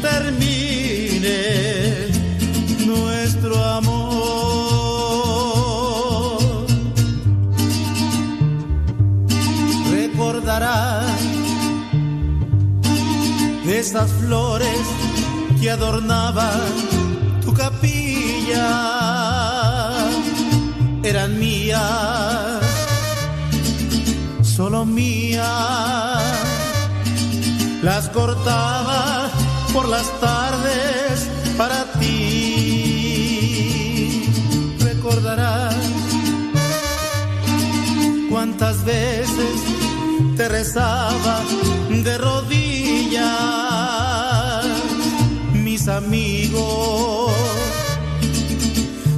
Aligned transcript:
termine 0.00 1.38
nuestro 2.86 3.62
amor. 3.62 4.00
Recordarás 9.90 11.20
esas 13.66 14.10
flores 14.10 14.80
que 15.60 15.70
adornaban 15.70 16.60
tu 17.44 17.52
capilla. 17.54 18.68
Eran 21.02 21.38
mías, 21.38 21.80
solo 24.42 24.84
mías. 24.84 25.48
Las 27.82 28.10
cortaba 28.10 29.19
por 29.72 29.88
las 29.88 30.08
tardes 30.20 31.28
para 31.56 31.84
ti. 32.00 33.10
Recordarás 34.80 35.74
cuántas 38.30 38.84
veces 38.84 39.54
te 40.36 40.48
rezaba 40.48 41.40
de 41.88 42.18
rodillas. 42.18 43.20
Mis 45.52 45.88
amigos 45.88 47.32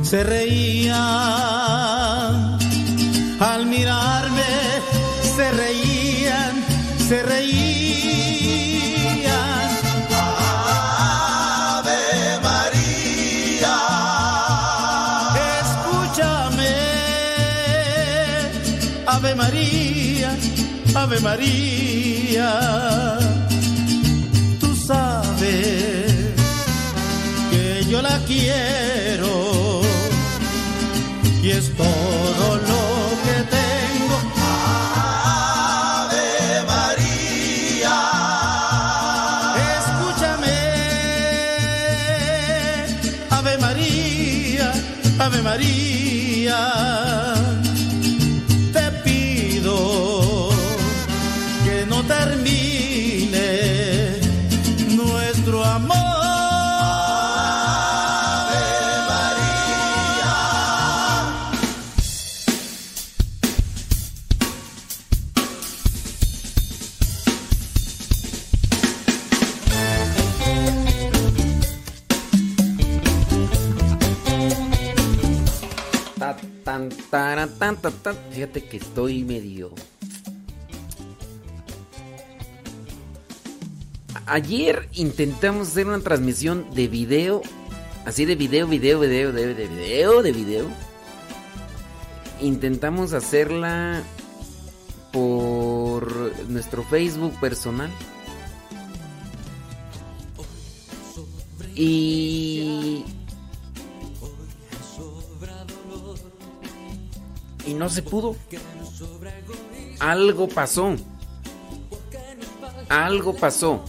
se 0.02 0.22
reían 0.24 0.92
al 3.41 3.66
mirarme, 3.66 4.61
Ave 19.33 19.44
María, 19.44 20.36
Ave 20.94 21.20
María. 21.20 23.19
Tú 24.61 24.77
sabes 24.77 26.12
que 27.50 27.86
yo 27.88 28.03
la 28.03 28.19
quiero 28.27 29.80
y 31.42 31.50
es 31.50 31.72
todo 31.75 32.61
Fíjate 78.31 78.64
que 78.64 78.78
estoy 78.78 79.22
medio. 79.22 79.75
Ayer 84.25 84.88
intentamos 84.94 85.69
hacer 85.69 85.88
una 85.88 86.00
transmisión 86.00 86.70
de 86.75 86.88
video. 86.88 87.42
Así 88.06 88.25
de 88.25 88.34
video, 88.34 88.66
video, 88.66 88.98
video, 88.98 89.31
de, 89.31 89.54
de 89.54 89.69
video, 89.69 90.22
de 90.22 90.32
video. 90.32 90.66
Intentamos 92.41 93.12
hacerla 93.12 94.03
por 95.12 96.32
nuestro 96.48 96.82
Facebook 96.82 97.38
personal. 97.41 97.91
Y 101.75 103.04
y 107.67 107.75
no 107.75 107.89
se 107.89 108.03
pudo. 108.03 108.37
Algo 109.99 110.49
pasó. 110.49 110.97
Algo 112.89 113.37
pasó. 113.37 113.83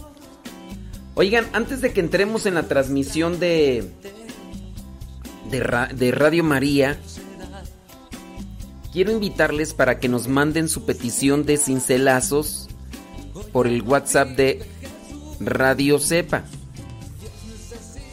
Oigan, 1.15 1.45
antes 1.53 1.81
de 1.81 1.93
que 1.93 1.99
entremos 1.99 2.45
en 2.45 2.55
la 2.55 2.63
transmisión 2.63 3.39
de 3.39 3.91
de, 5.49 5.87
de 5.95 6.11
Radio 6.11 6.43
María, 6.43 6.99
quiero 8.91 9.11
invitarles 9.11 9.73
para 9.73 9.99
que 9.99 10.09
nos 10.09 10.27
manden 10.27 10.69
su 10.69 10.85
petición 10.85 11.45
de 11.45 11.57
cincelazos 11.57 12.69
por 13.51 13.67
el 13.67 13.81
WhatsApp 13.83 14.29
de 14.29 14.65
Radio 15.39 15.99
Cepa. 15.99 16.43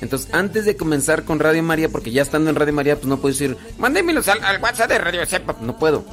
Entonces, 0.00 0.32
antes 0.32 0.64
de 0.64 0.76
comenzar 0.76 1.24
con 1.24 1.40
Radio 1.40 1.62
María, 1.62 1.88
porque 1.88 2.10
ya 2.10 2.22
estando 2.22 2.50
en 2.50 2.56
Radio 2.56 2.72
María, 2.72 2.96
pues 2.96 3.06
no 3.06 3.18
puedo 3.18 3.32
decir, 3.32 3.56
mándenmelos 3.78 4.28
al, 4.28 4.60
WhatsApp 4.60 4.90
de 4.90 4.98
Radio 4.98 5.26
Cepa. 5.26 5.56
No 5.60 5.78
puedo. 5.78 6.04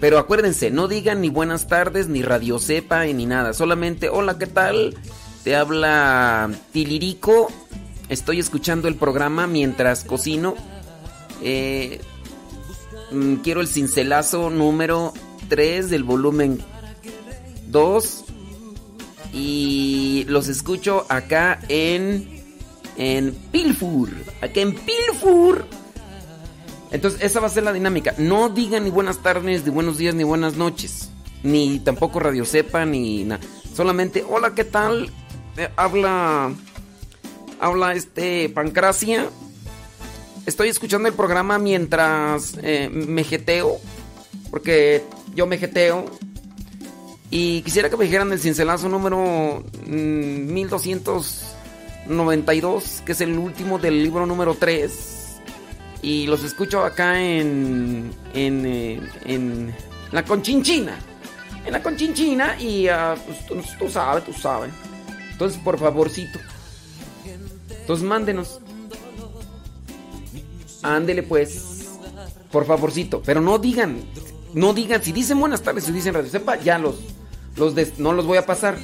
Pero 0.00 0.18
acuérdense, 0.18 0.70
no 0.70 0.86
digan 0.86 1.22
ni 1.22 1.30
buenas 1.30 1.66
tardes, 1.66 2.08
ni 2.08 2.22
Radio 2.22 2.58
Cepa, 2.58 3.04
ni 3.06 3.26
nada. 3.26 3.54
Solamente, 3.54 4.10
hola, 4.10 4.38
¿qué 4.38 4.46
tal? 4.46 4.94
Te 5.44 5.56
habla 5.56 6.50
Tilirico. 6.72 7.50
Estoy 8.10 8.38
escuchando 8.38 8.86
el 8.86 8.96
programa 8.96 9.46
mientras 9.46 10.04
cocino. 10.04 10.54
Eh, 11.42 12.00
mm, 13.12 13.36
quiero 13.36 13.62
el 13.62 13.68
cincelazo 13.68 14.50
número 14.50 15.14
3 15.48 15.88
del 15.88 16.04
volumen 16.04 16.60
2. 17.68 18.24
Y 19.32 20.26
los 20.28 20.48
escucho 20.48 21.06
acá 21.08 21.58
en 21.68 22.33
en 22.96 23.32
Pilfur. 23.50 24.10
Acá 24.40 24.60
en 24.60 24.74
Pilfur. 24.74 25.66
Entonces, 26.90 27.22
esa 27.22 27.40
va 27.40 27.48
a 27.48 27.50
ser 27.50 27.64
la 27.64 27.72
dinámica. 27.72 28.14
No 28.18 28.48
digan 28.48 28.84
ni 28.84 28.90
buenas 28.90 29.18
tardes, 29.18 29.64
ni 29.64 29.70
buenos 29.70 29.98
días, 29.98 30.14
ni 30.14 30.22
buenas 30.22 30.54
noches. 30.54 31.10
Ni 31.42 31.80
tampoco 31.80 32.20
Radio 32.20 32.44
Sepa, 32.44 32.84
ni 32.84 33.24
nada. 33.24 33.44
Solamente, 33.74 34.24
hola, 34.28 34.54
¿qué 34.54 34.64
tal? 34.64 35.10
Eh, 35.56 35.68
habla. 35.76 36.52
Habla 37.60 37.94
este 37.94 38.48
Pancracia. 38.48 39.28
Estoy 40.46 40.68
escuchando 40.68 41.08
el 41.08 41.14
programa 41.14 41.58
mientras 41.58 42.56
eh, 42.62 42.88
me 42.92 43.24
jeteo. 43.24 43.78
Porque 44.50 45.02
yo 45.34 45.46
me 45.46 45.58
jeteo. 45.58 46.04
Y 47.30 47.62
quisiera 47.62 47.90
que 47.90 47.96
me 47.96 48.04
dijeran 48.04 48.30
el 48.30 48.38
cincelazo 48.38 48.88
número 48.88 49.64
mm, 49.86 50.52
1292, 52.06 53.02
que 53.04 53.12
es 53.12 53.20
el 53.20 53.38
último 53.38 53.78
del 53.78 54.02
libro 54.02 54.26
número 54.26 54.54
3. 54.58 55.40
Y 56.02 56.26
los 56.26 56.44
escucho 56.44 56.84
acá 56.84 57.20
en. 57.20 58.12
en. 58.34 58.66
eh, 58.66 59.00
en 59.24 59.74
la 60.12 60.24
Conchinchina. 60.24 60.96
En 61.64 61.72
la 61.72 61.82
Conchinchina 61.82 62.56
y 62.60 62.86
pues, 63.26 63.66
tú, 63.78 63.88
sabes, 63.88 64.24
tú 64.24 64.32
sabes. 64.32 64.70
Entonces, 65.32 65.58
por 65.62 65.78
favorcito. 65.78 66.38
Entonces, 67.80 68.06
mándenos. 68.06 68.60
Ándele 70.82 71.22
pues. 71.22 71.88
Por 72.52 72.66
favorcito. 72.66 73.22
Pero 73.24 73.40
no 73.40 73.58
digan. 73.58 73.98
No 74.52 74.74
digan. 74.74 75.02
Si 75.02 75.10
dicen 75.10 75.40
buenas 75.40 75.62
tardes, 75.62 75.84
si 75.84 75.92
dicen 75.92 76.14
radio 76.14 76.30
sepa, 76.30 76.56
ya 76.60 76.78
los. 76.78 76.96
los 77.56 77.74
no 77.98 78.12
los 78.12 78.26
voy 78.26 78.38
a 78.38 78.46
pasar. 78.46 78.78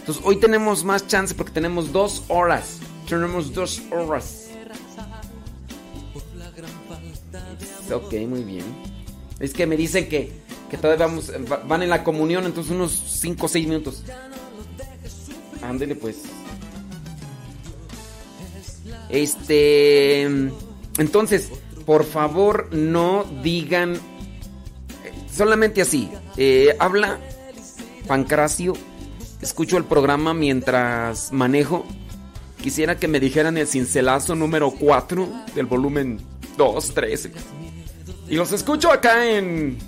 Entonces, 0.00 0.22
hoy 0.26 0.36
tenemos 0.36 0.82
más 0.84 1.06
chance 1.06 1.34
porque 1.34 1.52
tenemos 1.52 1.92
dos 1.92 2.24
horas. 2.28 2.78
Tenemos 3.08 3.52
dos 3.52 3.80
horas. 3.90 4.48
Ok, 7.92 8.12
muy 8.28 8.44
bien. 8.44 8.64
Es 9.38 9.52
que 9.52 9.66
me 9.66 9.76
dicen 9.76 10.08
que, 10.08 10.32
que 10.70 10.76
todavía 10.76 11.06
vamos, 11.06 11.30
va- 11.50 11.62
van 11.66 11.82
en 11.82 11.90
la 11.90 12.04
comunión, 12.04 12.44
entonces 12.44 12.72
unos 12.72 12.92
5 12.92 13.46
o 13.46 13.48
6 13.48 13.66
minutos. 13.66 14.02
Ándele 15.62 15.94
pues. 15.96 16.18
Este. 19.08 20.22
Entonces, 20.98 21.50
por 21.86 22.04
favor, 22.04 22.72
no 22.72 23.24
digan. 23.42 23.94
eh, 23.94 23.98
Solamente 25.32 25.80
así. 25.82 26.10
eh, 26.36 26.76
habla 26.78 27.18
Pancracio 28.06 28.74
escucho 29.40 29.76
el 29.76 29.84
programa 29.84 30.34
mientras 30.34 31.32
manejo, 31.32 31.86
quisiera 32.62 32.98
que 32.98 33.08
me 33.08 33.20
dijeran 33.20 33.56
el 33.56 33.66
cincelazo 33.66 34.34
número 34.34 34.70
4 34.70 35.28
del 35.54 35.66
volumen 35.66 36.20
2, 36.56 36.94
13. 36.94 37.32
Y 38.28 38.36
los 38.36 38.52
escucho 38.52 38.92
acá 38.92 39.26
en... 39.26 39.78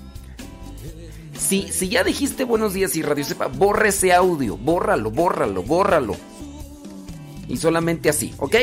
Si, 1.38 1.70
si 1.70 1.88
ya 1.88 2.04
dijiste 2.04 2.44
buenos 2.44 2.72
días 2.72 2.96
y 2.96 3.02
Radio 3.02 3.25
Sepa, 3.25 3.49
borra 3.49 3.88
ese 3.88 4.12
audio, 4.12 4.56
bórralo, 4.56 5.10
bórralo, 5.10 5.62
bórralo. 5.62 6.16
Y 7.48 7.56
solamente 7.56 8.08
así, 8.08 8.32
¿ok? 8.38 8.56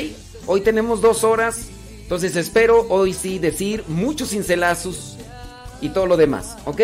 Hoy 0.47 0.61
tenemos 0.61 1.01
dos 1.01 1.23
horas, 1.23 1.67
entonces 2.01 2.35
espero 2.35 2.87
hoy 2.89 3.13
sí 3.13 3.37
decir 3.37 3.83
muchos 3.87 4.29
cincelazos 4.29 5.17
y 5.81 5.89
todo 5.89 6.07
lo 6.07 6.17
demás, 6.17 6.57
¿ok? 6.65 6.81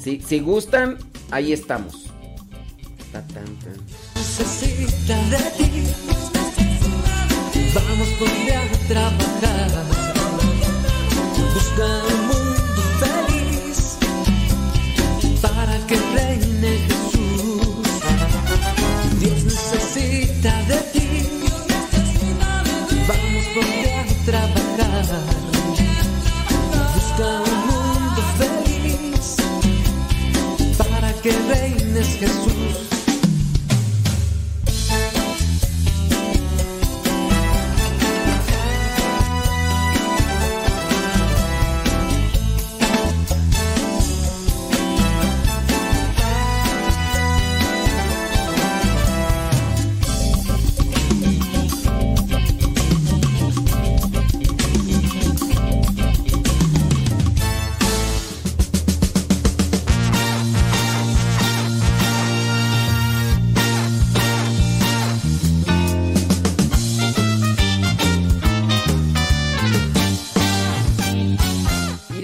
Si, 0.00 0.20
si 0.20 0.40
gustan, 0.40 0.96
ahí 1.30 1.52
estamos. 1.52 2.06
Necesita 4.14 5.16
de 5.30 5.38
ti. 5.56 5.82
Vamos 7.74 8.08
a 8.18 8.88
trabajar. 8.88 9.70
Busca 11.54 12.45
que 31.26 31.32
reines 31.48 32.06
Jesús. 32.20 32.55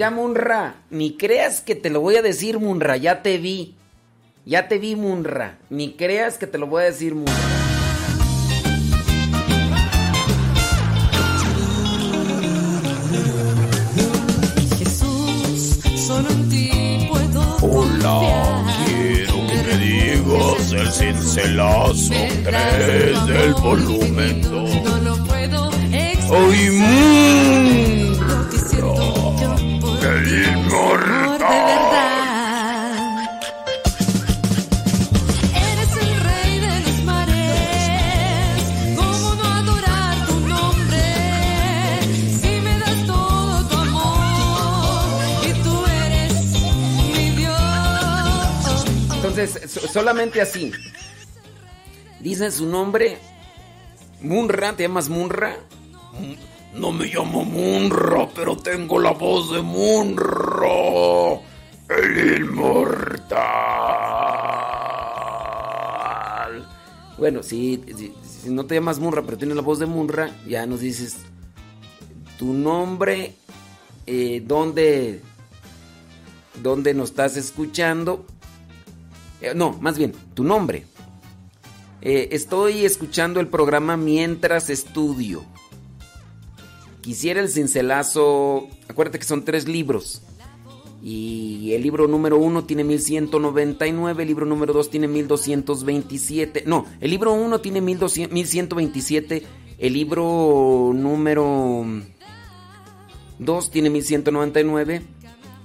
Mira, 0.03 0.11
Munra, 0.11 0.75
ni 0.89 1.15
creas 1.15 1.61
que 1.61 1.75
te 1.75 1.89
lo 1.89 2.01
voy 2.01 2.17
a 2.17 2.21
decir, 2.21 2.59
Munra, 2.59 2.97
ya 2.97 3.21
te 3.21 3.37
vi. 3.37 3.75
Ya 4.45 4.67
te 4.67 4.77
vi, 4.77 4.97
Munra. 4.97 5.59
Ni 5.69 5.93
creas 5.93 6.37
que 6.37 6.45
te 6.45 6.57
lo 6.57 6.67
voy 6.67 6.81
a 6.81 6.85
decir, 6.87 7.15
Munra. 7.15 7.33
Jesús, 14.77 15.79
solo 16.05 16.29
en 16.31 16.49
ti 16.49 17.07
puedo 17.09 17.57
Hola, 17.61 18.65
quiero 18.85 19.47
que 19.47 19.63
me 19.63 19.77
digas 19.77 20.71
el 20.73 20.91
cincelazo 20.91 22.13
3 22.43 23.25
del 23.27 23.53
volumen 23.53 24.41
2. 24.41 24.83
No 24.83 24.97
lo 24.97 25.23
puedo 25.23 25.71
¡Ay, 26.35 26.69
¡El 30.73 30.79
ti, 30.79 30.79
amor 30.79 30.99
de 30.99 31.45
verdad. 31.45 33.29
Eres 35.55 35.91
el 35.97 36.11
rey 36.21 36.59
de 36.59 36.79
los 36.81 37.03
mares. 37.03 38.63
¿Cómo 38.95 39.35
no 39.35 39.43
adorar 39.43 40.25
tu 40.27 40.39
nombre? 40.39 41.05
Si 42.41 42.51
me 42.61 42.77
das 42.79 43.05
todo 43.05 43.67
tu 43.67 43.75
amor 43.77 45.23
y 45.47 45.53
tú 45.63 45.85
eres 46.05 46.33
mi 47.15 47.29
Dios. 47.35 48.85
Entonces, 49.15 49.71
so- 49.71 49.87
solamente 49.87 50.41
así. 50.41 50.71
Dice 52.19 52.49
su 52.51 52.65
nombre. 52.65 53.17
Munra, 54.21 54.73
¿te 54.73 54.83
llamas 54.83 55.09
Munra? 55.09 55.57
No 56.73 56.91
me 56.93 57.05
llamo 57.07 57.43
Munra, 57.43 58.27
pero 58.33 58.55
tengo 58.55 58.97
la 58.99 59.11
voz 59.11 59.51
de 59.51 59.61
Munra, 59.61 60.52
el 61.89 62.39
inmortal. 62.41 63.33
Bueno, 67.17 67.43
si, 67.43 67.81
no 68.45 68.65
te 68.65 68.75
llamas 68.75 68.99
Munra, 68.99 69.21
pero 69.23 69.37
tienes 69.37 69.55
la 69.55 69.61
voz 69.61 69.79
de 69.79 69.85
Munra, 69.85 70.29
ya 70.47 70.65
nos 70.65 70.81
dices 70.81 71.17
tu 72.37 72.53
nombre, 72.53 73.35
eh, 74.05 74.43
dónde, 74.45 75.21
dónde 76.61 76.93
nos 76.93 77.11
estás 77.11 77.37
escuchando. 77.37 78.25
Eh, 79.41 79.53
no, 79.55 79.73
más 79.79 79.97
bien, 79.97 80.13
tu 80.33 80.43
nombre. 80.43 80.85
Eh, 82.01 82.29
estoy 82.31 82.83
escuchando 82.83 83.39
el 83.39 83.47
programa 83.47 83.95
mientras 83.95 84.69
estudio. 84.69 85.45
Quisiera 87.01 87.39
el 87.39 87.49
cincelazo. 87.49 88.67
Acuérdate 88.89 89.19
que 89.19 89.25
son 89.25 89.45
tres 89.45 89.67
libros. 89.67 90.21
Y 91.05 91.73
el 91.73 91.83
libro 91.83 92.07
número 92.07 92.37
uno 92.37 92.63
tiene 92.63 92.85
1199, 92.85 94.23
el 94.23 94.27
libro 94.29 94.45
número 94.45 94.71
dos 94.71 94.89
tiene 94.89 95.09
1227. 95.09 96.63
No, 96.65 96.85
el 97.01 97.09
libro 97.11 97.33
uno 97.33 97.59
tiene 97.59 97.81
1200 97.81 98.33
1127, 98.33 99.43
el 99.79 99.93
libro 99.93 100.93
número 100.95 101.85
dos 103.37 103.69
tiene 103.69 103.89
1199 103.89 105.01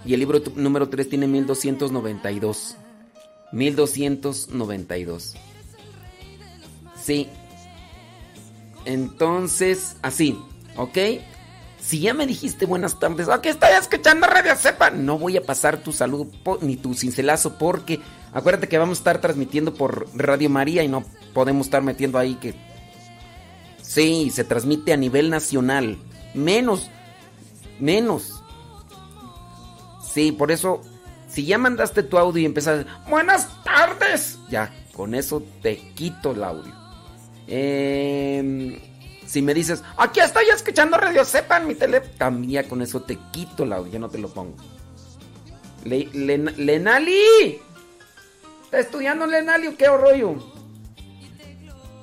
y 0.04 0.14
el 0.14 0.18
libro 0.18 0.42
número 0.56 0.88
tres 0.88 1.08
tiene 1.08 1.28
1292. 1.28 2.76
1292. 3.52 5.34
Sí. 7.00 7.28
Entonces, 8.84 9.96
así, 10.02 10.36
¿ok? 10.76 10.98
Si 11.88 12.00
ya 12.00 12.12
me 12.12 12.26
dijiste 12.26 12.66
buenas 12.66 12.98
tardes, 13.00 13.30
aquí 13.30 13.48
estoy 13.48 13.70
escuchando 13.70 14.26
Radio 14.26 14.54
Cepa, 14.56 14.90
no 14.90 15.18
voy 15.18 15.38
a 15.38 15.46
pasar 15.46 15.78
tu 15.78 15.90
saludo 15.90 16.28
ni 16.60 16.76
tu 16.76 16.92
cincelazo 16.92 17.56
porque 17.56 17.98
acuérdate 18.34 18.68
que 18.68 18.76
vamos 18.76 18.98
a 18.98 19.00
estar 19.00 19.22
transmitiendo 19.22 19.72
por 19.72 20.06
Radio 20.14 20.50
María 20.50 20.82
y 20.82 20.88
no 20.88 21.02
podemos 21.32 21.66
estar 21.66 21.80
metiendo 21.80 22.18
ahí 22.18 22.34
que... 22.34 22.54
Sí, 23.80 24.28
se 24.28 24.44
transmite 24.44 24.92
a 24.92 24.98
nivel 24.98 25.30
nacional. 25.30 25.96
Menos, 26.34 26.90
menos. 27.80 28.42
Sí, 30.12 30.30
por 30.30 30.52
eso, 30.52 30.82
si 31.26 31.46
ya 31.46 31.56
mandaste 31.56 32.02
tu 32.02 32.18
audio 32.18 32.42
y 32.42 32.44
empezaste, 32.44 32.84
buenas 33.08 33.48
tardes, 33.64 34.38
ya, 34.50 34.70
con 34.92 35.14
eso 35.14 35.42
te 35.62 35.78
quito 35.94 36.32
el 36.32 36.44
audio. 36.44 36.74
Eh, 37.46 38.87
si 39.28 39.42
me 39.42 39.52
dices, 39.54 39.82
aquí 39.98 40.20
estoy 40.20 40.46
escuchando 40.54 40.96
Radio 40.96 41.24
Sepa 41.24 41.58
en 41.58 41.68
mi 41.68 41.74
teléfono, 41.74 42.12
también 42.18 42.50
ya 42.64 42.68
con 42.68 42.80
eso 42.82 43.02
te 43.02 43.18
quito 43.30 43.62
audio, 43.64 43.86
ya 43.92 43.98
no 43.98 44.08
te 44.08 44.18
lo 44.18 44.28
pongo. 44.28 44.56
Le- 45.84 46.08
Len- 46.12 46.54
Lenali, 46.56 47.60
¿está 48.64 48.78
estudiando 48.80 49.26
Lenali 49.26 49.66
o 49.68 49.76
qué 49.76 49.86
rollo? 49.86 50.34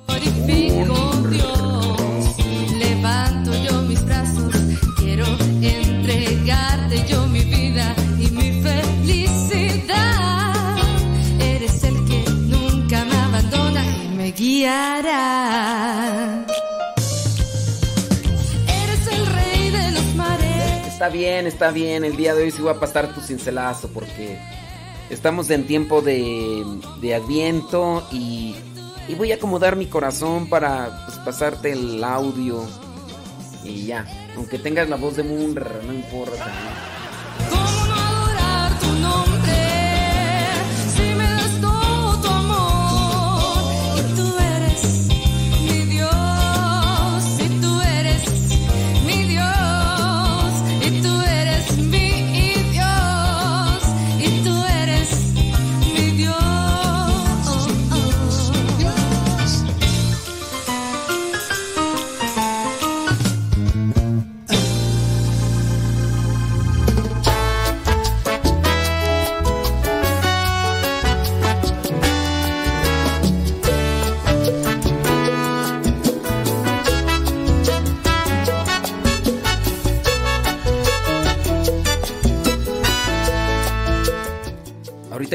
Glorifico 0.06 0.94
Dios, 1.30 2.36
levanto 2.78 3.52
yo 3.64 3.82
mis 3.82 4.02
brazos, 4.04 4.54
quiero 4.98 5.26
entregarte 5.60 7.04
yo 7.08 7.26
mi 7.26 7.40
vida 7.42 7.94
y 8.18 8.30
mi 8.30 8.62
felicidad. 8.62 9.96
Eres 11.40 11.82
el 11.84 12.04
que 12.06 12.24
nunca 12.30 13.04
me 13.04 13.16
abandona 13.16 13.84
y 14.04 14.08
me 14.16 14.30
guiará. 14.32 15.26
Está 20.96 21.10
bien, 21.10 21.46
está 21.46 21.72
bien. 21.72 22.06
El 22.06 22.16
día 22.16 22.34
de 22.34 22.44
hoy 22.44 22.50
sí 22.50 22.62
voy 22.62 22.70
a 22.70 22.80
pasar 22.80 23.12
tu 23.12 23.20
cincelazo 23.20 23.90
porque 23.92 24.38
estamos 25.10 25.50
en 25.50 25.66
tiempo 25.66 26.00
de, 26.00 26.64
de 27.02 27.14
adviento 27.14 28.02
y, 28.10 28.56
y 29.06 29.14
voy 29.14 29.30
a 29.30 29.34
acomodar 29.34 29.76
mi 29.76 29.84
corazón 29.88 30.48
para 30.48 31.04
pues, 31.04 31.18
pasarte 31.18 31.72
el 31.72 32.02
audio 32.02 32.64
y 33.62 33.84
ya. 33.84 34.06
Aunque 34.36 34.58
tengas 34.58 34.88
la 34.88 34.96
voz 34.96 35.16
de 35.16 35.24
Munra, 35.24 35.70
no 35.86 35.92
importa. 35.92 36.46
¿Cómo 36.46 36.54
no 36.54 37.05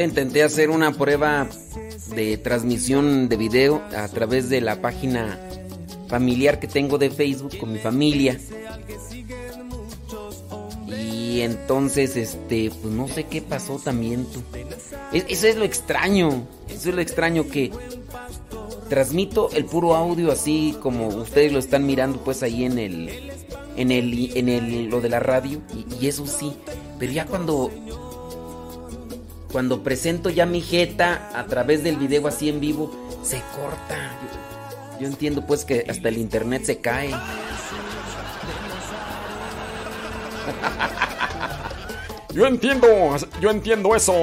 intenté 0.00 0.42
hacer 0.42 0.70
una 0.70 0.92
prueba 0.92 1.46
de 2.14 2.38
transmisión 2.38 3.28
de 3.28 3.36
video 3.36 3.82
a 3.96 4.08
través 4.08 4.48
de 4.48 4.60
la 4.60 4.80
página 4.80 5.38
familiar 6.08 6.58
que 6.60 6.66
tengo 6.68 6.96
de 6.98 7.10
Facebook 7.10 7.58
con 7.58 7.72
mi 7.72 7.78
familia. 7.78 8.38
Y 10.88 11.40
entonces, 11.40 12.16
este, 12.16 12.70
pues 12.70 12.92
no 12.92 13.08
sé 13.08 13.24
qué 13.24 13.40
pasó 13.42 13.78
también 13.78 14.26
tú. 14.26 14.42
Es- 15.12 15.24
eso 15.28 15.46
es 15.46 15.56
lo 15.56 15.64
extraño. 15.64 16.46
Eso 16.68 16.90
es 16.90 16.94
lo 16.94 17.00
extraño 17.00 17.48
que 17.48 17.70
transmito 18.88 19.50
el 19.52 19.64
puro 19.64 19.94
audio 19.94 20.30
así 20.30 20.76
como 20.82 21.08
ustedes 21.08 21.50
lo 21.52 21.58
están 21.58 21.86
mirando 21.86 22.22
pues 22.22 22.42
ahí 22.42 22.64
en 22.66 22.78
el 22.78 23.08
en 23.76 23.90
el 23.90 24.36
en 24.36 24.50
el 24.50 24.84
lo 24.90 25.00
de 25.00 25.08
la 25.08 25.18
radio 25.18 25.62
y 25.98 26.06
eso 26.06 26.26
sí, 26.26 26.52
pero 26.98 27.10
ya 27.10 27.24
cuando 27.24 27.70
cuando 29.52 29.82
presento 29.82 30.30
ya 30.30 30.46
mi 30.46 30.62
jeta 30.62 31.30
a 31.34 31.44
través 31.44 31.84
del 31.84 31.96
video 31.96 32.26
así 32.26 32.48
en 32.48 32.58
vivo 32.58 32.90
se 33.22 33.42
corta. 33.54 34.18
Yo, 34.96 35.00
yo 35.00 35.06
entiendo 35.06 35.46
pues 35.46 35.64
que 35.64 35.84
hasta 35.88 36.08
el 36.08 36.16
internet 36.18 36.64
se 36.64 36.78
cae. 36.78 37.10
Yo 42.34 42.46
entiendo, 42.46 42.86
yo 43.40 43.50
entiendo 43.50 43.94
eso. 43.94 44.14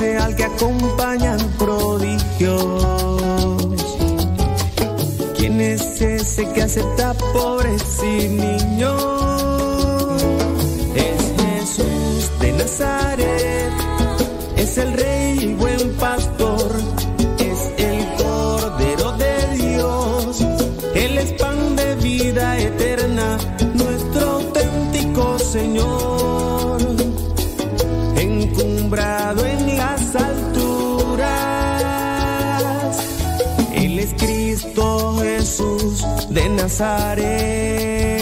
Al 0.00 0.34
que 0.34 0.44
acompañan 0.44 1.38
prodigios? 1.58 2.84
¿Quién 5.36 5.60
es 5.60 6.00
ese 6.00 6.48
que 6.52 6.62
acepta 6.62 7.12
pobres 7.32 8.02
y 8.02 8.28
niños? 8.28 9.02
Es 10.94 11.32
Jesús 11.42 12.30
de 12.40 12.52
Nazaret, 12.52 13.72
es 14.56 14.78
el 14.78 14.92
rey 14.94 15.38
y 15.40 15.54
de 36.30 36.48
Nazaret. 36.48 38.20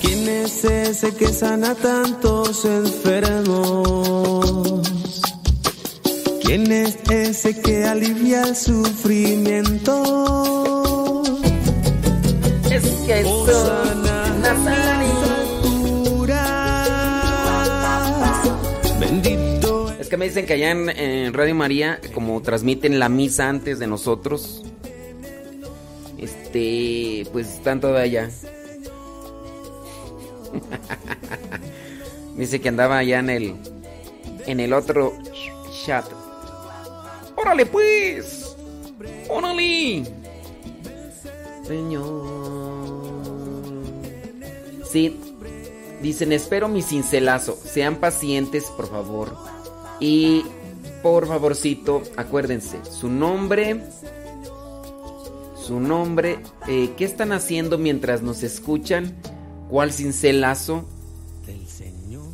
¿Quién 0.00 0.28
es 0.28 0.64
ese 0.64 1.14
que 1.14 1.28
sana 1.28 1.74
tantos 1.74 2.64
enfermos? 2.64 4.15
El 8.46 8.56
sufrimiento? 8.56 10.02
Es 12.70 12.84
las 14.42 14.66
alturas. 14.66 16.36
Bendito 19.00 19.92
Es 19.98 20.08
que 20.08 20.16
me 20.16 20.26
dicen 20.26 20.46
que 20.46 20.54
allá 20.54 20.70
en, 20.70 20.88
en 20.90 21.34
Radio 21.34 21.54
María, 21.54 22.00
como 22.14 22.40
transmiten 22.42 22.98
la 22.98 23.08
misa 23.08 23.48
antes 23.48 23.78
de 23.78 23.86
nosotros, 23.86 24.64
este, 26.18 27.26
pues 27.32 27.48
están 27.48 27.80
todavía 27.80 28.22
allá. 28.22 28.30
Dice 32.36 32.60
que 32.60 32.68
andaba 32.68 32.98
allá 32.98 33.18
en 33.18 33.30
el, 33.30 33.56
en 34.46 34.60
el 34.60 34.72
otro 34.72 35.12
chat. 35.84 36.04
¡Órale 37.36 37.66
pues! 37.66 38.35
¡Órale! 39.28 40.04
Señor. 41.66 42.24
Sí, 44.90 45.18
dicen, 46.00 46.32
espero 46.32 46.68
mi 46.68 46.82
cincelazo. 46.82 47.58
Sean 47.62 47.96
pacientes, 47.96 48.64
por 48.76 48.88
favor. 48.88 49.36
Y 50.00 50.44
por 51.02 51.26
favorcito, 51.26 52.02
acuérdense, 52.16 52.78
su 52.84 53.08
nombre, 53.08 53.80
su 55.56 55.80
nombre, 55.80 56.38
eh, 56.68 56.90
¿qué 56.96 57.04
están 57.04 57.32
haciendo 57.32 57.78
mientras 57.78 58.22
nos 58.22 58.42
escuchan? 58.42 59.16
¿Cuál 59.68 59.92
cincelazo? 59.92 60.84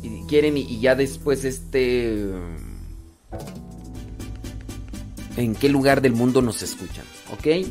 Y 0.01 0.23
quieren 0.27 0.57
y, 0.57 0.61
y 0.61 0.79
ya 0.79 0.95
después 0.95 1.45
este... 1.45 2.31
¿En 5.37 5.55
qué 5.55 5.69
lugar 5.69 6.01
del 6.01 6.13
mundo 6.13 6.41
nos 6.41 6.61
escuchan? 6.61 7.05
¿Ok? 7.31 7.67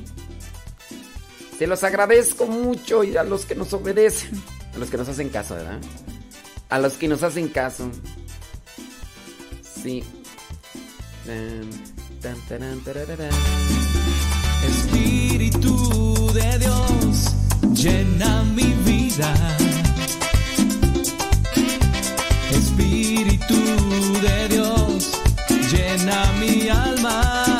Se 1.58 1.66
los 1.66 1.84
agradezco 1.84 2.46
mucho 2.46 3.04
y 3.04 3.16
a 3.16 3.22
los 3.22 3.46
que 3.46 3.54
nos 3.54 3.72
obedecen. 3.72 4.42
A 4.74 4.78
los 4.78 4.90
que 4.90 4.96
nos 4.96 5.08
hacen 5.08 5.28
caso, 5.28 5.54
¿verdad? 5.54 5.78
A 6.70 6.78
los 6.78 6.94
que 6.94 7.06
nos 7.06 7.22
hacen 7.22 7.48
caso. 7.48 7.90
Sí. 9.82 10.02
Espíritu 14.66 16.32
de 16.32 16.58
Dios, 16.58 17.34
llena 17.74 18.42
mi 18.44 18.74
vida. 18.84 19.34
Espíritu 22.50 23.54
de 24.20 24.48
Dios, 24.48 25.12
llena 25.70 26.32
mi 26.40 26.68
alma. 26.68 27.51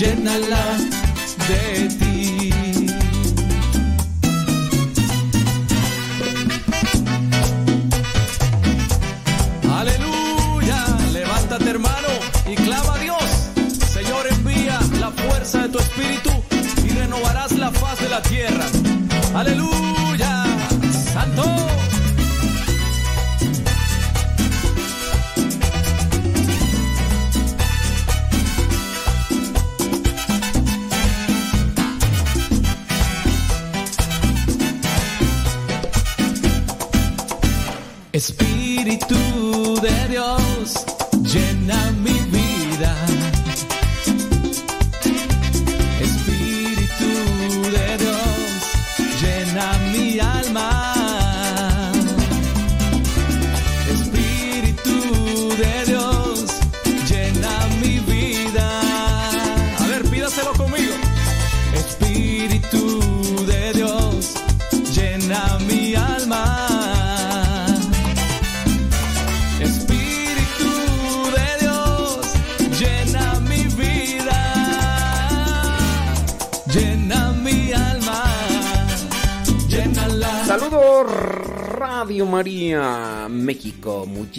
Llénala 0.00 0.62
de 0.62 0.67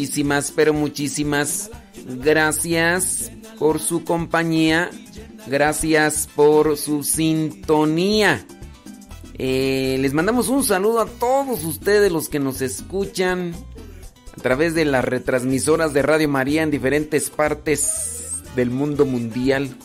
Muchísimas, 0.09 0.51
pero 0.51 0.73
muchísimas 0.73 1.69
gracias 2.03 3.31
por 3.59 3.79
su 3.79 4.03
compañía. 4.03 4.89
Gracias 5.45 6.27
por 6.35 6.77
su 6.77 7.03
sintonía. 7.03 8.43
Eh, 9.35 9.97
les 9.99 10.15
mandamos 10.15 10.49
un 10.49 10.63
saludo 10.63 11.01
a 11.01 11.05
todos 11.05 11.63
ustedes 11.63 12.11
los 12.11 12.27
que 12.27 12.39
nos 12.39 12.63
escuchan 12.63 13.53
a 14.35 14.41
través 14.41 14.73
de 14.73 14.85
las 14.85 15.05
retransmisoras 15.05 15.93
de 15.93 16.01
Radio 16.01 16.27
María 16.27 16.63
en 16.63 16.71
diferentes 16.71 17.29
partes 17.29 18.41
del 18.55 18.71
mundo 18.71 19.05
mundial. 19.05 19.77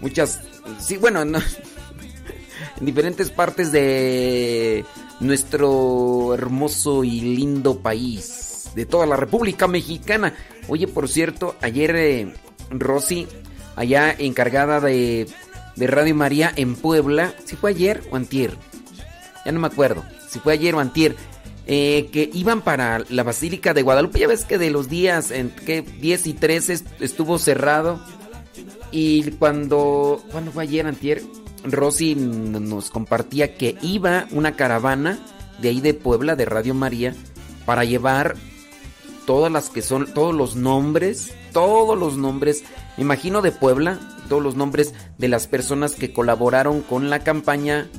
Muchas, 0.00 0.40
sí, 0.78 0.98
bueno, 0.98 1.24
no, 1.24 1.38
en 2.80 2.84
diferentes 2.84 3.30
partes 3.30 3.72
de 3.72 4.84
nuestro 5.20 6.34
hermoso 6.34 7.02
y 7.02 7.22
lindo 7.22 7.80
país, 7.80 8.47
de 8.74 8.86
toda 8.86 9.06
la 9.06 9.16
República 9.16 9.66
Mexicana. 9.66 10.34
Oye, 10.68 10.86
por 10.88 11.08
cierto, 11.08 11.56
ayer 11.60 11.94
eh, 11.96 12.32
Rosy, 12.70 13.26
allá 13.76 14.14
encargada 14.18 14.80
de, 14.80 15.26
de 15.76 15.86
Radio 15.86 16.14
María 16.14 16.52
en 16.56 16.74
Puebla, 16.76 17.34
si 17.44 17.56
fue 17.56 17.70
ayer 17.70 18.02
o 18.10 18.16
antier, 18.16 18.56
ya 19.44 19.52
no 19.52 19.60
me 19.60 19.66
acuerdo, 19.68 20.04
si 20.28 20.38
fue 20.40 20.52
ayer 20.52 20.74
o 20.74 20.80
antier, 20.80 21.16
eh, 21.66 22.08
que 22.12 22.30
iban 22.32 22.62
para 22.62 23.04
la 23.10 23.22
Basílica 23.24 23.74
de 23.74 23.82
Guadalupe. 23.82 24.18
Ya 24.18 24.26
ves 24.28 24.44
que 24.46 24.56
de 24.58 24.70
los 24.70 24.88
días 24.88 25.30
en 25.30 25.50
que 25.50 25.82
10 25.82 26.26
y 26.26 26.32
13 26.34 26.72
est- 26.72 26.86
estuvo 27.02 27.38
cerrado. 27.38 28.00
Y 28.90 29.32
cuando, 29.32 30.22
cuando 30.32 30.50
fue 30.50 30.62
ayer, 30.62 30.86
antier, 30.86 31.22
Rosy 31.64 32.14
nos 32.14 32.88
compartía 32.90 33.56
que 33.56 33.76
iba 33.82 34.26
una 34.30 34.56
caravana 34.56 35.18
de 35.60 35.68
ahí 35.68 35.80
de 35.82 35.92
Puebla, 35.92 36.36
de 36.36 36.46
Radio 36.46 36.72
María, 36.74 37.14
para 37.66 37.84
llevar 37.84 38.36
todas 39.28 39.52
las 39.52 39.68
que 39.68 39.82
son, 39.82 40.06
todos 40.14 40.34
los 40.34 40.56
nombres, 40.56 41.34
todos 41.52 41.98
los 41.98 42.16
nombres, 42.16 42.64
me 42.96 43.02
imagino 43.02 43.42
de 43.42 43.52
Puebla, 43.52 44.00
todos 44.26 44.42
los 44.42 44.56
nombres 44.56 44.94
de 45.18 45.28
las 45.28 45.46
personas 45.46 45.92
que 45.94 46.14
colaboraron 46.14 46.80
con 46.80 47.10
la 47.10 47.18
campaña 47.18 47.90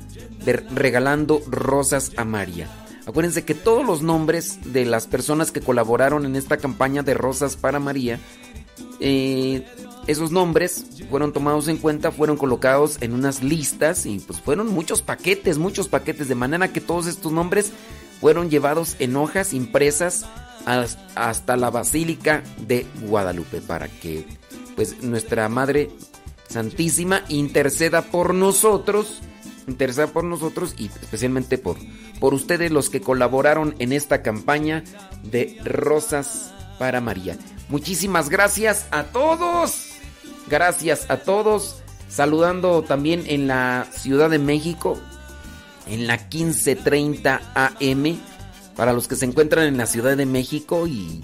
de 0.43 0.53
regalando 0.53 1.39
rosas 1.45 2.13
a 2.17 2.25
María. 2.25 2.67
Acuérdense 3.05 3.45
que 3.45 3.53
todos 3.53 3.85
los 3.85 4.01
nombres 4.01 4.73
de 4.73 4.85
las 4.85 5.05
personas 5.05 5.51
que 5.51 5.61
colaboraron 5.61 6.25
en 6.25 6.35
esta 6.35 6.57
campaña 6.57 7.03
de 7.03 7.13
rosas 7.13 7.57
para 7.57 7.77
María, 7.77 8.19
eh, 8.99 9.67
esos 10.07 10.31
nombres 10.31 10.83
fueron 11.11 11.31
tomados 11.31 11.67
en 11.67 11.77
cuenta, 11.77 12.11
fueron 12.11 12.37
colocados 12.37 12.97
en 13.01 13.13
unas 13.13 13.43
listas 13.43 14.07
y 14.07 14.17
pues 14.17 14.41
fueron 14.41 14.73
muchos 14.73 15.03
paquetes, 15.03 15.59
muchos 15.59 15.89
paquetes, 15.89 16.27
de 16.27 16.33
manera 16.33 16.73
que 16.73 16.81
todos 16.81 17.05
estos 17.05 17.31
nombres 17.31 17.71
fueron 18.19 18.49
llevados 18.49 18.95
en 18.97 19.15
hojas 19.15 19.53
impresas 19.53 20.25
hasta 20.65 21.57
la 21.57 21.69
Basílica 21.69 22.43
de 22.67 22.85
Guadalupe 23.01 23.61
para 23.61 23.87
que 23.87 24.25
pues 24.75 25.01
nuestra 25.03 25.49
Madre 25.49 25.89
Santísima 26.47 27.21
interceda 27.29 28.01
por 28.01 28.33
nosotros, 28.33 29.19
interceda 29.67 30.07
por 30.07 30.23
nosotros 30.23 30.73
y 30.77 30.87
especialmente 30.87 31.57
por, 31.57 31.77
por 32.19 32.33
ustedes 32.33 32.71
los 32.71 32.89
que 32.89 33.01
colaboraron 33.01 33.75
en 33.77 33.93
esta 33.93 34.23
campaña 34.23 34.83
de 35.23 35.59
Rosas 35.63 36.51
para 36.79 37.01
María. 37.01 37.37
Muchísimas 37.69 38.29
gracias 38.29 38.87
a 38.89 39.03
todos. 39.03 39.89
Gracias 40.49 41.05
a 41.09 41.17
todos. 41.17 41.83
Saludando 42.09 42.81
también 42.81 43.25
en 43.27 43.47
la 43.47 43.85
Ciudad 43.91 44.31
de 44.31 44.39
México, 44.39 44.97
en 45.85 46.07
la 46.07 46.17
1530 46.17 47.41
AM. 47.53 48.19
Para 48.79 48.93
los 48.93 49.09
que 49.09 49.17
se 49.17 49.25
encuentran 49.25 49.65
en 49.65 49.77
la 49.77 49.85
Ciudad 49.85 50.15
de 50.15 50.25
México 50.25 50.87
y 50.87 51.21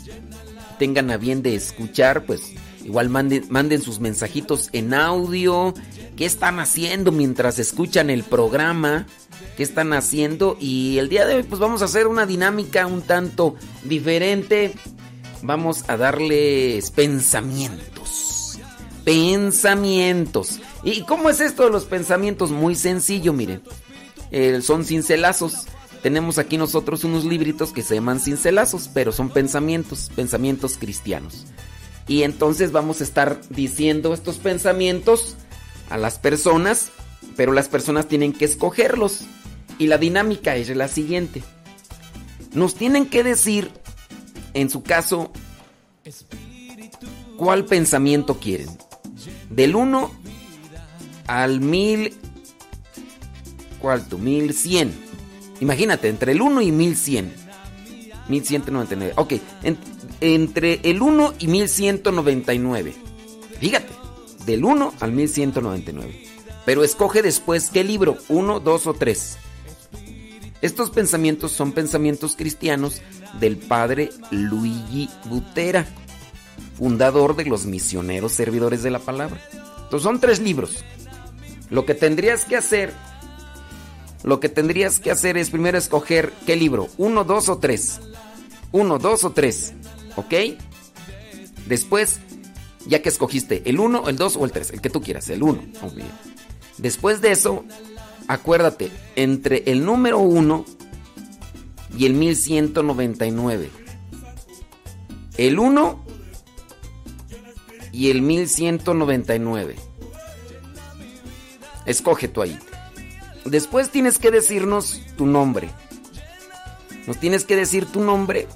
tengan 0.78 1.10
a 1.10 1.16
bien 1.16 1.42
de 1.42 1.56
escuchar, 1.56 2.26
pues 2.26 2.42
igual 2.84 3.08
manden, 3.08 3.46
manden 3.48 3.82
sus 3.82 4.02
mensajitos 4.02 4.68
en 4.74 4.94
audio. 4.94 5.74
¿Qué 6.18 6.26
están 6.26 6.60
haciendo 6.60 7.14
mientras 7.14 7.58
escuchan 7.58 8.10
el 8.10 8.24
programa? 8.24 9.08
¿Qué 9.56 9.64
están 9.64 9.94
haciendo? 9.94 10.58
Y 10.60 10.98
el 10.98 11.08
día 11.08 11.26
de 11.26 11.36
hoy 11.36 11.44
pues 11.44 11.62
vamos 11.62 11.82
a 11.82 11.86
hacer 11.86 12.08
una 12.08 12.26
dinámica 12.26 12.88
un 12.88 13.02
tanto 13.02 13.56
diferente. 13.86 14.74
Vamos 15.42 15.86
a 15.88 15.96
darles 15.96 16.92
pensamientos. 16.92 18.60
Pensamientos. 19.06 20.60
¿Y 20.84 21.04
cómo 21.04 21.30
es 21.30 21.40
esto 21.40 21.64
de 21.64 21.70
los 21.70 21.86
pensamientos? 21.86 22.52
Muy 22.52 22.76
sencillo, 22.76 23.32
miren. 23.32 23.62
Eh, 24.30 24.60
son 24.62 24.84
cincelazos. 24.84 25.68
Tenemos 26.06 26.38
aquí 26.38 26.60
nosotros 26.60 27.04
unos 27.04 27.26
libritos 27.26 27.74
que 27.74 27.82
se 27.82 27.96
llaman 27.96 28.20
cincelazos, 28.20 28.92
pero 28.94 29.12
son 29.12 29.32
pensamientos, 29.32 30.12
pensamientos 30.16 30.78
cristianos. 30.78 31.48
Y 32.08 32.22
entonces 32.22 32.72
vamos 32.72 33.02
a 33.02 33.04
estar 33.04 33.42
diciendo 33.50 34.14
estos 34.14 34.38
pensamientos 34.38 35.36
a 35.90 35.98
las 35.98 36.20
personas, 36.20 36.92
pero 37.36 37.54
las 37.54 37.70
personas 37.70 38.08
tienen 38.08 38.34
que 38.34 38.46
escogerlos. 38.46 39.22
Y 39.80 39.88
la 39.88 39.98
dinámica 39.98 40.56
es 40.56 40.70
la 40.76 40.88
siguiente. 40.90 41.42
Nos 42.54 42.76
tienen 42.76 43.08
que 43.08 43.24
decir, 43.24 43.72
en 44.54 44.70
su 44.70 44.84
caso, 44.84 45.32
cuál 47.36 47.66
pensamiento 47.66 48.40
quieren. 48.40 48.70
Del 49.50 49.76
1 49.76 50.12
al 51.26 51.62
1000... 51.62 52.14
¿Cuánto? 53.82 54.20
1100. 54.20 55.05
Imagínate, 55.66 56.10
entre 56.10 56.32
el 56.34 56.42
1 56.44 56.62
y 56.62 56.72
1100. 56.72 57.34
1199. 58.30 59.14
Ok, 59.18 59.34
en- 59.64 59.78
entre 60.22 60.80
el 60.84 61.02
1 61.02 61.34
y 61.40 61.48
1199. 61.48 62.94
Fíjate, 63.60 63.92
del 64.46 64.64
1 64.64 64.94
al 65.00 65.12
1199. 65.12 66.24
Pero 66.66 66.84
escoge 66.84 67.24
después 67.24 67.72
qué 67.72 67.84
libro, 67.84 68.18
1, 68.30 68.60
2 68.60 68.86
o 68.86 68.94
3. 68.94 69.38
Estos 70.62 70.92
pensamientos 70.92 71.52
son 71.52 71.72
pensamientos 71.72 72.36
cristianos 72.36 73.02
del 73.40 73.58
padre 73.58 74.12
Luigi 74.30 75.10
Butera, 75.26 75.88
fundador 76.78 77.36
de 77.36 77.46
los 77.46 77.66
misioneros 77.66 78.34
servidores 78.34 78.84
de 78.84 78.92
la 78.92 79.00
palabra. 79.00 79.42
Entonces 79.84 80.04
son 80.04 80.20
tres 80.20 80.40
libros. 80.40 80.84
Lo 81.72 81.86
que 81.88 81.96
tendrías 81.96 82.46
que 82.46 82.56
hacer, 82.56 82.94
lo 84.26 84.40
que 84.40 84.50
tendrías 84.50 85.00
que 85.00 85.12
hacer 85.12 85.38
es 85.38 85.52
primero 85.52 85.78
escoger 85.78 86.34
qué 86.48 86.56
libro, 86.56 86.90
uno, 86.98 87.24
dos 87.24 87.48
o 87.48 87.60
tres. 87.60 88.00
Uno, 88.72 88.98
dos 88.98 89.24
o 89.24 89.30
tres, 89.30 89.74
¿ok? 90.16 90.34
Después 91.68 92.20
Ya 92.88 93.02
que 93.02 93.10
escogiste 93.10 93.64
el 93.66 93.80
1, 93.80 94.10
el 94.10 94.16
2 94.16 94.38
o 94.38 94.46
el 94.46 94.52
3, 94.52 94.72
el 94.72 94.82
que 94.82 94.92
tú 94.92 95.02
quieras, 95.02 95.28
el 95.30 95.42
1. 95.42 95.60
Después 96.78 97.20
de 97.20 97.32
eso, 97.32 97.66
acuérdate, 98.28 98.92
entre 99.16 99.64
el 99.66 99.84
número 99.84 100.20
1 100.20 100.66
y 101.98 102.06
el 102.06 102.14
1199. 102.14 103.72
El 105.38 105.58
1 105.58 106.06
y 107.92 108.12
el 108.12 108.22
1199. 108.22 109.76
Escoge 111.88 112.28
tú 112.28 112.44
ahí. 112.44 112.60
Después 113.46 113.90
tienes 113.90 114.18
que 114.20 114.32
decirnos 114.32 115.02
tu 115.18 115.26
nombre. 115.26 115.70
Nos 117.08 117.18
tienes 117.20 117.44
que 117.46 117.56
decir 117.56 117.86
tu 117.86 118.02
nombre. 118.02 118.48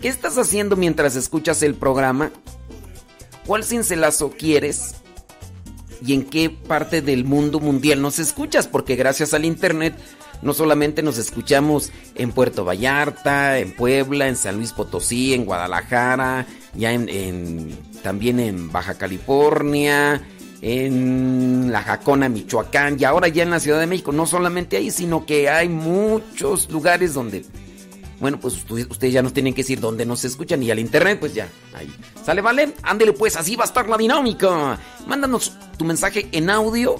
¿Qué 0.00 0.08
estás 0.08 0.36
haciendo 0.38 0.76
mientras 0.76 1.16
escuchas 1.16 1.62
el 1.62 1.74
programa? 1.74 2.30
¿Cuál 3.46 3.64
cincelazo 3.64 4.30
quieres? 4.30 4.96
¿Y 6.04 6.12
en 6.14 6.24
qué 6.24 6.50
parte 6.50 7.00
del 7.02 7.24
mundo 7.24 7.60
mundial 7.60 8.02
nos 8.02 8.18
escuchas? 8.18 8.66
Porque 8.66 8.96
gracias 8.96 9.32
al 9.32 9.44
internet 9.44 9.94
no 10.42 10.52
solamente 10.52 11.02
nos 11.02 11.16
escuchamos 11.16 11.90
en 12.16 12.32
Puerto 12.32 12.64
Vallarta, 12.64 13.58
en 13.58 13.74
Puebla, 13.74 14.28
en 14.28 14.36
San 14.36 14.56
Luis 14.56 14.72
Potosí, 14.72 15.32
en 15.32 15.44
Guadalajara, 15.46 16.46
ya 16.74 16.92
en, 16.92 17.08
en- 17.08 17.78
también 18.02 18.40
en 18.40 18.70
Baja 18.70 18.94
California, 18.94 20.20
en 20.66 21.70
La 21.70 21.82
Jacona, 21.82 22.30
Michoacán, 22.30 22.96
y 22.98 23.04
ahora 23.04 23.28
ya 23.28 23.42
en 23.42 23.50
la 23.50 23.60
Ciudad 23.60 23.78
de 23.78 23.86
México. 23.86 24.12
No 24.12 24.24
solamente 24.24 24.78
ahí, 24.78 24.90
sino 24.90 25.26
que 25.26 25.50
hay 25.50 25.68
muchos 25.68 26.70
lugares 26.70 27.12
donde, 27.12 27.44
bueno, 28.18 28.40
pues 28.40 28.64
ustedes 28.70 29.12
ya 29.12 29.22
nos 29.22 29.34
tienen 29.34 29.52
que 29.52 29.60
decir 29.60 29.78
dónde 29.78 30.06
nos 30.06 30.24
escuchan 30.24 30.62
y 30.62 30.70
al 30.70 30.78
internet, 30.78 31.18
pues 31.20 31.34
ya, 31.34 31.48
ahí. 31.74 31.94
¿Sale, 32.24 32.40
vale? 32.40 32.72
Ándele, 32.82 33.12
pues 33.12 33.36
así 33.36 33.56
va 33.56 33.64
a 33.64 33.66
estar 33.66 33.86
la 33.90 33.98
dinámica. 33.98 34.78
Mándanos 35.06 35.52
tu 35.76 35.84
mensaje 35.84 36.28
en 36.32 36.48
audio 36.48 36.96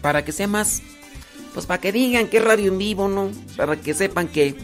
para 0.00 0.24
que 0.24 0.30
sea 0.30 0.46
más 0.46 0.80
pues 1.52 1.66
para 1.66 1.80
que 1.80 1.90
digan 1.90 2.28
es 2.30 2.44
radio 2.44 2.70
en 2.70 2.78
vivo, 2.78 3.08
¿no? 3.08 3.30
Para 3.56 3.74
que 3.76 3.92
sepan 3.92 4.28
que 4.28 4.54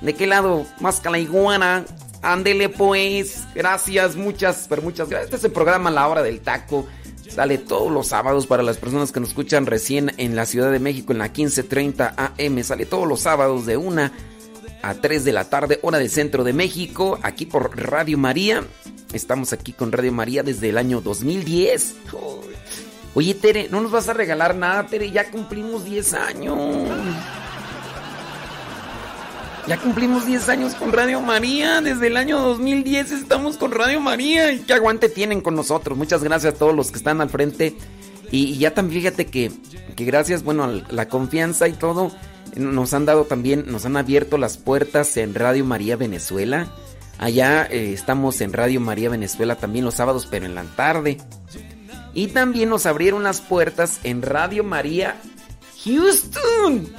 de 0.00 0.14
qué 0.14 0.26
lado 0.26 0.66
más 0.80 0.98
que 0.98 1.10
la 1.10 1.18
iguana. 1.18 1.84
Ándele 2.22 2.68
pues. 2.70 3.44
Gracias, 3.54 4.16
muchas, 4.16 4.66
pero 4.68 4.82
muchas 4.82 5.08
gracias. 5.08 5.26
Este 5.26 5.36
es 5.36 5.44
el 5.44 5.52
programa 5.52 5.92
La 5.92 6.08
Hora 6.08 6.22
del 6.24 6.40
Taco. 6.40 6.88
Sale 7.28 7.58
todos 7.58 7.90
los 7.90 8.08
sábados 8.08 8.46
para 8.46 8.62
las 8.62 8.76
personas 8.76 9.12
que 9.12 9.20
nos 9.20 9.30
escuchan 9.30 9.66
recién 9.66 10.12
en 10.18 10.36
la 10.36 10.46
Ciudad 10.46 10.70
de 10.70 10.78
México 10.78 11.12
en 11.12 11.18
la 11.18 11.26
1530 11.26 12.14
AM. 12.16 12.62
Sale 12.62 12.86
todos 12.86 13.08
los 13.08 13.20
sábados 13.20 13.66
de 13.66 13.76
1 13.76 14.10
a 14.82 14.94
3 14.94 15.24
de 15.24 15.32
la 15.32 15.48
tarde, 15.48 15.78
hora 15.82 15.98
del 15.98 16.10
centro 16.10 16.44
de 16.44 16.52
México, 16.52 17.18
aquí 17.22 17.46
por 17.46 17.76
Radio 17.76 18.18
María. 18.18 18.64
Estamos 19.12 19.52
aquí 19.52 19.72
con 19.72 19.92
Radio 19.92 20.12
María 20.12 20.42
desde 20.42 20.68
el 20.68 20.78
año 20.78 21.00
2010. 21.00 21.94
Oye, 23.14 23.34
Tere, 23.34 23.68
no 23.70 23.80
nos 23.80 23.92
vas 23.92 24.08
a 24.08 24.12
regalar 24.12 24.56
nada, 24.56 24.86
Tere. 24.86 25.10
Ya 25.10 25.30
cumplimos 25.30 25.84
10 25.84 26.14
años. 26.14 26.58
Ya 29.66 29.78
cumplimos 29.78 30.26
10 30.26 30.48
años 30.50 30.74
con 30.74 30.92
Radio 30.92 31.22
María. 31.22 31.80
Desde 31.80 32.08
el 32.08 32.18
año 32.18 32.38
2010 32.38 33.12
estamos 33.12 33.56
con 33.56 33.72
Radio 33.72 33.98
María. 33.98 34.52
Y 34.52 34.58
qué 34.58 34.74
aguante 34.74 35.08
tienen 35.08 35.40
con 35.40 35.54
nosotros. 35.54 35.96
Muchas 35.96 36.22
gracias 36.22 36.54
a 36.54 36.56
todos 36.58 36.74
los 36.74 36.90
que 36.90 36.98
están 36.98 37.22
al 37.22 37.30
frente. 37.30 37.74
Y, 38.30 38.58
ya 38.58 38.74
también 38.74 39.00
fíjate 39.00 39.26
que, 39.26 39.50
que 39.96 40.04
gracias, 40.04 40.42
bueno, 40.42 40.64
a 40.64 40.92
la 40.92 41.08
confianza 41.08 41.66
y 41.68 41.72
todo, 41.72 42.12
nos 42.56 42.92
han 42.92 43.06
dado 43.06 43.24
también, 43.24 43.64
nos 43.66 43.86
han 43.86 43.96
abierto 43.96 44.36
las 44.36 44.58
puertas 44.58 45.16
en 45.16 45.34
Radio 45.34 45.64
María 45.64 45.96
Venezuela. 45.96 46.68
Allá 47.18 47.64
eh, 47.64 47.92
estamos 47.94 48.40
en 48.42 48.52
Radio 48.52 48.80
María 48.80 49.08
Venezuela 49.08 49.56
también 49.56 49.86
los 49.86 49.94
sábados, 49.94 50.26
pero 50.30 50.44
en 50.44 50.54
la 50.54 50.64
tarde. 50.64 51.18
Y 52.12 52.28
también 52.28 52.68
nos 52.68 52.84
abrieron 52.84 53.22
las 53.22 53.40
puertas 53.40 54.00
en 54.04 54.20
Radio 54.20 54.62
María 54.62 55.16
Houston. 55.84 56.92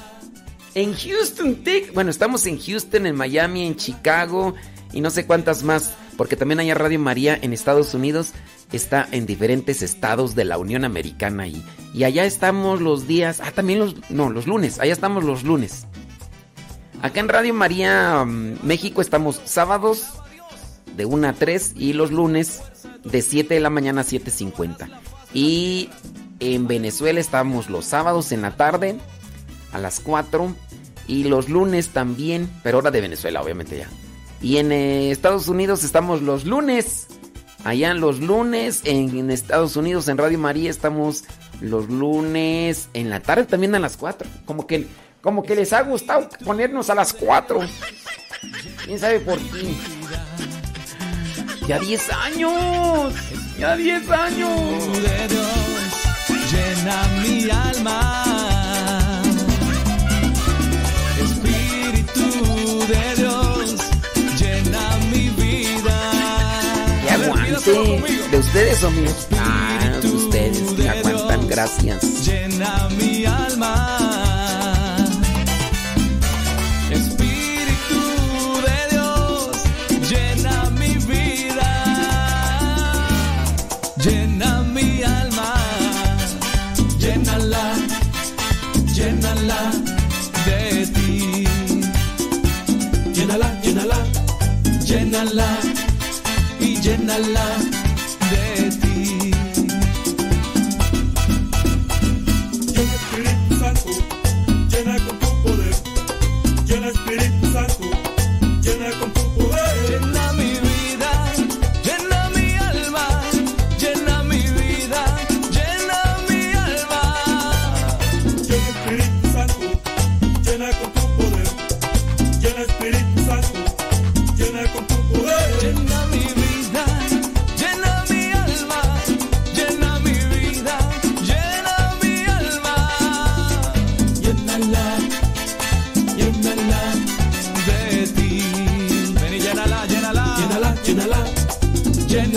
En 0.76 0.94
Houston. 0.94 1.64
Bueno, 1.94 2.12
estamos 2.12 2.46
en 2.46 2.60
Houston, 2.60 3.06
en 3.06 3.16
Miami, 3.16 3.66
en 3.66 3.78
Chicago 3.78 4.56
y 4.92 5.00
no 5.00 5.10
sé 5.10 5.26
cuántas 5.26 5.64
más. 5.64 5.94
Porque 6.18 6.36
también 6.36 6.60
hay 6.60 6.74
Radio 6.74 7.00
María 7.00 7.40
en 7.42 7.54
Estados 7.54 7.94
Unidos. 7.94 8.34
Está 8.74 9.08
en 9.12 9.26
diferentes 9.26 9.82
estados 9.82 10.36
de 10.36 10.44
la 10.44 10.58
Unión 10.58 10.84
Americana. 10.84 11.48
Y, 11.48 11.64
y 11.94 12.04
allá 12.04 12.26
estamos 12.26 12.82
los 12.82 13.08
días. 13.08 13.40
Ah, 13.42 13.52
también 13.52 13.80
los. 13.80 14.10
No, 14.10 14.30
los 14.30 14.48
lunes. 14.48 14.80
Allá 14.82 14.92
estamos 14.92 15.24
los 15.24 15.44
lunes. 15.44 15.88
Acá 17.02 17.22
en 17.22 17.30
Radio 17.30 17.54
María 17.54 18.26
mm, 18.26 18.60
México 18.64 19.02
estamos 19.02 19.42
sábados 19.46 20.06
de 20.98 21.06
1 21.06 21.28
a 21.28 21.34
3 21.34 21.74
y 21.78 21.94
los 21.94 22.12
lunes 22.12 22.62
de 23.06 23.22
7 23.22 23.54
de 23.54 23.60
la 23.62 23.70
mañana 23.70 24.02
a 24.02 24.06
7.50. 24.06 24.90
Y 25.34 25.90
en 26.42 26.68
Venezuela 26.68 27.22
estamos 27.22 27.70
los 27.70 27.86
sábados 27.86 28.34
en 28.34 28.42
la 28.42 28.58
tarde 28.58 28.98
a 29.72 29.78
las 29.78 30.00
4 30.00 30.56
y 31.08 31.24
los 31.26 31.50
lunes 31.50 31.90
también, 31.90 32.50
pero 32.64 32.80
hora 32.80 32.92
de 32.92 33.02
Venezuela 33.02 33.42
obviamente 33.42 33.78
ya. 33.78 33.90
Y 34.42 34.58
en 34.58 34.72
eh, 34.72 35.12
Estados 35.12 35.48
Unidos 35.48 35.84
estamos 35.84 36.22
los 36.22 36.46
lunes. 36.46 37.08
Allá 37.64 37.90
en 37.90 38.00
los 38.00 38.20
lunes 38.20 38.82
en, 38.84 39.32
Estados 39.32 39.76
Unidos 39.76 40.08
en 40.08 40.20
Radio 40.20 40.38
María 40.38 40.70
estamos 40.70 41.24
los 41.62 41.90
lunes 41.90 42.90
en 42.94 43.10
la 43.10 43.22
tarde 43.22 43.46
también 43.46 43.74
a 43.74 43.80
las 43.80 43.98
4. 43.98 44.30
Como 44.46 44.68
que 44.68 44.88
como 45.22 45.42
que 45.42 45.56
les 45.56 45.74
ha 45.74 45.82
gustado 45.82 46.30
ponernos 46.46 46.92
a 46.92 46.96
las 46.96 47.12
4. 47.12 47.60
¿Quién 48.86 49.00
sabe 49.00 49.20
por 49.20 49.40
qué? 49.40 49.74
Ya 51.68 51.80
10 51.80 52.10
años. 52.12 53.14
Ya 53.58 53.76
10 53.76 54.12
años. 54.12 54.60
llena 56.52 57.08
mi 57.24 57.50
alma. 57.50 58.55
De 62.88 63.16
Dios 63.16 63.76
llena 64.38 64.98
mi 65.12 65.30
vida. 65.30 66.12
Que 67.04 67.10
aguante. 67.10 67.72
¿De 68.32 68.38
ustedes 68.38 68.84
o 68.84 68.92
míos? 68.92 69.28
Ah, 69.38 70.00
de 70.02 70.08
ustedes 70.08 70.74
que 70.74 70.90
aguantan, 70.90 71.48
gracias. 71.48 72.26
Llena 72.26 72.90
mi 72.98 73.26
alma. 73.26 73.95
Llénala 95.16 95.60
y 96.60 96.76
llénala 96.82 97.75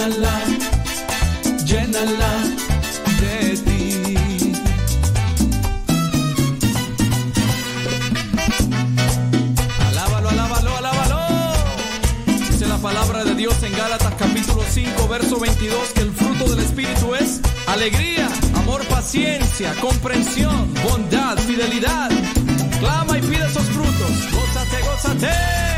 llénala, 0.08 0.40
llénala 1.64 2.32
de 3.20 3.56
ti. 3.56 4.54
Alábalo, 9.90 10.28
alábalo, 10.30 10.76
alábalo. 10.76 11.18
Dice 12.50 12.66
la 12.66 12.78
palabra 12.78 13.24
de 13.24 13.34
Dios 13.34 13.62
en 13.62 13.72
Gálatas 13.72 14.14
capítulo 14.18 14.62
5, 14.68 15.08
verso 15.08 15.38
22, 15.38 15.88
que 15.94 16.00
el 16.00 16.12
fruto 16.12 16.44
del 16.54 16.60
Espíritu 16.60 17.14
es 17.14 17.40
alegría, 17.66 18.28
amor, 18.56 18.82
paciencia, 18.86 19.74
comprensión, 19.80 20.72
bondad, 20.90 21.36
fidelidad. 21.38 22.10
Clama 22.78 23.18
y 23.18 23.22
pide 23.22 23.46
esos 23.46 23.64
frutos. 23.64 24.10
Gózate, 24.32 24.82
gózate. 24.82 25.77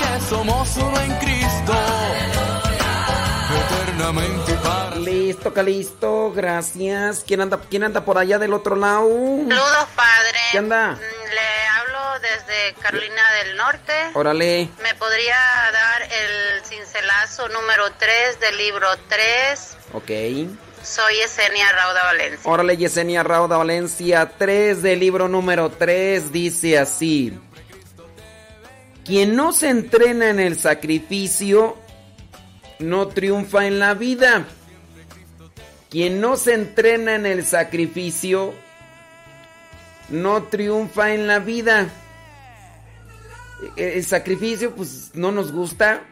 Porque 0.00 0.24
somos 0.28 0.76
uno 0.76 1.00
en 1.00 1.14
Cristo 1.16 1.74
eternamente 3.52 4.54
para 4.62 4.96
Listo, 4.96 5.52
Calisto, 5.52 6.32
gracias. 6.32 7.24
¿Quién 7.26 7.40
anda, 7.40 7.60
¿Quién 7.68 7.84
anda 7.84 8.04
por 8.04 8.18
allá 8.18 8.38
del 8.38 8.52
otro 8.52 8.76
lado? 8.76 9.08
Saludos, 9.08 9.86
padre. 9.96 10.38
¿Qué 10.52 10.58
anda? 10.58 10.92
Mm, 10.92 10.98
Le 10.98 11.68
hablo 11.78 12.20
desde 12.20 12.74
Carolina 12.80 13.22
del 13.42 13.56
Norte. 13.56 13.92
Órale. 14.14 14.68
¿Me 14.82 14.94
podría 14.94 15.36
dar 15.72 16.02
el 16.02 16.64
cincelazo 16.64 17.48
número 17.48 17.90
3 17.98 18.40
del 18.40 18.56
libro 18.58 18.86
3? 19.08 19.76
Ok. 19.94 20.10
Soy 20.82 21.18
Esenia 21.24 21.70
Rauda 21.72 22.04
Valencia. 22.04 22.50
Órale, 22.50 22.76
Yesenia 22.76 23.22
Rauda 23.22 23.58
Valencia 23.58 24.30
3 24.38 24.82
del 24.82 24.98
libro 25.00 25.28
número 25.28 25.70
3 25.70 26.32
dice 26.32 26.78
así. 26.78 27.38
Quien 29.10 29.34
no 29.34 29.50
se 29.52 29.70
entrena 29.70 30.30
en 30.30 30.38
el 30.38 30.56
sacrificio 30.56 31.76
no 32.78 33.08
triunfa 33.08 33.66
en 33.66 33.80
la 33.80 33.94
vida. 33.94 34.46
Quien 35.90 36.20
no 36.20 36.36
se 36.36 36.54
entrena 36.54 37.16
en 37.16 37.26
el 37.26 37.44
sacrificio 37.44 38.54
no 40.10 40.44
triunfa 40.44 41.12
en 41.12 41.26
la 41.26 41.40
vida. 41.40 41.88
E- 43.76 43.94
El 43.96 44.04
sacrificio 44.04 44.76
pues 44.76 45.10
no 45.14 45.32
nos 45.32 45.50
gusta. 45.50 46.04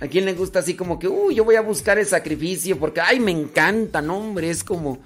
¿A 0.00 0.08
quién 0.08 0.24
le 0.24 0.32
gusta 0.32 0.58
así 0.58 0.74
como 0.74 0.98
que, 0.98 1.06
uy, 1.06 1.36
yo 1.36 1.44
voy 1.44 1.54
a 1.54 1.60
buscar 1.60 2.00
el 2.00 2.06
sacrificio 2.06 2.76
porque, 2.80 3.00
ay, 3.00 3.20
me 3.20 3.30
encanta, 3.30 4.02
no, 4.02 4.18
hombre, 4.18 4.50
es 4.50 4.64
como... 4.64 4.98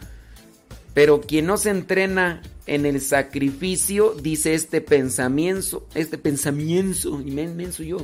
Pero 0.99 1.21
quien 1.21 1.47
no 1.47 1.57
se 1.59 1.71
entrena 1.71 2.43
en 2.67 2.85
el 2.85 3.01
sacrificio, 3.01 4.17
dice 4.21 4.55
este 4.55 4.81
pensamiento, 4.81 5.87
este 5.95 6.19
pensamiento, 6.19 7.21
inmenso 7.21 7.85
yo, 7.85 7.99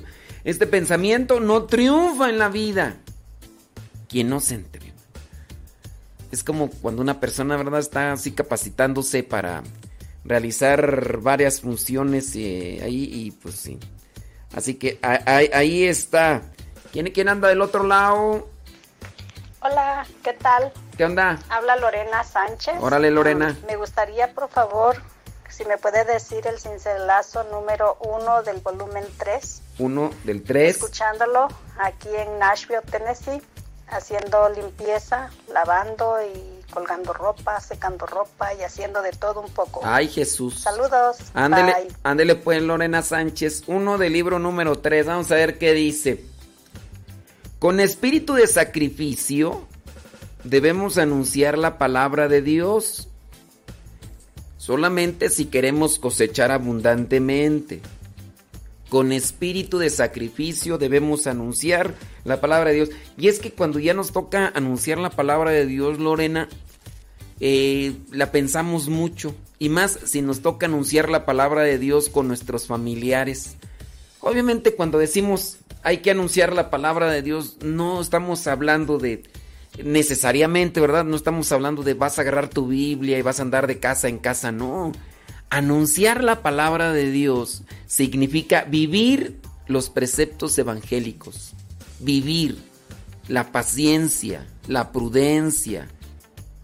este 0.44 0.68
pensamiento 0.68 1.40
no 1.40 1.64
triunfa 1.64 2.30
en 2.30 2.38
la 2.38 2.48
vida. 2.48 2.98
Quien 4.08 4.28
no 4.28 4.38
se 4.38 4.54
entrena. 4.54 4.94
Es 6.30 6.44
como 6.44 6.70
cuando 6.70 7.02
una 7.02 7.18
persona, 7.18 7.56
¿verdad?, 7.56 7.80
está 7.80 8.12
así 8.12 8.30
capacitándose 8.30 9.24
para 9.24 9.64
realizar 10.24 11.18
varias 11.18 11.62
funciones 11.62 12.36
eh, 12.36 12.78
ahí 12.80 13.10
y 13.12 13.32
pues 13.32 13.56
sí. 13.56 13.76
Así 14.54 14.74
que 14.74 15.00
ahí 15.02 15.82
está. 15.82 16.42
¿Quién, 16.92 17.10
¿Quién 17.10 17.28
anda 17.28 17.48
del 17.48 17.60
otro 17.60 17.82
lado? 17.82 18.48
Hola, 19.62 20.06
¿qué 20.22 20.32
tal? 20.34 20.72
¿Qué 20.96 21.04
onda? 21.04 21.38
Habla 21.48 21.76
Lorena 21.76 22.22
Sánchez. 22.22 22.74
Órale, 22.80 23.10
Lorena. 23.10 23.56
Me 23.66 23.76
gustaría, 23.76 24.32
por 24.32 24.48
favor, 24.48 24.96
si 25.48 25.64
me 25.64 25.76
puede 25.76 26.04
decir 26.04 26.46
el 26.46 26.58
cincelazo 26.60 27.44
número 27.44 27.98
uno 28.00 28.42
del 28.44 28.58
volumen 28.60 29.04
3. 29.18 29.62
Uno 29.80 30.10
del 30.22 30.44
3. 30.44 30.76
Escuchándolo 30.76 31.48
aquí 31.78 32.08
en 32.14 32.38
Nashville, 32.38 32.82
Tennessee, 32.88 33.42
haciendo 33.88 34.48
limpieza, 34.50 35.30
lavando 35.52 36.16
y 36.22 36.62
colgando 36.72 37.12
ropa, 37.12 37.60
secando 37.60 38.06
ropa 38.06 38.54
y 38.54 38.62
haciendo 38.62 39.02
de 39.02 39.10
todo 39.10 39.40
un 39.40 39.50
poco. 39.50 39.80
Ay, 39.82 40.06
Jesús. 40.06 40.60
Saludos. 40.60 41.16
Ándele, 41.34 41.74
Bye. 41.74 41.88
ándele 42.04 42.36
pues, 42.36 42.62
Lorena 42.62 43.02
Sánchez. 43.02 43.64
Uno 43.66 43.98
del 43.98 44.12
libro 44.12 44.38
número 44.38 44.78
3. 44.78 45.06
Vamos 45.06 45.30
a 45.32 45.34
ver 45.34 45.58
qué 45.58 45.72
dice. 45.72 46.24
Con 47.58 47.80
espíritu 47.80 48.34
de 48.34 48.46
sacrificio 48.46 49.66
debemos 50.44 50.98
anunciar 50.98 51.58
la 51.58 51.78
palabra 51.78 52.28
de 52.28 52.42
Dios. 52.42 53.08
Solamente 54.56 55.30
si 55.30 55.46
queremos 55.46 55.98
cosechar 55.98 56.50
abundantemente. 56.50 57.80
Con 58.88 59.12
espíritu 59.12 59.78
de 59.78 59.90
sacrificio 59.90 60.78
debemos 60.78 61.26
anunciar 61.26 61.94
la 62.24 62.40
palabra 62.40 62.70
de 62.70 62.76
Dios. 62.76 62.90
Y 63.18 63.28
es 63.28 63.40
que 63.40 63.50
cuando 63.50 63.78
ya 63.80 63.94
nos 63.94 64.12
toca 64.12 64.52
anunciar 64.54 64.98
la 64.98 65.10
palabra 65.10 65.50
de 65.50 65.66
Dios, 65.66 65.98
Lorena, 65.98 66.48
eh, 67.40 67.94
la 68.12 68.30
pensamos 68.30 68.88
mucho. 68.88 69.34
Y 69.58 69.68
más 69.68 69.98
si 70.04 70.22
nos 70.22 70.40
toca 70.40 70.66
anunciar 70.66 71.08
la 71.08 71.24
palabra 71.24 71.62
de 71.62 71.78
Dios 71.78 72.08
con 72.08 72.28
nuestros 72.28 72.66
familiares. 72.66 73.56
Obviamente 74.20 74.74
cuando 74.74 74.98
decimos 74.98 75.58
hay 75.82 75.98
que 75.98 76.10
anunciar 76.10 76.54
la 76.54 76.70
palabra 76.70 77.10
de 77.10 77.20
Dios, 77.20 77.58
no 77.62 78.00
estamos 78.00 78.46
hablando 78.46 78.96
de 78.98 79.22
necesariamente, 79.82 80.80
¿verdad? 80.80 81.04
No 81.04 81.16
estamos 81.16 81.50
hablando 81.52 81.82
de 81.82 81.94
vas 81.94 82.18
a 82.18 82.22
agarrar 82.22 82.48
tu 82.48 82.68
Biblia 82.68 83.18
y 83.18 83.22
vas 83.22 83.40
a 83.40 83.42
andar 83.42 83.66
de 83.66 83.78
casa 83.78 84.08
en 84.08 84.18
casa, 84.18 84.52
no. 84.52 84.92
Anunciar 85.50 86.22
la 86.22 86.42
palabra 86.42 86.92
de 86.92 87.10
Dios 87.10 87.62
significa 87.86 88.64
vivir 88.64 89.40
los 89.66 89.90
preceptos 89.90 90.58
evangélicos, 90.58 91.52
vivir 92.00 92.58
la 93.28 93.52
paciencia, 93.52 94.46
la 94.68 94.92
prudencia, 94.92 95.88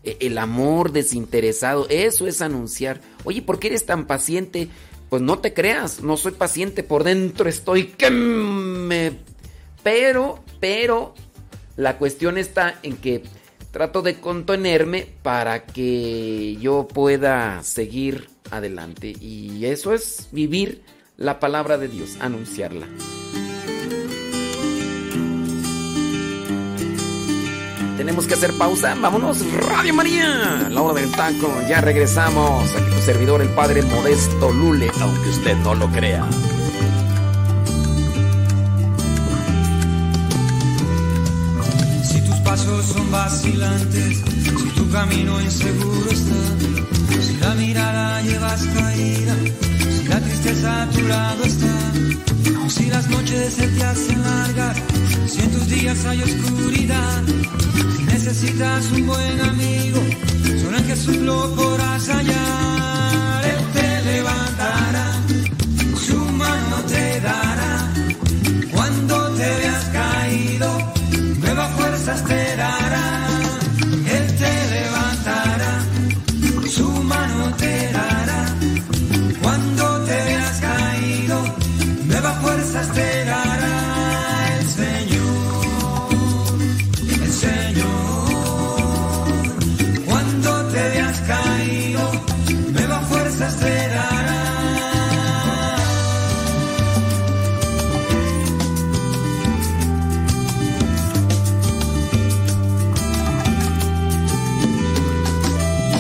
e- 0.05 0.19
el 0.21 0.39
amor 0.39 0.93
desinteresado, 0.93 1.87
eso 1.89 2.27
es 2.27 2.43
anunciar. 2.43 3.01
Oye, 3.25 3.43
¿por 3.43 3.59
qué 3.59 3.69
eres 3.69 3.87
tan 3.87 4.07
paciente? 4.07 4.69
Pues 5.09 5.23
no 5.23 5.39
te 5.39 5.53
creas, 5.53 6.03
no 6.03 6.17
soy 6.17 6.33
paciente 6.33 6.83
por 6.83 7.05
dentro, 7.05 7.49
estoy 7.49 7.87
que 7.87 8.11
me... 8.11 9.13
Pero, 9.83 10.41
pero, 10.61 11.15
la 11.77 11.99
cuestión 11.99 12.39
está 12.39 12.79
en 12.83 12.97
que 12.97 13.23
trato 13.71 14.03
de 14.03 14.21
contenerme 14.21 15.07
para 15.23 15.65
que 15.65 16.57
yo 16.61 16.89
pueda 16.89 17.63
seguir 17.63 18.29
adelante. 18.51 19.15
Y 19.21 19.65
eso 19.67 19.95
es 19.95 20.29
vivir 20.33 20.83
la 21.17 21.39
palabra 21.39 21.79
de 21.79 21.89
Dios, 21.89 22.17
anunciarla. 22.21 22.87
Tenemos 28.01 28.27
que 28.27 28.33
hacer 28.33 28.57
pausa. 28.57 28.95
Vámonos, 28.95 29.45
Radio 29.69 29.93
María. 29.93 30.69
La 30.71 30.81
hora 30.81 31.03
del 31.03 31.13
taco. 31.13 31.53
Ya 31.69 31.83
regresamos. 31.83 32.75
Aquí 32.75 32.91
tu 32.91 33.01
servidor, 33.03 33.43
el 33.43 33.51
padre 33.51 33.83
Modesto 33.83 34.51
Lule. 34.51 34.91
Aunque 35.03 35.29
usted 35.29 35.55
no 35.59 35.75
lo 35.75 35.87
crea. 35.89 36.27
Pasos 42.71 42.87
son 42.87 43.11
vacilantes, 43.11 44.19
si 44.19 44.69
tu 44.77 44.89
camino 44.91 45.41
inseguro 45.41 46.11
está, 46.11 47.21
si 47.21 47.37
la 47.37 47.55
mirada 47.55 48.23
llevas 48.23 48.63
caída, 48.75 49.37
si 49.97 50.09
la 50.09 50.21
tristeza 50.21 50.83
a 50.83 50.91
tu 50.91 51.03
lado 51.03 51.45
está, 51.45 51.75
si 52.69 52.87
las 52.87 53.09
noches 53.09 53.55
se 53.55 53.67
te 53.69 53.85
hacen 53.85 54.23
largas, 54.23 54.77
si 55.27 55.41
en 55.41 55.51
tus 55.51 55.69
días 55.69 56.05
hay 56.07 56.23
oscuridad, 56.23 57.23
si 57.97 58.03
necesitas 58.05 58.93
un 58.93 59.07
buen 59.07 59.41
amigo, 59.41 60.01
solo 60.63 60.77
en 60.77 60.85
Jesús 60.85 61.17
lo 61.17 61.55
podrás 61.55 62.09
hallar, 62.09 62.80
fuerzas 82.71 82.95
te 82.95 83.25
dará 83.25 84.59
el 84.59 84.67
Señor, 84.69 86.11
el 87.09 87.33
Señor, 87.33 87.87
cuando 90.07 90.65
te 90.67 90.89
veas 90.91 91.21
caído, 91.21 92.13
nuevas 92.73 93.09
fuerzas 93.09 93.57
te 93.57 93.89
dará. 93.89 94.41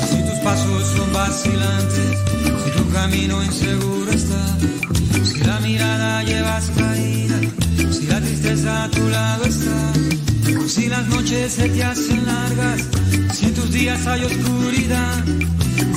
Si 0.08 0.22
tus 0.22 0.38
pasos 0.44 0.86
son 0.96 1.12
vacilantes, 1.12 2.18
si 2.64 2.70
tu 2.70 2.90
camino 2.92 3.42
inseguro 3.42 4.09
si 7.90 8.06
la 8.06 8.20
tristeza 8.20 8.84
a 8.84 8.90
tu 8.90 9.08
lado 9.08 9.44
está, 9.44 9.92
si 10.66 10.88
las 10.88 11.06
noches 11.08 11.52
se 11.52 11.68
te 11.68 11.84
hacen 11.84 12.26
largas, 12.26 12.88
si 13.32 13.46
en 13.46 13.54
tus 13.54 13.70
días 13.70 14.06
hay 14.06 14.24
oscuridad, 14.24 15.24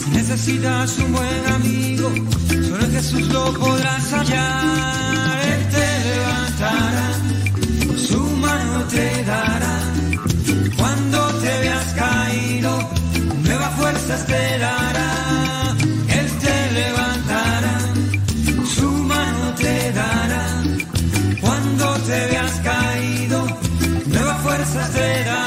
si 0.03 0.09
necesitas 0.11 0.97
un 0.99 1.13
buen 1.13 1.45
amigo, 1.55 2.11
solo 2.49 2.85
en 2.85 2.91
Jesús 2.91 3.27
lo 3.29 3.53
podrás 3.53 4.13
hallar, 4.13 5.39
Él 5.53 5.69
te 5.75 5.87
levantará, 6.09 7.09
su 7.97 8.19
mano 8.19 8.83
te 8.85 9.23
dará, 9.23 9.79
cuando 10.77 11.27
te 11.41 11.59
veas 11.59 11.93
caído, 11.93 12.89
nuevas 13.43 13.73
fuerzas 13.75 14.25
te 14.27 14.57
dará, 14.59 15.62
te 22.13 22.27
veas 22.27 22.59
caído, 22.59 23.47
nuevas 24.05 24.41
fuerzas 24.41 24.91
te 24.91 25.23
dará 25.23 25.42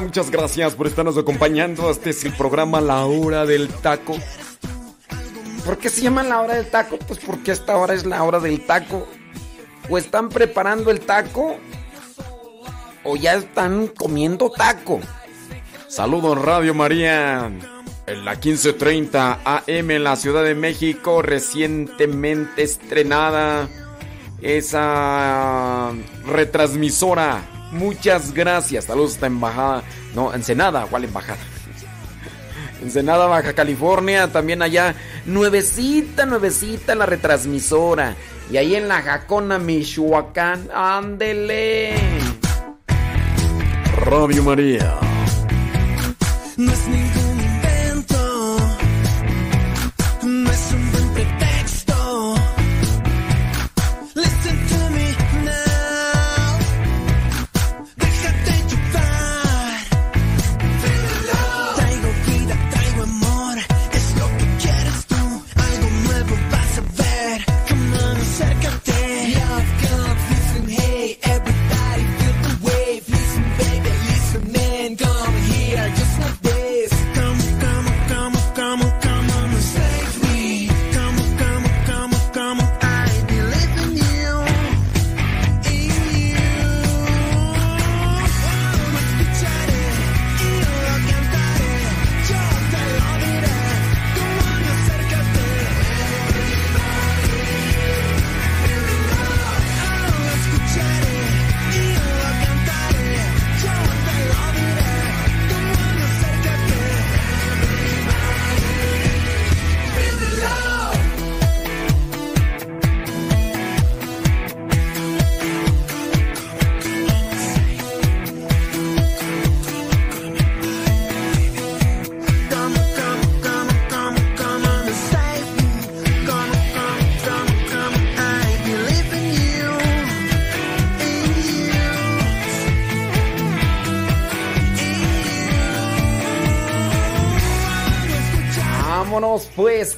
Muchas 0.00 0.30
gracias 0.30 0.74
por 0.74 0.86
estarnos 0.86 1.18
acompañando. 1.18 1.90
Este 1.90 2.10
es 2.10 2.24
el 2.24 2.32
programa 2.32 2.80
La 2.80 3.04
Hora 3.04 3.46
del 3.46 3.68
Taco. 3.68 4.16
¿Por 5.64 5.76
qué 5.78 5.90
se 5.90 6.00
llama 6.00 6.22
la 6.22 6.40
hora 6.40 6.54
del 6.54 6.70
taco? 6.70 6.98
Pues 6.98 7.18
porque 7.18 7.52
esta 7.52 7.76
hora 7.76 7.92
es 7.92 8.06
la 8.06 8.22
hora 8.22 8.40
del 8.40 8.64
taco. 8.64 9.06
O 9.90 9.98
están 9.98 10.30
preparando 10.30 10.90
el 10.90 11.00
taco 11.00 11.56
o 13.04 13.16
ya 13.16 13.34
están 13.34 13.88
comiendo 13.88 14.50
taco. 14.50 15.00
Saludos 15.88 16.40
Radio 16.40 16.72
María. 16.72 17.50
En 18.06 18.24
la 18.24 18.32
1530 18.32 19.40
AM 19.44 19.90
en 19.90 20.04
la 20.04 20.16
Ciudad 20.16 20.42
de 20.42 20.54
México, 20.54 21.20
recientemente 21.20 22.62
estrenada 22.62 23.68
esa 24.40 25.92
retransmisora. 26.24 27.57
Muchas 27.72 28.32
gracias. 28.32 28.84
Saludos 28.86 29.12
a 29.12 29.14
esta 29.14 29.26
embajada. 29.26 29.82
No, 30.14 30.32
Ensenada, 30.34 30.86
¿cuál 30.90 31.04
embajada? 31.04 31.38
Ensenada, 32.82 33.26
Baja 33.26 33.52
California, 33.54 34.28
también 34.28 34.62
allá, 34.62 34.94
nuevecita, 35.26 36.26
nuevecita 36.26 36.94
la 36.94 37.06
retransmisora. 37.06 38.16
Y 38.50 38.56
ahí 38.56 38.76
en 38.76 38.88
la 38.88 39.02
Jacona, 39.02 39.58
Michoacán, 39.58 40.68
ándele. 40.72 41.94
Radio 43.96 44.42
María. 44.44 44.96
No 46.56 46.72
es 46.72 46.88
ningún 46.88 47.07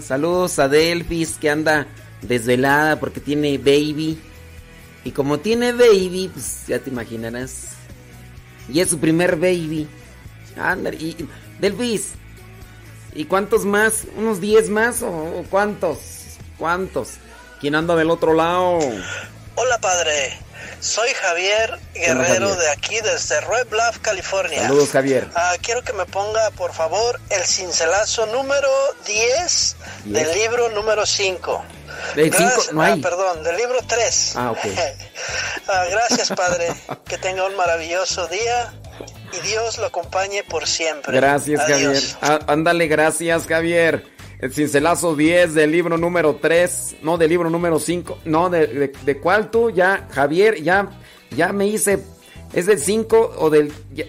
Saludos 0.03 0.59
a 0.59 0.68
Delphis 0.68 1.39
que 1.39 1.49
anda 1.51 1.87
desvelada 2.20 3.01
porque 3.01 3.20
tiene 3.20 3.57
baby. 3.59 4.18
Y 5.05 5.11
como 5.11 5.39
tiene 5.39 5.73
baby, 5.73 6.31
pues 6.33 6.66
ya 6.66 6.79
te 6.79 6.91
imaginarás. 6.91 7.70
Y 8.68 8.81
es 8.81 8.91
su 8.91 8.99
primer 8.99 9.37
baby. 9.37 9.89
Anda, 10.57 10.91
y 10.91 11.16
Delphis. 11.61 12.12
¿Y 13.14 13.25
cuántos 13.25 13.64
más? 13.64 14.05
¿Unos 14.16 14.41
10 14.41 14.70
más 14.70 15.03
o, 15.03 15.11
o 15.11 15.45
cuántos? 15.51 15.99
¿Cuántos? 16.59 17.14
¿Quién 17.61 17.75
anda 17.75 17.95
del 17.97 18.11
otro 18.11 18.33
lado? 18.35 18.79
Hola 19.55 19.79
padre, 19.81 20.39
soy 20.83 21.09
Javier 21.14 21.78
Guerrero 21.95 22.49
Javier. 22.51 22.57
de 22.59 22.70
aquí 22.70 23.01
desde 23.01 23.41
Red 23.41 23.68
Bluff, 23.68 23.99
California. 24.03 24.62
Saludos, 24.62 24.91
Javier. 24.91 25.28
Ah, 25.35 25.55
quiero 25.62 25.83
que 25.83 25.93
me 25.93 26.05
ponga 26.07 26.51
por 26.51 26.72
favor 26.74 27.20
el 27.30 27.45
cincelazo 27.45 28.26
número 28.26 28.68
10 29.07 29.76
del 30.07 30.33
libro 30.35 30.68
número 30.70 31.07
5. 31.07 31.64
Del 32.16 32.35
cinco, 32.35 32.62
no 32.72 32.83
hay. 32.83 33.01
perdón, 33.01 33.45
del 33.45 33.57
libro 33.57 33.78
3. 33.87 34.33
Ah, 34.37 34.51
ok. 34.51 34.59
Ah, 35.68 35.85
gracias 35.89 36.28
padre, 36.30 36.74
que 37.09 37.16
tenga 37.18 37.47
un 37.47 37.55
maravilloso 37.57 38.26
día 38.26 38.74
y 39.33 39.47
Dios 39.47 39.78
lo 39.78 39.87
acompañe 39.87 40.43
por 40.43 40.66
siempre. 40.66 41.16
Gracias, 41.16 41.61
Adiós. 41.61 41.80
Javier. 41.80 42.03
Ah, 42.20 42.53
ándale, 42.53 42.89
gracias, 42.89 43.47
Javier. 43.47 44.11
El 44.43 44.53
cincelazo 44.53 45.14
10 45.16 45.55
del 45.55 45.70
libro 45.70 45.97
número 45.97 46.34
3, 46.36 46.97
no 47.03 47.16
del 47.16 47.30
libro 47.30 47.49
número 47.49 47.78
5, 47.78 48.18
no, 48.24 48.51
de, 48.51 48.66
de, 48.66 48.93
de 49.05 49.18
cuál 49.18 49.51
tú, 49.51 49.70
ya, 49.70 50.09
Javier, 50.11 50.61
ya, 50.62 50.90
ya 51.34 51.53
me 51.53 51.68
hice, 51.68 52.03
¿es 52.53 52.66
del 52.66 52.78
5 52.80 53.36
o 53.38 53.49
del, 53.51 53.72
ya- 53.95 54.05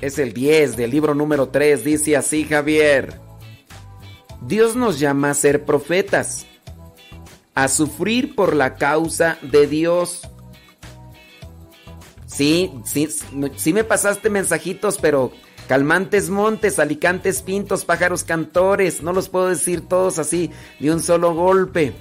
es 0.00 0.18
el 0.18 0.32
10 0.32 0.76
del 0.76 0.90
libro 0.90 1.14
número 1.14 1.48
3, 1.50 1.84
dice 1.84 2.16
así, 2.16 2.44
Javier. 2.44 3.20
Dios 4.40 4.74
nos 4.74 4.98
llama 4.98 5.30
a 5.30 5.34
ser 5.34 5.64
profetas, 5.66 6.46
a 7.54 7.68
sufrir 7.68 8.34
por 8.34 8.56
la 8.56 8.76
causa 8.76 9.36
de 9.42 9.66
Dios. 9.66 10.22
Sí, 12.26 12.72
sí, 12.86 13.08
sí 13.56 13.72
me 13.72 13.84
pasaste 13.84 14.30
mensajitos, 14.30 14.96
pero 14.98 15.32
calmantes 15.68 16.30
montes, 16.30 16.78
alicantes 16.78 17.42
pintos, 17.42 17.84
pájaros 17.84 18.24
cantores, 18.24 19.02
no 19.02 19.12
los 19.12 19.28
puedo 19.28 19.48
decir 19.48 19.86
todos 19.86 20.18
así 20.18 20.50
de 20.80 20.90
un 20.90 21.00
solo 21.00 21.34
golpe. 21.34 21.92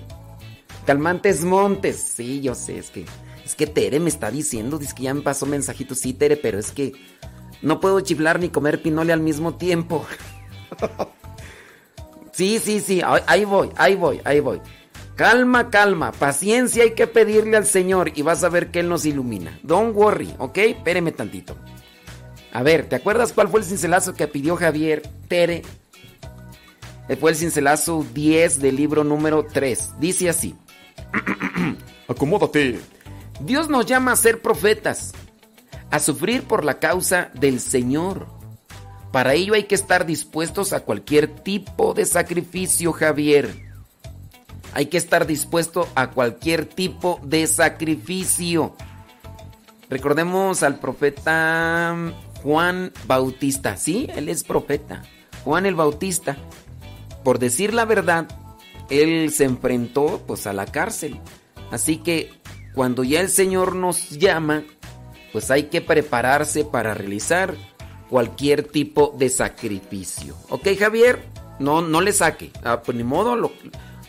Calmantes 0.85 1.43
montes, 1.43 1.97
sí, 1.97 2.39
yo 2.39 2.55
sé, 2.55 2.79
es 2.79 2.89
que 2.89 3.05
es 3.45 3.55
que 3.55 3.67
Tere 3.67 3.99
me 3.99 4.09
está 4.09 4.31
diciendo, 4.31 4.77
dice 4.77 4.95
que 4.95 5.03
ya 5.03 5.13
me 5.13 5.21
pasó 5.21 5.45
mensajitos, 5.45 5.99
sí, 5.99 6.13
Tere, 6.13 6.37
pero 6.37 6.57
es 6.59 6.71
que 6.71 6.93
no 7.61 7.79
puedo 7.79 7.99
chiflar 7.99 8.39
ni 8.39 8.49
comer 8.49 8.81
pinole 8.81 9.11
al 9.11 9.19
mismo 9.19 9.55
tiempo. 9.55 10.05
sí, 12.31 12.59
sí, 12.59 12.79
sí, 12.79 13.01
ahí 13.03 13.43
voy, 13.43 13.69
ahí 13.75 13.95
voy, 13.95 14.21
ahí 14.23 14.39
voy. 14.39 14.61
Calma, 15.15 15.69
calma, 15.69 16.11
paciencia 16.11 16.83
hay 16.83 16.91
que 16.91 17.07
pedirle 17.07 17.57
al 17.57 17.65
Señor 17.65 18.11
y 18.15 18.21
vas 18.21 18.43
a 18.43 18.49
ver 18.49 18.69
que 18.69 18.81
Él 18.81 18.89
nos 18.89 19.05
ilumina. 19.05 19.59
Don't 19.63 19.95
worry, 19.95 20.33
¿ok? 20.37 20.57
Espéreme 20.57 21.11
tantito. 21.11 21.57
A 22.57 22.63
ver, 22.63 22.89
¿te 22.89 22.95
acuerdas 22.95 23.33
cuál 23.33 23.49
fue 23.49 23.59
el 23.59 23.67
cincelazo 23.67 24.15
que 24.15 24.27
pidió 24.27 24.55
Javier 24.55 25.03
Tere? 25.27 25.61
Eh, 27.07 27.15
Fue 27.15 27.29
el 27.29 27.37
cincelazo 27.37 28.03
10 28.15 28.59
del 28.59 28.77
libro 28.77 29.03
número 29.03 29.45
3. 29.45 29.99
Dice 29.99 30.27
así. 30.27 30.55
Acomódate. 32.07 32.79
Dios 33.41 33.69
nos 33.69 33.85
llama 33.85 34.13
a 34.13 34.15
ser 34.15 34.41
profetas, 34.41 35.13
a 35.91 35.99
sufrir 35.99 36.45
por 36.45 36.65
la 36.65 36.79
causa 36.79 37.29
del 37.35 37.59
Señor. 37.59 38.25
Para 39.11 39.35
ello 39.35 39.53
hay 39.53 39.65
que 39.65 39.75
estar 39.75 40.07
dispuestos 40.07 40.73
a 40.73 40.79
cualquier 40.79 41.27
tipo 41.27 41.93
de 41.93 42.05
sacrificio, 42.05 42.91
Javier. 42.91 43.53
Hay 44.73 44.87
que 44.87 44.97
estar 44.97 45.27
dispuesto 45.27 45.87
a 45.93 46.09
cualquier 46.09 46.65
tipo 46.65 47.19
de 47.21 47.45
sacrificio. 47.45 48.75
Recordemos 49.91 50.63
al 50.63 50.79
profeta 50.79 51.95
Juan 52.47 52.93
Bautista. 53.07 53.75
Sí, 53.75 54.07
él 54.15 54.29
es 54.29 54.45
profeta. 54.45 55.01
Juan 55.43 55.65
el 55.65 55.75
Bautista. 55.75 56.37
Por 57.21 57.39
decir 57.39 57.73
la 57.73 57.83
verdad, 57.83 58.25
él 58.89 59.33
se 59.33 59.43
enfrentó 59.43 60.23
pues 60.25 60.47
a 60.47 60.53
la 60.53 60.65
cárcel. 60.65 61.19
Así 61.71 61.97
que 61.97 62.31
cuando 62.73 63.03
ya 63.03 63.19
el 63.19 63.27
Señor 63.27 63.75
nos 63.75 64.11
llama, 64.11 64.63
pues 65.33 65.51
hay 65.51 65.63
que 65.63 65.81
prepararse 65.81 66.63
para 66.63 66.93
realizar 66.93 67.53
cualquier 68.09 68.63
tipo 68.63 69.13
de 69.19 69.27
sacrificio. 69.27 70.33
¿Ok, 70.47 70.69
Javier? 70.79 71.21
No, 71.59 71.81
no 71.81 71.99
le 71.99 72.13
saque. 72.13 72.51
Ah, 72.63 72.81
pues 72.81 72.97
ni 72.97 73.03
modo, 73.03 73.35
lo- 73.35 73.51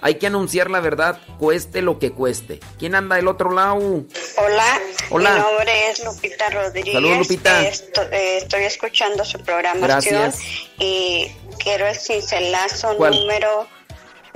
hay 0.00 0.14
que 0.16 0.26
anunciar 0.28 0.70
la 0.70 0.80
verdad, 0.80 1.20
cueste 1.38 1.82
lo 1.82 1.98
que 1.98 2.12
cueste. 2.12 2.60
¿Quién 2.78 2.94
anda 2.94 3.16
del 3.16 3.28
otro 3.28 3.50
lado? 3.52 3.76
Hola, 3.76 4.78
Hola. 5.10 5.34
mi 5.34 5.40
nombre 5.40 5.90
es 5.90 6.04
Lupita 6.04 6.50
Rodríguez. 6.50 6.94
Saludos, 6.94 7.18
Lupita. 7.18 7.66
Esto- 7.68 8.02
eh, 8.12 8.38
estoy 8.38 8.62
escuchando 8.64 9.24
su 9.24 9.38
programación 9.40 10.20
Gracias. 10.22 10.40
y 10.78 11.30
quiero 11.58 11.86
el 11.86 11.96
cincelazo 11.96 12.96
¿Cuál? 12.96 13.14
número 13.14 13.66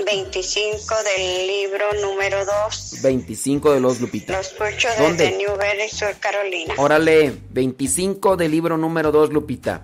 25 0.04 0.94
del 1.16 1.46
libro 1.46 1.84
número 2.00 2.44
2. 2.44 2.98
25 3.02 3.72
de 3.72 3.80
los 3.80 4.00
Lupita. 4.00 4.32
Lo 4.32 4.40
escucho 4.40 4.88
¿Dónde? 4.98 5.24
desde 5.24 5.38
Newberry, 5.38 5.88
Sur 5.90 6.14
Carolina. 6.18 6.74
Órale, 6.76 7.32
25 7.50 8.36
del 8.36 8.50
libro 8.50 8.76
número 8.76 9.12
2, 9.12 9.30
Lupita. 9.32 9.82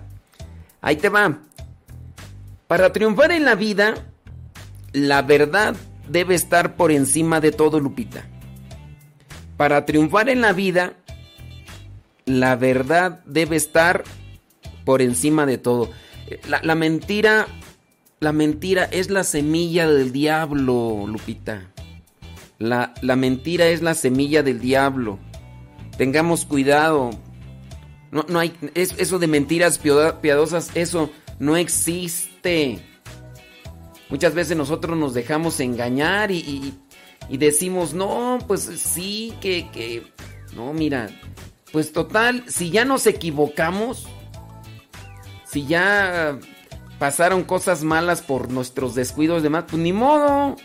Ahí 0.81 0.97
te 0.97 1.09
va. 1.09 1.37
Para 2.67 2.91
triunfar 2.91 3.31
en 3.31 3.45
la 3.45 3.55
vida, 3.55 3.93
la 4.93 5.21
verdad 5.21 5.75
debe 6.07 6.35
estar 6.35 6.75
por 6.75 6.91
encima 6.91 7.39
de 7.41 7.51
todo, 7.51 7.79
Lupita. 7.79 8.25
Para 9.57 9.85
triunfar 9.85 10.29
en 10.29 10.41
la 10.41 10.53
vida, 10.53 10.93
la 12.25 12.55
verdad 12.55 13.19
debe 13.25 13.55
estar 13.55 14.03
por 14.85 15.01
encima 15.01 15.45
de 15.45 15.57
todo. 15.57 15.89
La, 16.47 16.61
la 16.63 16.75
mentira, 16.75 17.47
la 18.19 18.31
mentira 18.31 18.85
es 18.85 19.09
la 19.09 19.23
semilla 19.23 19.87
del 19.89 20.11
diablo, 20.11 21.05
Lupita. 21.07 21.71
La, 22.57 22.93
la 23.01 23.15
mentira 23.15 23.67
es 23.67 23.81
la 23.81 23.93
semilla 23.93 24.43
del 24.43 24.59
diablo. 24.59 25.19
Tengamos 25.97 26.45
cuidado. 26.45 27.11
No, 28.11 28.25
no 28.27 28.39
hay, 28.39 28.53
es- 28.73 28.95
eso 28.97 29.19
de 29.19 29.27
mentiras 29.27 29.77
piadosas, 29.77 30.71
eso 30.75 31.09
no 31.39 31.57
existe. 31.57 32.79
Muchas 34.09 34.33
veces 34.33 34.57
nosotros 34.57 34.97
nos 34.97 35.13
dejamos 35.13 35.59
engañar 35.59 36.31
y, 36.31 36.73
y- 37.29 37.37
decimos, 37.37 37.93
no, 37.93 38.39
pues 38.47 38.61
sí, 38.61 39.33
que, 39.39 39.69
que... 39.71 40.03
No, 40.55 40.73
mira, 40.73 41.09
pues 41.71 41.93
total, 41.93 42.43
si 42.47 42.71
ya 42.71 42.85
nos 42.85 43.05
equivocamos, 43.05 44.07
si 45.45 45.65
ya 45.67 46.39
pasaron 46.97 47.43
cosas 47.43 47.83
malas 47.83 48.21
por 48.21 48.51
nuestros 48.51 48.95
descuidos 48.95 49.39
y 49.39 49.43
demás, 49.43 49.65
pues 49.69 49.81
ni 49.81 49.93
modo, 49.93 50.55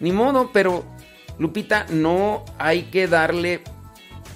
ni 0.00 0.12
modo, 0.12 0.50
pero 0.52 0.84
Lupita, 1.38 1.86
no 1.90 2.44
hay 2.58 2.84
que 2.84 3.06
darle 3.06 3.62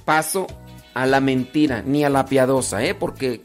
paso 0.04 0.46
a 0.94 1.06
la 1.06 1.20
mentira, 1.20 1.82
ni 1.82 2.04
a 2.04 2.10
la 2.10 2.26
piadosa, 2.26 2.84
¿eh? 2.84 2.94
Porque 2.94 3.42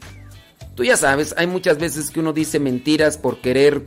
tú 0.74 0.84
ya 0.84 0.96
sabes, 0.96 1.34
hay 1.36 1.46
muchas 1.46 1.78
veces 1.78 2.10
que 2.10 2.20
uno 2.20 2.32
dice 2.32 2.58
mentiras 2.60 3.18
por 3.18 3.40
querer, 3.40 3.84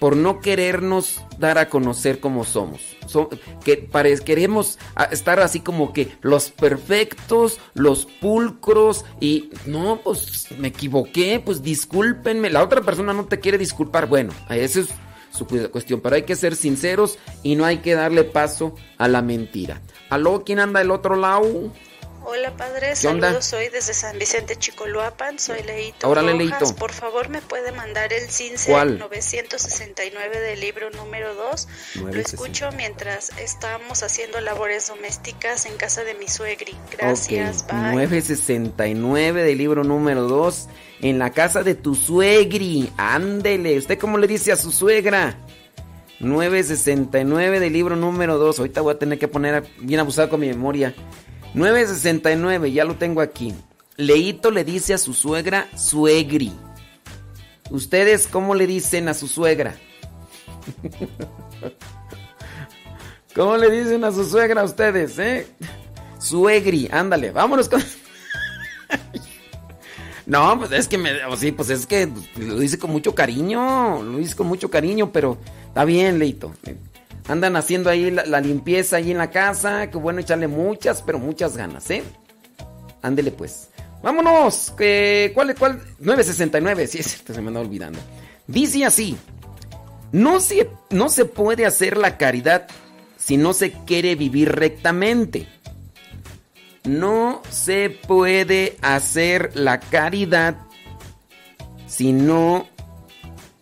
por 0.00 0.16
no 0.16 0.40
querernos 0.40 1.20
dar 1.38 1.58
a 1.58 1.68
conocer 1.68 2.20
como 2.20 2.44
somos. 2.44 2.80
So- 3.06 3.28
que 3.64 3.76
pare- 3.78 4.18
queremos 4.20 4.78
estar 5.10 5.40
así 5.40 5.60
como 5.60 5.92
que 5.92 6.08
los 6.20 6.50
perfectos, 6.50 7.58
los 7.74 8.06
pulcros 8.06 9.04
y 9.20 9.50
no, 9.66 10.00
pues 10.02 10.46
me 10.58 10.68
equivoqué, 10.68 11.40
pues 11.44 11.62
discúlpenme. 11.62 12.50
La 12.50 12.62
otra 12.62 12.80
persona 12.82 13.12
no 13.12 13.26
te 13.26 13.40
quiere 13.40 13.58
disculpar. 13.58 14.06
Bueno, 14.08 14.32
esa 14.50 14.80
es 14.80 14.88
su 15.30 15.46
cu- 15.46 15.70
cuestión, 15.70 16.00
pero 16.00 16.16
hay 16.16 16.22
que 16.22 16.36
ser 16.36 16.56
sinceros 16.56 17.18
y 17.42 17.54
no 17.54 17.64
hay 17.64 17.78
que 17.78 17.94
darle 17.94 18.24
paso 18.24 18.74
a 18.98 19.08
la 19.08 19.22
mentira. 19.22 19.82
¿Aló? 20.10 20.42
¿Quién 20.44 20.58
anda 20.58 20.80
del 20.80 20.90
otro 20.90 21.16
lado? 21.16 21.72
Hola 22.30 22.54
padre, 22.58 22.94
saludos, 22.94 23.46
soy 23.46 23.70
desde 23.70 23.94
San 23.94 24.18
Vicente 24.18 24.54
Chicoloapan, 24.54 25.38
soy 25.38 25.62
Leito 25.62 26.10
Órale, 26.10 26.32
Rojas. 26.32 26.60
Leito. 26.60 26.76
Por 26.76 26.92
favor, 26.92 27.30
¿me 27.30 27.40
puede 27.40 27.72
mandar 27.72 28.12
el 28.12 28.28
CINCE 28.28 28.70
¿Cuál? 28.70 28.98
969 28.98 30.38
del 30.38 30.60
libro 30.60 30.90
número 30.90 31.34
2? 31.34 31.68
Lo 31.94 32.02
960. 32.02 32.20
escucho 32.20 32.76
mientras 32.76 33.32
estamos 33.38 34.02
haciendo 34.02 34.42
labores 34.42 34.88
domésticas 34.88 35.64
en 35.64 35.78
casa 35.78 36.04
de 36.04 36.16
mi 36.16 36.28
suegri. 36.28 36.76
Gracias, 36.98 37.62
Ok, 37.62 37.72
bye. 37.72 37.92
969 37.92 39.42
del 39.42 39.56
libro 39.56 39.82
número 39.82 40.24
2 40.24 40.68
en 41.00 41.18
la 41.18 41.30
casa 41.30 41.62
de 41.62 41.76
tu 41.76 41.94
suegri. 41.94 42.92
Ándele, 42.98 43.78
¿usted 43.78 43.98
cómo 43.98 44.18
le 44.18 44.26
dice 44.26 44.52
a 44.52 44.56
su 44.56 44.70
suegra? 44.70 45.38
969 46.20 47.58
del 47.58 47.72
libro 47.72 47.96
número 47.96 48.36
2. 48.36 48.58
Ahorita 48.58 48.82
voy 48.82 48.92
a 48.94 48.98
tener 48.98 49.18
que 49.18 49.28
poner 49.28 49.64
bien 49.78 50.00
abusado 50.00 50.28
con 50.28 50.40
mi 50.40 50.48
memoria. 50.48 50.94
969, 51.54 52.72
ya 52.72 52.84
lo 52.84 52.96
tengo 52.96 53.20
aquí. 53.20 53.54
Leito 53.96 54.50
le 54.50 54.64
dice 54.64 54.94
a 54.94 54.98
su 54.98 55.14
suegra 55.14 55.68
suegri. 55.76 56.52
¿Ustedes 57.70 58.26
cómo 58.26 58.54
le 58.54 58.66
dicen 58.66 59.08
a 59.08 59.14
su 59.14 59.26
suegra? 59.28 59.76
¿Cómo 63.34 63.56
le 63.56 63.70
dicen 63.70 64.04
a 64.04 64.12
su 64.12 64.24
suegra 64.28 64.62
a 64.62 64.64
ustedes, 64.64 65.18
eh? 65.18 65.46
Suegri, 66.18 66.88
ándale, 66.90 67.30
vámonos 67.30 67.68
con... 67.68 67.82
No, 70.26 70.58
pues 70.58 70.72
es 70.72 70.88
que 70.88 70.98
me... 70.98 71.10
sí, 71.38 71.52
pues 71.52 71.70
es 71.70 71.86
que 71.86 72.06
lo 72.36 72.58
dice 72.58 72.78
con 72.78 72.90
mucho 72.90 73.14
cariño, 73.14 74.02
lo 74.02 74.18
dice 74.18 74.36
con 74.36 74.46
mucho 74.46 74.70
cariño, 74.70 75.10
pero 75.10 75.38
está 75.68 75.86
bien, 75.86 76.18
Leito. 76.18 76.52
Andan 77.28 77.56
haciendo 77.56 77.90
ahí 77.90 78.10
la, 78.10 78.40
limpieza 78.40 78.96
ahí 78.96 79.10
en 79.10 79.18
la 79.18 79.30
casa, 79.30 79.90
que 79.90 79.98
bueno 79.98 80.20
echarle 80.20 80.48
muchas, 80.48 81.02
pero 81.02 81.18
muchas 81.18 81.56
ganas, 81.56 81.90
¿eh? 81.90 82.02
Ándele 83.02 83.30
pues. 83.30 83.68
Vámonos, 84.02 84.72
que 84.78 85.32
¿cuál 85.34 85.54
cuál 85.54 85.82
969, 85.98 86.86
sí, 86.86 86.98
es 86.98 87.06
cierto, 87.06 87.34
se 87.34 87.42
me 87.42 87.48
anda 87.48 87.60
olvidando. 87.60 87.98
Dice 88.46 88.84
así: 88.84 89.16
No 90.10 90.40
se 90.40 90.70
no 90.90 91.10
se 91.10 91.26
puede 91.26 91.66
hacer 91.66 91.98
la 91.98 92.16
caridad 92.16 92.66
si 93.18 93.36
no 93.36 93.52
se 93.52 93.72
quiere 93.72 94.14
vivir 94.14 94.52
rectamente. 94.52 95.46
No 96.84 97.42
se 97.50 97.90
puede 97.90 98.78
hacer 98.80 99.54
la 99.54 99.80
caridad 99.80 100.56
si 101.86 102.14
no 102.14 102.66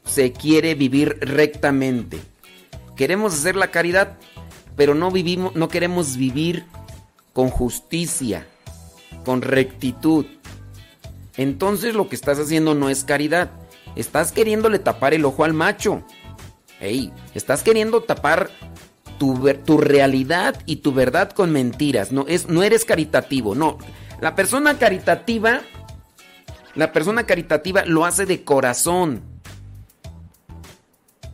se 0.05 0.33
quiere 0.33 0.77
vivir 0.77 1.19
rectamente. 1.21 2.21
Queremos 2.97 3.35
hacer 3.35 3.57
la 3.57 3.71
caridad, 3.71 4.17
pero 4.75 4.95
no 4.95 5.11
vivimos, 5.11 5.55
no 5.55 5.69
queremos 5.69 6.17
vivir 6.17 6.65
con 7.33 7.51
justicia, 7.51 8.47
con 9.25 9.43
rectitud. 9.43 10.27
Entonces 11.37 11.95
lo 11.95 12.09
que 12.09 12.17
estás 12.17 12.39
haciendo 12.39 12.75
no 12.75 12.89
es 12.89 13.05
caridad. 13.05 13.51
Estás 13.95 14.33
queriéndole 14.33 14.79
tapar 14.79 15.15
el 15.15 15.25
ojo 15.25 15.45
al 15.45 15.53
macho. 15.53 16.03
Ey, 16.81 17.13
estás 17.35 17.63
queriendo 17.63 18.03
tapar 18.03 18.51
tu, 19.19 19.47
tu 19.65 19.79
realidad 19.79 20.63
y 20.67 20.77
tu 20.77 20.93
verdad 20.93 21.31
con 21.31 21.51
mentiras. 21.51 22.13
No, 22.13 22.25
es, 22.29 22.49
no 22.49 22.63
eres 22.63 22.85
caritativo, 22.85 23.55
no. 23.55 23.79
La 24.21 24.35
persona 24.35 24.79
caritativa, 24.79 25.61
la 26.75 26.93
persona 26.93 27.25
caritativa 27.25 27.85
lo 27.85 28.05
hace 28.05 28.25
de 28.27 28.45
corazón. 28.45 29.23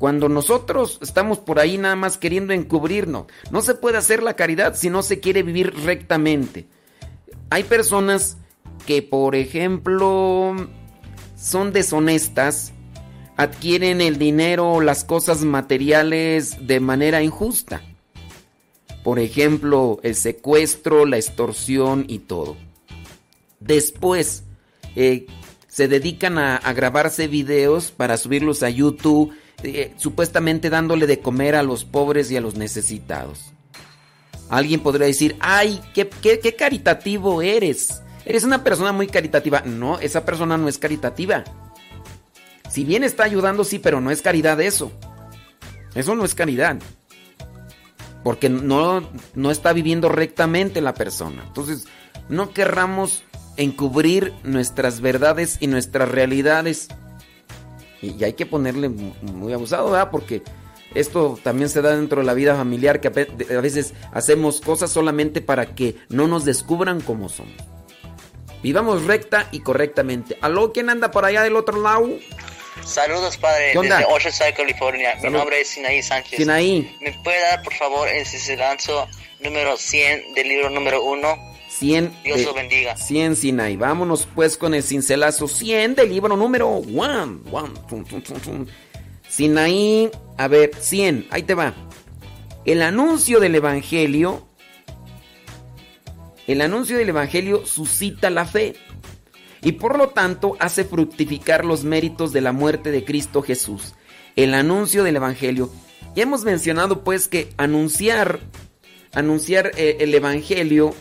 Cuando 0.02 0.28
nosotros 0.28 0.98
estamos 1.00 1.38
por 1.38 1.60
ahí 1.60 1.78
nada 1.78 1.94
más 1.94 2.18
queriendo 2.18 2.52
encubrirnos, 2.52 3.26
no 3.52 3.62
se 3.62 3.74
puede 3.74 3.98
hacer 3.98 4.20
la 4.20 4.34
caridad 4.34 4.74
si 4.74 4.90
no 4.90 5.00
se 5.00 5.20
quiere 5.20 5.44
vivir 5.44 5.72
rectamente. 5.84 6.66
Hay 7.50 7.62
personas 7.62 8.36
que, 8.84 9.02
por 9.02 9.36
ejemplo, 9.36 10.56
son 11.36 11.72
deshonestas, 11.72 12.72
adquieren 13.36 14.00
el 14.00 14.18
dinero 14.18 14.72
o 14.72 14.80
las 14.80 15.04
cosas 15.04 15.44
materiales 15.44 16.66
de 16.66 16.80
manera 16.80 17.22
injusta. 17.22 17.80
Por 19.04 19.20
ejemplo, 19.20 20.00
el 20.02 20.16
secuestro, 20.16 21.06
la 21.06 21.18
extorsión 21.18 22.06
y 22.08 22.18
todo. 22.18 22.56
Después, 23.60 24.42
eh, 24.96 25.26
se 25.68 25.86
dedican 25.86 26.38
a, 26.38 26.56
a 26.56 26.72
grabarse 26.72 27.28
videos 27.28 27.92
para 27.92 28.16
subirlos 28.16 28.64
a 28.64 28.68
YouTube, 28.68 29.32
eh, 29.62 29.94
supuestamente 29.96 30.70
dándole 30.70 31.06
de 31.06 31.20
comer 31.20 31.54
a 31.54 31.62
los 31.62 31.84
pobres 31.84 32.30
y 32.30 32.36
a 32.36 32.40
los 32.40 32.54
necesitados. 32.56 33.52
Alguien 34.48 34.80
podría 34.80 35.06
decir, 35.06 35.36
ay, 35.40 35.80
qué, 35.94 36.08
qué- 36.08 36.38
qué 36.40 36.54
caritativo 36.54 37.40
eres. 37.42 38.02
Eres 38.24 38.44
una 38.44 38.62
persona 38.62 38.92
muy 38.92 39.06
caritativa. 39.06 39.62
No, 39.62 39.98
esa 39.98 40.24
persona 40.24 40.56
no 40.58 40.68
es 40.68 40.78
caritativa. 40.78 41.42
Si 42.70 42.84
bien 42.84 43.02
está 43.04 43.24
ayudando, 43.24 43.64
sí, 43.64 43.78
pero 43.78 44.00
no 44.00 44.10
es 44.10 44.22
caridad 44.22 44.60
eso. 44.60 44.92
Eso 45.94 46.14
no 46.14 46.24
es 46.24 46.34
caridad. 46.34 46.78
Porque 48.22 48.48
no, 48.48 49.08
no 49.34 49.50
está 49.50 49.72
viviendo 49.72 50.08
rectamente 50.08 50.80
la 50.80 50.94
persona. 50.94 51.42
Entonces, 51.46 51.86
no 52.28 52.50
querramos 52.52 53.24
encubrir 53.56 54.32
nuestras 54.44 55.00
verdades 55.00 55.56
y 55.60 55.66
nuestras 55.66 56.08
realidades. 56.10 56.88
Y, 58.02 58.16
y 58.20 58.24
hay 58.24 58.32
que 58.34 58.44
ponerle 58.46 58.88
mu- 58.88 59.14
muy 59.22 59.52
abusado, 59.52 59.90
¿verdad? 59.90 60.10
Porque 60.10 60.42
esto 60.94 61.38
también 61.42 61.68
se 61.70 61.80
da 61.80 61.96
dentro 61.96 62.20
de 62.20 62.26
la 62.26 62.34
vida 62.34 62.54
familiar, 62.56 63.00
que 63.00 63.08
a 63.08 63.60
veces 63.60 63.94
hacemos 64.12 64.60
cosas 64.60 64.90
solamente 64.90 65.40
para 65.40 65.74
que 65.74 65.96
no 66.10 66.26
nos 66.28 66.44
descubran 66.44 67.00
como 67.00 67.28
somos. 67.28 67.54
Vivamos 68.62 69.04
recta 69.04 69.48
y 69.50 69.60
correctamente. 69.60 70.36
¿Aló? 70.40 70.72
¿Quién 70.72 70.90
anda 70.90 71.10
por 71.10 71.24
allá 71.24 71.42
del 71.42 71.56
otro 71.56 71.80
lado? 71.80 72.08
Saludos, 72.84 73.36
padre, 73.36 73.72
desde 73.80 74.04
Oceanside, 74.08 74.54
California. 74.54 75.14
Mi 75.22 75.30
nombre 75.30 75.60
es 75.60 75.68
Sinaí 75.68 76.02
Sánchez. 76.02 76.38
Sinaí. 76.38 76.96
¿Me 77.00 77.12
puede 77.24 77.40
dar, 77.40 77.62
por 77.62 77.74
favor, 77.74 78.08
el 78.08 78.24
cicelanzo 78.26 79.08
número 79.40 79.76
100 79.76 80.34
del 80.34 80.48
libro 80.48 80.70
número 80.70 81.02
1? 81.04 81.51
100. 81.82 82.12
Dios 82.24 82.38
de- 82.38 82.44
lo 82.44 82.54
bendiga. 82.54 82.96
100 82.96 83.36
Sinai. 83.36 83.76
Vámonos 83.76 84.28
pues 84.34 84.56
con 84.56 84.72
el 84.74 84.82
cincelazo 84.82 85.48
100 85.48 85.96
del 85.96 86.10
libro 86.10 86.36
número 86.36 86.68
1. 86.68 87.40
Sinaí, 89.28 90.10
a 90.36 90.46
ver, 90.48 90.70
100, 90.78 91.26
ahí 91.30 91.42
te 91.42 91.54
va. 91.54 91.74
El 92.64 92.82
anuncio 92.82 93.40
del 93.40 93.54
Evangelio, 93.54 94.46
el 96.46 96.60
anuncio 96.60 96.96
del 96.96 97.08
Evangelio 97.08 97.64
suscita 97.66 98.30
la 98.30 98.44
fe 98.44 98.74
y 99.62 99.72
por 99.72 99.96
lo 99.96 100.08
tanto 100.10 100.56
hace 100.60 100.84
fructificar 100.84 101.64
los 101.64 101.82
méritos 101.84 102.32
de 102.32 102.40
la 102.42 102.52
muerte 102.52 102.90
de 102.90 103.04
Cristo 103.04 103.42
Jesús. 103.42 103.94
El 104.36 104.54
anuncio 104.54 105.02
del 105.02 105.16
Evangelio. 105.16 105.70
Ya 106.14 106.24
hemos 106.24 106.44
mencionado 106.44 107.02
pues 107.04 107.26
que 107.28 107.48
anunciar, 107.56 108.40
anunciar 109.12 109.72
eh, 109.76 109.96
el 110.00 110.14
Evangelio 110.14 110.94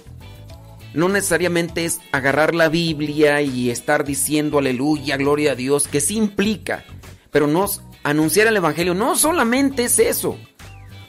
no 0.93 1.09
necesariamente 1.09 1.85
es 1.85 1.99
agarrar 2.11 2.53
la 2.55 2.69
Biblia 2.69 3.41
y 3.41 3.69
estar 3.69 4.03
diciendo 4.05 4.57
aleluya, 4.59 5.17
gloria 5.17 5.53
a 5.53 5.55
Dios, 5.55 5.87
que 5.87 6.01
sí 6.01 6.17
implica, 6.17 6.83
pero 7.31 7.47
no 7.47 7.65
anunciar 8.03 8.47
el 8.47 8.57
Evangelio 8.57 8.93
no 8.93 9.15
solamente 9.15 9.85
es 9.85 9.99
eso. 9.99 10.37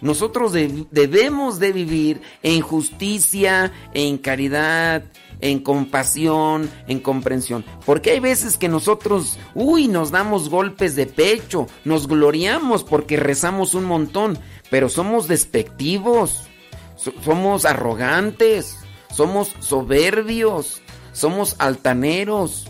Nosotros 0.00 0.52
de- 0.52 0.84
debemos 0.90 1.60
de 1.60 1.72
vivir 1.72 2.20
en 2.42 2.60
justicia, 2.60 3.72
en 3.94 4.18
caridad, 4.18 5.04
en 5.40 5.60
compasión, 5.60 6.68
en 6.88 6.98
comprensión. 6.98 7.64
Porque 7.86 8.10
hay 8.10 8.18
veces 8.20 8.56
que 8.56 8.68
nosotros, 8.68 9.38
uy, 9.54 9.86
nos 9.86 10.10
damos 10.10 10.48
golpes 10.48 10.96
de 10.96 11.06
pecho, 11.06 11.68
nos 11.84 12.08
gloriamos 12.08 12.82
porque 12.82 13.16
rezamos 13.16 13.74
un 13.74 13.84
montón, 13.84 14.38
pero 14.70 14.88
somos 14.88 15.28
despectivos, 15.28 16.48
so- 16.96 17.12
somos 17.24 17.64
arrogantes, 17.64 18.78
somos 19.12 19.54
soberbios, 19.60 20.80
somos 21.12 21.54
altaneros. 21.58 22.68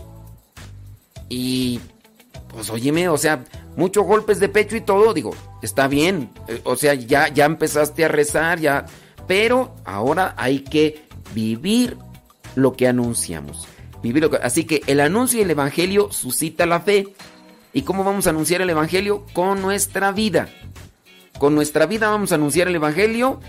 Y 1.29 1.79
pues 2.49 2.69
óyeme, 2.69 3.09
o 3.09 3.17
sea, 3.17 3.43
muchos 3.75 4.05
golpes 4.05 4.39
de 4.39 4.49
pecho 4.49 4.75
y 4.75 4.81
todo, 4.81 5.13
digo, 5.13 5.31
está 5.61 5.87
bien. 5.87 6.29
eh, 6.47 6.61
O 6.63 6.75
sea, 6.75 6.93
ya, 6.93 7.29
ya 7.29 7.45
empezaste 7.45 8.05
a 8.05 8.07
rezar, 8.09 8.59
ya. 8.59 8.85
Pero 9.27 9.73
ahora 9.85 10.35
hay 10.37 10.59
que 10.59 11.05
vivir 11.33 11.97
lo 12.55 12.73
que 12.73 12.87
anunciamos. 12.87 13.67
Vivir 14.03 14.21
lo 14.21 14.29
que- 14.29 14.37
así 14.37 14.65
que 14.65 14.81
el 14.87 14.99
anuncio 14.99 15.39
del 15.39 15.51
Evangelio 15.51 16.11
suscita 16.11 16.65
la 16.65 16.81
fe. 16.81 17.07
¿Y 17.71 17.81
cómo 17.83 18.03
vamos 18.03 18.27
a 18.27 18.31
anunciar 18.31 18.61
el 18.61 18.69
Evangelio? 18.69 19.25
Con 19.33 19.61
nuestra 19.61 20.11
vida. 20.11 20.49
Con 21.39 21.55
nuestra 21.55 21.85
vida 21.87 22.09
vamos 22.09 22.31
a 22.31 22.35
anunciar 22.35 22.67
el 22.67 22.75
Evangelio. 22.75 23.39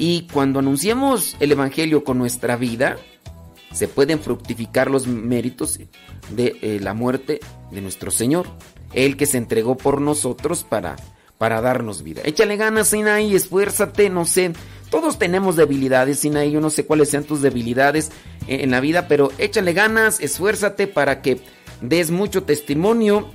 Y 0.00 0.22
cuando 0.32 0.60
anunciemos 0.60 1.36
el 1.40 1.52
Evangelio 1.52 2.04
con 2.04 2.16
nuestra 2.16 2.56
vida, 2.56 2.96
se 3.70 3.86
pueden 3.86 4.18
fructificar 4.18 4.90
los 4.90 5.06
méritos 5.06 5.78
de 6.30 6.56
eh, 6.62 6.80
la 6.80 6.94
muerte 6.94 7.38
de 7.70 7.82
nuestro 7.82 8.10
Señor. 8.10 8.46
Él 8.94 9.18
que 9.18 9.26
se 9.26 9.36
entregó 9.36 9.76
por 9.76 10.00
nosotros 10.00 10.64
para, 10.64 10.96
para 11.36 11.60
darnos 11.60 12.02
vida. 12.02 12.22
Échale 12.24 12.56
ganas, 12.56 12.88
Sinaí, 12.88 13.34
esfuérzate, 13.34 14.08
no 14.08 14.24
sé. 14.24 14.54
Todos 14.88 15.18
tenemos 15.18 15.54
debilidades, 15.56 16.20
Sinaí. 16.20 16.50
Yo 16.50 16.62
no 16.62 16.70
sé 16.70 16.86
cuáles 16.86 17.10
sean 17.10 17.24
tus 17.24 17.42
debilidades 17.42 18.10
en, 18.46 18.60
en 18.60 18.70
la 18.70 18.80
vida, 18.80 19.06
pero 19.06 19.30
échale 19.36 19.74
ganas, 19.74 20.18
esfuérzate 20.20 20.86
para 20.86 21.20
que 21.20 21.42
des 21.82 22.10
mucho 22.10 22.44
testimonio 22.44 23.28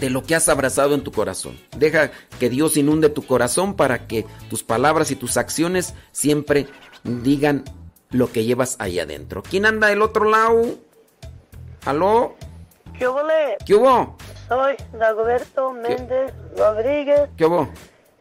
de 0.00 0.10
lo 0.10 0.22
que 0.22 0.34
has 0.34 0.48
abrazado 0.48 0.94
en 0.94 1.02
tu 1.04 1.12
corazón. 1.12 1.58
Deja 1.76 2.10
que 2.38 2.48
Dios 2.48 2.76
inunde 2.76 3.10
tu 3.10 3.24
corazón 3.26 3.74
para 3.74 4.06
que 4.06 4.26
tus 4.48 4.62
palabras 4.62 5.10
y 5.10 5.16
tus 5.16 5.36
acciones 5.36 5.94
siempre 6.12 6.66
digan 7.04 7.64
lo 8.10 8.32
que 8.32 8.44
llevas 8.44 8.76
ahí 8.80 8.98
adentro. 8.98 9.42
¿Quién 9.42 9.66
anda 9.66 9.88
del 9.88 10.02
otro 10.02 10.24
lado? 10.24 10.62
¿Aló? 11.84 12.34
¿Qué 12.98 13.06
ole? 13.06 13.56
¿Qué 13.64 13.74
hubo? 13.74 14.16
Soy 14.48 14.74
Dagoberto 14.98 15.72
Méndez 15.72 16.32
Rodríguez, 16.56 17.28
¿Qué 17.36 17.46
hubo? 17.46 17.68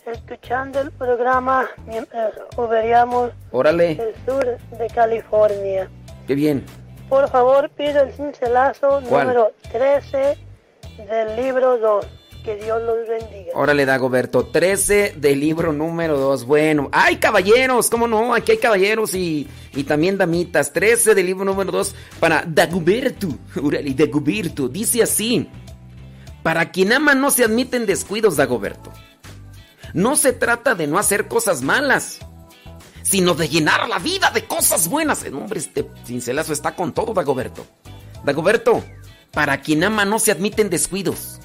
escuchando 0.06 0.80
el 0.82 0.92
programa 0.92 1.68
mientras 1.86 2.34
veríamos 2.70 3.32
Órale, 3.52 3.92
el 3.92 4.16
sur 4.26 4.58
de 4.78 4.88
California. 4.88 5.90
qué 6.26 6.36
bien. 6.36 6.66
Por 7.10 7.30
favor, 7.30 7.70
pido 7.72 8.02
el 8.04 8.14
cincelazo 8.14 9.02
¿Cuál? 9.10 9.28
número 9.28 9.52
13 9.72 10.38
del 11.08 11.36
libro 11.36 11.78
2. 11.78 12.06
Que 12.44 12.56
Dios 12.56 12.82
los 12.84 13.06
bendiga. 13.06 13.52
Órale, 13.54 13.86
Dagoberto, 13.86 14.46
13 14.46 15.16
del 15.18 15.42
libro 15.42 15.74
número 15.74 16.18
2. 16.18 16.46
Bueno, 16.46 16.90
¡ay, 16.94 17.18
caballeros! 17.18 17.90
¿Cómo 17.90 18.08
no? 18.08 18.34
Aquí 18.34 18.54
hay 18.54 18.58
caballeros 18.58 19.14
y, 19.14 19.46
y 19.74 19.84
también 19.84 20.18
damitas. 20.18 20.72
13 20.72 21.16
del 21.16 21.26
libro 21.26 21.44
número 21.44 21.72
2 21.72 21.96
para 22.20 22.44
Dagoberto. 22.48 23.28
Órale, 23.62 23.94
Dagoberto. 23.94 24.70
Dice 24.70 25.04
así: 25.04 25.50
Para 26.42 26.72
quien 26.72 26.94
ama 26.94 27.14
no 27.14 27.30
se 27.30 27.44
admiten 27.44 27.86
descuidos, 27.86 28.38
Dagoberto. 28.38 28.90
No 29.94 30.16
se 30.16 30.32
trata 30.32 30.76
de 30.76 30.88
no 30.88 30.98
hacer 30.98 31.28
cosas 31.28 31.62
malas, 31.62 32.20
sino 33.02 33.34
de 33.34 33.50
llenar 33.50 33.90
la 33.90 34.00
vida 34.00 34.32
de 34.32 34.46
cosas 34.46 34.88
buenas. 34.88 35.24
El 35.26 35.36
hombre, 35.36 35.60
este 35.60 35.90
cincelazo 36.06 36.54
está 36.54 36.74
con 36.74 36.94
todo, 36.94 37.14
Dagoberto. 37.14 37.66
Dagoberto, 38.24 38.84
para 39.32 39.62
quien 39.62 39.84
ama 39.84 40.06
no 40.06 40.20
se 40.20 40.32
admiten 40.32 40.70
descuidos. 40.70 41.40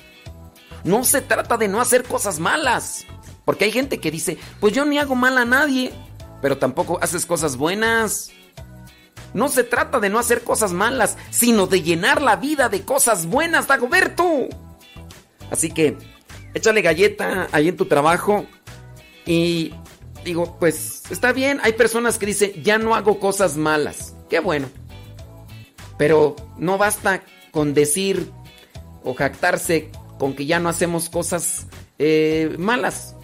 No 0.84 1.04
se 1.04 1.20
trata 1.20 1.56
de 1.56 1.68
no 1.68 1.80
hacer 1.80 2.04
cosas 2.04 2.38
malas. 2.38 3.06
Porque 3.44 3.64
hay 3.64 3.72
gente 3.72 3.98
que 3.98 4.10
dice, 4.10 4.38
pues 4.60 4.72
yo 4.72 4.84
ni 4.84 4.98
hago 4.98 5.14
mal 5.14 5.36
a 5.38 5.44
nadie, 5.44 5.92
pero 6.40 6.58
tampoco 6.58 6.98
haces 7.02 7.26
cosas 7.26 7.56
buenas. 7.56 8.30
No 9.34 9.48
se 9.48 9.64
trata 9.64 10.00
de 10.00 10.10
no 10.10 10.18
hacer 10.18 10.42
cosas 10.42 10.72
malas, 10.72 11.16
sino 11.30 11.66
de 11.66 11.82
llenar 11.82 12.22
la 12.22 12.36
vida 12.36 12.68
de 12.68 12.82
cosas 12.82 13.26
buenas, 13.26 13.66
Dagoberto. 13.66 14.48
Así 15.50 15.70
que, 15.70 15.98
échale 16.54 16.82
galleta 16.82 17.48
ahí 17.52 17.68
en 17.68 17.76
tu 17.76 17.86
trabajo. 17.86 18.46
Y 19.26 19.74
digo, 20.24 20.56
pues 20.58 21.02
está 21.10 21.32
bien. 21.32 21.60
Hay 21.62 21.72
personas 21.72 22.18
que 22.18 22.26
dicen, 22.26 22.52
ya 22.62 22.78
no 22.78 22.94
hago 22.94 23.18
cosas 23.18 23.56
malas. 23.56 24.14
Qué 24.30 24.40
bueno. 24.40 24.68
Pero 25.98 26.36
no 26.56 26.78
basta 26.78 27.22
con 27.54 27.72
decir 27.72 28.30
o 29.04 29.14
jactarse 29.14 29.90
con 30.18 30.34
que 30.34 30.44
ya 30.44 30.58
no 30.58 30.68
hacemos 30.68 31.08
cosas 31.08 31.68
eh, 31.98 32.54
malas. 32.58 33.16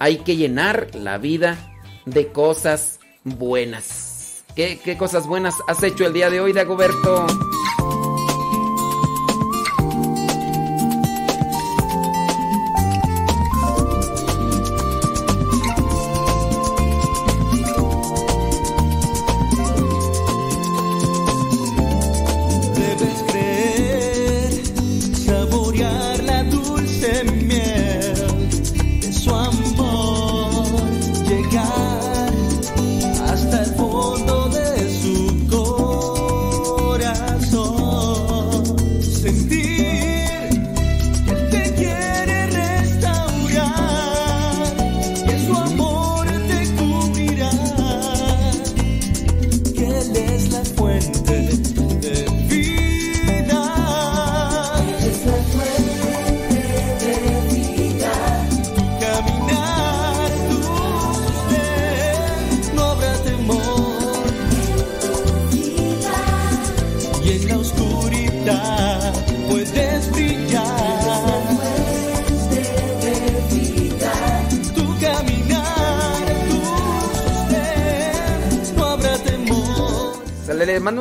Hay 0.00 0.18
que 0.18 0.36
llenar 0.36 0.94
la 0.94 1.16
vida 1.16 1.72
de 2.04 2.28
cosas 2.28 2.98
buenas. 3.24 4.44
¿Qué, 4.54 4.80
qué 4.84 4.98
cosas 4.98 5.26
buenas 5.26 5.54
has 5.68 5.82
hecho 5.82 6.04
el 6.04 6.12
día 6.12 6.28
de 6.28 6.40
hoy, 6.40 6.52
Dagoberto? 6.52 7.26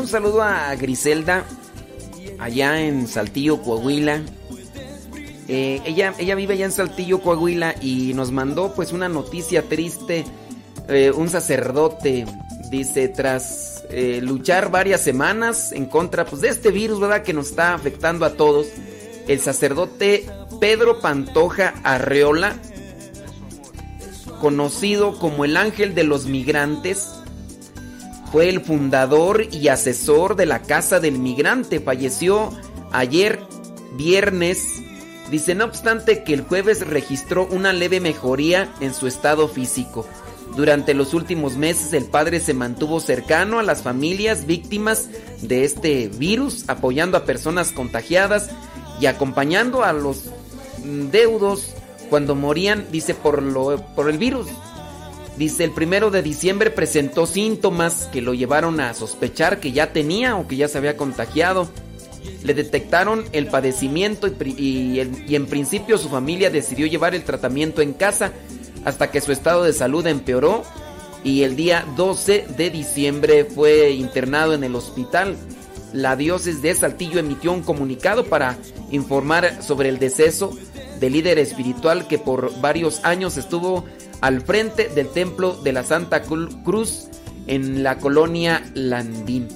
Un 0.07 0.11
saludo 0.11 0.41
a 0.41 0.73
Griselda, 0.75 1.43
allá 2.39 2.79
en 2.79 3.09
Saltillo, 3.09 3.61
Coahuila. 3.61 4.21
Eh, 5.49 5.81
ella, 5.83 6.13
ella 6.17 6.33
vive 6.33 6.53
allá 6.53 6.63
en 6.63 6.71
Saltillo, 6.71 7.19
Coahuila, 7.19 7.75
y 7.81 8.13
nos 8.13 8.31
mandó 8.31 8.73
pues 8.73 8.93
una 8.93 9.09
noticia 9.09 9.63
triste. 9.63 10.23
Eh, 10.87 11.11
un 11.11 11.27
sacerdote 11.27 12.25
dice, 12.71 13.09
tras 13.09 13.83
eh, 13.89 14.21
luchar 14.23 14.71
varias 14.71 15.01
semanas 15.01 15.73
en 15.73 15.87
contra 15.87 16.25
pues, 16.25 16.41
de 16.41 16.47
este 16.47 16.71
virus, 16.71 17.01
¿verdad? 17.01 17.23
Que 17.23 17.33
nos 17.33 17.49
está 17.49 17.73
afectando 17.73 18.25
a 18.25 18.35
todos, 18.35 18.67
el 19.27 19.41
sacerdote 19.41 20.25
Pedro 20.61 21.01
Pantoja 21.01 21.73
Arreola, 21.83 22.55
conocido 24.39 25.19
como 25.19 25.43
el 25.43 25.57
ángel 25.57 25.95
de 25.95 26.05
los 26.05 26.27
migrantes, 26.27 27.16
fue 28.31 28.49
el 28.49 28.61
fundador 28.61 29.45
y 29.51 29.69
asesor 29.69 30.35
de 30.35 30.45
la 30.45 30.61
Casa 30.61 30.99
del 30.99 31.19
Migrante. 31.19 31.79
Falleció 31.79 32.51
ayer 32.91 33.39
viernes. 33.95 34.81
Dice, 35.31 35.55
no 35.55 35.65
obstante 35.65 36.23
que 36.23 36.33
el 36.33 36.41
jueves 36.41 36.85
registró 36.87 37.47
una 37.47 37.73
leve 37.73 37.99
mejoría 37.99 38.73
en 38.79 38.93
su 38.93 39.07
estado 39.07 39.47
físico. 39.47 40.05
Durante 40.55 40.93
los 40.93 41.13
últimos 41.13 41.57
meses 41.57 41.93
el 41.93 42.05
padre 42.05 42.39
se 42.39 42.53
mantuvo 42.53 42.99
cercano 42.99 43.59
a 43.59 43.63
las 43.63 43.83
familias 43.83 44.45
víctimas 44.45 45.09
de 45.41 45.65
este 45.65 46.07
virus, 46.07 46.63
apoyando 46.67 47.17
a 47.17 47.25
personas 47.25 47.71
contagiadas 47.71 48.49
y 48.99 49.05
acompañando 49.05 49.83
a 49.83 49.93
los 49.93 50.31
mm, 50.83 51.09
deudos 51.09 51.73
cuando 52.09 52.35
morían, 52.35 52.87
dice, 52.91 53.13
por, 53.13 53.43
lo, 53.43 53.85
por 53.95 54.09
el 54.09 54.17
virus. 54.17 54.47
Dice, 55.37 55.63
el 55.63 55.71
primero 55.71 56.09
de 56.09 56.23
diciembre 56.23 56.71
presentó 56.71 57.27
síntomas 57.27 58.09
que 58.11 58.21
lo 58.21 58.33
llevaron 58.33 58.79
a 58.79 58.95
sospechar 58.95 59.59
que 59.59 59.71
ya 59.71 59.93
tenía 59.93 60.35
o 60.35 60.47
que 60.47 60.55
ya 60.55 60.67
se 60.67 60.79
había 60.79 60.97
contagiado. 60.97 61.69
Le 62.43 62.55
detectaron 62.55 63.23
el 63.33 63.45
padecimiento 63.45 64.27
y, 64.27 64.99
en 64.99 65.45
principio 65.45 65.99
su 65.99 66.09
familia 66.09 66.49
decidió 66.49 66.87
llevar 66.87 67.13
el 67.13 67.23
tratamiento 67.23 67.83
en 67.83 67.93
casa 67.93 68.31
hasta 68.83 69.11
que 69.11 69.21
su 69.21 69.31
estado 69.31 69.63
de 69.63 69.73
salud 69.73 70.07
empeoró 70.07 70.63
y 71.23 71.43
el 71.43 71.55
día 71.55 71.85
12 71.95 72.47
de 72.57 72.69
diciembre 72.71 73.45
fue 73.45 73.91
internado 73.91 74.55
en 74.55 74.63
el 74.63 74.75
hospital. 74.75 75.35
La 75.93 76.15
diócesis 76.15 76.63
de 76.63 76.73
Saltillo 76.73 77.19
emitió 77.19 77.51
un 77.51 77.61
comunicado 77.61 78.25
para 78.25 78.57
informar 78.89 79.61
sobre 79.61 79.89
el 79.89 79.99
deceso 79.99 80.57
del 80.99 81.13
líder 81.13 81.37
espiritual 81.37 82.07
que 82.07 82.17
por 82.17 82.59
varios 82.59 83.05
años 83.05 83.37
estuvo 83.37 83.85
al 84.21 84.41
frente 84.41 84.89
del 84.89 85.07
templo 85.09 85.53
de 85.63 85.73
la 85.73 85.83
Santa 85.83 86.23
Cru- 86.23 86.63
Cruz 86.63 87.07
en 87.47 87.83
la 87.83 87.97
colonia 87.99 88.63
Landín. 88.73 89.47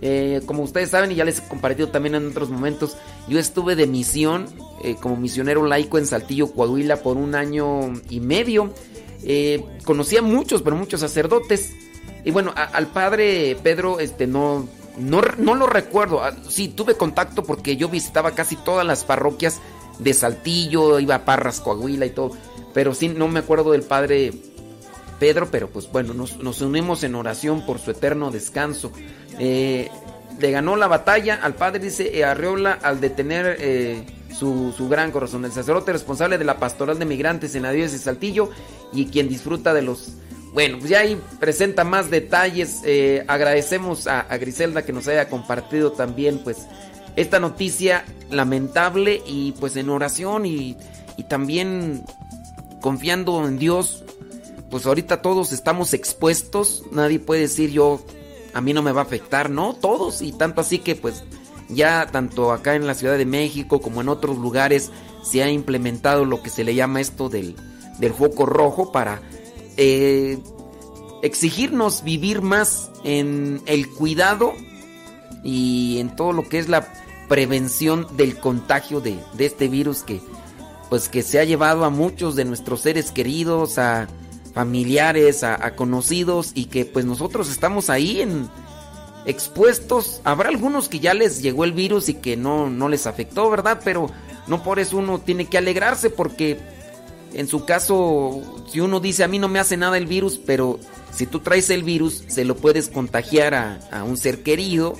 Eh, 0.00 0.40
como 0.46 0.62
ustedes 0.62 0.90
saben 0.90 1.10
y 1.10 1.16
ya 1.16 1.24
les 1.24 1.40
he 1.40 1.48
compartido 1.48 1.88
también 1.88 2.14
en 2.14 2.28
otros 2.28 2.50
momentos, 2.50 2.96
yo 3.28 3.38
estuve 3.38 3.74
de 3.76 3.86
misión 3.86 4.46
eh, 4.84 4.94
como 5.00 5.16
misionero 5.16 5.66
laico 5.66 5.98
en 5.98 6.06
Saltillo, 6.06 6.52
Coahuila 6.52 6.96
por 7.02 7.16
un 7.16 7.34
año 7.34 7.92
y 8.08 8.20
medio. 8.20 8.72
Eh, 9.24 9.64
conocí 9.84 10.16
a 10.16 10.22
muchos, 10.22 10.62
pero 10.62 10.76
muchos 10.76 11.00
sacerdotes. 11.00 11.72
Y 12.24 12.30
bueno, 12.30 12.52
al 12.54 12.86
padre 12.88 13.56
Pedro, 13.62 13.98
este, 14.00 14.26
no, 14.26 14.68
no, 14.98 15.20
no 15.38 15.54
lo 15.54 15.66
recuerdo. 15.66 16.22
Ah, 16.22 16.32
Sí, 16.48 16.68
tuve 16.68 16.94
contacto 16.94 17.42
porque 17.42 17.76
yo 17.76 17.88
visitaba 17.88 18.32
casi 18.32 18.54
todas 18.56 18.86
las 18.86 19.04
parroquias 19.04 19.60
de 19.98 20.14
Saltillo, 20.14 21.00
iba 21.00 21.16
a 21.16 21.24
Parras, 21.24 21.60
Coahuila 21.60 22.06
y 22.06 22.10
todo. 22.10 22.30
Pero 22.78 22.94
sí, 22.94 23.08
no 23.08 23.26
me 23.26 23.40
acuerdo 23.40 23.72
del 23.72 23.82
padre 23.82 24.32
Pedro, 25.18 25.48
pero 25.50 25.68
pues 25.68 25.90
bueno, 25.90 26.14
nos, 26.14 26.36
nos 26.36 26.60
unimos 26.60 27.02
en 27.02 27.16
oración 27.16 27.66
por 27.66 27.80
su 27.80 27.90
eterno 27.90 28.30
descanso. 28.30 28.92
Eh, 29.40 29.90
le 30.38 30.50
ganó 30.52 30.76
la 30.76 30.86
batalla 30.86 31.40
al 31.42 31.56
padre, 31.56 31.80
dice 31.80 32.24
Arreola, 32.24 32.78
al 32.80 33.00
detener 33.00 33.56
eh, 33.58 34.06
su, 34.32 34.72
su 34.76 34.88
gran 34.88 35.10
corazón. 35.10 35.44
El 35.44 35.50
sacerdote 35.50 35.92
responsable 35.92 36.38
de 36.38 36.44
la 36.44 36.60
pastoral 36.60 37.00
de 37.00 37.04
migrantes 37.04 37.56
en 37.56 37.64
la 37.64 37.72
diócesis 37.72 37.98
de 37.98 38.04
Saltillo 38.04 38.50
y 38.92 39.06
quien 39.06 39.28
disfruta 39.28 39.74
de 39.74 39.82
los... 39.82 40.12
Bueno, 40.52 40.78
pues 40.78 40.90
ya 40.90 41.00
ahí 41.00 41.20
presenta 41.40 41.82
más 41.82 42.10
detalles. 42.10 42.82
Eh, 42.84 43.24
agradecemos 43.26 44.06
a, 44.06 44.20
a 44.20 44.36
Griselda 44.36 44.84
que 44.84 44.92
nos 44.92 45.08
haya 45.08 45.28
compartido 45.28 45.90
también 45.90 46.38
pues 46.44 46.58
esta 47.16 47.40
noticia 47.40 48.04
lamentable 48.30 49.20
y 49.26 49.50
pues 49.58 49.74
en 49.74 49.90
oración 49.90 50.46
y, 50.46 50.76
y 51.16 51.24
también 51.24 52.04
confiando 52.80 53.46
en 53.46 53.58
Dios 53.58 54.04
pues 54.70 54.86
ahorita 54.86 55.22
todos 55.22 55.52
estamos 55.52 55.94
expuestos, 55.94 56.84
nadie 56.92 57.18
puede 57.18 57.42
decir 57.42 57.70
yo, 57.70 58.00
a 58.52 58.60
mí 58.60 58.72
no 58.72 58.82
me 58.82 58.92
va 58.92 59.00
a 59.00 59.04
afectar, 59.04 59.50
no, 59.50 59.74
todos, 59.74 60.22
y 60.22 60.32
tanto 60.32 60.60
así 60.60 60.78
que 60.78 60.94
pues 60.94 61.24
ya 61.68 62.06
tanto 62.10 62.52
acá 62.52 62.74
en 62.74 62.86
la 62.86 62.94
Ciudad 62.94 63.16
de 63.18 63.26
México 63.26 63.80
como 63.80 64.00
en 64.00 64.08
otros 64.08 64.38
lugares 64.38 64.90
se 65.22 65.42
ha 65.42 65.50
implementado 65.50 66.24
lo 66.24 66.42
que 66.42 66.50
se 66.50 66.64
le 66.64 66.74
llama 66.74 67.00
esto 67.00 67.28
del, 67.28 67.56
del 67.98 68.12
foco 68.12 68.46
rojo 68.46 68.92
para 68.92 69.20
eh, 69.76 70.38
exigirnos 71.22 72.02
vivir 72.04 72.42
más 72.42 72.90
en 73.04 73.62
el 73.66 73.90
cuidado 73.90 74.54
y 75.42 75.98
en 75.98 76.14
todo 76.14 76.32
lo 76.32 76.48
que 76.48 76.58
es 76.58 76.68
la 76.68 76.92
prevención 77.28 78.06
del 78.16 78.38
contagio 78.38 79.00
de, 79.00 79.18
de 79.34 79.46
este 79.46 79.68
virus 79.68 80.02
que 80.02 80.20
pues 80.88 81.08
que 81.08 81.22
se 81.22 81.38
ha 81.38 81.44
llevado 81.44 81.84
a 81.84 81.90
muchos 81.90 82.36
de 82.36 82.44
nuestros 82.44 82.80
seres 82.80 83.10
queridos, 83.10 83.78
a 83.78 84.08
familiares, 84.54 85.44
a, 85.44 85.76
conocidos 85.76 86.52
y 86.54 86.64
que 86.66 86.84
pues 86.84 87.04
nosotros 87.04 87.50
estamos 87.50 87.90
ahí 87.90 88.20
en 88.20 88.48
expuestos. 89.26 90.20
Habrá 90.24 90.48
algunos 90.48 90.88
que 90.88 90.98
ya 90.98 91.14
les 91.14 91.42
llegó 91.42 91.64
el 91.64 91.72
virus 91.72 92.08
y 92.08 92.14
que 92.14 92.36
no, 92.36 92.70
no 92.70 92.88
les 92.88 93.06
afectó, 93.06 93.48
¿verdad? 93.50 93.80
Pero 93.84 94.10
no 94.46 94.62
por 94.62 94.78
eso 94.78 94.96
uno 94.96 95.20
tiene 95.20 95.44
que 95.44 95.58
alegrarse 95.58 96.10
porque 96.10 96.58
en 97.34 97.46
su 97.46 97.66
caso, 97.66 98.42
si 98.72 98.80
uno 98.80 99.00
dice 99.00 99.22
a 99.22 99.28
mí 99.28 99.38
no 99.38 99.48
me 99.48 99.58
hace 99.58 99.76
nada 99.76 99.98
el 99.98 100.06
virus, 100.06 100.40
pero 100.44 100.80
si 101.12 101.26
tú 101.26 101.40
traes 101.40 101.68
el 101.68 101.82
virus, 101.82 102.24
se 102.26 102.44
lo 102.44 102.56
puedes 102.56 102.88
contagiar 102.88 103.54
a, 103.54 103.80
a 103.92 104.02
un 104.02 104.16
ser 104.16 104.42
querido 104.42 104.94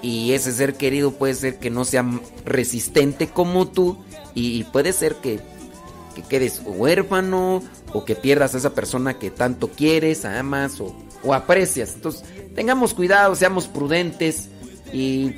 y 0.00 0.32
ese 0.32 0.52
ser 0.52 0.76
querido 0.76 1.10
puede 1.10 1.34
ser 1.34 1.58
que 1.58 1.70
no 1.70 1.84
sea 1.84 2.06
resistente 2.44 3.28
como 3.28 3.66
tú 3.66 3.98
y 4.34 4.64
puede 4.64 4.92
ser 4.92 5.16
que, 5.16 5.40
que 6.14 6.22
quedes 6.22 6.62
huérfano 6.64 7.62
o 7.92 8.04
que 8.04 8.14
pierdas 8.14 8.54
a 8.54 8.58
esa 8.58 8.74
persona 8.74 9.18
que 9.18 9.30
tanto 9.30 9.68
quieres, 9.68 10.24
amas 10.24 10.80
o, 10.80 10.94
o 11.22 11.34
aprecias. 11.34 11.94
Entonces, 11.94 12.24
tengamos 12.54 12.94
cuidado, 12.94 13.34
seamos 13.34 13.66
prudentes 13.66 14.48
y 14.92 15.34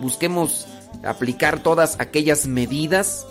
busquemos 0.00 0.66
aplicar 1.04 1.62
todas 1.62 1.96
aquellas 1.98 2.46
medidas 2.46 3.26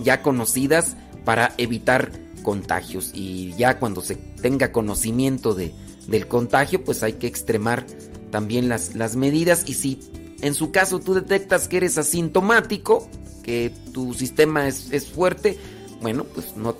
ya 0.00 0.22
conocidas 0.22 0.96
para 1.24 1.54
evitar 1.58 2.12
contagios. 2.42 3.10
Y 3.14 3.54
ya 3.54 3.78
cuando 3.78 4.00
se 4.02 4.16
tenga 4.16 4.72
conocimiento 4.72 5.54
de, 5.54 5.74
del 6.06 6.28
contagio, 6.28 6.84
pues 6.84 7.02
hay 7.02 7.14
que 7.14 7.26
extremar 7.26 7.86
también 8.30 8.68
las, 8.68 8.94
las 8.94 9.16
medidas. 9.16 9.64
Y 9.66 9.74
si 9.74 10.00
en 10.40 10.54
su 10.54 10.70
caso 10.70 11.00
tú 11.00 11.14
detectas 11.14 11.68
que 11.68 11.78
eres 11.78 11.98
asintomático, 11.98 13.08
que 13.42 13.72
tu 13.92 14.14
sistema 14.14 14.68
es, 14.68 14.90
es 14.90 15.08
fuerte, 15.08 15.58
bueno, 16.00 16.24
pues 16.24 16.56
no, 16.56 16.76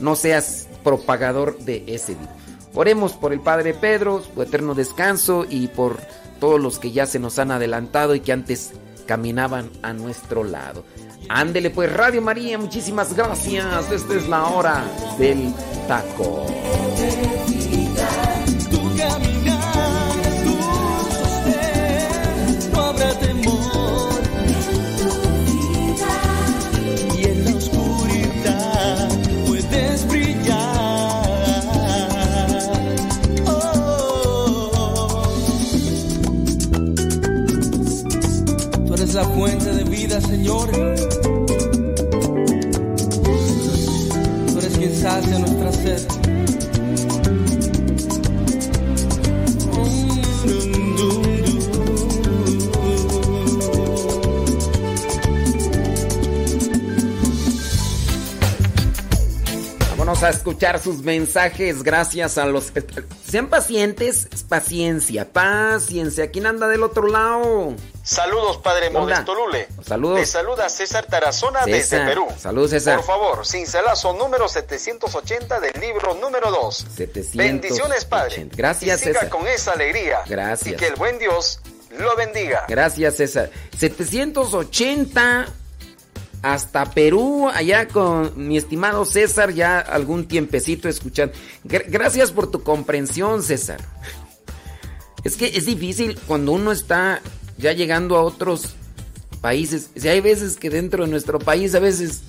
no 0.00 0.16
seas 0.16 0.68
propagador 0.82 1.58
de 1.58 1.84
ese 1.86 2.14
virus. 2.14 2.28
Oremos 2.74 3.12
por 3.12 3.32
el 3.32 3.40
Padre 3.40 3.72
Pedro, 3.72 4.22
su 4.22 4.42
eterno 4.42 4.74
descanso 4.74 5.46
y 5.48 5.68
por 5.68 6.00
todos 6.40 6.60
los 6.60 6.78
que 6.78 6.92
ya 6.92 7.06
se 7.06 7.18
nos 7.18 7.38
han 7.38 7.50
adelantado 7.50 8.14
y 8.14 8.20
que 8.20 8.32
antes 8.32 8.72
caminaban 9.06 9.70
a 9.82 9.92
nuestro 9.92 10.44
lado. 10.44 10.84
Ándele 11.28 11.70
pues 11.70 11.92
Radio 11.92 12.20
María, 12.20 12.58
muchísimas 12.58 13.14
gracias. 13.14 13.90
Esta 13.90 14.14
es 14.14 14.28
la 14.28 14.44
hora 14.44 14.84
del 15.18 15.54
taco. 15.88 16.46
La 39.14 39.22
fuente 39.22 39.72
de 39.72 39.84
vida, 39.84 40.20
Señor. 40.20 40.68
Tú 40.72 40.78
eres 44.58 44.76
quien 44.76 44.92
sacia 44.92 45.38
nuestra 45.38 45.72
sed. 45.72 46.02
Vámonos 59.90 60.24
a 60.24 60.30
escuchar 60.30 60.80
sus 60.80 61.04
mensajes. 61.04 61.84
Gracias 61.84 62.36
a 62.36 62.46
los. 62.46 62.72
Sean 63.24 63.48
pacientes, 63.48 64.26
paciencia, 64.48 65.32
paciencia. 65.32 66.32
¿Quién 66.32 66.46
anda 66.46 66.66
del 66.66 66.82
otro 66.82 67.06
lado? 67.06 67.76
Saludos, 68.04 68.58
Padre. 68.58 68.90
Modesto 68.90 69.34
Lule. 69.34 69.66
Saludos. 69.84 70.18
Le 70.20 70.26
saluda 70.26 70.68
César 70.68 71.06
Tarazona 71.06 71.64
César. 71.64 72.00
desde 72.00 72.04
Perú. 72.06 72.26
Saludos, 72.38 72.70
César. 72.70 72.96
Por 72.96 73.06
favor, 73.06 73.46
cincelazo 73.46 74.12
número 74.12 74.46
780 74.46 75.58
del 75.58 75.80
libro 75.80 76.14
número 76.14 76.50
2. 76.50 76.76
780. 76.96 77.42
Bendiciones, 77.42 78.04
Padre. 78.04 78.46
Gracias, 78.54 79.00
y 79.00 79.04
siga 79.04 79.20
César. 79.20 79.28
con 79.30 79.46
esa 79.48 79.72
alegría. 79.72 80.18
Gracias. 80.26 80.74
Y 80.74 80.76
que 80.76 80.88
el 80.88 80.96
buen 80.96 81.18
Dios 81.18 81.60
lo 81.98 82.14
bendiga. 82.14 82.66
Gracias, 82.68 83.16
César. 83.16 83.50
780 83.78 85.46
hasta 86.42 86.84
Perú, 86.90 87.48
allá 87.54 87.88
con 87.88 88.32
mi 88.36 88.58
estimado 88.58 89.06
César, 89.06 89.52
ya 89.52 89.78
algún 89.80 90.28
tiempecito 90.28 90.90
escuchando. 90.90 91.32
Gr- 91.64 91.86
gracias 91.88 92.32
por 92.32 92.50
tu 92.50 92.62
comprensión, 92.62 93.42
César. 93.42 93.80
Es 95.24 95.36
que 95.36 95.46
es 95.46 95.64
difícil 95.64 96.20
cuando 96.26 96.52
uno 96.52 96.70
está 96.70 97.22
ya 97.58 97.72
llegando 97.72 98.16
a 98.16 98.22
otros 98.22 98.74
países. 99.40 99.90
Si 99.96 100.08
hay 100.08 100.20
veces 100.20 100.56
que 100.56 100.70
dentro 100.70 101.04
de 101.04 101.10
nuestro 101.10 101.38
país, 101.38 101.74
a 101.74 101.80
veces 101.80 102.22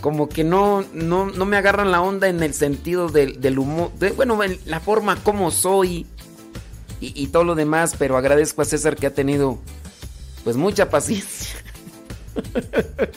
como 0.00 0.28
que 0.28 0.44
no, 0.44 0.84
no, 0.92 1.26
no 1.26 1.44
me 1.46 1.56
agarran 1.56 1.90
la 1.90 2.02
onda 2.02 2.28
en 2.28 2.42
el 2.42 2.54
sentido 2.54 3.08
del, 3.08 3.40
del 3.40 3.58
humor, 3.58 3.92
de- 3.98 4.10
bueno, 4.10 4.42
en 4.42 4.58
la 4.66 4.80
forma 4.80 5.16
como 5.22 5.50
soy 5.50 6.06
y, 7.00 7.12
y 7.22 7.28
todo 7.28 7.44
lo 7.44 7.54
demás, 7.54 7.94
pero 7.98 8.16
agradezco 8.16 8.62
a 8.62 8.64
César 8.64 8.96
que 8.96 9.06
ha 9.06 9.14
tenido 9.14 9.58
pues 10.44 10.56
mucha 10.56 10.90
paciencia. 10.90 11.56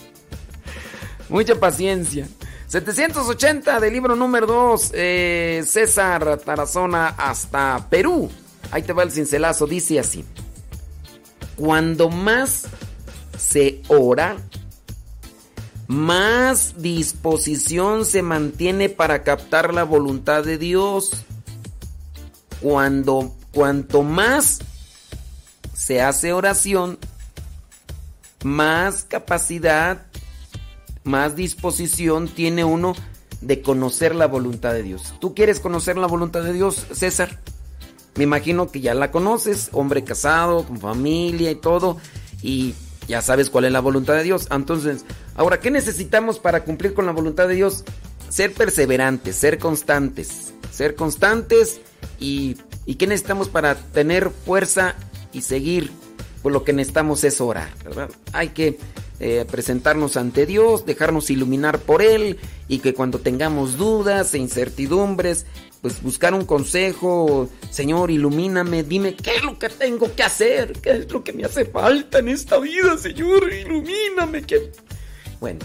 mucha 1.28 1.54
paciencia. 1.56 2.26
780 2.66 3.80
del 3.80 3.92
libro 3.92 4.14
número 4.16 4.46
2, 4.46 4.90
eh, 4.94 5.62
César 5.66 6.38
Tarazona 6.38 7.08
hasta 7.08 7.86
Perú. 7.90 8.30
Ahí 8.70 8.82
te 8.82 8.92
va 8.92 9.02
el 9.02 9.10
cincelazo, 9.10 9.66
dice 9.66 9.98
así. 9.98 10.24
Cuando 11.60 12.08
más 12.08 12.68
se 13.36 13.82
ora, 13.88 14.38
más 15.88 16.80
disposición 16.80 18.06
se 18.06 18.22
mantiene 18.22 18.88
para 18.88 19.22
captar 19.24 19.74
la 19.74 19.84
voluntad 19.84 20.42
de 20.42 20.56
Dios. 20.56 21.10
Cuando, 22.62 23.34
cuanto 23.52 24.02
más 24.02 24.60
se 25.74 26.00
hace 26.00 26.32
oración, 26.32 26.98
más 28.42 29.04
capacidad, 29.04 30.06
más 31.04 31.36
disposición 31.36 32.28
tiene 32.28 32.64
uno 32.64 32.94
de 33.42 33.60
conocer 33.60 34.14
la 34.14 34.26
voluntad 34.26 34.72
de 34.72 34.82
Dios. 34.82 35.12
¿Tú 35.20 35.34
quieres 35.34 35.60
conocer 35.60 35.98
la 35.98 36.06
voluntad 36.06 36.42
de 36.42 36.54
Dios, 36.54 36.86
César? 36.92 37.38
Me 38.16 38.24
imagino 38.24 38.70
que 38.70 38.80
ya 38.80 38.94
la 38.94 39.10
conoces, 39.10 39.70
hombre 39.72 40.04
casado, 40.04 40.64
con 40.66 40.78
familia 40.78 41.50
y 41.50 41.54
todo, 41.54 41.98
y 42.42 42.74
ya 43.06 43.22
sabes 43.22 43.50
cuál 43.50 43.64
es 43.64 43.72
la 43.72 43.80
voluntad 43.80 44.14
de 44.14 44.22
Dios. 44.22 44.48
Entonces, 44.50 45.04
ahora, 45.34 45.60
¿qué 45.60 45.70
necesitamos 45.70 46.38
para 46.38 46.64
cumplir 46.64 46.94
con 46.94 47.06
la 47.06 47.12
voluntad 47.12 47.48
de 47.48 47.54
Dios? 47.54 47.84
Ser 48.28 48.52
perseverantes, 48.52 49.36
ser 49.36 49.58
constantes, 49.58 50.52
ser 50.70 50.94
constantes 50.94 51.80
y, 52.18 52.56
y 52.86 52.96
¿qué 52.96 53.06
necesitamos 53.06 53.48
para 53.48 53.74
tener 53.74 54.30
fuerza 54.30 54.94
y 55.32 55.42
seguir? 55.42 55.90
Pues 56.42 56.52
lo 56.52 56.64
que 56.64 56.72
necesitamos 56.72 57.22
es 57.24 57.40
orar, 57.40 57.72
¿verdad? 57.84 58.10
Hay 58.32 58.48
que 58.48 58.78
eh, 59.18 59.44
presentarnos 59.50 60.16
ante 60.16 60.46
Dios, 60.46 60.86
dejarnos 60.86 61.28
iluminar 61.30 61.78
por 61.78 62.00
Él 62.00 62.38
y 62.68 62.78
que 62.78 62.94
cuando 62.94 63.18
tengamos 63.18 63.76
dudas 63.76 64.32
e 64.32 64.38
incertidumbres, 64.38 65.44
pues 65.82 66.02
buscar 66.02 66.34
un 66.34 66.44
consejo, 66.44 67.48
Señor, 67.70 68.10
ilumíname, 68.10 68.82
dime 68.82 69.14
qué 69.14 69.36
es 69.36 69.42
lo 69.42 69.58
que 69.58 69.68
tengo 69.68 70.14
que 70.14 70.22
hacer, 70.22 70.72
qué 70.80 70.92
es 70.92 71.12
lo 71.12 71.24
que 71.24 71.32
me 71.32 71.44
hace 71.44 71.64
falta 71.66 72.18
en 72.18 72.28
esta 72.28 72.58
vida, 72.58 72.96
Señor, 72.96 73.52
ilumíname. 73.52 74.42
Que... 74.42 74.72
Bueno, 75.40 75.60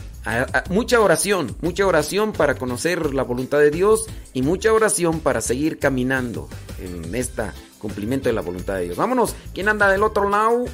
mucha 0.69 0.99
oración, 0.99 1.55
mucha 1.61 1.85
oración 1.85 2.31
para 2.31 2.55
conocer 2.55 3.13
la 3.13 3.23
voluntad 3.23 3.59
de 3.59 3.71
Dios 3.71 4.05
y 4.33 4.41
mucha 4.41 4.71
oración 4.73 5.19
para 5.19 5.41
seguir 5.41 5.79
caminando 5.79 6.49
en 6.79 7.13
este 7.13 7.43
cumplimiento 7.87 8.29
de 8.29 8.33
la 8.33 8.41
voluntad 8.41 8.75
de 8.75 8.83
Dios. 8.85 8.97
Vámonos, 8.97 9.35
¿quién 9.53 9.69
anda 9.69 9.87
del 9.91 10.01
otro 10.03 10.27
lado? 10.29 10.65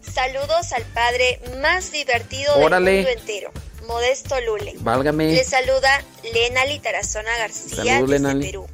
Saludos 0.00 0.72
al 0.72 0.84
padre 0.84 1.40
más 1.60 1.92
divertido 1.92 2.56
Órale. 2.56 2.90
del 2.92 3.04
mundo 3.04 3.20
entero, 3.20 3.50
Modesto 3.86 4.40
Lule. 4.40 4.74
Válgame. 4.78 5.32
Le 5.32 5.44
saluda 5.44 6.02
Lenali 6.32 6.78
Tarazona 6.78 7.36
García 7.38 7.76
Saludos, 7.76 8.10
desde 8.10 8.22
Lenali. 8.22 8.46
Perú. 8.46 8.66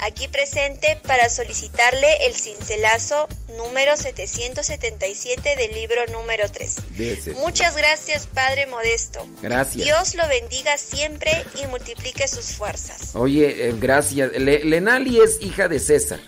Aquí 0.00 0.28
presente 0.28 0.98
para 1.06 1.28
solicitarle 1.28 2.26
el 2.26 2.34
cincelazo 2.34 3.26
número 3.56 3.96
777 3.96 5.56
del 5.56 5.72
libro 5.74 6.06
número 6.12 6.48
3. 6.50 6.76
Dese. 6.96 7.32
Muchas 7.32 7.76
gracias, 7.76 8.28
Padre 8.28 8.66
Modesto. 8.66 9.26
Gracias. 9.42 9.84
Dios 9.84 10.14
lo 10.14 10.26
bendiga 10.28 10.78
siempre 10.78 11.32
y 11.60 11.66
multiplique 11.66 12.28
sus 12.28 12.46
fuerzas. 12.52 13.14
Oye, 13.16 13.68
eh, 13.68 13.74
gracias. 13.78 14.30
Le- 14.32 14.64
Lenali 14.64 15.20
es 15.20 15.38
hija 15.42 15.66
de 15.68 15.80
César. 15.80 16.20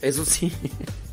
Eso 0.00 0.24
sí. 0.24 0.52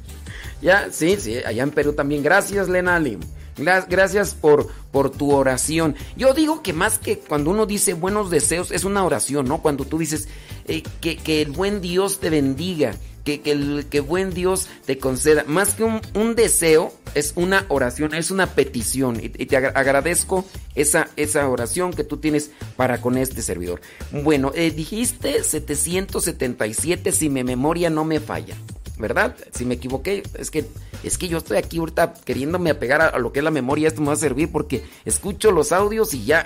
ya, 0.61 0.87
sí, 0.91 1.17
sí, 1.19 1.37
allá 1.37 1.63
en 1.63 1.71
Perú 1.71 1.93
también. 1.93 2.23
Gracias, 2.23 2.69
Lenali. 2.69 3.17
Gra- 3.57 3.85
Gracias 3.89 4.33
por, 4.33 4.67
por 4.91 5.09
tu 5.11 5.31
oración. 5.33 5.95
Yo 6.15 6.33
digo 6.33 6.61
que 6.63 6.73
más 6.73 6.99
que 6.99 7.19
cuando 7.19 7.51
uno 7.51 7.65
dice 7.65 7.93
buenos 7.93 8.29
deseos, 8.29 8.71
es 8.71 8.83
una 8.83 9.03
oración, 9.05 9.47
¿no? 9.47 9.61
Cuando 9.61 9.85
tú 9.85 9.97
dices 9.97 10.27
eh, 10.67 10.83
que, 11.01 11.17
que 11.17 11.41
el 11.41 11.51
buen 11.51 11.81
Dios 11.81 12.19
te 12.19 12.29
bendiga, 12.29 12.95
que, 13.23 13.41
que 13.41 13.51
el 13.51 13.85
buen 14.07 14.33
Dios 14.33 14.67
te 14.85 14.97
conceda. 14.99 15.43
Más 15.47 15.73
que 15.73 15.83
un, 15.83 15.99
un 16.15 16.33
deseo, 16.35 16.93
es 17.13 17.33
una 17.35 17.65
oración, 17.67 18.13
es 18.13 18.31
una 18.31 18.47
petición. 18.47 19.17
Y, 19.21 19.25
y 19.25 19.45
te 19.47 19.57
agra- 19.57 19.73
agradezco 19.75 20.45
esa, 20.75 21.09
esa 21.17 21.49
oración 21.49 21.91
que 21.91 22.03
tú 22.05 22.17
tienes 22.17 22.51
para 22.77 23.01
con 23.01 23.17
este 23.17 23.41
servidor. 23.41 23.81
Bueno, 24.11 24.51
eh, 24.55 24.71
dijiste 24.71 25.43
777 25.43 27.11
si 27.11 27.29
mi 27.29 27.43
memoria 27.43 27.89
no 27.89 28.05
me 28.05 28.19
falla. 28.19 28.55
¿Verdad? 28.97 29.35
Si 29.53 29.63
me 29.63 29.75
equivoqué, 29.75 30.23
es 30.37 30.49
que 30.49 30.65
es 31.03 31.17
que 31.17 31.27
yo 31.27 31.37
estoy 31.37 31.57
aquí 31.57 31.77
ahorita 31.77 32.13
queriéndome 32.25 32.71
apegar 32.71 33.01
a, 33.01 33.07
a 33.09 33.19
lo 33.19 33.31
que 33.31 33.39
es 33.39 33.43
la 33.43 33.51
memoria, 33.51 33.87
esto 33.87 34.01
me 34.01 34.07
va 34.07 34.13
a 34.13 34.17
servir 34.17 34.51
porque 34.51 34.83
escucho 35.05 35.51
los 35.51 35.71
audios 35.71 36.13
y 36.13 36.25
ya. 36.25 36.45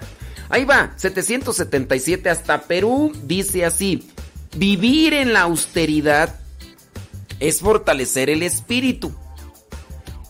Ahí 0.49 0.65
va, 0.65 0.93
777 0.97 2.29
hasta 2.29 2.63
Perú 2.63 3.13
dice 3.23 3.63
así: 3.63 4.09
Vivir 4.57 5.13
en 5.13 5.31
la 5.31 5.41
austeridad 5.41 6.41
es 7.39 7.61
fortalecer 7.61 8.29
el 8.29 8.43
espíritu. 8.43 9.13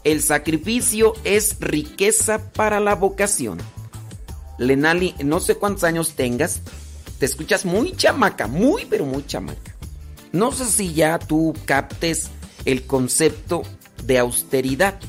El 0.04 0.22
sacrificio 0.22 1.14
es 1.24 1.58
riqueza 1.60 2.52
para 2.54 2.80
la 2.80 2.96
vocación. 2.96 3.60
Lenali, 4.58 5.16
no 5.24 5.40
sé 5.40 5.56
cuántos 5.56 5.84
años 5.84 6.14
tengas, 6.16 6.62
te 7.20 7.26
escuchas 7.26 7.66
muy 7.66 7.96
chamaca, 7.96 8.48
muy 8.48 8.86
pero 8.86 9.06
muy 9.06 9.26
chamaca. 9.26 9.71
No 10.32 10.52
sé 10.52 10.66
si 10.66 10.94
ya 10.94 11.20
tú 11.20 11.54
captes 11.66 12.30
el 12.66 12.86
concepto 12.86 13.64
de 14.06 14.18
austeridad. 14.18 15.00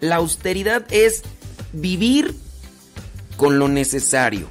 La 0.00 0.16
austeridad 0.16 0.84
es 0.90 1.22
vivir 1.72 2.34
con 3.36 3.58
lo 3.58 3.68
necesario. 3.68 4.48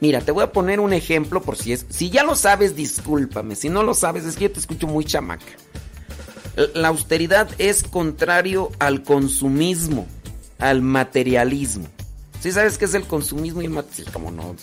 Mira, 0.00 0.22
te 0.22 0.32
voy 0.32 0.42
a 0.42 0.52
poner 0.52 0.80
un 0.80 0.92
ejemplo 0.92 1.42
por 1.42 1.56
si 1.56 1.72
es. 1.72 1.86
Si 1.90 2.10
ya 2.10 2.24
lo 2.24 2.34
sabes, 2.34 2.74
discúlpame. 2.74 3.54
Si 3.54 3.68
no 3.68 3.82
lo 3.82 3.94
sabes, 3.94 4.24
es 4.24 4.36
que 4.36 4.44
yo 4.44 4.52
te 4.52 4.60
escucho 4.60 4.86
muy 4.86 5.04
chamaca. 5.04 5.44
La 6.74 6.88
austeridad 6.88 7.48
es 7.58 7.82
contrario 7.82 8.70
al 8.78 9.02
consumismo, 9.02 10.06
al 10.58 10.82
materialismo. 10.82 11.86
¿Sí 12.40 12.50
sabes 12.50 12.78
qué 12.78 12.86
es 12.86 12.94
el 12.94 13.06
consumismo 13.06 13.60
y 13.62 13.66
el 13.66 13.70
materialismo? 13.70 14.12
¿Cómo 14.12 14.30
no? 14.30 14.56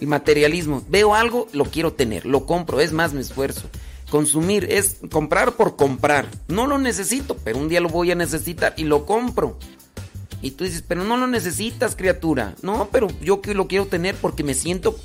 El 0.00 0.06
materialismo. 0.06 0.82
Veo 0.88 1.14
algo, 1.14 1.46
lo 1.52 1.64
quiero 1.66 1.92
tener, 1.92 2.26
lo 2.26 2.46
compro, 2.46 2.80
es 2.80 2.92
más, 2.92 3.12
me 3.12 3.20
esfuerzo. 3.20 3.68
Consumir 4.10 4.66
es 4.70 4.96
comprar 5.10 5.52
por 5.52 5.76
comprar. 5.76 6.26
No 6.48 6.66
lo 6.66 6.78
necesito, 6.78 7.36
pero 7.36 7.58
un 7.58 7.68
día 7.68 7.80
lo 7.80 7.88
voy 7.88 8.10
a 8.10 8.16
necesitar 8.16 8.74
y 8.76 8.84
lo 8.84 9.06
compro. 9.06 9.58
Y 10.42 10.52
tú 10.52 10.64
dices, 10.64 10.82
pero 10.86 11.04
no 11.04 11.16
lo 11.16 11.26
necesitas, 11.26 11.94
criatura. 11.94 12.54
No, 12.62 12.88
pero 12.90 13.08
yo 13.20 13.40
que 13.40 13.54
lo 13.54 13.68
quiero 13.68 13.86
tener 13.86 14.14
porque 14.16 14.42
me 14.44 14.54
siento... 14.54 14.96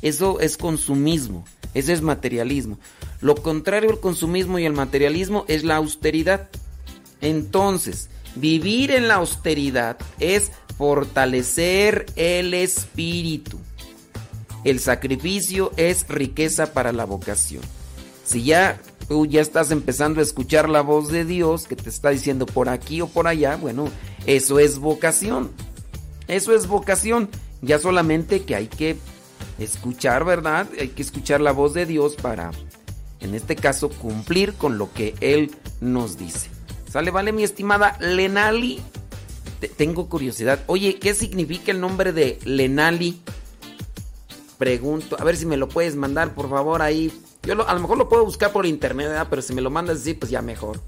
Eso 0.00 0.38
es 0.38 0.56
consumismo, 0.56 1.44
eso 1.74 1.92
es 1.92 2.02
materialismo. 2.02 2.78
Lo 3.20 3.34
contrario 3.34 3.90
al 3.90 3.98
consumismo 3.98 4.60
y 4.60 4.64
al 4.64 4.72
materialismo 4.72 5.44
es 5.48 5.64
la 5.64 5.74
austeridad. 5.74 6.48
Entonces, 7.20 8.08
vivir 8.36 8.92
en 8.92 9.08
la 9.08 9.16
austeridad 9.16 9.98
es 10.20 10.52
fortalecer 10.76 12.06
el 12.14 12.54
espíritu. 12.54 13.58
El 14.64 14.80
sacrificio 14.80 15.72
es 15.76 16.06
riqueza 16.08 16.72
para 16.72 16.92
la 16.92 17.04
vocación. 17.04 17.62
Si 18.24 18.44
ya 18.44 18.80
tú 19.08 19.24
ya 19.26 19.40
estás 19.40 19.70
empezando 19.70 20.20
a 20.20 20.22
escuchar 20.22 20.68
la 20.68 20.82
voz 20.82 21.08
de 21.08 21.24
Dios 21.24 21.66
que 21.66 21.76
te 21.76 21.88
está 21.88 22.10
diciendo 22.10 22.44
por 22.44 22.68
aquí 22.68 23.00
o 23.00 23.06
por 23.08 23.26
allá, 23.26 23.56
bueno, 23.56 23.88
eso 24.26 24.58
es 24.58 24.78
vocación. 24.78 25.50
Eso 26.26 26.54
es 26.54 26.66
vocación. 26.66 27.30
Ya 27.62 27.78
solamente 27.78 28.42
que 28.42 28.54
hay 28.54 28.66
que 28.66 28.96
escuchar, 29.58 30.24
¿verdad? 30.24 30.66
Hay 30.78 30.88
que 30.88 31.02
escuchar 31.02 31.40
la 31.40 31.52
voz 31.52 31.72
de 31.72 31.86
Dios 31.86 32.16
para, 32.16 32.50
en 33.20 33.34
este 33.34 33.56
caso, 33.56 33.88
cumplir 33.88 34.54
con 34.54 34.76
lo 34.76 34.92
que 34.92 35.14
Él 35.20 35.52
nos 35.80 36.18
dice. 36.18 36.50
¿Sale, 36.90 37.10
vale, 37.10 37.32
mi 37.32 37.44
estimada 37.44 37.96
Lenali? 38.00 38.80
Te- 39.60 39.68
tengo 39.68 40.08
curiosidad. 40.08 40.60
Oye, 40.66 40.98
¿qué 40.98 41.14
significa 41.14 41.72
el 41.72 41.80
nombre 41.80 42.12
de 42.12 42.38
Lenali? 42.44 43.20
Pregunto, 44.58 45.16
a 45.18 45.24
ver 45.24 45.36
si 45.36 45.46
me 45.46 45.56
lo 45.56 45.68
puedes 45.68 45.94
mandar, 45.94 46.34
por 46.34 46.50
favor, 46.50 46.82
ahí. 46.82 47.12
Yo 47.42 47.54
lo- 47.54 47.68
a 47.68 47.74
lo 47.74 47.80
mejor 47.80 47.96
lo 47.96 48.08
puedo 48.08 48.24
buscar 48.24 48.50
por 48.50 48.66
internet, 48.66 49.08
¿verdad? 49.08 49.26
pero 49.30 49.40
si 49.40 49.52
me 49.52 49.60
lo 49.60 49.70
mandas 49.70 49.98
así, 49.98 50.14
pues 50.14 50.30
ya 50.32 50.42
mejor. 50.42 50.80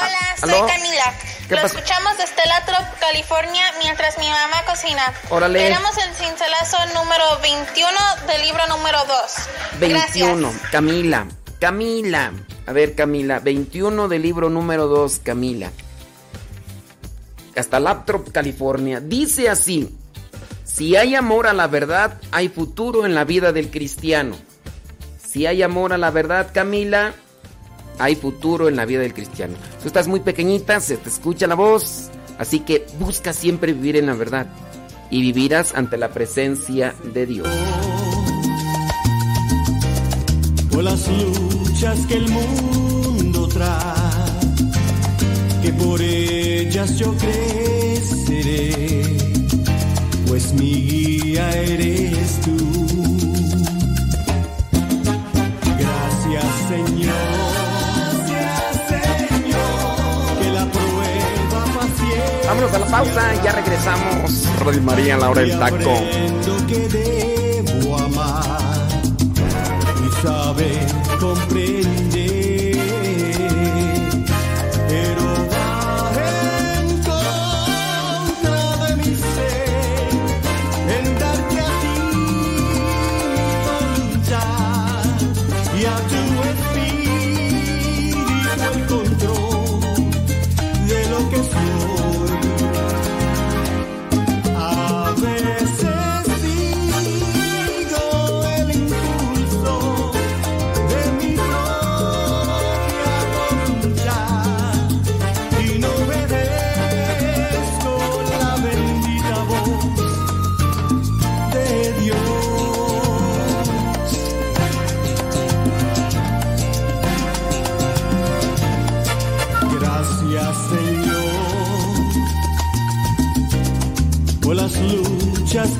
Hola, 0.00 0.36
soy 0.40 0.50
¿Aló? 0.50 0.66
Camila. 0.66 1.14
¿Qué 1.48 1.54
Lo 1.54 1.62
pasa? 1.62 1.78
escuchamos 1.78 2.16
desde 2.18 2.46
Latrop, 2.48 2.98
California, 2.98 3.62
mientras 3.78 4.18
mi 4.18 4.28
mamá 4.28 4.64
cocina. 4.66 5.12
Órale. 5.30 5.60
Tenemos 5.62 5.90
el 5.98 6.14
cincelazo 6.14 6.78
número 6.94 7.24
21 7.42 7.98
del 8.26 8.42
libro 8.42 8.66
número 8.68 8.98
2. 9.06 9.78
21, 9.80 10.48
Gracias. 10.48 10.70
Camila. 10.72 11.26
Camila. 11.60 12.32
A 12.66 12.72
ver, 12.72 12.94
Camila. 12.94 13.38
21 13.38 14.08
del 14.08 14.22
libro 14.22 14.48
número 14.50 14.88
2, 14.88 15.20
Camila. 15.22 15.70
Hasta 17.56 17.78
Laptop, 17.78 18.32
California. 18.32 19.00
Dice 19.00 19.48
así. 19.48 19.94
Si 20.74 20.96
hay 20.96 21.14
amor 21.14 21.46
a 21.46 21.52
la 21.52 21.68
verdad, 21.68 22.18
hay 22.32 22.48
futuro 22.48 23.06
en 23.06 23.14
la 23.14 23.24
vida 23.24 23.52
del 23.52 23.70
cristiano. 23.70 24.34
Si 25.24 25.46
hay 25.46 25.62
amor 25.62 25.92
a 25.92 25.98
la 25.98 26.10
verdad, 26.10 26.50
Camila, 26.52 27.14
hay 28.00 28.16
futuro 28.16 28.68
en 28.68 28.74
la 28.74 28.84
vida 28.84 28.98
del 28.98 29.14
cristiano. 29.14 29.54
Tú 29.80 29.86
estás 29.86 30.08
muy 30.08 30.18
pequeñita, 30.18 30.80
se 30.80 30.96
te 30.96 31.08
escucha 31.08 31.46
la 31.46 31.54
voz, 31.54 32.10
así 32.38 32.58
que 32.58 32.84
busca 32.98 33.32
siempre 33.32 33.72
vivir 33.72 33.96
en 33.96 34.06
la 34.06 34.14
verdad. 34.14 34.48
y 35.10 35.20
vivirás 35.20 35.74
ante 35.76 35.96
la 35.96 36.08
presencia 36.08 36.92
de 37.12 37.26
Dios. 37.26 37.46
por 40.72 40.82
las 40.82 41.06
luchas 41.06 42.04
que 42.06 42.14
el 42.14 42.28
mundo 42.28 43.46
trae, 43.46 43.94
que 45.62 45.72
por 45.74 46.02
ellas 46.02 46.98
yo 46.98 47.14
creceré, 47.16 48.74
pues 50.34 50.52
mi 50.54 50.72
guía 50.72 51.48
eres 51.52 52.40
tú. 52.40 52.56
Gracias 55.78 56.44
Señor, 56.68 57.14
gracias 58.26 59.28
Señor, 59.28 60.38
que 60.40 60.50
la 60.50 60.66
prueba 60.72 61.64
paciente. 61.76 62.46
Vámonos 62.48 62.74
a 62.74 62.78
la 62.80 62.86
pausa, 62.86 63.44
ya 63.44 63.52
regresamos. 63.52 64.48
Radio 64.64 64.82
María, 64.82 65.16
la 65.18 65.30
hora 65.30 65.40
del 65.42 65.56
taco. 65.56 65.94
Que 66.66 66.88
debo 66.88 67.96
amar 67.96 68.88
y 70.04 70.26
saber 70.26 70.86
comprender. 71.20 71.73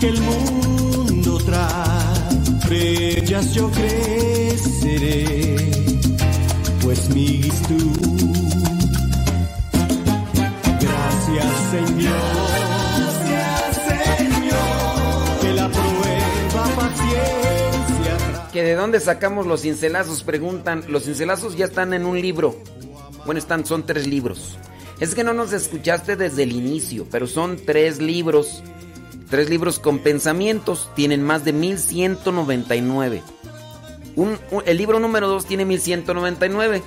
Que 0.05 0.11
el 0.11 0.21
mundo 0.21 1.39
trae, 1.47 3.19
ellas 3.19 3.55
yo 3.55 3.71
creceré, 3.71 5.57
pues 6.83 7.09
mi 7.15 7.41
tú. 7.69 7.93
Gracias 10.81 11.55
Señor. 11.71 12.13
¿Que 18.53 18.63
de 18.63 18.75
dónde 18.75 19.01
sacamos 19.01 19.47
los 19.47 19.63
cincelazos? 19.63 20.23
Preguntan. 20.23 20.85
Los 20.89 21.05
cincelazos 21.07 21.57
ya 21.57 21.65
están 21.65 21.93
en 21.93 22.07
un 22.07 22.21
libro. 22.21 22.55
Bueno, 23.25 23.41
están, 23.41 23.67
son 23.67 23.85
tres 23.85 24.07
libros. 24.07 24.59
Es 25.01 25.17
que 25.17 25.25
no 25.25 25.33
nos 25.33 25.53
escuchaste 25.53 26.15
desde 26.15 26.45
el 26.45 26.53
inicio, 26.53 27.05
pero 27.11 27.27
son 27.27 27.57
tres 27.57 28.01
libros. 28.01 28.63
Tres 29.31 29.49
libros 29.51 29.79
con 29.79 29.99
pensamientos. 30.01 30.89
Tienen 30.95 31.23
más 31.23 31.45
de 31.45 31.53
1199. 31.53 33.23
Un, 34.17 34.39
un- 34.51 34.63
el 34.67 34.77
libro 34.77 34.99
número 35.01 35.27
2 35.29 35.47
tiene 35.47 35.65
1199. 35.65 36.83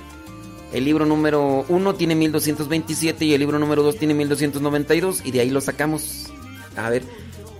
El 0.72 0.84
libro 0.84 1.06
número 1.06 1.64
1 1.68 1.94
tiene 1.94 2.14
1227 2.14 3.24
y 3.24 3.32
el 3.34 3.40
libro 3.40 3.58
número 3.58 3.82
2 3.82 3.96
tiene 3.98 4.14
1292 4.14 5.22
y 5.24 5.30
de 5.30 5.40
ahí 5.40 5.50
lo 5.50 5.60
sacamos. 5.60 6.26
A 6.76 6.90
ver, 6.90 7.02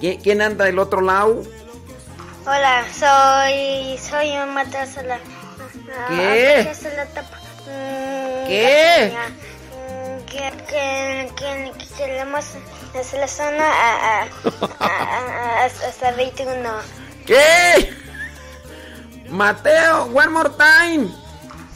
¿qui- 0.00 0.20
¿quién 0.22 0.42
anda 0.42 0.64
del 0.66 0.78
otro 0.78 1.00
lado? 1.00 1.42
Hola, 2.46 2.84
soy 2.92 3.98
soy 3.98 4.28
un 4.42 4.54
matasala. 4.54 5.18
¿Qué? 6.08 6.68
¿Qué? 8.46 9.12
Que, 10.26 10.52
que, 10.68 11.30
que, 11.36 11.72
que 11.96 12.24
hacer 12.94 13.20
la 13.20 13.28
zona 13.28 13.66
a, 13.66 14.22
a, 14.22 14.26
a, 14.80 15.64
hasta 15.64 16.10
21. 16.12 16.54
¿Qué? 17.26 17.92
Mateo, 19.28 20.04
one 20.06 20.28
more 20.28 20.50
time. 20.50 21.10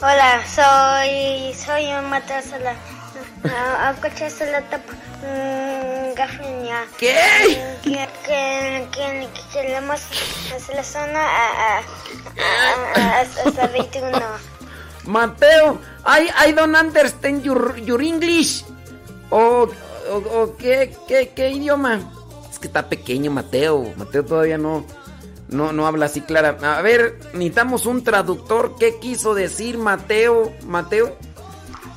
Hola, 0.01 0.41
soy 0.47 1.53
soy 1.53 1.85
un 1.93 2.09
matasala. 2.09 2.75
Aku 3.93 4.07
sa 4.17 4.61
tap 4.71 4.81
gafnya. 6.15 6.87
¿Qué? 6.97 7.15
Que, 7.83 8.07
que, 8.25 8.87
que, 8.91 9.27
que 9.29 9.41
queremos 9.53 10.01
hacer 10.55 10.75
la 10.75 10.83
zona 10.83 11.21
a, 11.21 11.81
hasta 13.21 13.67
21. 13.67 14.11
Mateo, 15.05 15.79
I, 16.05 16.31
I 16.47 16.51
don't 16.53 16.75
understand 16.75 17.43
your, 17.43 17.77
your 17.79 18.01
English. 18.01 18.63
O, 19.29 19.67
o, 20.11 20.17
o 20.41 20.57
¿qué, 20.57 20.95
qué, 21.07 21.31
qué 21.35 21.51
idioma? 21.51 21.99
Es 22.51 22.59
que 22.59 22.67
está 22.67 22.89
pequeño 22.89 23.31
Mateo. 23.31 23.93
Mateo 23.95 24.25
todavía 24.25 24.57
no, 24.57 24.85
no, 25.49 25.73
no 25.73 25.87
habla 25.87 26.05
así 26.07 26.21
clara. 26.21 26.57
A 26.61 26.81
ver, 26.81 27.19
necesitamos 27.33 27.85
un 27.85 28.03
traductor. 28.03 28.75
¿Qué 28.79 28.99
quiso 28.99 29.33
decir 29.33 29.77
Mateo? 29.77 30.53
Mateo. 30.65 31.15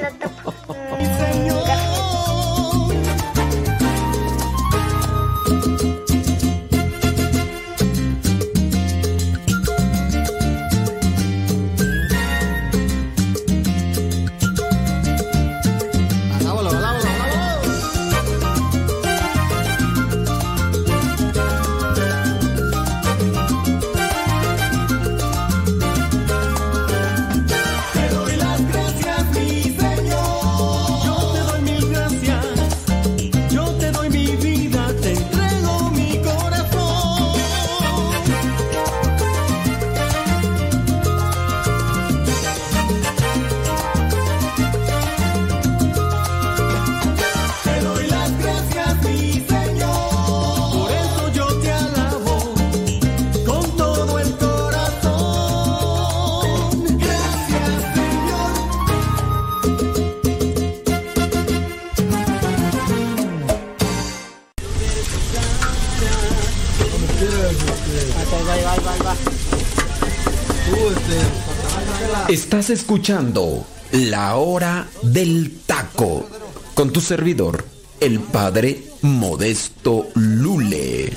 Escuchando 72.71 73.67
La 73.93 74.37
Hora 74.37 74.89
del 75.03 75.61
Taco 75.67 76.27
con 76.73 76.93
tu 76.93 77.01
servidor, 77.01 77.65
el 78.01 78.21
padre 78.21 78.85
Modesto 79.03 80.09
Lule. 80.15 81.12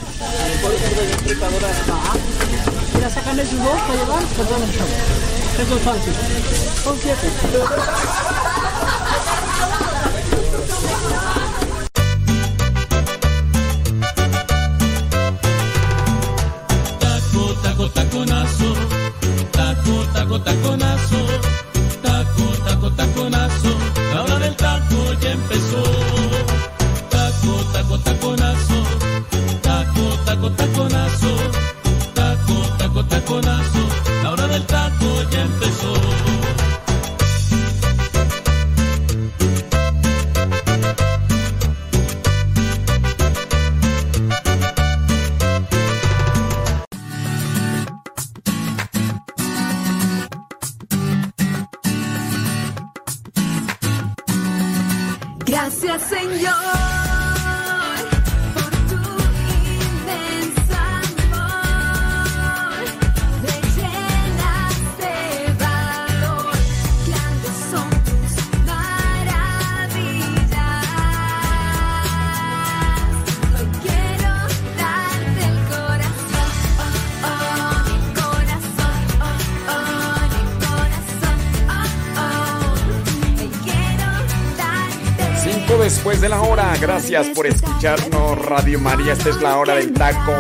Después 86.18 86.22
de 86.22 86.30
la 86.30 86.42
hora. 86.42 86.76
Gracias 86.80 87.28
por 87.28 87.46
escucharnos, 87.48 88.46
Radio 88.46 88.80
María. 88.80 89.14
Esta 89.14 89.30
es 89.30 89.42
la 89.42 89.58
hora 89.58 89.76
del 89.76 89.94
taco. 89.94 90.34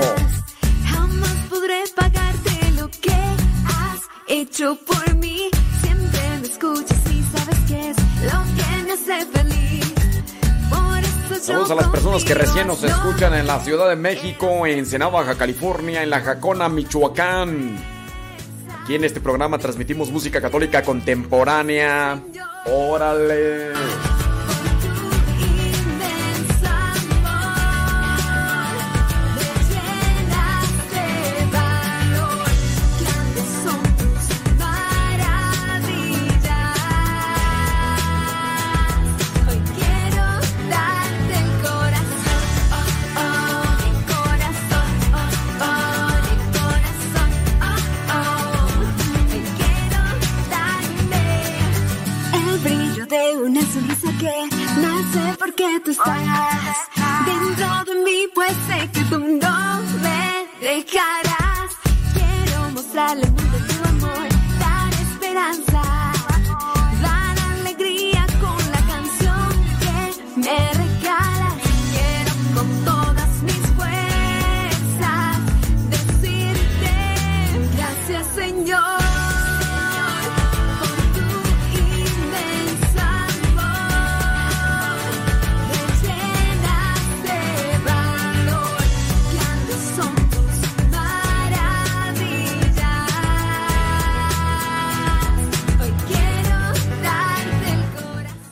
Jamás 0.85 1.35
podré 1.49 1.83
pagarte 1.95 2.71
lo 2.75 2.89
que 2.89 3.11
has 3.11 4.01
hecho 4.27 4.77
por 4.85 5.15
mí. 5.15 5.49
Siempre 5.81 6.19
me 6.41 6.47
escuchas 6.47 6.97
y 7.11 7.23
sabes 7.37 7.59
que 7.67 7.89
es 7.89 7.97
lo 8.23 8.43
que 8.55 8.83
me 8.83 8.93
hace 8.93 9.25
feliz. 9.25 9.93
Por 10.69 10.99
eso 10.99 11.35
yo 11.35 11.43
Saludos 11.43 11.71
a 11.71 11.75
las 11.75 11.87
personas 11.87 12.23
que 12.23 12.33
recién 12.33 12.67
nos 12.67 12.83
escuchan 12.83 13.33
en 13.33 13.47
la 13.47 13.59
Ciudad 13.59 13.89
de 13.89 13.95
México, 13.95 14.65
en 14.65 14.79
Ensenada, 14.79 15.11
Baja 15.11 15.35
California, 15.35 16.01
en 16.03 16.09
La 16.09 16.21
Jacona, 16.21 16.69
Michoacán. 16.69 17.77
Aquí 18.83 18.95
en 18.95 19.03
este 19.03 19.19
programa 19.19 19.57
transmitimos 19.57 20.11
música 20.11 20.41
católica 20.41 20.81
contemporánea. 20.81 22.21
Órale. 22.65 23.73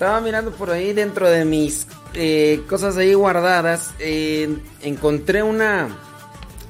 Estaba 0.05 0.21
mirando 0.21 0.51
por 0.51 0.69
ahí 0.69 0.93
dentro 0.93 1.27
de 1.27 1.45
mis 1.45 1.87
eh, 2.13 2.61
cosas 2.69 2.95
ahí 2.95 3.15
guardadas. 3.15 3.95
eh, 3.97 4.55
encontré 4.83 5.41
una, 5.41 5.97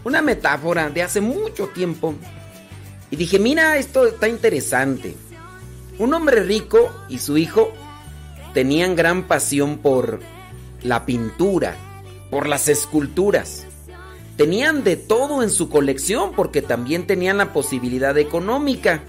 una 0.06 0.22
metáfora 0.22 0.90
de 0.90 1.03
hace 1.03 1.20
mucho 1.20 1.68
tiempo. 1.68 2.16
Y 3.12 3.18
dije, 3.18 3.38
mira, 3.38 3.78
esto 3.78 4.07
está 4.07 4.30
interesante. 4.30 5.18
Un 5.99 6.14
hombre 6.14 6.44
rico 6.44 6.90
y 7.10 7.20
su 7.20 7.38
hijo 7.38 7.74
tenían 8.53 8.95
gran 8.95 9.24
pasión 9.24 9.80
por 9.80 10.22
la 10.82 11.06
pintura, 11.06 11.76
por 12.32 12.48
las 12.48 12.70
esculturas. 12.70 13.66
Tenían 14.38 14.86
de 14.86 14.95
todo 14.95 15.44
en 15.44 15.49
su 15.49 15.68
colección 15.68 16.32
porque 16.38 16.62
también 16.62 17.06
tenían 17.06 17.38
la 17.38 17.52
posibilidad 17.52 18.18
económica. 18.18 19.03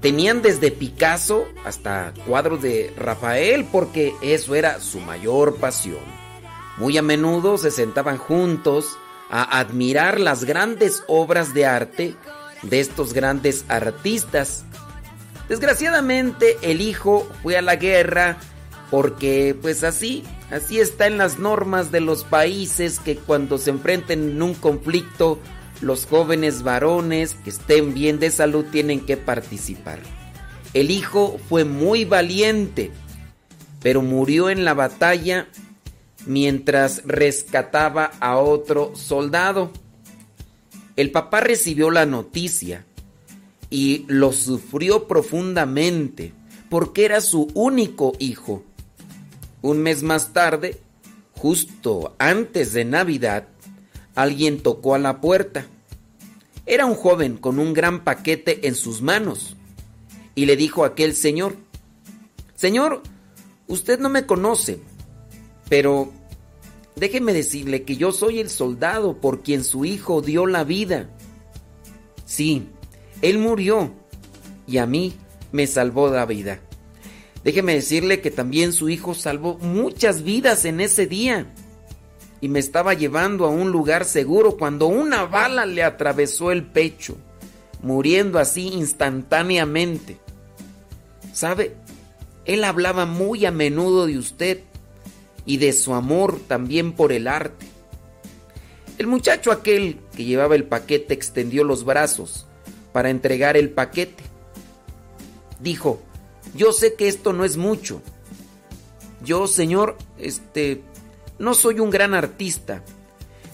Tenían 0.00 0.40
desde 0.40 0.70
Picasso 0.70 1.46
hasta 1.64 2.14
cuadros 2.26 2.62
de 2.62 2.92
Rafael 2.96 3.66
porque 3.70 4.14
eso 4.22 4.54
era 4.54 4.80
su 4.80 4.98
mayor 5.00 5.56
pasión. 5.56 6.00
Muy 6.78 6.96
a 6.96 7.02
menudo 7.02 7.58
se 7.58 7.70
sentaban 7.70 8.16
juntos 8.16 8.96
a 9.28 9.60
admirar 9.60 10.18
las 10.18 10.44
grandes 10.44 11.02
obras 11.06 11.52
de 11.52 11.66
arte 11.66 12.14
de 12.62 12.80
estos 12.80 13.12
grandes 13.12 13.66
artistas. 13.68 14.64
Desgraciadamente 15.48 16.56
el 16.62 16.80
hijo 16.80 17.28
fue 17.42 17.58
a 17.58 17.62
la 17.62 17.76
guerra 17.76 18.38
porque 18.90 19.54
pues 19.60 19.84
así, 19.84 20.24
así 20.50 20.80
está 20.80 21.06
en 21.06 21.18
las 21.18 21.38
normas 21.38 21.92
de 21.92 22.00
los 22.00 22.24
países 22.24 22.98
que 22.98 23.16
cuando 23.16 23.58
se 23.58 23.70
enfrenten 23.70 24.30
en 24.30 24.42
un 24.42 24.54
conflicto 24.54 25.38
los 25.80 26.06
jóvenes 26.06 26.62
varones 26.62 27.34
que 27.34 27.50
estén 27.50 27.94
bien 27.94 28.18
de 28.18 28.30
salud 28.30 28.66
tienen 28.70 29.00
que 29.00 29.16
participar. 29.16 30.00
El 30.74 30.90
hijo 30.90 31.38
fue 31.48 31.64
muy 31.64 32.04
valiente, 32.04 32.90
pero 33.82 34.02
murió 34.02 34.50
en 34.50 34.64
la 34.64 34.74
batalla 34.74 35.48
mientras 36.26 37.02
rescataba 37.04 38.12
a 38.20 38.36
otro 38.36 38.92
soldado. 38.94 39.72
El 40.96 41.10
papá 41.10 41.40
recibió 41.40 41.90
la 41.90 42.06
noticia 42.06 42.84
y 43.70 44.04
lo 44.08 44.32
sufrió 44.32 45.08
profundamente 45.08 46.32
porque 46.68 47.04
era 47.04 47.20
su 47.20 47.48
único 47.54 48.12
hijo. 48.18 48.62
Un 49.62 49.82
mes 49.82 50.02
más 50.02 50.32
tarde, 50.32 50.80
justo 51.32 52.14
antes 52.18 52.72
de 52.72 52.84
Navidad, 52.84 53.48
alguien 54.14 54.62
tocó 54.62 54.94
a 54.94 54.98
la 54.98 55.20
puerta. 55.20 55.66
Era 56.66 56.86
un 56.86 56.94
joven 56.94 57.36
con 57.36 57.58
un 57.58 57.72
gran 57.72 58.04
paquete 58.04 58.66
en 58.68 58.74
sus 58.74 59.02
manos 59.02 59.56
y 60.34 60.46
le 60.46 60.56
dijo 60.56 60.84
a 60.84 60.88
aquel 60.88 61.14
señor, 61.14 61.56
Señor, 62.54 63.02
usted 63.66 63.98
no 63.98 64.08
me 64.08 64.26
conoce, 64.26 64.80
pero 65.68 66.12
déjeme 66.96 67.32
decirle 67.32 67.84
que 67.84 67.96
yo 67.96 68.12
soy 68.12 68.38
el 68.38 68.50
soldado 68.50 69.20
por 69.20 69.42
quien 69.42 69.64
su 69.64 69.84
hijo 69.84 70.20
dio 70.20 70.46
la 70.46 70.64
vida. 70.64 71.10
Sí, 72.26 72.68
él 73.22 73.38
murió 73.38 73.92
y 74.66 74.78
a 74.78 74.86
mí 74.86 75.14
me 75.52 75.66
salvó 75.66 76.08
la 76.08 76.26
vida. 76.26 76.60
Déjeme 77.42 77.74
decirle 77.74 78.20
que 78.20 78.30
también 78.30 78.72
su 78.72 78.90
hijo 78.90 79.14
salvó 79.14 79.56
muchas 79.58 80.22
vidas 80.22 80.64
en 80.66 80.80
ese 80.80 81.06
día 81.06 81.46
y 82.40 82.48
me 82.48 82.58
estaba 82.58 82.94
llevando 82.94 83.44
a 83.44 83.50
un 83.50 83.70
lugar 83.70 84.04
seguro 84.04 84.56
cuando 84.56 84.86
una 84.86 85.24
bala 85.24 85.66
le 85.66 85.82
atravesó 85.82 86.52
el 86.52 86.64
pecho, 86.64 87.16
muriendo 87.82 88.38
así 88.38 88.68
instantáneamente. 88.68 90.18
¿Sabe? 91.32 91.76
Él 92.44 92.64
hablaba 92.64 93.06
muy 93.06 93.44
a 93.44 93.50
menudo 93.50 94.06
de 94.06 94.18
usted 94.18 94.60
y 95.44 95.58
de 95.58 95.72
su 95.72 95.94
amor 95.94 96.40
también 96.48 96.92
por 96.92 97.12
el 97.12 97.28
arte. 97.28 97.66
El 98.98 99.06
muchacho 99.06 99.52
aquel 99.52 99.98
que 100.14 100.24
llevaba 100.24 100.54
el 100.54 100.64
paquete 100.64 101.14
extendió 101.14 101.64
los 101.64 101.84
brazos 101.84 102.46
para 102.92 103.10
entregar 103.10 103.56
el 103.56 103.70
paquete. 103.70 104.22
Dijo, 105.58 106.00
yo 106.54 106.72
sé 106.72 106.94
que 106.94 107.08
esto 107.08 107.32
no 107.32 107.44
es 107.44 107.56
mucho. 107.56 108.02
Yo, 109.24 109.46
señor, 109.46 109.96
este, 110.18 110.82
no 111.40 111.54
soy 111.54 111.80
un 111.80 111.90
gran 111.90 112.12
artista, 112.12 112.84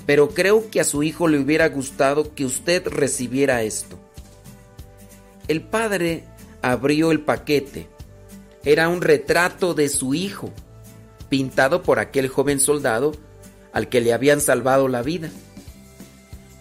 pero 0.07 0.31
creo 0.31 0.71
que 0.71 0.81
a 0.81 0.85
su 0.85 1.05
hijo 1.05 1.29
le 1.29 1.39
hubiera 1.39 1.69
gustado 1.69 2.35
que 2.35 2.45
usted 2.45 2.87
recibiera 2.89 3.63
esto. 3.63 3.97
El 5.47 5.63
padre 5.63 6.25
abrió 6.63 7.13
el 7.13 7.21
paquete. 7.21 7.89
Era 8.65 8.89
un 8.89 9.01
retrato 9.01 9.73
de 9.73 9.89
su 9.89 10.15
hijo, 10.15 10.53
pintado 11.29 11.85
por 11.85 12.01
aquel 12.01 12.29
joven 12.29 12.59
soldado 12.59 13.13
al 13.73 13.89
que 13.89 14.01
le 14.01 14.13
habían 14.13 14.41
salvado 14.41 14.89
la 14.89 15.03
vida. 15.03 15.31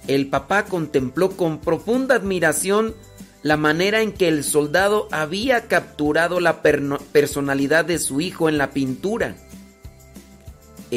El 0.08 0.28
papá 0.28 0.66
contempló 0.66 1.32
con 1.32 1.60
profunda 1.60 2.14
admiración 2.14 2.94
la 3.42 3.58
manera 3.58 4.02
en 4.02 4.12
que 4.12 4.28
el 4.28 4.44
soldado 4.44 5.08
había 5.12 5.68
capturado 5.68 6.40
la 6.40 6.62
personalidad 6.62 7.86
de 7.86 7.98
su 7.98 8.22
hijo 8.22 8.48
en 8.48 8.60
la 8.60 8.70
pintura. 8.70 9.36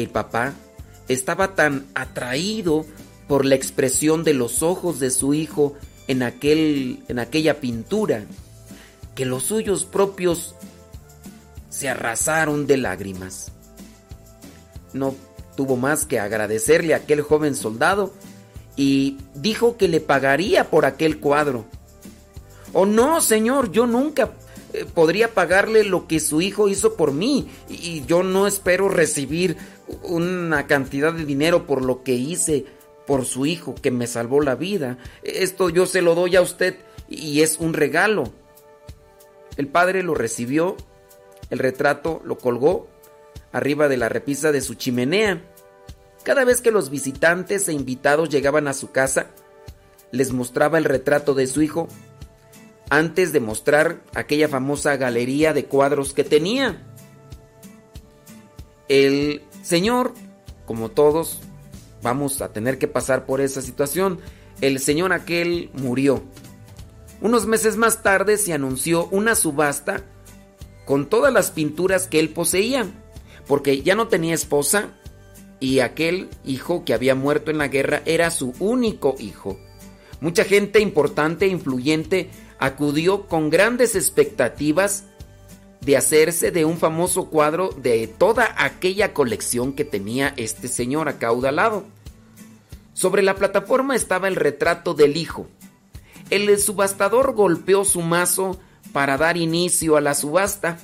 El 0.01 0.09
papá 0.09 0.53
estaba 1.07 1.55
tan 1.55 1.85
atraído 1.95 2.85
por 3.27 3.45
la 3.45 3.55
expresión 3.55 4.23
de 4.23 4.33
los 4.33 4.63
ojos 4.63 4.99
de 4.99 5.11
su 5.11 5.33
hijo 5.33 5.75
en, 6.07 6.23
aquel, 6.23 7.03
en 7.07 7.19
aquella 7.19 7.59
pintura, 7.59 8.23
que 9.15 9.25
los 9.25 9.43
suyos 9.43 9.85
propios 9.85 10.55
se 11.69 11.89
arrasaron 11.89 12.65
de 12.67 12.77
lágrimas. 12.77 13.51
No 14.93 15.15
tuvo 15.55 15.75
más 15.77 16.05
que 16.05 16.19
agradecerle 16.19 16.93
a 16.93 16.97
aquel 16.97 17.21
joven 17.21 17.55
soldado 17.55 18.13
y 18.75 19.17
dijo 19.35 19.77
que 19.77 19.87
le 19.87 19.99
pagaría 19.99 20.69
por 20.69 20.85
aquel 20.85 21.19
cuadro. 21.19 21.65
Oh 22.73 22.85
no, 22.85 23.19
señor, 23.21 23.71
yo 23.71 23.85
nunca 23.85 24.31
eh, 24.73 24.85
podría 24.85 25.33
pagarle 25.33 25.83
lo 25.83 26.07
que 26.07 26.19
su 26.19 26.41
hijo 26.41 26.69
hizo 26.69 26.95
por 26.95 27.11
mí 27.11 27.49
y 27.69 28.05
yo 28.05 28.23
no 28.23 28.47
espero 28.47 28.87
recibir 28.87 29.57
una 30.03 30.67
cantidad 30.67 31.13
de 31.13 31.25
dinero 31.25 31.65
por 31.65 31.83
lo 31.83 32.03
que 32.03 32.13
hice 32.13 32.65
por 33.07 33.25
su 33.25 33.45
hijo 33.45 33.75
que 33.75 33.91
me 33.91 34.07
salvó 34.07 34.41
la 34.41 34.55
vida. 34.55 34.97
Esto 35.23 35.69
yo 35.69 35.85
se 35.85 36.01
lo 36.01 36.15
doy 36.15 36.35
a 36.35 36.41
usted 36.41 36.77
y 37.09 37.41
es 37.41 37.57
un 37.57 37.73
regalo. 37.73 38.31
El 39.57 39.67
padre 39.67 40.03
lo 40.03 40.13
recibió, 40.13 40.77
el 41.49 41.59
retrato 41.59 42.21
lo 42.23 42.37
colgó 42.37 42.87
arriba 43.51 43.87
de 43.87 43.97
la 43.97 44.09
repisa 44.09 44.51
de 44.51 44.61
su 44.61 44.75
chimenea. 44.75 45.43
Cada 46.23 46.45
vez 46.45 46.61
que 46.61 46.71
los 46.71 46.89
visitantes 46.89 47.67
e 47.67 47.73
invitados 47.73 48.29
llegaban 48.29 48.67
a 48.67 48.73
su 48.73 48.91
casa, 48.91 49.27
les 50.11 50.31
mostraba 50.31 50.77
el 50.77 50.83
retrato 50.83 51.33
de 51.33 51.47
su 51.47 51.61
hijo 51.61 51.87
antes 52.89 53.31
de 53.31 53.39
mostrar 53.39 54.01
aquella 54.13 54.47
famosa 54.47 54.97
galería 54.97 55.53
de 55.53 55.65
cuadros 55.65 56.13
que 56.13 56.23
tenía. 56.23 56.85
El 58.87 59.43
señor, 59.69 60.13
como 60.65 60.89
todos, 60.89 61.41
vamos 62.01 62.41
a 62.41 62.51
tener 62.51 62.79
que 62.79 62.87
pasar 62.87 63.27
por 63.27 63.39
esa 63.39 63.61
situación. 63.61 64.19
El 64.61 64.79
señor 64.79 65.13
aquel 65.13 65.69
murió. 65.73 66.23
Unos 67.21 67.45
meses 67.45 67.77
más 67.77 68.01
tarde 68.01 68.37
se 68.37 68.51
anunció 68.51 69.07
una 69.11 69.35
subasta 69.35 70.01
con 70.85 71.07
todas 71.07 71.31
las 71.31 71.51
pinturas 71.51 72.07
que 72.07 72.19
él 72.19 72.29
poseía, 72.29 72.87
porque 73.45 73.83
ya 73.83 73.93
no 73.93 74.07
tenía 74.07 74.33
esposa 74.33 74.89
y 75.59 75.81
aquel 75.81 76.29
hijo 76.43 76.83
que 76.83 76.95
había 76.95 77.13
muerto 77.13 77.51
en 77.51 77.59
la 77.59 77.67
guerra 77.67 78.01
era 78.05 78.31
su 78.31 78.55
único 78.59 79.15
hijo. 79.19 79.59
Mucha 80.19 80.45
gente 80.45 80.79
importante 80.79 81.45
e 81.45 81.49
influyente 81.49 82.31
acudió 82.57 83.27
con 83.27 83.51
grandes 83.51 83.95
expectativas 83.95 85.03
de 85.81 85.97
hacerse 85.97 86.51
de 86.51 86.65
un 86.65 86.77
famoso 86.77 87.29
cuadro 87.29 87.69
de 87.69 88.07
toda 88.07 88.53
aquella 88.57 89.13
colección 89.13 89.73
que 89.73 89.85
tenía 89.85 90.33
este 90.37 90.67
señor 90.67 91.07
acaudalado. 91.09 91.85
Sobre 92.93 93.21
la 93.21 93.35
plataforma 93.35 93.95
estaba 93.95 94.27
el 94.27 94.35
retrato 94.35 94.93
del 94.93 95.15
hijo. 95.15 95.47
El 96.29 96.57
subastador 96.59 97.33
golpeó 97.33 97.85
su 97.85 98.01
mazo 98.01 98.59
para 98.91 99.17
dar 99.17 99.37
inicio 99.37 99.95
a 99.95 100.01
la 100.01 100.15
subasta. 100.15 100.77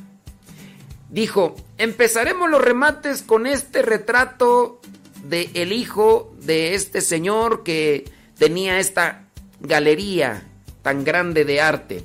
Dijo, 1.10 1.56
empezaremos 1.78 2.50
los 2.50 2.62
remates 2.62 3.22
con 3.22 3.46
este 3.46 3.82
retrato 3.82 4.80
de 5.24 5.50
hijo 5.72 6.34
de 6.42 6.76
este 6.76 7.02
señor 7.02 7.64
que 7.64 8.10
tenía 8.38 8.80
esta 8.80 9.28
galería 9.60 10.44
tan 10.82 11.04
grande 11.04 11.46
de 11.46 11.62
arte. 11.62 12.04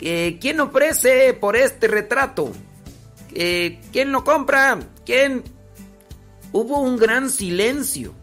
Eh, 0.00 0.38
¿Quién 0.40 0.60
ofrece 0.60 1.34
por 1.34 1.56
este 1.56 1.88
retrato? 1.88 2.52
¿Quién 3.32 4.12
lo 4.12 4.24
compra? 4.24 4.78
¿Quién? 5.04 5.42
Hubo 6.52 6.80
un 6.80 6.96
gran 6.96 7.28
silencio. 7.28 8.14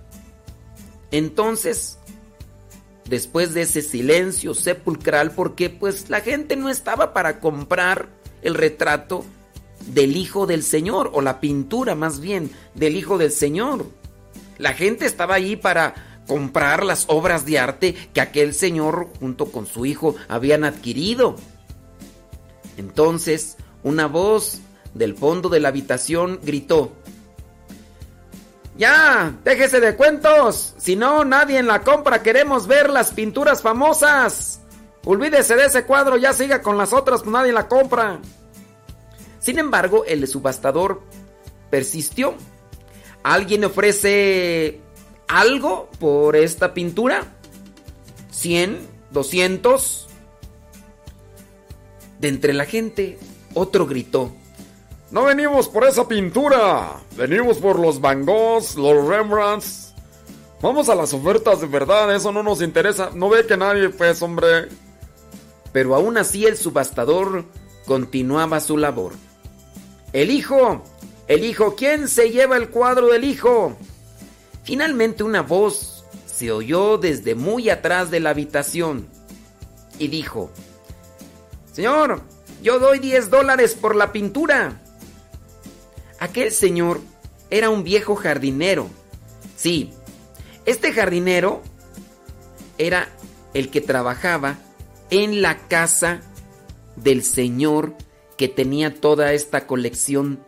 Entonces, 1.11 1.99
después 3.05 3.53
de 3.53 3.61
ese 3.63 3.81
silencio 3.81 4.55
sepulcral, 4.55 5.31
porque 5.31 5.69
pues 5.69 6.09
la 6.09 6.21
gente 6.21 6.55
no 6.55 6.69
estaba 6.69 7.13
para 7.13 7.39
comprar 7.39 8.09
el 8.41 8.55
retrato 8.55 9.23
del 9.87 10.17
Hijo 10.17 10.47
del 10.47 10.63
Señor, 10.63 11.11
o 11.13 11.21
la 11.21 11.39
pintura 11.39 11.95
más 11.95 12.19
bien 12.19 12.51
del 12.73 12.95
Hijo 12.95 13.17
del 13.17 13.31
Señor. 13.31 13.85
La 14.57 14.73
gente 14.73 15.05
estaba 15.05 15.35
ahí 15.35 15.55
para 15.55 16.21
comprar 16.27 16.83
las 16.83 17.05
obras 17.09 17.45
de 17.45 17.59
arte 17.59 17.95
que 18.13 18.21
aquel 18.21 18.53
señor 18.53 19.09
junto 19.19 19.51
con 19.51 19.65
su 19.65 19.85
hijo 19.85 20.15
habían 20.29 20.63
adquirido. 20.63 21.35
Entonces, 22.77 23.57
una 23.83 24.07
voz 24.07 24.59
del 24.93 25.15
fondo 25.15 25.49
de 25.49 25.59
la 25.59 25.69
habitación 25.69 26.39
gritó, 26.43 26.91
Ya, 28.77 29.35
déjese 29.43 29.79
de 29.79 29.95
cuentos, 29.95 30.73
si 30.77 30.95
no, 30.95 31.23
nadie 31.25 31.59
en 31.59 31.67
la 31.67 31.81
compra 31.81 32.23
queremos 32.23 32.67
ver 32.67 32.89
las 32.89 33.11
pinturas 33.11 33.61
famosas. 33.61 34.61
Olvídese 35.05 35.55
de 35.55 35.65
ese 35.65 35.85
cuadro, 35.85 36.17
ya 36.17 36.33
siga 36.33 36.61
con 36.61 36.77
las 36.77 36.93
otras, 36.93 37.21
pues 37.21 37.33
nadie 37.33 37.51
la 37.51 37.67
compra. 37.67 38.19
Sin 39.39 39.59
embargo, 39.59 40.05
el 40.05 40.25
subastador 40.27 41.01
persistió. 41.69 42.35
¿Alguien 43.23 43.65
ofrece 43.65 44.79
algo 45.27 45.89
por 45.99 46.35
esta 46.35 46.73
pintura? 46.73 47.25
¿100? 48.31 48.77
¿200? 49.13 50.07
De 52.23 52.29
entre 52.29 52.53
la 52.53 52.63
gente, 52.63 53.19
otro 53.53 53.85
gritó. 53.85 54.31
No 55.11 55.25
venimos 55.25 55.67
por 55.67 55.85
esa 55.85 56.07
pintura, 56.07 57.01
venimos 57.17 57.57
por 57.57 57.77
los 57.77 57.99
Van 57.99 58.25
Goghs, 58.25 58.77
los 58.77 59.05
Rembrandts. 59.05 59.93
Vamos 60.61 60.87
a 60.87 60.95
las 60.95 61.13
ofertas 61.13 61.59
de 61.59 61.67
verdad, 61.67 62.15
eso 62.15 62.31
no 62.31 62.41
nos 62.41 62.61
interesa. 62.61 63.09
No 63.13 63.27
ve 63.27 63.45
que 63.45 63.57
nadie, 63.57 63.89
pues, 63.89 64.21
hombre. 64.21 64.69
Pero 65.73 65.95
aún 65.95 66.17
así 66.17 66.45
el 66.45 66.55
subastador 66.55 67.43
continuaba 67.85 68.61
su 68.61 68.77
labor. 68.77 69.11
El 70.13 70.31
hijo, 70.31 70.81
el 71.27 71.43
hijo, 71.43 71.75
¿quién 71.75 72.07
se 72.07 72.29
lleva 72.29 72.55
el 72.55 72.69
cuadro 72.69 73.07
del 73.07 73.25
hijo? 73.25 73.75
Finalmente 74.63 75.25
una 75.25 75.41
voz 75.41 76.05
se 76.25 76.53
oyó 76.53 76.97
desde 76.97 77.35
muy 77.35 77.69
atrás 77.69 78.11
de 78.11 78.21
la 78.21 78.29
habitación 78.29 79.09
y 79.99 80.07
dijo, 80.07 80.51
Señor, 81.73 82.21
yo 82.61 82.77
doy 82.77 82.99
10 82.99 83.31
dólares 83.31 83.73
por 83.73 83.95
la 83.95 84.11
pintura. 84.11 84.79
Aquel 86.19 86.51
señor 86.51 87.01
era 87.49 87.71
un 87.71 87.83
viejo 87.83 88.15
jardinero. 88.15 88.87
Sí, 89.57 89.91
este 90.67 90.93
jardinero 90.93 91.63
era 92.77 93.09
el 93.55 93.71
que 93.71 93.81
trabajaba 93.81 94.59
en 95.09 95.41
la 95.41 95.67
casa 95.67 96.21
del 96.95 97.23
señor 97.23 97.95
que 98.37 98.47
tenía 98.47 98.93
toda 98.93 99.33
esta 99.33 99.65
colección 99.65 100.45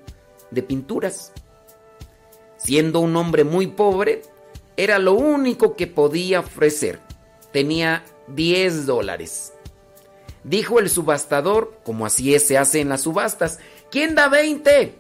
de 0.52 0.62
pinturas. 0.62 1.34
Siendo 2.58 3.00
un 3.00 3.16
hombre 3.16 3.44
muy 3.44 3.66
pobre, 3.66 4.22
era 4.78 5.00
lo 5.00 5.14
único 5.14 5.76
que 5.76 5.88
podía 5.88 6.42
ofrecer. 6.42 7.00
Tenía 7.52 8.04
10 8.28 8.86
dólares. 8.86 9.55
Dijo 10.46 10.80
el 10.80 10.92
subastador, 10.92 11.80
como 11.84 12.06
así 12.06 12.38
se 12.38 12.60
hace 12.60 12.80
en 12.80 12.90
las 12.90 13.02
subastas, 13.02 13.58
¿quién 13.90 14.14
da 14.14 14.30
20? 14.30 14.94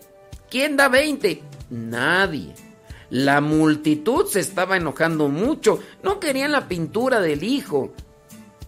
¿Quién 0.50 0.76
da 0.76 0.88
20? 0.88 1.44
Nadie. 1.70 2.56
La 3.12 3.42
multitud 3.42 4.26
se 4.26 4.40
estaba 4.40 4.76
enojando 4.76 5.28
mucho. 5.28 5.80
No 6.02 6.20
querían 6.20 6.52
la 6.52 6.68
pintura 6.68 7.22
del 7.22 7.44
hijo. 7.44 7.94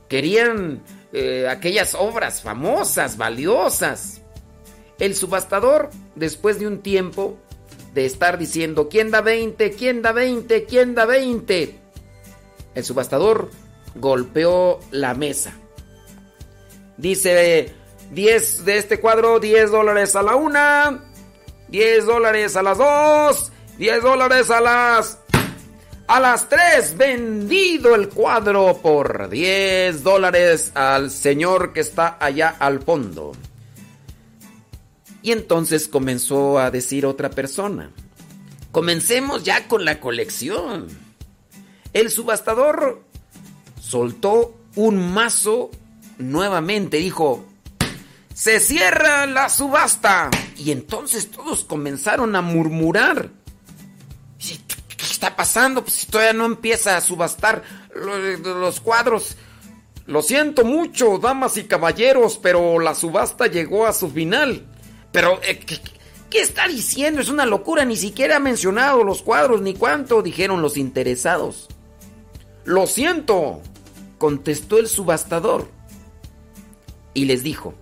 Querían 0.07 0.83
eh, 1.13 1.47
aquellas 1.49 1.95
obras 1.95 2.43
famosas, 2.43 3.17
valiosas. 3.17 4.21
El 4.99 5.15
subastador, 5.15 5.89
después 6.13 6.59
de 6.59 6.67
un 6.67 6.83
tiempo 6.83 7.39
de 7.95 8.05
estar 8.05 8.37
diciendo, 8.37 8.87
¿quién 8.87 9.09
da 9.09 9.21
20? 9.21 9.71
¿quién 9.71 10.03
da 10.03 10.11
20? 10.11 10.65
¿quién 10.65 10.93
da 10.93 11.05
20? 11.05 11.75
El 12.75 12.83
subastador 12.83 13.49
golpeó 13.95 14.79
la 14.91 15.15
mesa. 15.15 15.55
Dice, 16.97 17.73
10 18.11 18.65
de 18.65 18.77
este 18.77 18.99
cuadro, 18.99 19.39
10 19.39 19.71
dólares 19.71 20.15
a 20.15 20.23
la 20.23 20.35
una, 20.35 21.03
10 21.69 22.05
dólares 22.05 22.55
a 22.55 22.63
las 22.63 22.77
dos, 22.77 23.51
10 23.77 24.01
dólares 24.01 24.49
a 24.49 24.61
las... 24.61 25.19
A 26.09 26.21
las 26.21 26.47
3, 26.47 26.95
vendido 26.95 27.93
el 27.93 28.07
cuadro 28.07 28.79
por 28.81 29.29
10 29.29 30.03
dólares 30.03 30.71
al 30.73 31.11
señor 31.11 31.73
que 31.73 31.81
está 31.81 32.15
allá 32.21 32.55
al 32.59 32.81
fondo. 32.81 33.33
Y 35.21 35.33
entonces 35.33 35.89
comenzó 35.89 36.59
a 36.59 36.71
decir 36.71 37.05
otra 37.05 37.29
persona, 37.29 37.91
comencemos 38.71 39.43
ya 39.43 39.67
con 39.67 39.83
la 39.83 39.99
colección. 39.99 40.87
El 41.91 42.09
subastador 42.09 43.01
soltó 43.81 44.55
un 44.75 45.13
mazo 45.13 45.71
nuevamente, 46.17 46.97
dijo, 46.97 47.45
se 48.33 48.59
cierra 48.59 49.25
la 49.25 49.49
subasta. 49.49 50.29
Y 50.57 50.71
entonces 50.71 51.29
todos 51.31 51.63
comenzaron 51.63 52.35
a 52.35 52.41
murmurar. 52.41 53.29
¿Qué 54.39 55.05
está 55.05 55.35
pasando? 55.35 55.83
Pues 55.83 55.93
si 55.95 56.07
todavía 56.07 56.33
no 56.33 56.45
empieza 56.45 56.97
a 56.97 57.01
subastar 57.01 57.63
lo- 57.95 58.17
los 58.59 58.79
cuadros. 58.79 59.35
Lo 60.05 60.21
siento 60.21 60.63
mucho, 60.63 61.17
damas 61.19 61.57
y 61.57 61.65
caballeros, 61.65 62.39
pero 62.41 62.79
la 62.79 62.95
subasta 62.95 63.47
llegó 63.47 63.85
a 63.85 63.93
su 63.93 64.09
final. 64.09 64.65
Pero, 65.11 65.39
eh, 65.43 65.59
¿qué, 65.59 65.79
qué 66.29 66.41
está 66.41 66.67
diciendo? 66.67 67.21
Es 67.21 67.29
una 67.29 67.45
locura, 67.45 67.83
ni 67.85 67.97
siquiera 67.97 68.37
ha 68.37 68.39
mencionado 68.39 69.03
los 69.03 69.21
cuadros 69.21 69.61
ni 69.61 69.73
cuánto, 69.73 70.21
dijeron 70.21 70.61
los 70.61 70.77
interesados. 70.77 71.67
Lo 72.63 72.87
siento, 72.87 73.61
contestó 74.17 74.77
el 74.79 74.87
subastador. 74.87 75.69
Y 77.17 77.25
les 77.25 77.41
dijo, 77.41 77.73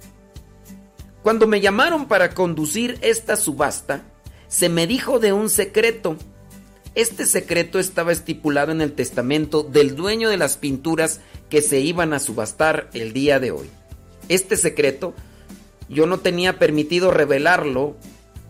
cuando 1.21 1.45
me 1.45 1.59
llamaron 1.59 2.07
para 2.07 2.33
conducir 2.33 2.97
esta 3.01 3.35
subasta, 3.35 4.03
se 4.47 4.69
me 4.69 4.87
dijo 4.87 5.19
de 5.19 5.33
un 5.33 5.49
secreto. 5.49 6.15
Este 6.95 7.25
secreto 7.25 7.77
estaba 7.77 8.13
estipulado 8.13 8.71
en 8.71 8.79
el 8.79 8.93
testamento 8.93 9.61
del 9.61 9.97
dueño 9.97 10.29
de 10.29 10.37
las 10.37 10.55
pinturas 10.55 11.19
que 11.49 11.61
se 11.61 11.81
iban 11.81 12.13
a 12.13 12.21
subastar 12.21 12.89
el 12.93 13.11
día 13.11 13.41
de 13.41 13.51
hoy. 13.51 13.69
Este 14.29 14.55
secreto 14.55 15.13
yo 15.89 16.05
no 16.05 16.21
tenía 16.21 16.57
permitido 16.57 17.11
revelarlo 17.11 17.97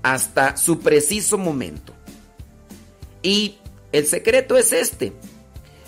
hasta 0.03 0.55
su 0.55 0.81
preciso 0.81 1.39
momento. 1.39 1.93
Y 3.23 3.55
el 3.91 4.05
secreto 4.05 4.55
es 4.55 4.71
este. 4.71 5.13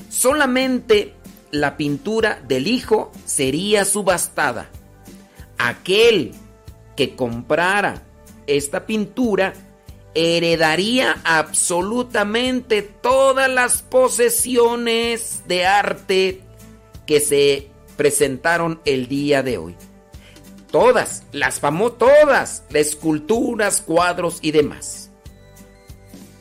Solamente 0.10 1.14
la 1.52 1.78
pintura 1.78 2.42
del 2.48 2.66
hijo 2.66 3.12
sería 3.26 3.86
subastada. 3.86 4.72
Aquel 5.58 6.34
que 6.96 7.16
comprara 7.16 8.04
esta 8.48 8.86
pintura 8.86 9.54
heredaría 10.14 11.22
absolutamente 11.24 12.82
todas 12.82 13.50
las 13.50 13.84
posesiones 13.84 15.44
de 15.48 15.66
arte 15.66 16.42
que 17.06 17.20
se 17.20 17.68
presentaron 17.96 18.82
el 18.86 19.08
día 19.08 19.44
de 19.44 19.58
hoy. 19.58 19.76
Todas, 20.72 21.24
las 21.32 21.60
famosas, 21.60 21.98
todas, 21.98 22.64
esculturas, 22.74 23.82
cuadros 23.82 24.40
y 24.42 24.52
demás. 24.52 25.12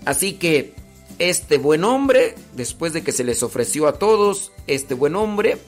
Así 0.05 0.35
que 0.35 0.75
este 1.19 1.59
buen 1.59 1.85
hombre, 1.85 2.35
después 2.55 2.93
de 2.93 3.03
que 3.03 3.13
se 3.13 3.25
les 3.25 3.43
ofreció 3.43 3.89
a 3.89 3.99
todos, 3.99 4.53
este 4.67 4.95
buen 4.95 5.17
hombre 5.17 5.59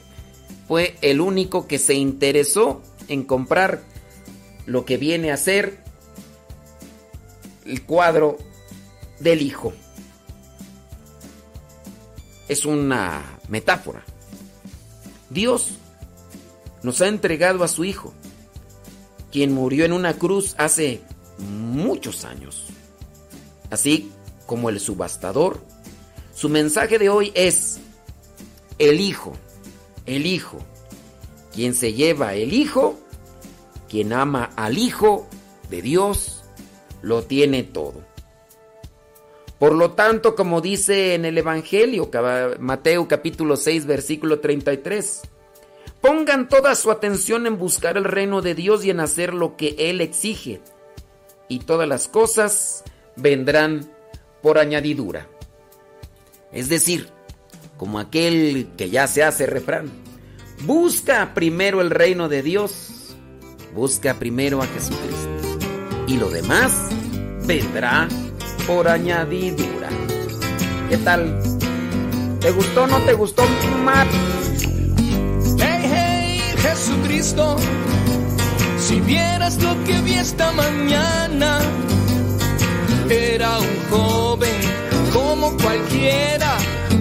fue 0.67 0.95
el 1.01 1.21
único 1.21 1.67
que 1.67 1.79
se 1.79 1.93
interesó 1.93 2.81
en 3.09 3.23
comprar 3.23 3.81
lo 4.65 4.85
que 4.85 4.97
viene 4.97 5.31
a 5.31 5.37
ser 5.37 5.79
el 7.65 7.83
cuadro 7.83 8.37
del 9.19 9.41
hijo. 9.41 9.73
Es 12.47 12.65
una 12.65 13.39
metáfora. 13.47 14.03
Dios 15.29 15.71
nos 16.81 17.01
ha 17.01 17.07
entregado 17.07 17.63
a 17.63 17.67
su 17.67 17.83
hijo, 17.83 18.13
quien 19.31 19.53
murió 19.53 19.85
en 19.85 19.93
una 19.93 20.13
cruz 20.13 20.55
hace 20.57 21.01
muchos 21.37 22.25
años. 22.25 22.65
Así 23.69 24.11
como 24.45 24.69
el 24.69 24.79
subastador, 24.79 25.61
su 26.33 26.49
mensaje 26.49 26.97
de 26.97 27.09
hoy 27.09 27.31
es 27.35 27.79
el 28.79 28.99
hijo, 28.99 29.33
el 30.05 30.25
hijo. 30.25 30.59
Quien 31.53 31.73
se 31.73 31.93
lleva 31.93 32.35
el 32.35 32.53
hijo, 32.53 32.99
quien 33.89 34.13
ama 34.13 34.51
al 34.55 34.77
hijo 34.77 35.27
de 35.69 35.81
Dios, 35.81 36.43
lo 37.01 37.23
tiene 37.23 37.63
todo. 37.63 38.03
Por 39.57 39.73
lo 39.73 39.91
tanto, 39.91 40.35
como 40.35 40.61
dice 40.61 41.15
en 41.15 41.25
el 41.25 41.37
Evangelio, 41.37 42.09
Mateo 42.59 43.07
capítulo 43.09 43.57
6, 43.57 43.85
versículo 43.85 44.39
33, 44.39 45.21
pongan 45.99 46.47
toda 46.47 46.75
su 46.75 46.91
atención 46.91 47.45
en 47.45 47.57
buscar 47.57 47.97
el 47.97 48.05
reino 48.05 48.41
de 48.41 48.55
Dios 48.55 48.85
y 48.85 48.89
en 48.89 49.01
hacer 49.01 49.33
lo 49.33 49.57
que 49.57 49.75
Él 49.77 49.99
exige, 49.99 50.61
y 51.49 51.59
todas 51.59 51.89
las 51.89 52.07
cosas 52.07 52.85
vendrán 53.17 53.91
por 54.41 54.59
añadidura. 54.59 55.27
Es 56.53 56.69
decir, 56.69 57.09
como 57.77 57.99
aquel 57.99 58.69
que 58.77 58.89
ya 58.89 59.07
se 59.07 59.23
hace 59.23 59.45
refrán, 59.45 59.91
busca 60.65 61.33
primero 61.33 61.81
el 61.81 61.89
reino 61.89 62.29
de 62.29 62.41
Dios, 62.41 63.15
busca 63.73 64.15
primero 64.15 64.61
a 64.61 64.67
Jesucristo, 64.67 65.29
y 66.07 66.17
lo 66.17 66.29
demás 66.29 66.73
vendrá 67.45 68.07
por 68.67 68.87
añadidura. 68.87 69.89
¿Qué 70.89 70.97
tal? 70.97 71.39
¿Te 72.39 72.51
gustó 72.51 72.83
o 72.83 72.87
no 72.87 72.99
te 72.99 73.13
gustó, 73.13 73.43
Mar? 73.83 74.07
Hey, 75.57 75.91
hey, 75.91 76.41
Jesucristo, 76.61 77.57
si 78.77 78.99
vieras 79.01 79.61
lo 79.61 79.81
que 79.83 79.99
vi 80.01 80.13
esta 80.13 80.51
mañana, 80.51 81.59
era 83.09 83.59
un 83.59 83.89
joven 83.89 84.61
como 85.13 85.55
cualquiera, 85.57 86.57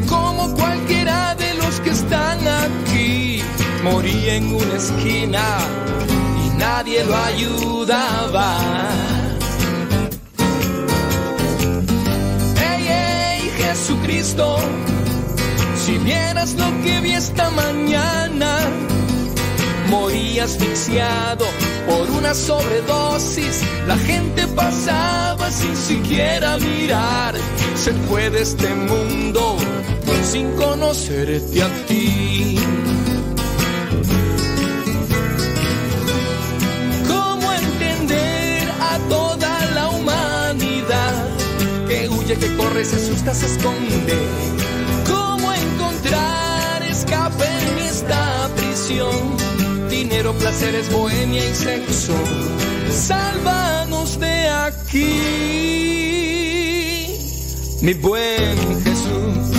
como 0.08 0.54
cualquiera 0.54 1.34
de 1.34 1.54
los 1.54 1.80
que 1.80 1.90
están 1.90 2.46
aquí. 2.46 2.87
Moría 3.82 4.34
en 4.34 4.54
una 4.54 4.74
esquina 4.74 5.58
y 6.44 6.58
nadie 6.58 7.04
lo 7.04 7.16
ayudaba. 7.16 8.58
Hey, 12.56 12.86
hey, 12.88 13.52
Jesucristo, 13.56 14.58
si 15.76 15.98
vieras 15.98 16.54
lo 16.54 16.66
que 16.82 17.00
vi 17.00 17.12
esta 17.12 17.50
mañana, 17.50 18.58
morí 19.88 20.38
asfixiado 20.38 21.46
por 21.86 22.10
una 22.10 22.34
sobredosis. 22.34 23.62
La 23.86 23.96
gente 23.96 24.46
pasaba 24.48 25.50
sin 25.50 25.76
siquiera 25.76 26.58
mirar. 26.58 27.34
Se 27.76 27.92
fue 28.08 28.28
de 28.30 28.42
este 28.42 28.74
mundo 28.74 29.56
sin 30.30 30.50
conocerte 30.56 31.62
a 31.62 31.68
ti. 31.86 32.57
Se 43.34 43.46
esconde? 43.46 44.16
¿Cómo 45.06 45.52
encontrar 45.52 46.82
escape 46.82 47.44
en 47.44 47.78
esta 47.78 48.48
prisión? 48.56 49.36
Dinero, 49.90 50.32
placeres, 50.34 50.90
bohemia 50.90 51.44
y 51.48 51.54
sexo. 51.54 52.14
Sálvanos 52.90 54.18
de 54.18 54.48
aquí, 54.48 55.20
mi 57.82 57.94
buen 57.94 58.82
Jesús, 58.82 59.50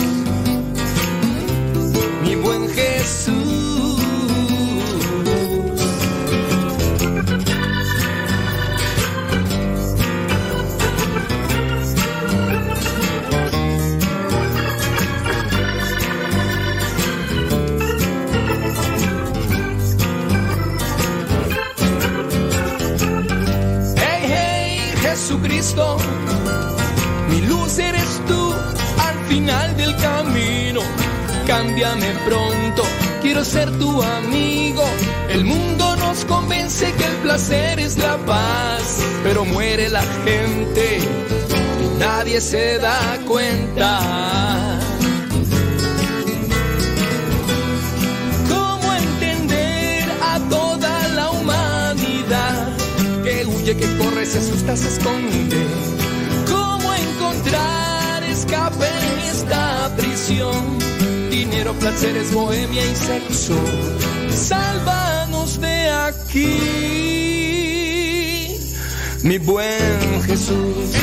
mi 2.24 2.36
buen 2.36 2.68
Jesús. 2.70 3.49
Jesucristo, 25.50 25.98
mi 27.30 27.42
luz 27.42 27.80
eres 27.80 28.22
tú 28.28 28.54
al 29.00 29.26
final 29.28 29.76
del 29.78 29.96
camino. 29.96 30.82
Cámbiame 31.48 32.14
pronto, 32.28 32.84
quiero 33.22 33.44
ser 33.44 33.72
tu 33.80 34.02
amigo. 34.02 34.84
El 35.28 35.46
mundo 35.46 35.96
nos 35.96 36.24
convence 36.26 36.92
que 36.94 37.04
el 37.04 37.16
placer 37.24 37.80
es 37.80 37.98
la 37.98 38.18
paz, 38.28 39.00
pero 39.24 39.44
muere 39.44 39.90
la 39.90 40.04
gente 40.24 41.00
y 41.00 42.00
nadie 42.00 42.42
se 42.42 42.78
da 42.78 43.18
cuenta. 43.28 44.59
Que 53.80 53.98
corre, 53.98 54.26
se 54.26 54.40
asusta, 54.40 54.76
se 54.76 54.90
esconde? 54.90 55.66
¿Cómo 56.50 56.94
encontrar 56.94 58.24
escape 58.24 58.86
en 58.86 59.20
esta 59.32 59.92
prisión? 59.96 60.78
Dinero, 61.30 61.74
placeres, 61.74 62.34
bohemia 62.34 62.86
y 62.86 62.96
sexo. 62.96 63.56
Sálvanos 64.30 65.60
de 65.62 65.90
aquí. 65.90 66.60
mi 69.24 69.38
buen 69.38 70.24
Jesús. 70.24 70.94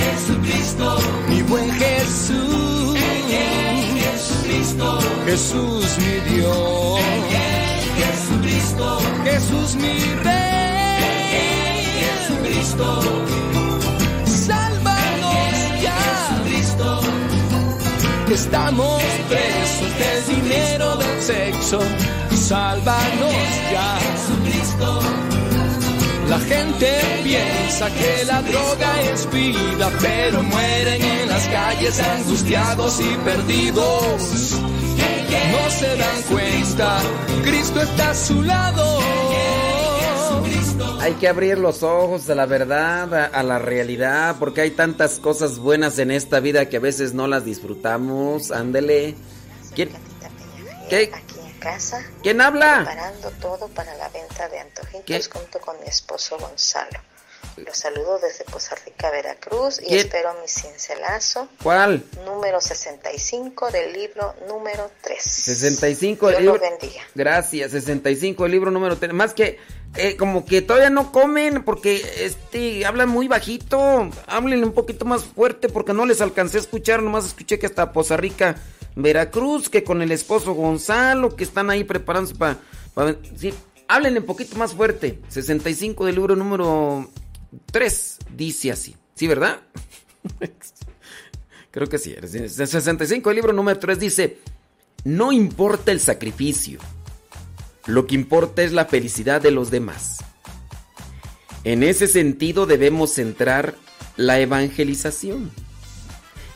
Jesucristo, 0.00 0.98
Mi 1.28 1.42
buen 1.42 1.70
Jesús. 1.72 2.98
Jesucristo, 4.00 4.98
Jesús 5.26 5.98
mi 5.98 6.34
Dios. 6.34 7.00
Jesucristo, 8.00 8.98
Jesús 9.24 9.76
mi 9.76 9.98
Rey. 10.22 10.59
Jesucristo, 12.50 13.00
Sálvanos 14.26 15.82
ya. 15.82 16.30
Jesucristo, 16.42 17.00
que 18.26 18.34
estamos 18.34 19.02
presos 19.28 19.98
del 19.98 20.42
dinero 20.42 20.96
del 20.96 21.22
sexo. 21.22 21.78
Sálvanos 22.34 23.34
ya. 23.70 23.98
Jesucristo, 24.00 25.00
La 26.28 26.40
gente 26.40 27.00
piensa 27.22 27.88
que 27.90 28.24
la 28.24 28.42
droga 28.42 29.00
es 29.12 29.30
vida, 29.30 29.90
pero 30.00 30.42
mueren 30.42 31.02
en 31.02 31.28
las 31.28 31.46
calles 31.46 32.00
angustiados 32.00 33.00
y 33.00 33.16
perdidos. 33.24 34.58
No 35.52 35.70
se 35.70 35.96
dan 35.96 36.22
cuenta, 36.28 36.98
Cristo 37.44 37.80
está 37.80 38.10
a 38.10 38.14
su 38.14 38.42
lado. 38.42 39.09
Hay 41.00 41.14
que 41.14 41.28
abrir 41.28 41.56
los 41.56 41.82
ojos 41.82 42.28
a 42.28 42.34
la 42.34 42.44
verdad, 42.44 43.14
a, 43.14 43.26
a 43.26 43.42
la 43.42 43.58
realidad, 43.58 44.36
porque 44.38 44.60
hay 44.60 44.70
tantas 44.70 45.18
cosas 45.18 45.58
buenas 45.58 45.98
en 45.98 46.10
esta 46.10 46.40
vida 46.40 46.68
que 46.68 46.76
a 46.76 46.80
veces 46.80 47.14
no 47.14 47.26
las 47.26 47.44
disfrutamos. 47.44 48.50
Ándele. 48.50 49.14
¿Quién? 49.74 49.90
¿Qué? 50.90 51.10
aquí 51.14 51.38
en 51.38 51.58
casa. 51.58 52.04
¿Quién 52.22 52.40
habla? 52.40 52.82
Preparando 52.84 53.30
todo 53.40 53.68
para 53.68 53.94
la 53.96 54.08
venta 54.10 54.48
de 54.48 54.58
antojitos 54.60 55.04
¿Qué? 55.28 55.38
junto 55.38 55.58
con 55.60 55.80
mi 55.80 55.86
esposo 55.86 56.36
Gonzalo. 56.38 57.00
Los 57.56 57.76
saludo 57.76 58.18
desde 58.18 58.44
Poza 58.44 58.74
Rica, 58.84 59.10
Veracruz 59.10 59.80
y 59.84 59.96
espero 59.96 60.32
mi 60.40 60.48
cincelazo 60.48 61.48
¿Cuál? 61.62 62.02
número 62.24 62.60
65 62.60 63.70
del 63.70 63.92
libro 63.92 64.34
número 64.48 64.90
3. 65.02 65.22
65 65.22 66.28
Dios 66.28 66.38
el 66.38 66.46
libro. 66.46 66.60
bendiga. 66.60 67.02
Gracias, 67.14 67.72
65 67.72 68.46
el 68.46 68.52
libro 68.52 68.70
número 68.70 68.96
3. 68.96 69.12
Más 69.12 69.34
que 69.34 69.58
eh, 69.96 70.16
como 70.16 70.44
que 70.44 70.62
todavía 70.62 70.90
no 70.90 71.10
comen 71.12 71.64
porque 71.64 72.02
este 72.18 72.86
hablan 72.86 73.08
muy 73.08 73.28
bajito. 73.28 74.10
Hablen 74.26 74.64
un 74.64 74.72
poquito 74.72 75.04
más 75.04 75.24
fuerte 75.24 75.68
porque 75.68 75.92
no 75.92 76.06
les 76.06 76.20
alcancé 76.20 76.58
a 76.58 76.60
escuchar, 76.60 77.02
nomás 77.02 77.26
escuché 77.26 77.58
que 77.58 77.66
hasta 77.66 77.92
Poza 77.92 78.16
Rica, 78.16 78.56
Veracruz, 78.94 79.68
que 79.68 79.84
con 79.84 80.00
el 80.02 80.12
esposo 80.12 80.54
Gonzalo, 80.54 81.34
que 81.36 81.44
están 81.44 81.70
ahí 81.70 81.84
preparándose 81.84 82.34
para 82.36 82.58
sí, 83.36 83.52
hablen 83.88 84.16
un 84.18 84.24
poquito 84.24 84.56
más 84.56 84.74
fuerte. 84.74 85.18
65 85.28 86.06
del 86.06 86.14
libro 86.14 86.36
número 86.36 87.10
3 87.72 88.18
dice 88.36 88.72
así. 88.72 88.96
¿Sí, 89.14 89.26
verdad? 89.26 89.60
Creo 91.70 91.88
que 91.88 91.98
sí. 91.98 92.14
El 92.14 92.50
65 92.50 93.30
el 93.30 93.36
libro 93.36 93.52
número 93.52 93.78
3 93.78 93.98
dice, 93.98 94.38
no 95.04 95.32
importa 95.32 95.92
el 95.92 96.00
sacrificio, 96.00 96.80
lo 97.86 98.06
que 98.06 98.14
importa 98.14 98.62
es 98.62 98.72
la 98.72 98.86
felicidad 98.86 99.40
de 99.40 99.50
los 99.50 99.70
demás. 99.70 100.18
En 101.64 101.82
ese 101.82 102.06
sentido 102.06 102.66
debemos 102.66 103.12
centrar 103.12 103.74
la 104.16 104.40
evangelización, 104.40 105.50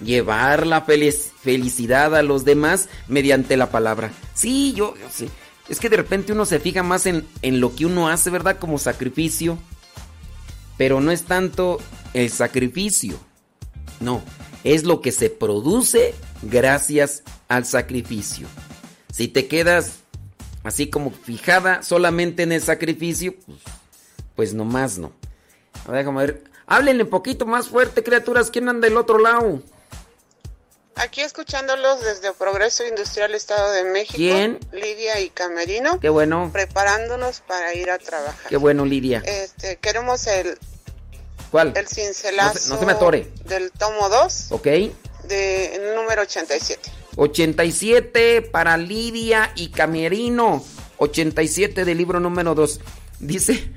llevar 0.03 0.67
la 0.67 0.83
felicidad 0.83 2.17
a 2.17 2.23
los 2.23 2.45
demás 2.45 2.89
mediante 3.09 3.57
la 3.57 3.71
palabra. 3.71 4.11
Sí, 4.35 4.73
yo, 4.75 4.95
sé. 5.11 5.29
Es 5.69 5.81
que 5.81 5.89
de 5.89 5.97
repente 5.97 6.33
uno 6.33 6.45
se 6.45 6.61
fija 6.61 6.83
más 6.83 7.07
en, 7.07 7.27
en 7.43 7.61
lo 7.61 7.75
que 7.75 7.87
uno 7.87 8.09
hace, 8.09 8.31
¿verdad? 8.31 8.59
Como 8.59 8.79
sacrificio. 8.79 9.59
Pero 10.77 11.01
no 11.01 11.11
es 11.11 11.25
tanto 11.25 11.79
el 12.13 12.31
sacrificio. 12.31 13.19
No, 14.01 14.23
es 14.65 14.85
lo 14.85 15.01
que 15.01 15.13
se 15.13 15.31
produce 15.31 16.15
gracias 16.43 17.23
al 17.49 17.65
sacrificio. 17.65 18.47
Si 19.13 19.29
te 19.29 19.47
quedas 19.47 20.01
así 20.65 20.89
como 20.89 21.11
fijada 21.11 21.83
solamente 21.83 22.43
en 22.43 22.53
el 22.53 22.61
sacrificio, 22.61 23.35
pues, 23.47 23.59
pues 24.35 24.55
nomás 24.55 24.99
no. 24.99 25.13
A 25.87 25.93
ver, 25.93 26.05
déjame. 26.05 26.41
Háblenle 26.67 27.05
un 27.05 27.11
poquito 27.11 27.47
más 27.47 27.69
fuerte, 27.69 28.03
criaturas. 28.03 28.51
¿Quién 28.51 28.69
anda 28.69 28.89
del 28.89 28.97
otro 28.97 29.19
lado? 29.19 29.63
Aquí 30.97 31.21
escuchándolos 31.23 32.01
desde 32.03 32.33
Progreso 32.33 32.87
Industrial 32.87 33.35
Estado 33.35 33.73
de 33.73 33.85
México. 33.85 34.15
¿Quién? 34.17 34.59
Lidia 34.73 35.21
y 35.21 35.29
Camerino. 35.29 35.99
Qué 36.01 36.09
bueno. 36.09 36.51
Preparándonos 36.53 37.41
para 37.41 37.75
ir 37.75 37.91
a 37.91 37.99
trabajar. 37.99 38.49
Qué 38.49 38.57
bueno, 38.57 38.85
Lidia. 38.85 39.23
Este, 39.27 39.77
queremos 39.77 40.27
el, 40.29 40.57
¿Cuál? 41.51 41.73
el 41.77 41.89
cincelazo 41.89 42.55
No 42.55 42.61
se- 42.61 42.69
no 42.71 42.79
se 42.79 42.87
me 42.87 42.93
atore. 42.93 43.29
del 43.45 43.71
tomo 43.73 44.09
2 44.09 44.47
Ok. 44.51 44.65
de 45.25 45.93
número 45.97 46.23
87. 46.23 46.91
87 47.17 48.43
para 48.43 48.77
Lidia 48.77 49.53
y 49.57 49.71
Camerino. 49.71 50.65
87 50.99 51.85
del 51.85 51.99
libro 51.99 52.21
número 52.21 52.55
2. 52.55 52.81
Dice, 53.19 53.69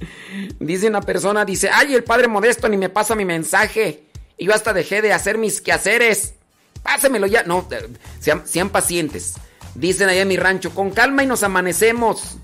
dice 0.60 0.86
una 0.88 1.02
persona, 1.02 1.44
dice, 1.44 1.68
ay, 1.72 1.94
el 1.94 2.04
padre 2.04 2.26
modesto 2.28 2.68
ni 2.68 2.78
me 2.78 2.88
pasa 2.88 3.14
mi 3.14 3.24
mensaje. 3.26 4.04
Y 4.38 4.46
yo 4.46 4.54
hasta 4.54 4.72
dejé 4.72 5.02
de 5.02 5.12
hacer 5.12 5.36
mis 5.36 5.60
quehaceres. 5.60 6.34
Pásemelo 6.82 7.26
ya. 7.26 7.42
No, 7.44 7.66
eh, 7.70 7.88
sean, 8.20 8.70
pacientes. 8.70 9.34
Dicen 9.74 10.08
allá 10.08 10.22
en 10.22 10.28
mi 10.28 10.36
rancho, 10.36 10.74
con 10.74 10.90
calma 10.90 11.22
y 11.22 11.26
nos 11.26 11.42
amanecemos. 11.42 12.36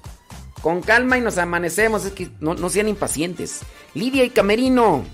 Con 0.61 0.82
calma 0.82 1.19
y 1.19 1.20
nos 1.20 1.39
amanecemos. 1.39 2.05
Es 2.05 2.12
que 2.12 2.31
no, 2.40 2.55
no 2.55 2.69
sean 2.69 2.89
impacientes. 2.89 3.61
Lidia 3.94 4.24
y 4.24 4.31
Camerino. 4.31 5.05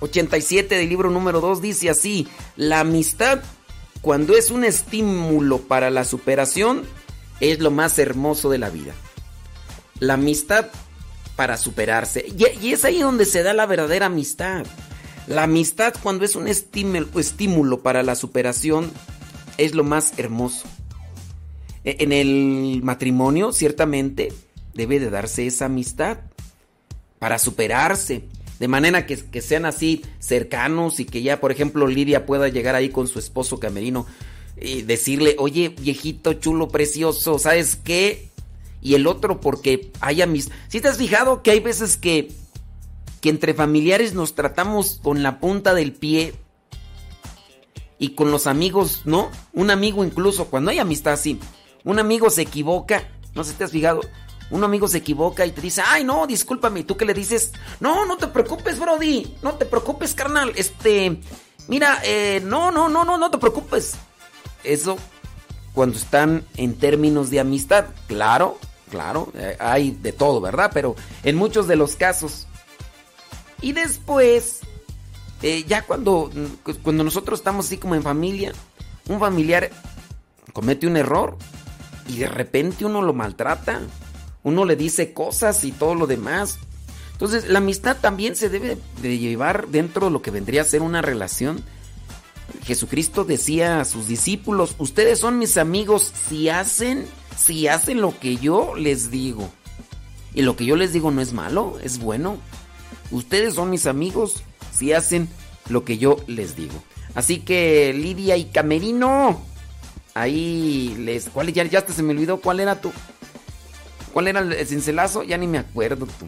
87 0.00 0.76
del 0.76 0.88
libro 0.88 1.10
número 1.10 1.40
2 1.40 1.62
dice 1.62 1.88
así, 1.88 2.26
la 2.56 2.80
amistad 2.80 3.40
cuando 4.00 4.36
es 4.36 4.50
un 4.50 4.64
estímulo 4.64 5.58
para 5.58 5.88
la 5.90 6.04
superación 6.04 6.82
es 7.38 7.60
lo 7.60 7.70
más 7.70 7.98
hermoso 7.98 8.50
de 8.50 8.58
la 8.58 8.68
vida. 8.68 8.94
La 10.00 10.14
amistad 10.14 10.66
para 11.36 11.56
superarse. 11.56 12.26
Y, 12.26 12.66
y 12.66 12.72
es 12.72 12.84
ahí 12.84 13.00
donde 13.00 13.24
se 13.24 13.44
da 13.44 13.54
la 13.54 13.66
verdadera 13.66 14.06
amistad. 14.06 14.66
La 15.26 15.44
amistad 15.44 15.94
cuando 16.02 16.24
es 16.24 16.34
un 16.34 16.48
estímulo, 16.48 17.80
para 17.80 18.02
la 18.02 18.14
superación 18.14 18.90
es 19.56 19.74
lo 19.74 19.84
más 19.84 20.18
hermoso. 20.18 20.66
E- 21.84 21.96
En 22.00 22.12
el 22.12 22.80
matrimonio 22.82 23.52
ciertamente 23.52 24.32
debe 24.74 24.98
de 24.98 25.10
darse 25.10 25.46
esa 25.46 25.66
amistad 25.66 26.18
para 27.18 27.38
superarse. 27.38 28.24
De 28.58 28.68
manera 28.68 29.06
que, 29.06 29.16
sean 29.40 29.64
así 29.64 30.04
cercanos 30.20 31.00
y 31.00 31.04
que 31.04 31.22
ya, 31.22 31.40
por 31.40 31.50
ejemplo, 31.50 31.86
Lidia 31.86 32.26
pueda 32.26 32.48
llegar 32.48 32.74
ahí 32.74 32.90
con 32.90 33.08
su 33.08 33.18
esposo 33.18 33.58
camerino 33.58 34.06
y 34.60 34.82
decirle, 34.82 35.34
oye, 35.38 35.68
viejito, 35.68 36.34
chulo, 36.34 36.68
precioso, 36.68 37.38
¿sabes 37.38 37.76
qué? 37.76 38.28
Y 38.80 38.94
el 38.94 39.06
otro 39.06 39.40
porque 39.40 39.90
haya 40.00 40.26
mis... 40.26 40.50
Si 40.68 40.80
te 40.80 40.88
has 40.88 40.98
fijado 40.98 41.42
que 41.42 41.50
hay 41.52 41.60
veces 41.60 41.96
que, 41.96 42.32
que 43.22 43.30
entre 43.30 43.54
familiares 43.54 44.14
nos 44.14 44.34
tratamos 44.34 44.98
con 45.00 45.22
la 45.22 45.38
punta 45.38 45.74
del 45.74 45.92
pie 45.92 46.34
y 47.98 48.10
con 48.10 48.32
los 48.32 48.48
amigos, 48.48 49.02
¿no? 49.04 49.30
Un 49.52 49.70
amigo 49.70 50.04
incluso, 50.04 50.46
cuando 50.46 50.72
hay 50.72 50.80
amistad 50.80 51.12
así, 51.14 51.38
un 51.84 52.00
amigo 52.00 52.30
se 52.30 52.42
equivoca, 52.42 53.08
no 53.34 53.44
sé 53.44 53.52
si 53.52 53.58
te 53.58 53.64
has 53.64 53.70
fijado, 53.70 54.00
un 54.50 54.64
amigo 54.64 54.88
se 54.88 54.98
equivoca 54.98 55.46
y 55.46 55.52
te 55.52 55.60
dice, 55.60 55.82
ay 55.86 56.02
no, 56.02 56.26
discúlpame, 56.26 56.80
¿y 56.80 56.82
tú 56.82 56.96
qué 56.96 57.04
le 57.04 57.14
dices? 57.14 57.52
No, 57.78 58.04
no 58.04 58.16
te 58.16 58.26
preocupes, 58.26 58.80
Brody, 58.80 59.36
no 59.40 59.54
te 59.54 59.66
preocupes, 59.66 60.14
carnal, 60.14 60.52
este, 60.56 61.20
mira, 61.68 62.00
eh, 62.04 62.42
no, 62.44 62.72
no, 62.72 62.88
no, 62.88 63.04
no, 63.04 63.18
no 63.18 63.30
te 63.30 63.38
preocupes. 63.38 63.94
Eso 64.64 64.98
cuando 65.74 65.96
están 65.96 66.44
en 66.56 66.74
términos 66.74 67.30
de 67.30 67.38
amistad, 67.38 67.86
claro, 68.08 68.58
claro, 68.90 69.32
eh, 69.34 69.56
hay 69.60 69.92
de 69.92 70.12
todo, 70.12 70.40
¿verdad? 70.40 70.72
Pero 70.74 70.96
en 71.22 71.36
muchos 71.36 71.68
de 71.68 71.76
los 71.76 71.94
casos. 71.94 72.48
Y 73.62 73.72
después, 73.72 74.60
eh, 75.40 75.64
ya 75.66 75.82
cuando, 75.82 76.30
cuando 76.82 77.04
nosotros 77.04 77.40
estamos 77.40 77.66
así 77.66 77.78
como 77.78 77.94
en 77.94 78.02
familia, 78.02 78.52
un 79.08 79.18
familiar 79.18 79.70
comete 80.52 80.86
un 80.86 80.96
error 80.96 81.38
y 82.08 82.18
de 82.18 82.28
repente 82.28 82.84
uno 82.84 83.00
lo 83.02 83.14
maltrata, 83.14 83.80
uno 84.42 84.64
le 84.64 84.76
dice 84.76 85.12
cosas 85.12 85.64
y 85.64 85.72
todo 85.72 85.94
lo 85.94 86.06
demás. 86.06 86.58
Entonces 87.12 87.48
la 87.48 87.58
amistad 87.58 87.96
también 88.00 88.34
se 88.34 88.48
debe 88.48 88.76
de 89.00 89.18
llevar 89.18 89.68
dentro 89.68 90.06
de 90.06 90.12
lo 90.12 90.22
que 90.22 90.32
vendría 90.32 90.62
a 90.62 90.66
ser 90.66 90.82
una 90.82 91.02
relación. 91.02 91.62
Jesucristo 92.64 93.24
decía 93.24 93.80
a 93.80 93.84
sus 93.84 94.08
discípulos, 94.08 94.74
ustedes 94.78 95.20
son 95.20 95.38
mis 95.38 95.56
amigos 95.56 96.12
si 96.28 96.48
hacen, 96.48 97.06
si 97.36 97.68
hacen 97.68 98.00
lo 98.00 98.18
que 98.18 98.36
yo 98.36 98.74
les 98.74 99.10
digo. 99.10 99.48
Y 100.34 100.42
lo 100.42 100.56
que 100.56 100.64
yo 100.64 100.76
les 100.76 100.92
digo 100.92 101.10
no 101.10 101.20
es 101.20 101.32
malo, 101.32 101.78
es 101.82 101.98
bueno. 101.98 102.38
Ustedes 103.12 103.54
son 103.54 103.70
mis 103.70 103.86
amigos 103.86 104.42
si 104.72 104.92
hacen 104.92 105.28
lo 105.68 105.84
que 105.84 105.98
yo 105.98 106.16
les 106.26 106.56
digo. 106.56 106.74
Así 107.14 107.40
que 107.40 107.92
Lidia 107.92 108.36
y 108.36 108.46
Camerino, 108.46 109.40
ahí 110.14 110.96
les... 110.98 111.28
¿Cuál 111.28 111.52
ya, 111.52 111.64
ya 111.64 111.80
hasta 111.80 111.92
se 111.92 112.02
me 112.02 112.12
olvidó 112.12 112.40
cuál 112.40 112.60
era 112.60 112.80
tu... 112.80 112.90
¿Cuál 114.12 114.28
era 114.28 114.40
el 114.40 114.66
cincelazo? 114.66 115.22
Ya 115.22 115.38
ni 115.38 115.46
me 115.46 115.58
acuerdo 115.58 116.06
tú. 116.06 116.26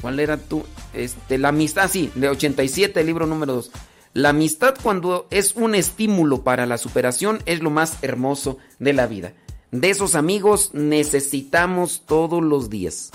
¿Cuál 0.00 0.20
era 0.20 0.36
tú? 0.36 0.64
Este, 0.94 1.38
la 1.38 1.48
amistad, 1.48 1.90
sí, 1.90 2.10
de 2.14 2.28
87, 2.28 3.00
el 3.00 3.06
libro 3.06 3.26
número 3.26 3.54
2. 3.54 3.70
La 4.14 4.30
amistad 4.30 4.74
cuando 4.82 5.26
es 5.30 5.54
un 5.54 5.74
estímulo 5.74 6.42
para 6.42 6.66
la 6.66 6.76
superación 6.76 7.42
es 7.46 7.62
lo 7.62 7.70
más 7.70 7.98
hermoso 8.02 8.58
de 8.78 8.92
la 8.92 9.06
vida. 9.06 9.32
De 9.70 9.88
esos 9.88 10.14
amigos 10.14 10.70
necesitamos 10.74 12.02
todos 12.04 12.42
los 12.42 12.68
días. 12.68 13.10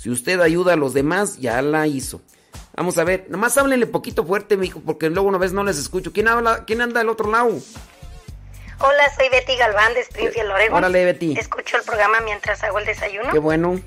Si 0.00 0.08
usted 0.08 0.40
ayuda 0.40 0.72
a 0.72 0.76
los 0.76 0.94
demás, 0.94 1.36
ya 1.40 1.60
la 1.60 1.86
hizo. 1.86 2.22
Vamos 2.74 2.96
a 2.96 3.04
ver, 3.04 3.26
nomás 3.28 3.58
háblenle 3.58 3.86
poquito 3.86 4.24
fuerte, 4.24 4.56
mijo, 4.56 4.80
porque 4.80 5.10
luego 5.10 5.28
una 5.28 5.36
vez 5.36 5.52
no 5.52 5.62
les 5.62 5.76
escucho. 5.76 6.10
¿Quién 6.10 6.26
habla? 6.26 6.64
¿Quién 6.64 6.80
anda 6.80 7.00
del 7.00 7.10
otro 7.10 7.30
lado? 7.30 7.50
Hola, 8.78 9.14
soy 9.14 9.28
Betty 9.28 9.56
Galván 9.58 9.92
de 9.92 10.00
Springfield, 10.00 10.52
Oregon. 10.52 10.78
Órale, 10.78 11.04
Betty. 11.04 11.38
Escucho 11.38 11.76
el 11.76 11.82
programa 11.82 12.18
mientras 12.20 12.62
hago 12.62 12.78
el 12.78 12.86
desayuno. 12.86 13.30
Qué 13.30 13.40
bueno. 13.40 13.78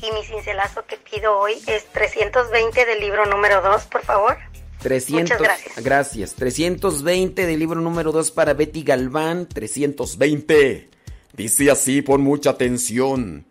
Y 0.00 0.12
mi 0.12 0.22
cincelazo 0.22 0.86
que 0.86 0.96
pido 0.96 1.36
hoy 1.36 1.60
es 1.66 1.86
320 1.86 2.86
del 2.86 3.00
libro 3.00 3.26
número 3.26 3.60
2, 3.60 3.82
por 3.86 4.02
favor. 4.02 4.36
300, 4.78 5.22
Muchas 5.22 5.42
gracias. 5.42 5.84
Gracias. 5.84 6.34
320 6.34 7.46
del 7.46 7.58
libro 7.58 7.80
número 7.80 8.12
2 8.12 8.30
para 8.30 8.54
Betty 8.54 8.84
Galván. 8.84 9.48
320. 9.48 10.88
Dice 11.32 11.68
así, 11.68 12.00
pon 12.02 12.20
mucha 12.20 12.50
atención. 12.50 13.47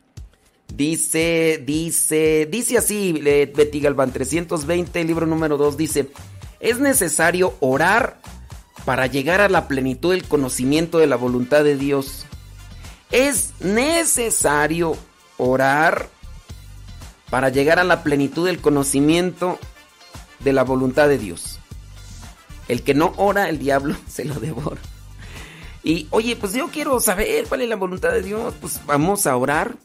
Dice, 0.74 1.64
dice, 1.66 2.48
dice 2.52 2.78
así, 2.78 3.14
Betty 3.14 3.80
Galván, 3.80 4.12
320, 4.12 5.04
libro 5.06 5.26
número 5.26 5.58
2, 5.58 5.78
dice, 5.78 6.10
es 6.60 6.80
necesario 6.80 7.56
orar 7.60 8.20
para 8.86 9.08
llegar 9.08 9.42
a 9.42 9.50
la 9.50 9.68
plenitud 9.68 10.12
del 10.12 10.28
conocimiento 10.28 11.00
de 11.00 11.08
la 11.08 11.16
voluntad 11.16 11.64
de 11.64 11.78
Dios. 11.78 12.26
Es 13.12 13.54
necesario 13.60 14.98
orar 15.38 16.10
para 17.30 17.50
llegar 17.50 17.80
a 17.80 17.84
la 17.84 18.04
plenitud 18.04 18.46
del 18.46 18.60
conocimiento 18.60 19.60
de 20.40 20.54
la 20.54 20.64
voluntad 20.64 21.08
de 21.08 21.18
Dios. 21.18 21.60
El 22.68 22.84
que 22.84 22.94
no 22.94 23.14
ora, 23.18 23.50
el 23.50 23.60
diablo 23.60 23.96
se 24.08 24.26
lo 24.26 24.36
devora. 24.36 24.82
Y 25.84 26.08
oye, 26.12 26.36
pues 26.36 26.54
yo 26.54 26.68
quiero 26.68 27.00
saber 27.00 27.46
cuál 27.48 27.62
es 27.62 27.70
la 27.70 27.76
voluntad 27.76 28.12
de 28.12 28.22
Dios. 28.22 28.54
Pues 28.60 28.82
vamos 28.86 29.26
a 29.26 29.36
orar. 29.36 29.78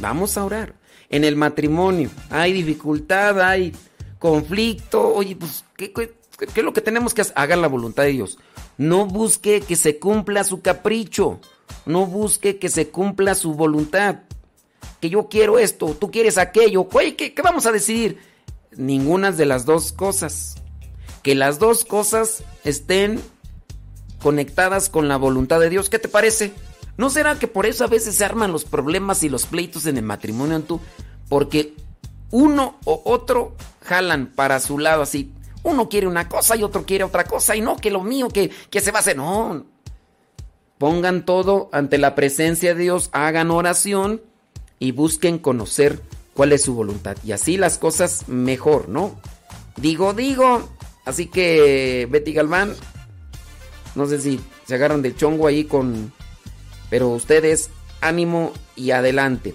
Vamos 0.00 0.36
a 0.36 0.44
orar. 0.44 0.74
En 1.10 1.24
el 1.24 1.36
matrimonio 1.36 2.10
hay 2.30 2.52
dificultad, 2.52 3.40
hay 3.40 3.72
conflicto. 4.18 5.14
Oye, 5.14 5.36
pues, 5.36 5.64
¿qué, 5.76 5.92
qué, 5.92 6.12
es 6.38 6.64
lo 6.64 6.72
que 6.72 6.80
tenemos 6.80 7.14
que 7.14 7.22
hacer? 7.22 7.34
Hagan 7.36 7.62
la 7.62 7.68
voluntad 7.68 8.04
de 8.04 8.10
Dios. 8.10 8.38
No 8.76 9.06
busque 9.06 9.60
que 9.60 9.76
se 9.76 9.98
cumpla 9.98 10.44
su 10.44 10.60
capricho. 10.60 11.40
No 11.86 12.06
busque 12.06 12.58
que 12.58 12.68
se 12.68 12.88
cumpla 12.88 13.34
su 13.34 13.54
voluntad. 13.54 14.20
Que 15.00 15.10
yo 15.10 15.28
quiero 15.28 15.58
esto, 15.58 15.96
tú 15.98 16.10
quieres 16.10 16.38
aquello. 16.38 16.88
Oye, 16.92 17.16
¿qué, 17.16 17.32
qué 17.34 17.42
vamos 17.42 17.66
a 17.66 17.72
decidir? 17.72 18.18
Ninguna 18.76 19.32
de 19.32 19.46
las 19.46 19.64
dos 19.64 19.92
cosas. 19.92 20.56
Que 21.22 21.34
las 21.34 21.58
dos 21.58 21.84
cosas 21.84 22.42
estén 22.64 23.20
conectadas 24.20 24.88
con 24.88 25.08
la 25.08 25.16
voluntad 25.16 25.60
de 25.60 25.70
Dios. 25.70 25.88
¿Qué 25.88 25.98
te 25.98 26.08
parece? 26.08 26.52
¿No 26.98 27.10
será 27.10 27.38
que 27.38 27.46
por 27.46 27.64
eso 27.64 27.84
a 27.84 27.88
veces 27.88 28.16
se 28.16 28.24
arman 28.24 28.52
los 28.52 28.64
problemas 28.64 29.22
y 29.22 29.28
los 29.28 29.46
pleitos 29.46 29.86
en 29.86 29.96
el 29.96 30.04
matrimonio 30.04 30.60
tú? 30.60 30.80
Porque 31.28 31.74
uno 32.32 32.76
o 32.84 33.00
otro 33.04 33.54
jalan 33.84 34.32
para 34.34 34.58
su 34.58 34.78
lado 34.78 35.02
así. 35.02 35.32
Uno 35.62 35.88
quiere 35.88 36.08
una 36.08 36.28
cosa 36.28 36.56
y 36.56 36.64
otro 36.64 36.84
quiere 36.84 37.04
otra 37.04 37.24
cosa 37.24 37.54
y 37.54 37.60
no, 37.60 37.76
que 37.76 37.92
lo 37.92 38.02
mío, 38.02 38.28
que, 38.28 38.50
que 38.68 38.80
se 38.80 38.90
va 38.90 38.98
a 38.98 39.00
hacer. 39.00 39.16
No. 39.16 39.64
Pongan 40.76 41.24
todo 41.24 41.68
ante 41.72 41.98
la 41.98 42.16
presencia 42.16 42.74
de 42.74 42.82
Dios, 42.82 43.10
hagan 43.12 43.52
oración 43.52 44.20
y 44.80 44.90
busquen 44.90 45.38
conocer 45.38 46.00
cuál 46.34 46.52
es 46.52 46.62
su 46.62 46.74
voluntad. 46.74 47.16
Y 47.24 47.30
así 47.30 47.56
las 47.56 47.78
cosas 47.78 48.28
mejor, 48.28 48.88
¿no? 48.88 49.20
Digo, 49.76 50.14
digo. 50.14 50.68
Así 51.04 51.26
que 51.26 52.08
Betty 52.10 52.32
Galván, 52.32 52.74
no 53.94 54.06
sé 54.06 54.20
si 54.20 54.40
se 54.66 54.74
agarran 54.74 55.00
del 55.00 55.16
chongo 55.16 55.46
ahí 55.46 55.64
con... 55.64 56.12
Pero 56.90 57.08
ustedes, 57.08 57.70
ánimo 58.00 58.52
y 58.76 58.90
adelante. 58.92 59.54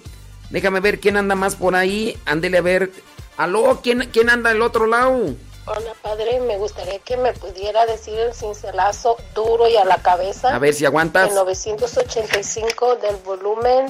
Déjame 0.50 0.80
ver 0.80 1.00
quién 1.00 1.16
anda 1.16 1.34
más 1.34 1.56
por 1.56 1.74
ahí. 1.74 2.16
Ándele 2.26 2.58
a 2.58 2.62
ver. 2.62 2.90
Aló, 3.36 3.80
¿quién, 3.82 4.08
quién 4.12 4.30
anda 4.30 4.50
del 4.50 4.62
otro 4.62 4.86
lado? 4.86 5.34
Hola 5.66 5.94
padre, 6.02 6.40
me 6.40 6.58
gustaría 6.58 6.98
que 6.98 7.16
me 7.16 7.32
pudiera 7.32 7.86
decir 7.86 8.18
el 8.18 8.34
cincelazo 8.34 9.16
duro 9.34 9.66
y 9.66 9.76
a 9.76 9.84
la 9.86 9.96
cabeza. 10.02 10.54
A 10.54 10.58
ver 10.58 10.74
si 10.74 10.84
aguantas. 10.84 11.30
El 11.30 11.34
985 11.36 12.96
del 12.96 13.16
volumen 13.24 13.86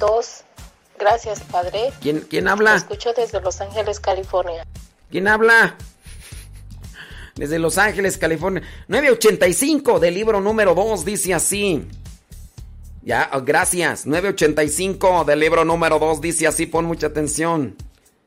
2. 0.00 0.44
Gracias 0.98 1.40
padre. 1.40 1.92
¿Quién, 2.00 2.20
quién 2.20 2.48
habla? 2.48 2.70
Lo 2.70 2.76
escucho 2.78 3.12
desde 3.12 3.40
Los 3.42 3.60
Ángeles, 3.60 4.00
California. 4.00 4.64
¿Quién 5.10 5.28
habla? 5.28 5.76
Desde 7.34 7.58
Los 7.58 7.76
Ángeles, 7.76 8.16
California. 8.16 8.62
985 8.88 10.00
del 10.00 10.14
libro 10.14 10.40
número 10.40 10.74
2 10.74 11.04
dice 11.04 11.34
así. 11.34 11.86
Ya, 13.04 13.28
oh, 13.34 13.42
gracias. 13.42 14.06
985 14.06 15.24
del 15.24 15.40
libro 15.40 15.64
número 15.64 15.98
2 15.98 16.22
dice 16.22 16.46
así, 16.46 16.64
pon 16.64 16.86
mucha 16.86 17.08
atención. 17.08 17.76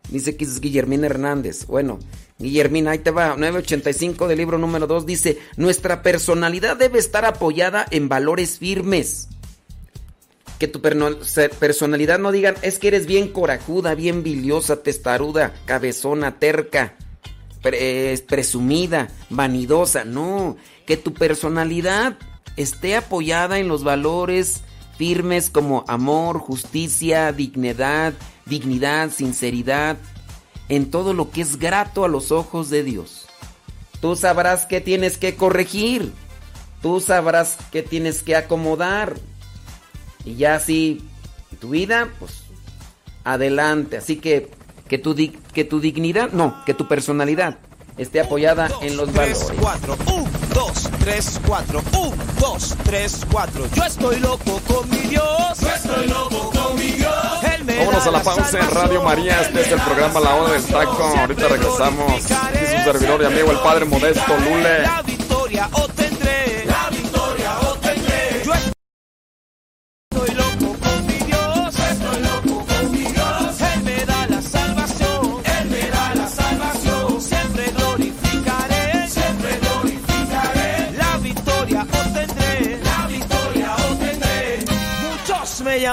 Dice 0.10 0.38
que 0.38 0.46
es 0.46 0.62
Guillermina 0.62 1.08
Hernández. 1.08 1.66
Bueno, 1.66 1.98
Guillermina, 2.38 2.92
ahí 2.92 3.00
te 3.00 3.10
va. 3.10 3.36
985 3.36 4.28
del 4.28 4.38
libro 4.38 4.60
número 4.60 4.86
2 4.86 5.06
dice, 5.08 5.40
nuestra 5.58 6.04
personalidad 6.04 6.78
debe 6.78 7.00
estar 7.00 7.26
apoyada 7.26 7.88
en 7.90 8.08
valores 8.08 8.60
firmes. 8.60 9.30
Que 10.60 10.68
tu 10.68 10.82
personalidad 10.82 12.20
no 12.20 12.32
digan, 12.32 12.56
es 12.62 12.80
que 12.80 12.88
eres 12.88 13.06
bien 13.06 13.30
corajuda, 13.30 13.96
bien 13.96 14.24
biliosa, 14.24 14.82
testaruda, 14.82 15.54
cabezona, 15.66 16.40
terca, 16.40 16.96
eh, 17.64 18.24
presumida, 18.28 19.10
vanidosa. 19.30 20.04
No, 20.04 20.58
que 20.86 20.98
tu 20.98 21.14
personalidad 21.14 22.18
esté 22.58 22.98
apoyada 22.98 23.60
en 23.60 23.68
los 23.68 23.84
valores 23.84 24.64
firmes 24.98 25.50
como 25.50 25.86
amor, 25.88 26.40
justicia, 26.40 27.32
dignidad, 27.32 28.14
dignidad, 28.46 29.12
sinceridad, 29.12 29.98
en 30.70 30.90
todo 30.90 31.14
lo 31.14 31.30
que 31.30 31.42
es 31.42 31.58
grato 31.58 32.04
a 32.04 32.08
los 32.10 32.32
ojos 32.32 32.70
de 32.70 32.84
Dios. 32.84 33.28
Tú 34.02 34.16
sabrás 34.16 34.66
qué 34.66 34.82
tienes 34.82 35.18
que 35.18 35.36
corregir. 35.36 36.12
Tú 36.82 37.00
sabrás 37.00 37.58
qué 37.72 37.84
tienes 37.84 38.22
que 38.22 38.36
acomodar. 38.36 39.16
Y 40.26 40.36
ya 40.36 40.56
así, 40.56 41.02
tu 41.60 41.70
vida, 41.70 42.10
pues, 42.20 42.44
adelante. 43.24 43.98
Así 43.98 44.18
que, 44.18 44.52
que 44.88 44.98
tu, 44.98 45.16
que 45.54 45.64
tu 45.64 45.80
dignidad, 45.80 46.32
no, 46.32 46.64
que 46.66 46.74
tu 46.74 46.88
personalidad 46.88 47.60
esté 47.98 48.22
apoyada 48.22 48.70
en 48.82 48.98
los 48.98 49.12
valores. 49.12 49.48
4, 49.60 49.98
1, 50.08 50.30
2, 50.54 50.90
3, 51.00 51.42
4, 51.46 51.84
1, 51.94 52.16
2, 52.40 52.76
3, 52.84 53.22
4. 53.32 53.66
Yo 53.76 53.84
estoy 53.84 54.20
loco 54.20 54.62
con 54.68 54.90
mi 54.90 54.98
Dios. 54.98 55.60
Yo 55.60 55.70
estoy 55.70 56.08
loco 56.08 56.52
con 56.52 56.76
mi 56.76 56.92
Dios. 56.92 57.14
Él 57.56 57.64
me 57.66 57.80
Vámonos 57.80 58.08
a 58.08 58.12
la 58.12 58.22
pausa 58.24 58.60
en. 58.60 58.72
Radio 58.72 59.02
María. 59.04 59.42
Este 59.42 59.62
es 59.62 59.72
el 59.72 59.82
programa 59.82 60.20
La 60.20 60.36
Hora 60.36 60.54
del 60.54 60.64
Taco. 60.64 61.04
Ahorita 61.04 61.48
regresamos. 61.48 62.32
Aquí 62.32 62.66
su 62.66 62.84
servidor 62.84 63.22
y 63.22 63.26
amigo, 63.26 63.52
el 63.52 63.60
Padre 63.60 63.86
Modesto 63.86 64.38
Lule. 64.38 64.82
La 64.82 65.02
victoria 65.02 65.70
obtendré. 65.72 65.97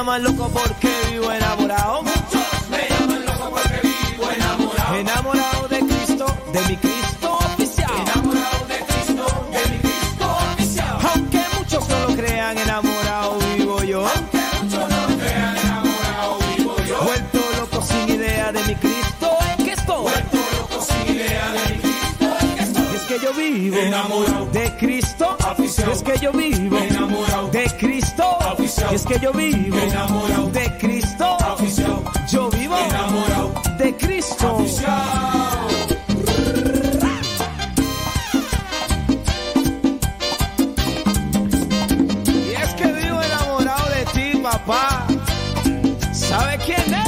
Llaman 0.04 0.22
loco 0.22 0.50
porque 0.50 0.90
vivo 1.10 1.32
enamorado. 1.32 2.02
Muchos 2.02 2.68
me 2.68 2.88
llaman 2.90 3.24
loco 3.24 3.50
porque 3.50 3.88
vivo 3.88 4.30
enamorado. 4.30 4.94
Enamorado 4.96 5.68
de 5.68 5.78
Cristo, 5.78 6.26
de 6.52 6.60
mi 6.68 6.76
Cristo 6.76 7.03
vivo 23.54 23.76
enamorado 23.76 24.46
de 24.46 24.76
Cristo. 24.76 25.36
Y 25.58 25.90
es 25.90 26.02
que 26.02 26.18
yo 26.18 26.32
vivo 26.32 26.78
enamorado 26.78 27.48
de 27.48 27.64
Cristo. 27.78 28.24
Y 28.90 28.94
es 28.94 29.06
que 29.06 29.18
yo 29.20 29.32
vivo 29.32 29.78
enamorado 29.78 30.50
de 30.50 30.78
Cristo. 30.78 31.36
Yo 32.30 32.50
vivo 32.50 32.76
enamorado 32.76 33.52
de 33.78 33.96
Cristo. 33.96 34.58
Y 42.26 42.52
es 42.62 42.74
que 42.74 42.86
vivo 42.86 43.22
enamorado 43.22 43.88
de 43.90 44.04
ti, 44.14 44.38
papá. 44.42 45.06
¿Sabe 46.12 46.58
quién 46.66 46.94
es? 46.94 47.03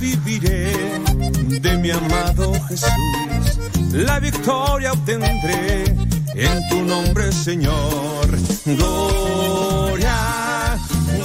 viviré 0.00 0.72
de 1.60 1.76
mi 1.76 1.90
amado 1.90 2.52
Jesús. 2.68 2.90
La 3.92 4.18
victoria 4.18 4.92
obtendré 4.92 5.84
en 6.34 6.68
tu 6.70 6.82
nombre, 6.82 7.30
Señor. 7.32 8.26
Gloria, 8.64 10.16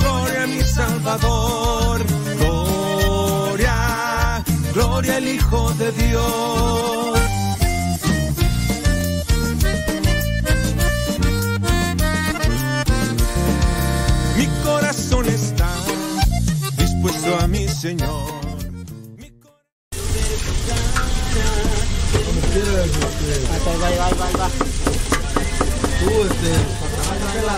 gloria 0.01 0.43
a 0.43 0.47
mi 0.47 0.61
Salvador. 0.61 2.05
Gloria, 2.37 3.77
gloria 4.73 5.15
al 5.15 5.27
Hijo 5.27 5.71
de 5.73 5.91
Dios. 5.93 6.94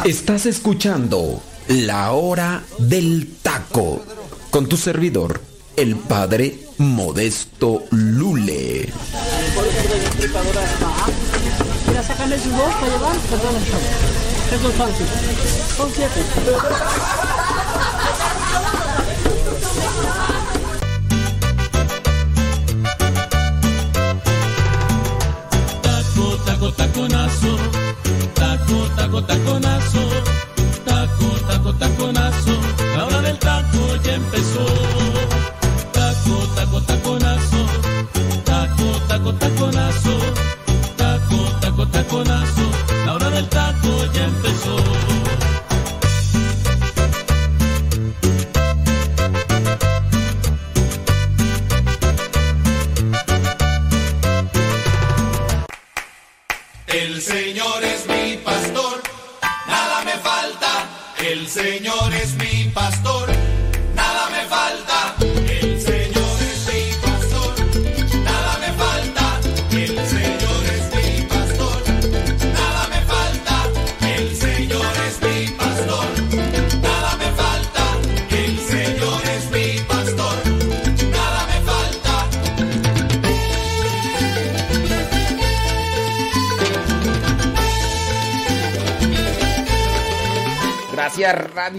Estás 0.06 0.46
escuchando 0.46 1.42
La 1.68 2.12
Hora 2.14 2.64
del 2.78 3.28
Taco 3.42 4.02
con 4.50 4.68
tu 4.68 4.78
servidor, 4.78 5.42
el 5.76 5.96
padre 5.98 6.60
Modesto 6.78 7.84
Lule. 7.92 8.92
Mira. 15.86 17.37
puro 29.18 29.22
taconazo. 29.22 30.47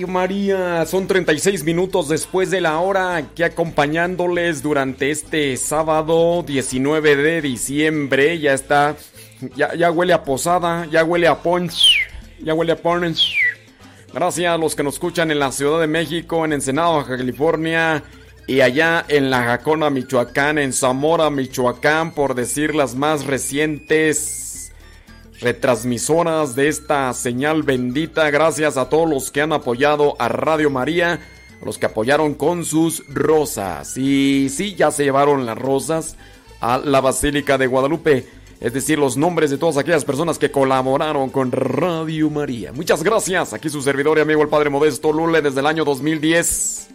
María. 0.07 0.87
Son 0.87 1.07
36 1.07 1.65
minutos 1.65 2.09
después 2.09 2.51
de 2.51 2.61
la 2.61 2.79
hora 2.79 3.17
aquí 3.17 3.43
acompañándoles 3.43 4.63
durante 4.63 5.11
este 5.11 5.57
sábado 5.57 6.45
19 6.47 7.17
de 7.17 7.43
diciembre. 7.43 8.39
Ya 8.39 8.53
está, 8.55 8.97
ya, 9.57 9.75
ya 9.75 9.91
huele 9.91 10.13
a 10.13 10.23
posada, 10.23 10.87
ya 10.87 11.03
huele 11.05 11.27
a 11.27 11.43
punch, 11.43 12.01
ya 12.41 12.55
huele 12.55 12.73
a 12.73 12.77
punch. 12.77 13.35
Gracias 14.13 14.55
a 14.55 14.57
los 14.57 14.75
que 14.75 14.83
nos 14.83 14.95
escuchan 14.95 15.31
en 15.31 15.39
la 15.39 15.53
Ciudad 15.53 15.81
de 15.81 15.87
México, 15.87 16.45
en 16.45 16.53
Ensenado, 16.53 16.97
Baja 16.97 17.17
California 17.17 18.03
y 18.47 18.63
allá 18.63 19.05
en 19.09 19.31
La 19.31 19.43
Jacona, 19.43 19.91
Michoacán, 19.91 20.57
en 20.57 20.73
Zamora, 20.73 21.29
Michoacán, 21.29 22.13
por 22.13 22.35
decir 22.35 22.75
las 22.75 22.95
más 22.95 23.27
recientes 23.27 24.48
retransmisoras 25.41 26.55
de 26.55 26.69
esta 26.69 27.13
señal 27.15 27.63
bendita. 27.63 28.31
Gracias 28.31 28.77
a 28.77 28.89
todos 28.89 29.09
los 29.09 29.31
que 29.31 29.41
han 29.43 29.53
apoyado 29.53 30.17
a 30.19 30.29
Radio 30.29 30.71
María, 30.71 31.21
los 31.65 31.79
que 31.79 31.87
apoyaron 31.87 32.35
con 32.35 32.65
sus 32.65 33.05
rosas. 33.09 33.97
Y 33.97 34.49
sí, 34.49 34.75
ya 34.75 34.91
se 34.91 35.05
llevaron 35.05 35.47
las 35.47 35.59
rosas 35.59 36.17
a 36.61 36.79
la 36.79 37.01
Basílica 37.01 37.59
de 37.59 37.67
Guadalupe. 37.67 38.27
Es 38.61 38.73
decir, 38.73 38.99
los 38.99 39.17
nombres 39.17 39.51
de 39.51 39.59
todas 39.59 39.77
aquellas 39.77 40.05
personas 40.05 40.39
que 40.39 40.51
colaboraron 40.51 41.31
con 41.31 41.53
Radio 41.53 42.29
María. 42.29 42.73
Muchas 42.73 43.05
gracias. 43.05 43.53
Aquí 43.53 43.69
su 43.69 43.81
servidor 43.83 44.19
y 44.19 44.23
amigo 44.23 44.43
el 44.43 44.49
Padre 44.49 44.69
Modesto 44.69 45.13
Lule 45.13 45.43
desde 45.43 45.61
el 45.61 45.67
año 45.67 45.85
2010. 45.85 46.89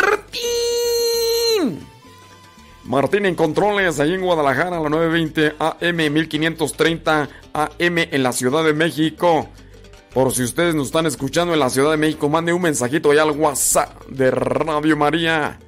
Martín. 0.00 1.87
Martín 2.88 3.26
en 3.26 3.34
controles, 3.34 4.00
ahí 4.00 4.14
en 4.14 4.22
Guadalajara, 4.22 4.78
a 4.78 4.80
la 4.80 4.88
920 4.88 5.56
AM, 5.58 6.10
1530 6.14 7.28
AM 7.52 7.98
en 7.98 8.22
la 8.22 8.32
Ciudad 8.32 8.64
de 8.64 8.72
México. 8.72 9.46
Por 10.14 10.32
si 10.32 10.42
ustedes 10.42 10.74
nos 10.74 10.86
están 10.86 11.04
escuchando 11.04 11.52
en 11.52 11.60
la 11.60 11.68
Ciudad 11.68 11.90
de 11.90 11.98
México, 11.98 12.30
mande 12.30 12.54
un 12.54 12.62
mensajito 12.62 13.10
allá 13.10 13.24
al 13.24 13.32
WhatsApp 13.32 14.06
de 14.06 14.30
Radio 14.30 14.96
María. 14.96 15.58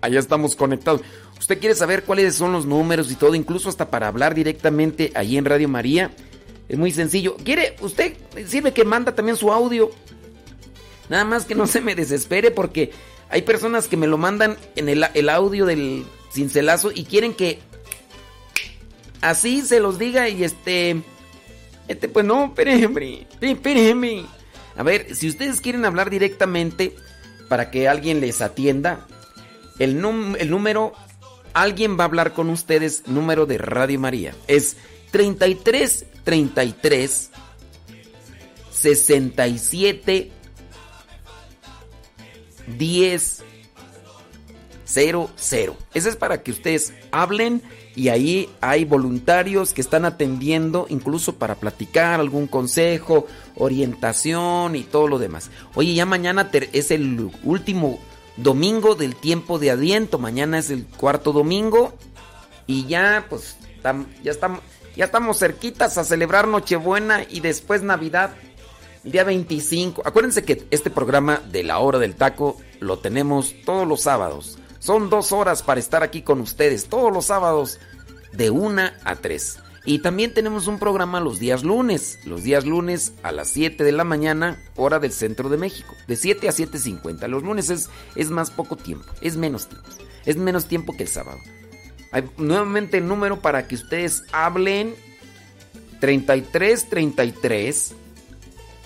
Ahí 0.00 0.16
estamos 0.16 0.56
conectados. 0.56 1.02
¿Usted 1.38 1.60
quiere 1.60 1.74
saber 1.74 2.04
cuáles 2.04 2.34
son 2.34 2.52
los 2.52 2.64
números 2.64 3.12
y 3.12 3.14
todo, 3.14 3.34
incluso 3.34 3.68
hasta 3.68 3.90
para 3.90 4.08
hablar 4.08 4.34
directamente 4.34 5.12
ahí 5.14 5.36
en 5.36 5.44
Radio 5.44 5.68
María? 5.68 6.12
Es 6.66 6.78
muy 6.78 6.92
sencillo. 6.92 7.36
¿Quiere? 7.44 7.76
Usted 7.82 8.14
sirve 8.46 8.72
que 8.72 8.86
manda 8.86 9.14
también 9.14 9.36
su 9.36 9.52
audio. 9.52 9.90
Nada 11.10 11.26
más 11.26 11.44
que 11.44 11.54
no 11.54 11.66
se 11.66 11.82
me 11.82 11.94
desespere 11.94 12.50
porque 12.50 12.90
hay 13.30 13.42
personas 13.42 13.88
que 13.88 13.96
me 13.96 14.06
lo 14.06 14.18
mandan 14.18 14.56
en 14.76 14.88
el, 14.88 15.28
audio 15.28 15.64
del 15.66 16.04
cincelazo 16.32 16.90
y 16.92 17.04
quieren 17.04 17.34
que 17.34 17.60
así 19.20 19.62
se 19.62 19.80
los 19.80 19.98
diga 19.98 20.28
y 20.28 20.44
este 20.44 21.02
este 21.88 22.08
pues 22.08 22.24
no, 22.24 22.46
espérenme, 22.46 23.26
espérenme. 23.40 24.24
A 24.76 24.82
ver, 24.82 25.14
si 25.14 25.28
ustedes 25.28 25.60
quieren 25.60 25.84
hablar 25.84 26.08
directamente 26.10 26.94
para 27.48 27.70
que 27.70 27.88
alguien 27.88 28.20
les 28.20 28.40
atienda, 28.40 29.06
el, 29.78 30.00
num- 30.00 30.36
el 30.38 30.50
número 30.50 30.92
alguien 31.52 31.98
va 31.98 32.04
a 32.04 32.06
hablar 32.06 32.32
con 32.32 32.48
ustedes, 32.50 33.06
número 33.08 33.44
de 33.46 33.58
Radio 33.58 33.98
María 33.98 34.34
es 34.46 34.76
33 35.10 36.06
33 36.22 37.30
67 38.70 40.30
10 42.78 43.44
00. 44.90 45.30
Ese 45.94 46.08
es 46.08 46.16
para 46.16 46.42
que 46.42 46.50
ustedes 46.50 46.92
hablen 47.12 47.62
y 47.94 48.08
ahí 48.08 48.48
hay 48.60 48.84
voluntarios 48.84 49.72
que 49.72 49.80
están 49.80 50.04
atendiendo 50.04 50.86
incluso 50.88 51.36
para 51.36 51.56
platicar 51.56 52.20
algún 52.20 52.46
consejo, 52.46 53.26
orientación 53.56 54.76
y 54.76 54.82
todo 54.82 55.08
lo 55.08 55.18
demás. 55.18 55.50
Oye, 55.74 55.94
ya 55.94 56.06
mañana 56.06 56.50
es 56.72 56.90
el 56.90 57.30
último 57.44 58.00
domingo 58.36 58.94
del 58.94 59.16
tiempo 59.16 59.58
de 59.58 59.70
Adviento, 59.70 60.18
mañana 60.18 60.58
es 60.58 60.70
el 60.70 60.86
cuarto 60.86 61.32
domingo 61.32 61.94
y 62.66 62.86
ya 62.86 63.26
pues 63.28 63.56
ya 64.22 64.30
estamos 64.30 64.60
ya 64.96 65.04
estamos 65.04 65.38
cerquitas 65.38 65.98
a 65.98 66.04
celebrar 66.04 66.48
Nochebuena 66.48 67.24
y 67.28 67.40
después 67.40 67.82
Navidad. 67.82 68.32
Día 69.04 69.24
25. 69.24 70.02
Acuérdense 70.04 70.44
que 70.44 70.66
este 70.70 70.90
programa 70.90 71.40
de 71.50 71.62
la 71.62 71.78
hora 71.78 71.98
del 71.98 72.16
taco 72.16 72.60
lo 72.80 72.98
tenemos 72.98 73.54
todos 73.64 73.88
los 73.88 74.02
sábados. 74.02 74.58
Son 74.78 75.08
dos 75.08 75.32
horas 75.32 75.62
para 75.62 75.80
estar 75.80 76.02
aquí 76.02 76.20
con 76.20 76.40
ustedes 76.40 76.86
todos 76.86 77.10
los 77.10 77.26
sábados 77.26 77.78
de 78.32 78.50
1 78.50 78.82
a 79.02 79.16
3. 79.16 79.58
Y 79.86 80.00
también 80.00 80.34
tenemos 80.34 80.66
un 80.66 80.78
programa 80.78 81.20
los 81.20 81.38
días 81.38 81.64
lunes. 81.64 82.18
Los 82.26 82.42
días 82.42 82.66
lunes 82.66 83.14
a 83.22 83.32
las 83.32 83.48
7 83.48 83.82
de 83.84 83.92
la 83.92 84.04
mañana, 84.04 84.62
hora 84.76 84.98
del 84.98 85.12
centro 85.12 85.48
de 85.48 85.56
México. 85.56 85.94
De 86.06 86.16
7 86.16 86.48
a 86.50 86.52
7.50. 86.52 87.26
Los 87.28 87.42
lunes 87.42 87.70
es, 87.70 87.88
es 88.16 88.28
más 88.28 88.50
poco 88.50 88.76
tiempo. 88.76 89.06
Es 89.22 89.38
menos 89.38 89.66
tiempo. 89.66 89.88
Es 90.26 90.36
menos 90.36 90.66
tiempo 90.66 90.94
que 90.94 91.04
el 91.04 91.08
sábado. 91.08 91.38
Nuevamente 92.36 92.98
el 92.98 93.08
número 93.08 93.40
para 93.40 93.66
que 93.66 93.76
ustedes 93.76 94.24
hablen. 94.32 94.94
33 96.00 96.88
33 96.88 97.94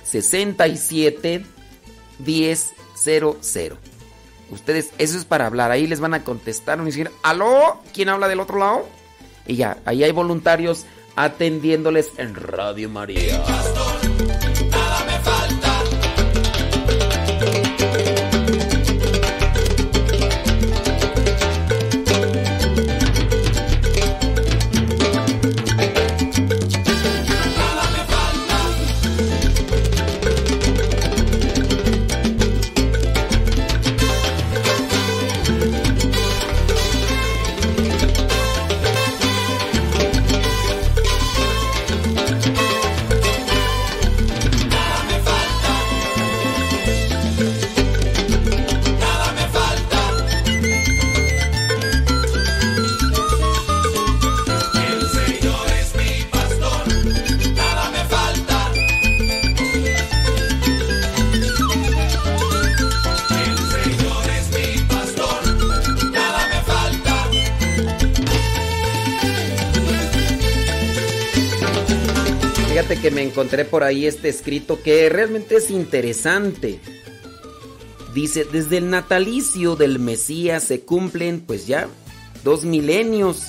67 0.04 1.44
10 2.18 2.74
00. 2.96 3.78
Ustedes, 4.50 4.90
eso 4.98 5.18
es 5.18 5.24
para 5.24 5.46
hablar. 5.46 5.70
Ahí 5.70 5.86
les 5.86 6.00
van 6.00 6.14
a 6.14 6.22
contestar. 6.22 6.78
Van 6.78 6.86
decir, 6.86 7.10
¿aló? 7.22 7.80
¿Quién 7.92 8.08
habla 8.08 8.28
del 8.28 8.40
otro 8.40 8.58
lado? 8.58 8.88
Y 9.46 9.56
ya, 9.56 9.78
ahí 9.84 10.04
hay 10.04 10.12
voluntarios 10.12 10.86
atendiéndoles 11.16 12.10
en 12.18 12.34
Radio 12.34 12.88
María. 12.88 13.42
Que 73.04 73.10
me 73.10 73.22
encontré 73.22 73.66
por 73.66 73.84
ahí 73.84 74.06
este 74.06 74.30
escrito 74.30 74.82
que 74.82 75.10
realmente 75.10 75.56
es 75.56 75.68
interesante. 75.68 76.80
Dice, 78.14 78.46
desde 78.50 78.78
el 78.78 78.88
natalicio 78.88 79.76
del 79.76 79.98
Mesías 79.98 80.64
se 80.64 80.80
cumplen 80.80 81.42
pues 81.42 81.66
ya 81.66 81.86
dos 82.44 82.64
milenios 82.64 83.48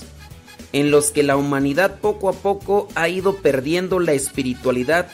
en 0.73 0.91
los 0.91 1.11
que 1.11 1.23
la 1.23 1.38
humanidad 1.38 2.02
poco 2.02 2.27
a 2.27 2.34
poco 2.34 2.90
ha 2.95 3.07
ido 3.07 3.38
perdiendo 3.38 4.02
la 4.02 4.11
espiritualidad 4.11 5.07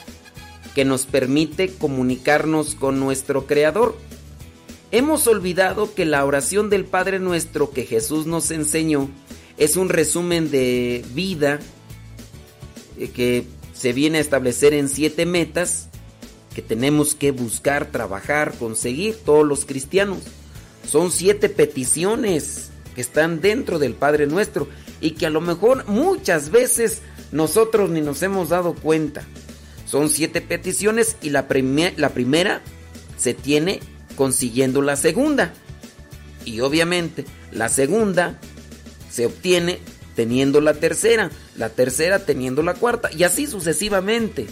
que 0.74 0.84
nos 0.84 1.06
permite 1.06 1.72
comunicarnos 1.74 2.74
con 2.74 2.98
nuestro 2.98 3.46
Creador. 3.46 3.96
Hemos 4.90 5.28
olvidado 5.28 5.94
que 5.94 6.04
la 6.04 6.24
oración 6.24 6.68
del 6.68 6.84
Padre 6.84 7.20
Nuestro 7.20 7.70
que 7.70 7.84
Jesús 7.84 8.26
nos 8.26 8.50
enseñó 8.50 9.08
es 9.56 9.76
un 9.76 9.88
resumen 9.88 10.50
de 10.50 11.04
vida 11.14 11.60
eh, 12.98 13.08
que 13.08 13.46
se 13.82 13.92
viene 13.92 14.18
a 14.18 14.20
establecer 14.20 14.74
en 14.74 14.88
siete 14.88 15.26
metas 15.26 15.88
que 16.54 16.62
tenemos 16.62 17.16
que 17.16 17.32
buscar, 17.32 17.86
trabajar, 17.86 18.54
conseguir 18.56 19.16
todos 19.24 19.44
los 19.44 19.64
cristianos. 19.64 20.18
Son 20.88 21.10
siete 21.10 21.48
peticiones 21.48 22.70
que 22.94 23.00
están 23.00 23.40
dentro 23.40 23.80
del 23.80 23.94
Padre 23.94 24.28
Nuestro 24.28 24.68
y 25.00 25.12
que 25.12 25.26
a 25.26 25.30
lo 25.30 25.40
mejor 25.40 25.84
muchas 25.88 26.50
veces 26.50 27.02
nosotros 27.32 27.90
ni 27.90 28.02
nos 28.02 28.22
hemos 28.22 28.50
dado 28.50 28.74
cuenta. 28.74 29.24
Son 29.84 30.08
siete 30.10 30.40
peticiones 30.40 31.16
y 31.20 31.30
la, 31.30 31.48
prime- 31.48 31.94
la 31.96 32.10
primera 32.10 32.62
se 33.18 33.34
tiene 33.34 33.80
consiguiendo 34.14 34.80
la 34.80 34.94
segunda. 34.94 35.54
Y 36.44 36.60
obviamente 36.60 37.24
la 37.50 37.68
segunda 37.68 38.38
se 39.10 39.26
obtiene 39.26 39.80
teniendo 40.14 40.60
la 40.60 40.74
tercera, 40.74 41.30
la 41.56 41.70
tercera 41.70 42.24
teniendo 42.24 42.62
la 42.62 42.74
cuarta 42.74 43.10
y 43.12 43.24
así 43.24 43.46
sucesivamente. 43.46 44.46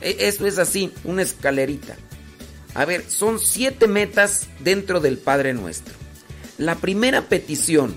E- 0.00 0.16
Esto 0.20 0.46
es 0.46 0.58
así, 0.58 0.92
una 1.04 1.22
escalerita. 1.22 1.96
A 2.74 2.84
ver, 2.84 3.04
son 3.08 3.38
siete 3.38 3.86
metas 3.88 4.48
dentro 4.60 5.00
del 5.00 5.18
Padre 5.18 5.54
Nuestro. 5.54 5.94
La 6.58 6.76
primera 6.76 7.22
petición 7.28 7.94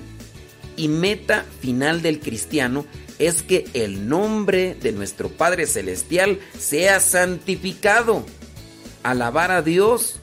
y 0.77 0.88
meta 0.88 1.45
final 1.61 2.01
del 2.01 2.19
cristiano 2.19 2.85
es 3.19 3.43
que 3.43 3.65
el 3.73 4.07
nombre 4.07 4.75
de 4.81 4.91
nuestro 4.91 5.29
Padre 5.29 5.67
Celestial 5.67 6.39
sea 6.57 6.99
santificado. 6.99 8.25
Alabar 9.03 9.51
a 9.51 9.61
Dios 9.61 10.15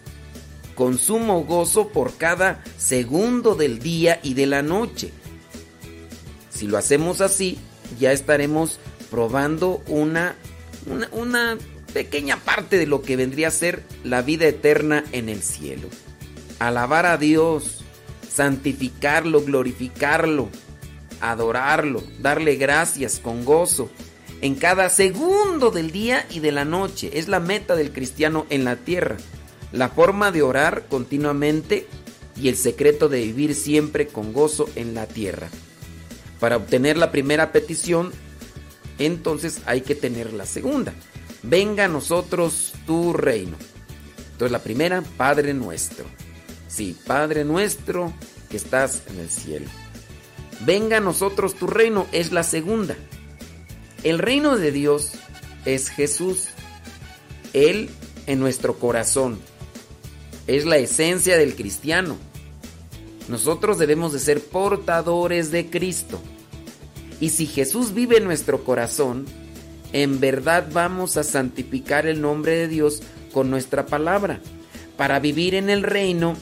con 0.74 0.98
sumo 0.98 1.44
gozo 1.44 1.89
por 1.89 2.16
cada 2.16 2.62
segundo 2.77 3.55
del 3.55 3.78
día 3.81 4.20
y 4.23 4.35
de 4.35 4.47
la 4.47 4.62
noche. 4.62 5.12
Si 6.59 6.66
lo 6.66 6.76
hacemos 6.76 7.20
así, 7.20 7.56
ya 8.01 8.10
estaremos 8.10 8.80
probando 9.12 9.80
una, 9.86 10.35
una, 10.86 11.09
una 11.12 11.59
pequeña 11.93 12.36
parte 12.39 12.78
de 12.78 12.86
lo 12.89 13.01
que 13.01 13.14
vendría 13.14 13.47
a 13.47 13.52
ser 13.52 13.85
la 14.02 14.22
vida 14.22 14.48
eterna 14.48 15.05
en 15.12 15.28
el 15.28 15.40
cielo. 15.40 15.86
Alabar 16.59 17.06
a 17.06 17.16
Dios, 17.16 17.85
santificarlo, 18.28 19.44
glorificarlo, 19.44 20.48
adorarlo, 21.20 22.02
darle 22.18 22.56
gracias 22.56 23.20
con 23.20 23.44
gozo 23.44 23.89
en 24.40 24.56
cada 24.56 24.90
segundo 24.90 25.70
del 25.70 25.93
día 25.93 26.26
y 26.28 26.40
de 26.40 26.51
la 26.51 26.64
noche. 26.64 27.10
Es 27.12 27.28
la 27.28 27.39
meta 27.39 27.76
del 27.76 27.93
cristiano 27.93 28.47
en 28.51 28.64
la 28.64 28.74
tierra. 28.74 29.16
La 29.70 29.90
forma 29.90 30.32
de 30.32 30.43
orar 30.43 30.86
continuamente 30.89 31.86
y 32.35 32.48
el 32.48 32.56
secreto 32.56 33.09
de 33.09 33.20
vivir 33.20 33.55
siempre 33.55 34.09
con 34.09 34.32
gozo 34.32 34.68
en 34.74 34.94
la 34.94 35.06
tierra. 35.06 35.51
Para 36.40 36.56
obtener 36.56 36.97
la 36.97 37.10
primera 37.10 37.52
petición, 37.52 38.12
entonces 38.98 39.62
hay 39.66 39.81
que 39.81 39.94
tener 39.94 40.32
la 40.32 40.47
segunda. 40.47 40.93
Venga 41.43 41.85
a 41.85 41.89
nosotros 41.89 42.73
tu 42.86 43.12
reino. 43.12 43.56
Entonces 44.32 44.52
la 44.52 44.62
primera, 44.62 45.02
Padre 45.16 45.55
nuestro. 45.55 46.05
Sí, 46.69 46.97
Padre 47.06 47.44
nuestro 47.44 48.12
que 48.51 48.56
estás 48.56 49.02
en 49.09 49.19
el 49.19 49.31
cielo. 49.31 49.66
Venga 50.60 50.98
a 50.98 51.01
nosotros 51.01 51.55
tu 51.55 51.66
reino 51.66 52.06
es 52.12 52.32
la 52.32 52.43
segunda. 52.43 52.97
El 54.02 54.19
reino 54.19 54.56
de 54.56 54.73
Dios 54.73 55.12
es 55.65 55.89
Jesús. 55.89 56.48
Él 57.52 57.90
en 58.27 58.40
nuestro 58.40 58.78
corazón. 58.78 59.40
Es 60.47 60.66
la 60.66 60.77
esencia 60.77 61.36
del 61.36 61.55
cristiano. 61.55 62.16
Nosotros 63.29 63.79
debemos 63.79 64.13
de 64.13 64.19
ser 64.19 64.41
portadores 64.41 65.51
de 65.51 65.69
Cristo. 65.69 66.21
Y 67.21 67.31
si 67.31 67.47
Jesús 67.47 67.95
vive 67.95 68.17
en 68.17 68.25
nuestro 68.25 68.65
corazón, 68.65 69.27
en 69.93 70.21
verdad 70.21 70.69
vamos 70.73 71.17
a 71.17 71.25
santificar 71.25 72.07
el 72.07 72.21
nombre 72.21 72.53
de 72.53 72.69
Dios 72.69 73.03
con 73.33 73.51
nuestra 73.51 73.87
palabra. 73.87 74.41
Para 74.97 75.21
vivir 75.21 75.55
en 75.55 75.71
el 75.71 75.83
reino 75.83 76.37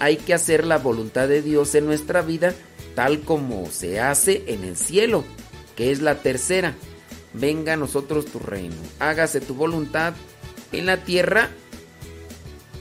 hay 0.00 0.16
que 0.16 0.34
hacer 0.34 0.66
la 0.66 0.78
voluntad 0.78 1.28
de 1.28 1.42
Dios 1.42 1.74
en 1.74 1.86
nuestra 1.86 2.22
vida 2.22 2.54
tal 2.94 3.20
como 3.20 3.70
se 3.70 4.00
hace 4.00 4.44
en 4.46 4.64
el 4.64 4.76
cielo, 4.76 5.24
que 5.76 5.90
es 5.90 6.00
la 6.00 6.16
tercera. 6.16 6.74
Venga 7.32 7.74
a 7.74 7.76
nosotros 7.76 8.26
tu 8.26 8.38
reino. 8.38 8.76
Hágase 8.98 9.40
tu 9.40 9.54
voluntad 9.54 10.14
en 10.72 10.86
la 10.86 10.98
tierra. 10.98 11.50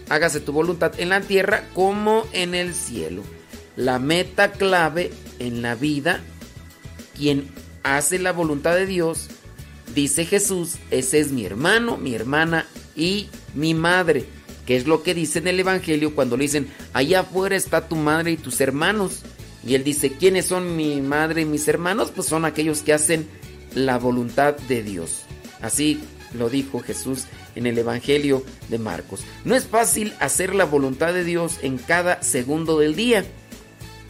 Hágase 0.09 0.41
tu 0.41 0.51
voluntad 0.51 0.99
en 0.99 1.09
la 1.09 1.21
tierra 1.21 1.63
como 1.73 2.25
en 2.33 2.53
el 2.53 2.73
cielo. 2.73 3.23
La 3.75 3.99
meta 3.99 4.51
clave 4.51 5.11
en 5.39 5.61
la 5.61 5.75
vida, 5.75 6.21
quien 7.17 7.47
hace 7.83 8.19
la 8.19 8.31
voluntad 8.31 8.75
de 8.75 8.85
Dios, 8.85 9.27
dice 9.95 10.25
Jesús, 10.25 10.75
ese 10.91 11.19
es 11.19 11.31
mi 11.31 11.45
hermano, 11.45 11.97
mi 11.97 12.13
hermana 12.13 12.65
y 12.95 13.27
mi 13.53 13.73
madre. 13.73 14.25
Que 14.65 14.77
es 14.77 14.87
lo 14.87 15.03
que 15.03 15.13
dice 15.13 15.39
en 15.39 15.47
el 15.47 15.59
Evangelio 15.59 16.13
cuando 16.13 16.37
le 16.37 16.43
dicen, 16.43 16.67
allá 16.93 17.21
afuera 17.21 17.55
está 17.55 17.87
tu 17.87 17.95
madre 17.95 18.31
y 18.31 18.37
tus 18.37 18.61
hermanos. 18.61 19.21
Y 19.65 19.75
él 19.75 19.83
dice, 19.83 20.11
¿quiénes 20.11 20.45
son 20.45 20.75
mi 20.75 21.01
madre 21.01 21.41
y 21.41 21.45
mis 21.45 21.67
hermanos? 21.67 22.11
Pues 22.15 22.27
son 22.27 22.45
aquellos 22.45 22.81
que 22.81 22.93
hacen 22.93 23.27
la 23.73 23.97
voluntad 23.97 24.55
de 24.55 24.83
Dios. 24.83 25.23
Así 25.61 26.01
lo 26.33 26.49
dijo 26.49 26.79
Jesús 26.79 27.25
en 27.55 27.67
el 27.67 27.77
Evangelio 27.77 28.43
de 28.69 28.79
Marcos. 28.79 29.21
No 29.45 29.55
es 29.55 29.65
fácil 29.65 30.13
hacer 30.19 30.55
la 30.55 30.65
voluntad 30.65 31.13
de 31.13 31.23
Dios 31.23 31.57
en 31.61 31.77
cada 31.77 32.21
segundo 32.21 32.79
del 32.79 32.95
día. 32.95 33.25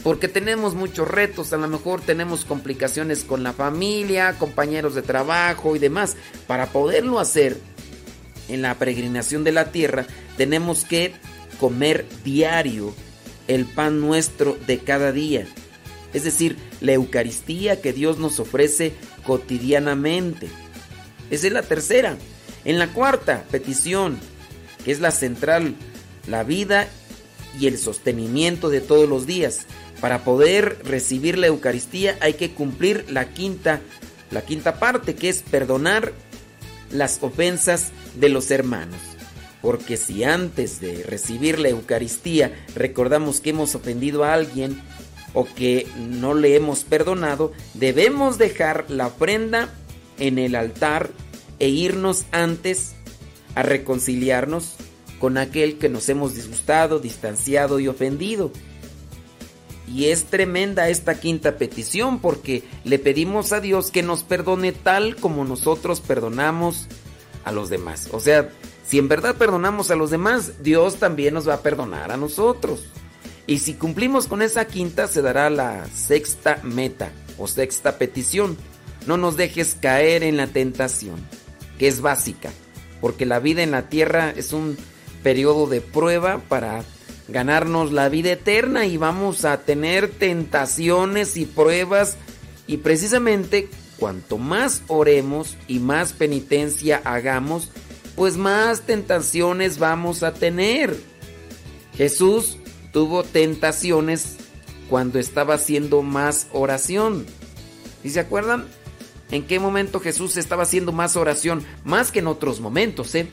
Porque 0.04 0.28
tenemos 0.28 0.74
muchos 0.74 1.08
retos, 1.08 1.54
a 1.54 1.58
lo 1.58 1.68
mejor 1.68 2.02
tenemos 2.02 2.44
complicaciones 2.44 3.24
con 3.24 3.44
la 3.44 3.54
familia, 3.54 4.36
compañeros 4.40 4.96
de 4.96 5.04
trabajo 5.04 5.76
y 5.76 5.80
demás. 5.80 6.18
Para 6.48 6.68
poderlo 6.68 7.20
hacer 7.20 7.58
en 8.48 8.64
la 8.64 8.76
peregrinación 8.76 9.44
de 9.44 9.52
la 9.52 9.72
tierra, 9.72 10.08
tenemos 10.38 10.86
que 10.86 11.14
comer 11.60 12.06
diario 12.24 12.94
el 13.48 13.66
pan 13.66 14.00
nuestro 14.00 14.58
de 14.66 14.80
cada 14.80 15.12
día. 15.12 15.46
Es 16.14 16.24
decir, 16.24 16.58
la 16.82 16.94
Eucaristía 16.94 17.80
que 17.82 17.94
Dios 17.94 18.18
nos 18.18 18.40
ofrece 18.40 18.94
cotidianamente. 19.26 20.48
Esa 21.30 21.48
es 21.48 21.54
la 21.54 21.62
tercera. 21.62 22.18
En 22.66 22.80
la 22.80 22.88
cuarta 22.88 23.46
petición, 23.52 24.20
que 24.84 24.92
es 24.92 25.00
la 25.00 25.12
central, 25.12 25.76
la 26.28 26.44
vida 26.44 26.88
y 27.60 27.68
el 27.68 27.78
sostenimiento 27.78 28.70
de 28.70 28.82
todos 28.82 29.08
los 29.08 29.26
días. 29.26 29.66
Para 30.02 30.24
poder 30.24 30.80
recibir 30.84 31.38
la 31.38 31.48
Eucaristía 31.48 32.18
hay 32.22 32.34
que 32.34 32.52
cumplir 32.52 33.06
la 33.10 33.30
quinta, 33.30 33.82
la 34.32 34.42
quinta 34.42 34.80
parte, 34.80 35.16
que 35.16 35.30
es 35.30 35.44
perdonar 35.44 36.12
las 36.92 37.20
ofensas 37.22 37.92
de 38.16 38.30
los 38.30 38.50
hermanos. 38.50 39.00
Porque 39.62 39.98
si 39.98 40.24
antes 40.24 40.82
de 40.82 41.04
recibir 41.04 41.60
la 41.60 41.70
Eucaristía 41.70 42.52
recordamos 42.76 43.42
que 43.42 43.52
hemos 43.52 43.76
ofendido 43.76 44.24
a 44.24 44.34
alguien 44.34 44.82
o 45.36 45.46
que 45.46 45.88
no 46.10 46.34
le 46.34 46.56
hemos 46.56 46.84
perdonado, 46.84 47.52
debemos 47.76 48.40
dejar 48.40 48.90
la 48.90 49.06
ofrenda 49.08 49.70
en 50.18 50.40
el 50.40 50.56
altar 50.56 51.12
e 51.60 51.70
irnos 51.70 52.26
antes 52.32 52.94
a 53.54 53.62
reconciliarnos 53.62 54.78
con 55.20 55.38
aquel 55.38 55.78
que 55.78 55.90
nos 55.90 56.10
hemos 56.10 56.34
disgustado, 56.34 56.98
distanciado 56.98 57.80
y 57.80 57.88
ofendido. 57.88 58.52
Y 59.94 60.06
es 60.06 60.26
tremenda 60.26 60.90
esta 60.90 61.20
quinta 61.20 61.58
petición 61.58 62.20
porque 62.20 62.64
le 62.86 62.98
pedimos 62.98 63.52
a 63.52 63.60
Dios 63.60 63.92
que 63.92 64.04
nos 64.04 64.24
perdone 64.24 64.72
tal 64.72 65.18
como 65.18 65.44
nosotros 65.44 66.00
perdonamos 66.00 66.88
a 67.44 67.52
los 67.52 67.70
demás. 67.70 68.08
O 68.14 68.20
sea, 68.20 68.50
si 68.86 68.98
en 68.98 69.10
verdad 69.10 69.36
perdonamos 69.36 69.92
a 69.92 69.96
los 69.96 70.10
demás, 70.10 70.64
Dios 70.64 70.96
también 70.96 71.34
nos 71.34 71.48
va 71.48 71.56
a 71.56 71.62
perdonar 71.62 72.12
a 72.12 72.18
nosotros. 72.18 72.86
Y 73.48 73.60
si 73.60 73.74
cumplimos 73.74 74.28
con 74.28 74.42
esa 74.42 74.66
quinta, 74.66 75.08
se 75.08 75.22
dará 75.22 75.50
la 75.50 75.86
sexta 75.88 76.60
meta 76.64 77.12
o 77.38 77.48
sexta 77.48 77.98
petición. 77.98 78.58
No 79.08 79.18
nos 79.18 79.36
dejes 79.36 79.76
caer 79.80 80.24
en 80.24 80.38
la 80.38 80.48
tentación, 80.48 81.20
que 81.78 81.88
es 81.88 82.02
básica, 82.02 82.52
porque 83.02 83.26
la 83.26 83.40
vida 83.40 83.64
en 83.64 83.72
la 83.72 83.90
tierra 83.90 84.32
es 84.36 84.54
un 84.54 84.78
periodo 85.24 85.68
de 85.68 85.82
prueba 85.82 86.40
para 86.48 86.84
ganarnos 87.32 87.92
la 87.92 88.10
vida 88.10 88.34
eterna 88.34 88.86
y 88.86 88.98
vamos 88.98 89.46
a 89.46 89.62
tener 89.62 90.10
tentaciones 90.10 91.38
y 91.38 91.46
pruebas 91.46 92.18
y 92.68 92.78
precisamente 92.78 93.70
cuanto 93.98 94.38
más 94.38 94.84
oremos 94.88 95.58
y 95.68 95.80
más 95.80 96.14
penitencia 96.14 97.02
hagamos, 97.04 97.72
pues 98.16 98.38
más 98.38 98.82
tentaciones 98.82 99.80
vamos 99.80 100.24
a 100.24 100.34
tener. 100.34 100.98
Jesús 101.96 102.58
tuvo 102.92 103.24
tentaciones 103.24 104.38
cuando 104.90 105.20
estaba 105.20 105.54
haciendo 105.54 106.02
más 106.02 106.48
oración. 106.52 107.26
¿Y 108.04 108.10
se 108.10 108.20
acuerdan? 108.20 108.66
¿En 109.30 109.46
qué 109.48 109.60
momento 109.60 110.00
Jesús 110.00 110.36
estaba 110.36 110.64
haciendo 110.64 110.92
más 110.92 111.16
oración? 111.16 111.64
Más 111.86 112.12
que 112.12 112.20
en 112.20 112.28
otros 112.28 112.60
momentos, 112.60 113.16
¿eh? 113.16 113.28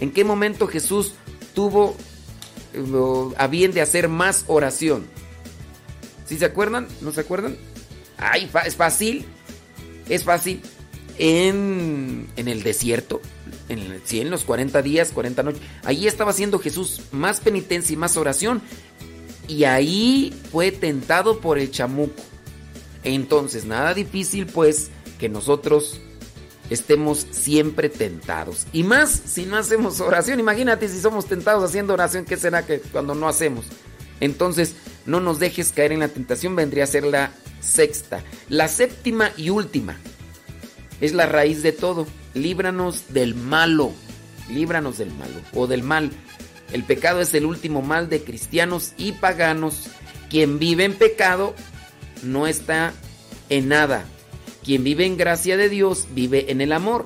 ¿En 0.00 0.12
qué 0.12 0.24
momento 0.24 0.66
Jesús 0.66 1.14
tuvo 1.54 1.96
bien 3.50 3.72
de 3.72 3.80
hacer 3.80 4.08
más 4.08 4.44
oración? 4.46 5.06
¿Sí 6.26 6.38
se 6.38 6.44
acuerdan? 6.44 6.86
¿No 7.00 7.12
se 7.12 7.22
acuerdan? 7.22 7.56
Ay, 8.16 8.50
es 8.64 8.76
fácil. 8.76 9.24
Es 10.08 10.24
fácil. 10.24 10.62
en, 11.18 12.28
en 12.36 12.48
el 12.48 12.62
desierto, 12.62 13.20
en, 13.68 14.00
sí, 14.04 14.20
en 14.20 14.30
los 14.30 14.44
40 14.44 14.80
días, 14.82 15.12
40 15.12 15.42
noches. 15.42 15.62
Ahí 15.84 16.06
estaba 16.06 16.30
haciendo 16.30 16.58
Jesús 16.58 17.02
más 17.12 17.40
penitencia 17.40 17.94
y 17.94 17.96
más 17.96 18.16
oración. 18.16 18.62
Y 19.48 19.64
ahí 19.64 20.32
fue 20.52 20.70
tentado 20.72 21.40
por 21.40 21.58
el 21.58 21.70
chamuco. 21.70 22.22
Entonces, 23.02 23.64
nada 23.64 23.94
difícil 23.94 24.46
pues 24.46 24.90
que 25.18 25.28
nosotros 25.28 26.00
estemos 26.70 27.26
siempre 27.30 27.88
tentados. 27.88 28.66
Y 28.72 28.84
más 28.84 29.10
si 29.10 29.44
no 29.44 29.56
hacemos 29.56 30.00
oración. 30.00 30.40
Imagínate 30.40 30.88
si 30.88 31.00
somos 31.00 31.26
tentados 31.26 31.68
haciendo 31.68 31.92
oración, 31.92 32.24
¿qué 32.24 32.36
será 32.36 32.64
que 32.64 32.80
cuando 32.80 33.14
no 33.14 33.28
hacemos? 33.28 33.66
Entonces, 34.20 34.76
no 35.06 35.20
nos 35.20 35.38
dejes 35.38 35.72
caer 35.72 35.92
en 35.92 36.00
la 36.00 36.08
tentación, 36.08 36.56
vendría 36.56 36.84
a 36.84 36.86
ser 36.86 37.04
la 37.04 37.32
sexta. 37.60 38.22
La 38.48 38.68
séptima 38.68 39.32
y 39.36 39.50
última 39.50 39.96
es 41.00 41.12
la 41.12 41.26
raíz 41.26 41.62
de 41.62 41.72
todo. 41.72 42.06
Líbranos 42.34 43.12
del 43.12 43.34
malo. 43.34 43.92
Líbranos 44.48 44.98
del 44.98 45.10
malo 45.12 45.40
o 45.54 45.66
del 45.66 45.82
mal. 45.82 46.10
El 46.72 46.84
pecado 46.84 47.20
es 47.20 47.34
el 47.34 47.46
último 47.46 47.82
mal 47.82 48.08
de 48.08 48.22
cristianos 48.22 48.92
y 48.96 49.12
paganos. 49.12 49.88
Quien 50.28 50.58
vive 50.58 50.84
en 50.84 50.94
pecado 50.94 51.54
no 52.22 52.46
está 52.46 52.92
en 53.48 53.68
nada. 53.68 54.04
Quien 54.70 54.84
vive 54.84 55.04
en 55.04 55.16
gracia 55.16 55.56
de 55.56 55.68
Dios 55.68 56.06
vive 56.14 56.52
en 56.52 56.60
el 56.60 56.70
amor. 56.70 57.04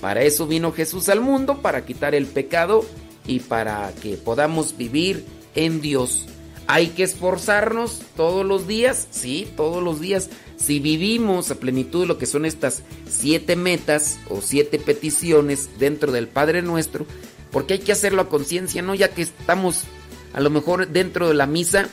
Para 0.00 0.22
eso 0.22 0.46
vino 0.46 0.70
Jesús 0.70 1.08
al 1.08 1.20
mundo, 1.20 1.62
para 1.62 1.84
quitar 1.84 2.14
el 2.14 2.26
pecado 2.26 2.84
y 3.26 3.40
para 3.40 3.92
que 4.00 4.14
podamos 4.14 4.76
vivir 4.76 5.24
en 5.56 5.80
Dios. 5.80 6.26
Hay 6.68 6.90
que 6.90 7.02
esforzarnos 7.02 8.02
todos 8.14 8.46
los 8.46 8.68
días, 8.68 9.08
sí, 9.10 9.48
todos 9.56 9.82
los 9.82 10.00
días. 10.00 10.30
Si 10.58 10.78
vivimos 10.78 11.50
a 11.50 11.56
plenitud 11.56 12.06
lo 12.06 12.18
que 12.18 12.26
son 12.26 12.46
estas 12.46 12.84
siete 13.08 13.56
metas 13.56 14.20
o 14.28 14.40
siete 14.40 14.78
peticiones 14.78 15.70
dentro 15.80 16.12
del 16.12 16.28
Padre 16.28 16.62
Nuestro, 16.62 17.04
porque 17.50 17.74
hay 17.74 17.80
que 17.80 17.90
hacerlo 17.90 18.22
a 18.22 18.28
conciencia, 18.28 18.80
¿no? 18.80 18.94
Ya 18.94 19.08
que 19.08 19.22
estamos 19.22 19.86
a 20.32 20.40
lo 20.40 20.50
mejor 20.50 20.86
dentro 20.86 21.26
de 21.26 21.34
la 21.34 21.46
misa 21.46 21.88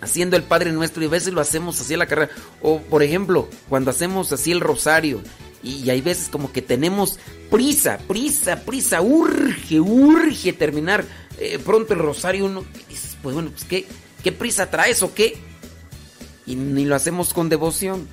haciendo 0.00 0.36
el 0.36 0.42
Padre 0.42 0.72
Nuestro 0.72 1.02
y 1.02 1.06
a 1.06 1.10
veces 1.10 1.32
lo 1.32 1.40
hacemos 1.40 1.80
así 1.80 1.94
a 1.94 1.98
la 1.98 2.06
carrera. 2.06 2.32
O 2.62 2.80
por 2.80 3.02
ejemplo, 3.02 3.48
cuando 3.68 3.90
hacemos 3.90 4.32
así 4.32 4.52
el 4.52 4.60
rosario 4.60 5.20
y, 5.62 5.90
hay 5.90 6.00
veces 6.00 6.28
como 6.28 6.52
que 6.52 6.62
tenemos 6.62 7.18
prisa, 7.50 7.98
prisa, 8.06 8.60
prisa, 8.64 9.02
urge, 9.02 9.80
urge 9.80 10.52
terminar 10.52 11.04
eh, 11.38 11.58
pronto 11.58 11.94
el 11.94 12.00
rosario. 12.00 12.46
Uno 12.46 12.64
pues 13.22 13.34
bueno, 13.34 13.50
pues 13.50 13.64
¿qué, 13.64 13.86
qué 14.22 14.32
prisa 14.32 14.70
traes 14.70 15.02
o 15.02 15.12
qué? 15.12 15.36
Y 16.46 16.54
ni 16.54 16.84
lo 16.84 16.94
hacemos 16.94 17.34
con 17.34 17.48
devoción. 17.48 18.06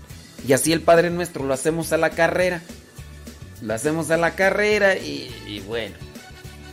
Y 0.47 0.53
así 0.53 0.73
el 0.73 0.81
Padre 0.81 1.09
Nuestro 1.09 1.45
lo 1.45 1.53
hacemos 1.53 1.93
a 1.93 1.97
la 1.97 2.09
carrera. 2.09 2.61
Lo 3.61 3.73
hacemos 3.73 4.11
a 4.11 4.17
la 4.17 4.35
carrera 4.35 4.97
y, 4.97 5.63
bueno, 5.67 5.95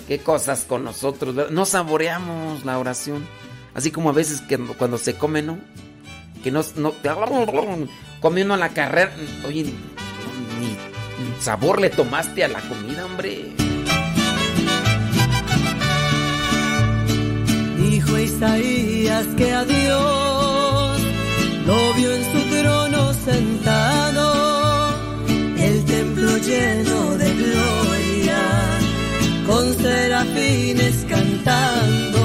qué 0.08 0.18
cosas 0.18 0.64
con 0.64 0.82
nosotros. 0.82 1.50
No 1.50 1.66
saboreamos 1.66 2.64
la 2.64 2.78
oración. 2.78 3.26
Así 3.74 3.90
como 3.90 4.10
a 4.10 4.12
veces 4.12 4.40
que 4.42 4.58
cuando 4.58 4.98
se 4.98 5.14
come, 5.14 5.42
¿no? 5.42 5.58
Que 6.42 6.50
no, 6.50 6.62
no 6.76 6.94
uno 8.42 8.54
a 8.54 8.56
la 8.56 8.70
carrera. 8.70 9.12
Oye, 9.46 9.64
ni 9.64 11.40
sabor 11.40 11.80
le 11.80 11.90
tomaste 11.90 12.44
a 12.44 12.48
la 12.48 12.60
comida, 12.60 13.04
hombre. 13.04 13.52
Dijo 17.78 18.18
Isaías 18.18 19.26
que 19.36 19.52
a 19.52 19.64
Dios 19.64 21.00
lo 21.66 21.94
vio 21.94 22.12
en 22.14 22.24
su 22.24 22.40
trono 22.50 23.12
sentado, 23.14 24.94
el 25.58 25.84
templo 25.84 26.36
lleno 26.38 27.16
de 27.16 27.34
gloria, 27.34 28.40
con 29.46 29.74
serafines 29.76 31.06
cantando, 31.08 32.19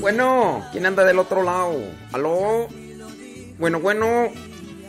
Bueno, 0.00 0.64
¿quién 0.70 0.86
anda 0.86 1.04
del 1.04 1.18
otro 1.18 1.42
lado? 1.42 1.74
¿Aló? 2.12 2.68
Bueno, 3.58 3.80
bueno. 3.80 4.28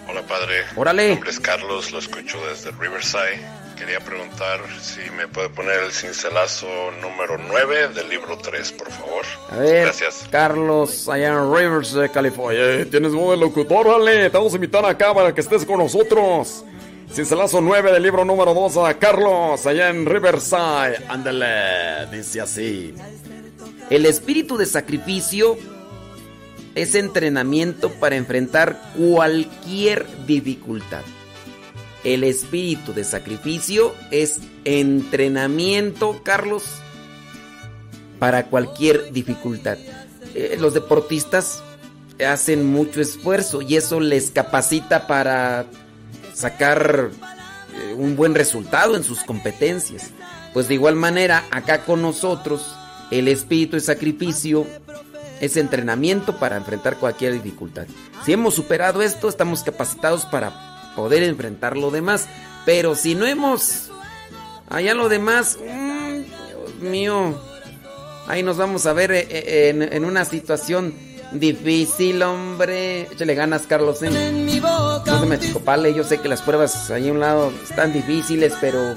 Hola 0.07 0.21
padre. 0.27 0.63
Órale. 0.75 1.07
Mi 1.07 1.13
nombre 1.15 1.31
es 1.31 1.39
Carlos, 1.39 1.91
lo 1.91 1.97
escucho 1.97 2.37
desde 2.47 2.69
Riverside. 2.79 3.39
Quería 3.75 3.99
preguntar 3.99 4.59
si 4.79 4.99
me 5.17 5.27
puede 5.27 5.49
poner 5.49 5.79
el 5.85 5.91
cincelazo 5.91 6.67
número 7.01 7.39
9 7.47 7.87
del 7.95 8.09
libro 8.09 8.37
3, 8.37 8.71
por 8.73 8.91
favor. 8.91 9.25
A 9.49 9.55
ver, 9.57 9.85
Gracias. 9.85 10.27
Carlos, 10.29 11.09
allá 11.09 11.29
en 11.29 11.51
Rivers, 11.55 11.93
de 11.93 12.09
California. 12.11 12.59
Eh, 12.81 12.85
Tienes 12.85 13.13
voz 13.13 13.31
de 13.31 13.37
locutor, 13.37 13.87
dale. 13.87 14.29
Te 14.29 14.37
vamos 14.37 14.53
a 14.53 14.55
invitar 14.57 14.85
acá 14.85 15.15
para 15.15 15.33
que 15.33 15.41
estés 15.41 15.65
con 15.65 15.79
nosotros. 15.79 16.63
Cincelazo 17.11 17.59
9 17.59 17.91
del 17.91 18.03
libro 18.03 18.23
número 18.23 18.53
2 18.53 18.77
a 18.77 18.93
Carlos, 18.99 19.65
allá 19.65 19.89
en 19.89 20.05
Riverside. 20.05 20.97
Ándale, 21.07 22.05
dice 22.11 22.41
así. 22.41 22.93
El 23.89 24.05
espíritu 24.05 24.57
de 24.57 24.67
sacrificio 24.67 25.57
es 26.75 26.93
entrenamiento 26.93 27.91
para 27.93 28.17
enfrentar 28.17 28.79
cualquier 28.95 30.05
dificultad. 30.27 31.01
El 32.03 32.23
espíritu 32.23 32.93
de 32.93 33.03
sacrificio 33.03 33.95
es 34.11 34.39
entrenamiento, 34.63 36.21
Carlos, 36.23 36.63
para 38.19 38.45
cualquier 38.45 39.11
dificultad. 39.11 39.77
Eh, 40.35 40.55
los 40.59 40.75
deportistas 40.75 41.63
hacen 42.25 42.65
mucho 42.65 43.01
esfuerzo 43.01 43.61
y 43.63 43.75
eso 43.75 43.99
les 43.99 44.29
capacita 44.29 45.07
para 45.07 45.65
sacar 46.33 47.09
eh, 47.75 47.93
un 47.97 48.15
buen 48.15 48.35
resultado 48.35 48.95
en 48.95 49.03
sus 49.03 49.23
competencias. 49.23 50.11
Pues 50.53 50.67
de 50.67 50.75
igual 50.75 50.95
manera, 50.95 51.45
acá 51.51 51.85
con 51.85 52.01
nosotros, 52.01 52.75
el 53.11 53.27
espíritu 53.27 53.75
de 53.75 53.81
sacrificio 53.81 54.65
es 55.41 55.57
entrenamiento 55.57 56.37
para 56.37 56.57
enfrentar 56.57 56.97
cualquier 56.97 57.33
dificultad. 57.33 57.87
Si 58.25 58.33
hemos 58.33 58.53
superado 58.53 59.01
esto, 59.01 59.29
estamos 59.29 59.63
capacitados 59.63 60.25
para 60.25 60.93
poder 60.95 61.23
enfrentar 61.23 61.77
lo 61.77 61.91
demás. 61.91 62.27
Pero 62.65 62.95
si 62.95 63.15
no 63.15 63.25
hemos 63.25 63.89
allá 64.69 64.93
lo 64.93 65.09
demás, 65.09 65.57
mm, 65.57 66.13
Dios 66.47 66.75
mío, 66.81 67.41
ahí 68.27 68.43
nos 68.43 68.57
vamos 68.57 68.85
a 68.85 68.93
ver 68.93 69.11
eh, 69.11 69.27
eh, 69.29 69.69
en, 69.69 69.81
en 69.81 70.05
una 70.05 70.25
situación 70.25 70.93
difícil, 71.31 72.21
hombre. 72.21 73.03
Échale 73.03 73.35
ganas, 73.35 73.63
Carlos. 73.67 74.01
¿eh? 74.03 74.09
No 74.09 75.19
se 75.19 75.25
me 75.25 75.35
achicopale, 75.35 75.93
yo 75.93 76.03
sé 76.03 76.19
que 76.19 76.27
las 76.27 76.41
pruebas 76.41 76.89
ahí 76.91 77.09
a 77.09 77.11
un 77.11 77.19
lado 77.19 77.51
están 77.63 77.93
difíciles, 77.93 78.53
pero 78.59 78.95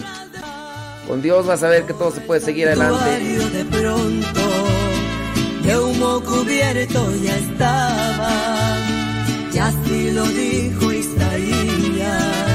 con 1.06 1.22
Dios 1.22 1.46
vas 1.46 1.62
a 1.62 1.68
ver 1.68 1.84
que 1.84 1.94
todo 1.94 2.10
se 2.10 2.20
puede 2.20 2.40
seguir 2.40 2.68
adelante. 2.68 2.98
santuario 2.98 3.50
de 3.50 3.64
pronto 3.64 4.40
de 5.62 5.78
humo 5.78 6.20
cubierto 6.22 7.14
ya 7.22 7.36
estaba, 7.36 8.30
y 9.52 9.58
así 9.58 10.10
lo 10.10 10.24
dijo 10.24 10.92
Isaías, 10.92 12.46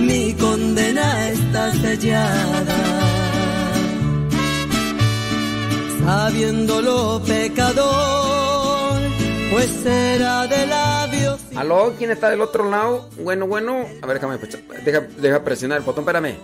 mi 0.00 0.34
condena 0.34 1.28
está 1.28 1.72
sellada. 1.72 2.76
Sabiéndolo 6.04 7.22
pecador, 7.26 9.00
pues 9.50 9.70
será 9.82 10.46
de 10.46 10.66
labios. 10.66 11.40
¿Aló? 11.56 11.94
¿Quién 11.98 12.10
está 12.10 12.30
del 12.30 12.40
otro 12.40 12.70
lado? 12.70 13.08
Bueno, 13.22 13.46
bueno. 13.46 13.86
A 14.02 14.06
ver, 14.06 14.20
déjame, 14.20 14.38
deja, 14.84 15.00
deja 15.00 15.44
presionar 15.44 15.78
el 15.78 15.84
botón, 15.84 16.02
espérame. 16.02 16.36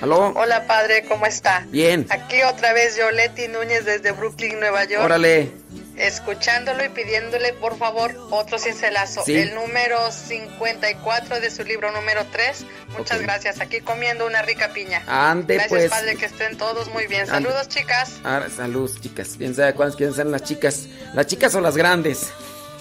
¿Aló? 0.00 0.32
Hola 0.34 0.66
padre, 0.66 1.04
¿cómo 1.06 1.26
está? 1.26 1.66
Bien. 1.68 2.06
Aquí 2.08 2.42
otra 2.42 2.72
vez 2.72 2.96
yo, 2.96 3.10
Leti 3.10 3.48
Núñez 3.48 3.84
desde 3.84 4.12
Brooklyn, 4.12 4.58
Nueva 4.58 4.84
York. 4.84 5.04
Órale. 5.04 5.52
Escuchándolo 5.96 6.82
y 6.82 6.88
pidiéndole 6.88 7.52
por 7.52 7.76
favor 7.76 8.14
otro 8.30 8.58
cincelazo. 8.58 9.22
Sí. 9.26 9.36
El 9.36 9.54
número 9.54 10.10
54 10.10 11.40
de 11.40 11.50
su 11.50 11.64
libro 11.64 11.92
número 11.92 12.24
3. 12.32 12.64
Muchas 12.96 13.20
gracias. 13.20 13.60
Aquí 13.60 13.80
comiendo 13.80 14.26
una 14.26 14.40
rica 14.40 14.70
piña. 14.72 15.02
Ande, 15.06 15.56
gracias 15.56 15.78
pues. 15.78 15.90
padre, 15.90 16.16
que 16.16 16.24
estén 16.24 16.56
todos 16.56 16.88
muy 16.88 17.06
bien. 17.06 17.28
Ande. 17.28 17.32
Saludos 17.32 17.68
chicas. 17.68 18.12
Ahora, 18.24 18.48
salud, 18.48 18.90
chicas. 19.00 19.34
¿Quién 19.36 19.54
sabe 19.54 19.74
cuáles 19.74 19.96
quieren 19.96 20.14
ser 20.14 20.26
las 20.26 20.42
chicas? 20.42 20.86
¿Las 21.12 21.26
chicas 21.26 21.54
o 21.54 21.60
las 21.60 21.76
grandes? 21.76 22.30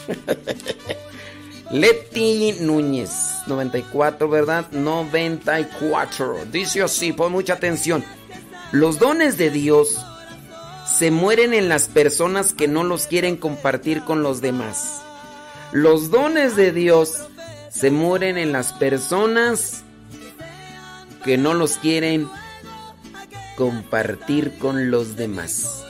Leti 1.71 2.53
Núñez, 2.61 3.11
94, 3.47 4.27
¿verdad? 4.27 4.71
94. 4.71 6.45
Dice 6.51 6.81
así, 6.81 7.13
pon 7.13 7.31
mucha 7.31 7.53
atención. 7.53 8.03
Los 8.71 8.99
dones 8.99 9.37
de 9.37 9.51
Dios 9.51 9.97
se 10.87 11.11
mueren 11.11 11.53
en 11.53 11.69
las 11.69 11.87
personas 11.87 12.53
que 12.53 12.67
no 12.67 12.83
los 12.83 13.05
quieren 13.07 13.37
compartir 13.37 14.03
con 14.03 14.23
los 14.23 14.41
demás. 14.41 15.01
Los 15.71 16.09
dones 16.09 16.55
de 16.55 16.71
Dios 16.71 17.27
se 17.69 17.91
mueren 17.91 18.37
en 18.37 18.51
las 18.51 18.73
personas 18.73 19.83
que 21.23 21.37
no 21.37 21.53
los 21.53 21.73
quieren 21.77 22.27
compartir 23.55 24.57
con 24.57 24.89
los 24.89 25.15
demás. 25.15 25.83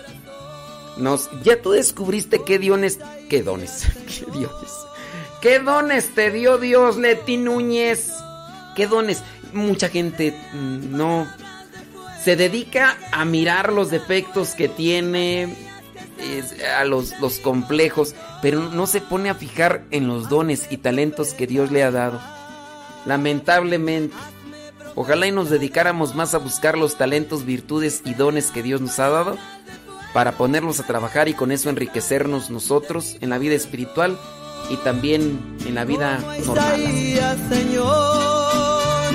Nos, 0.98 1.30
ya 1.44 1.62
tú 1.62 1.72
descubriste 1.72 2.44
qué 2.44 2.60
dones, 2.60 3.00
qué 3.30 3.42
dones, 3.42 3.88
qué 4.08 4.26
dones, 4.32 4.72
qué 5.42 5.60
dones 5.60 6.14
te 6.16 6.32
dio 6.32 6.58
Dios, 6.58 6.98
Leti 6.98 7.38
Núñez, 7.38 8.14
qué 8.76 8.88
dones. 8.88 9.24
Mucha 9.54 9.90
gente 9.90 10.38
mm, 10.54 10.96
no 10.96 11.28
se 12.24 12.36
dedica 12.36 12.98
a 13.12 13.26
mirar 13.26 13.72
los 13.74 13.90
defectos 13.90 14.50
que 14.56 14.68
tiene, 14.68 15.56
a 16.78 16.84
los, 16.84 17.20
los 17.20 17.40
complejos, 17.40 18.14
pero 18.42 18.60
no 18.70 18.88
se 18.88 19.02
pone 19.02 19.30
a 19.30 19.36
fijar 19.36 19.84
en 19.92 20.08
los 20.08 20.30
dones 20.30 20.68
y 20.70 20.78
talentos 20.78 21.34
que 21.34 21.48
Dios 21.48 21.72
le 21.72 21.84
ha 21.84 21.92
dado. 21.92 22.20
Lamentablemente. 23.06 24.16
Ojalá 24.96 25.28
y 25.28 25.32
nos 25.32 25.50
dedicáramos 25.50 26.14
más 26.14 26.34
a 26.34 26.40
buscar 26.40 26.78
los 26.78 26.98
talentos, 26.98 27.46
virtudes 27.46 28.02
y 28.04 28.16
dones 28.16 28.52
que 28.52 28.64
Dios 28.64 28.82
nos 28.82 29.00
ha 29.00 29.08
dado 29.08 29.38
para 30.14 30.34
ponerlos 30.34 30.80
a 30.80 30.86
trabajar 30.86 31.30
y 31.30 31.34
con 31.34 31.52
eso 31.52 31.70
enriquecernos 31.70 32.50
nosotros 32.50 33.16
en 33.22 33.30
la 33.30 33.38
vida 33.38 33.56
espiritual 33.56 34.20
y 34.70 34.76
también 34.78 35.40
en 35.66 35.76
la 35.76 35.86
vida 35.86 36.20
normal. 36.46 36.82
Señor, 37.50 39.14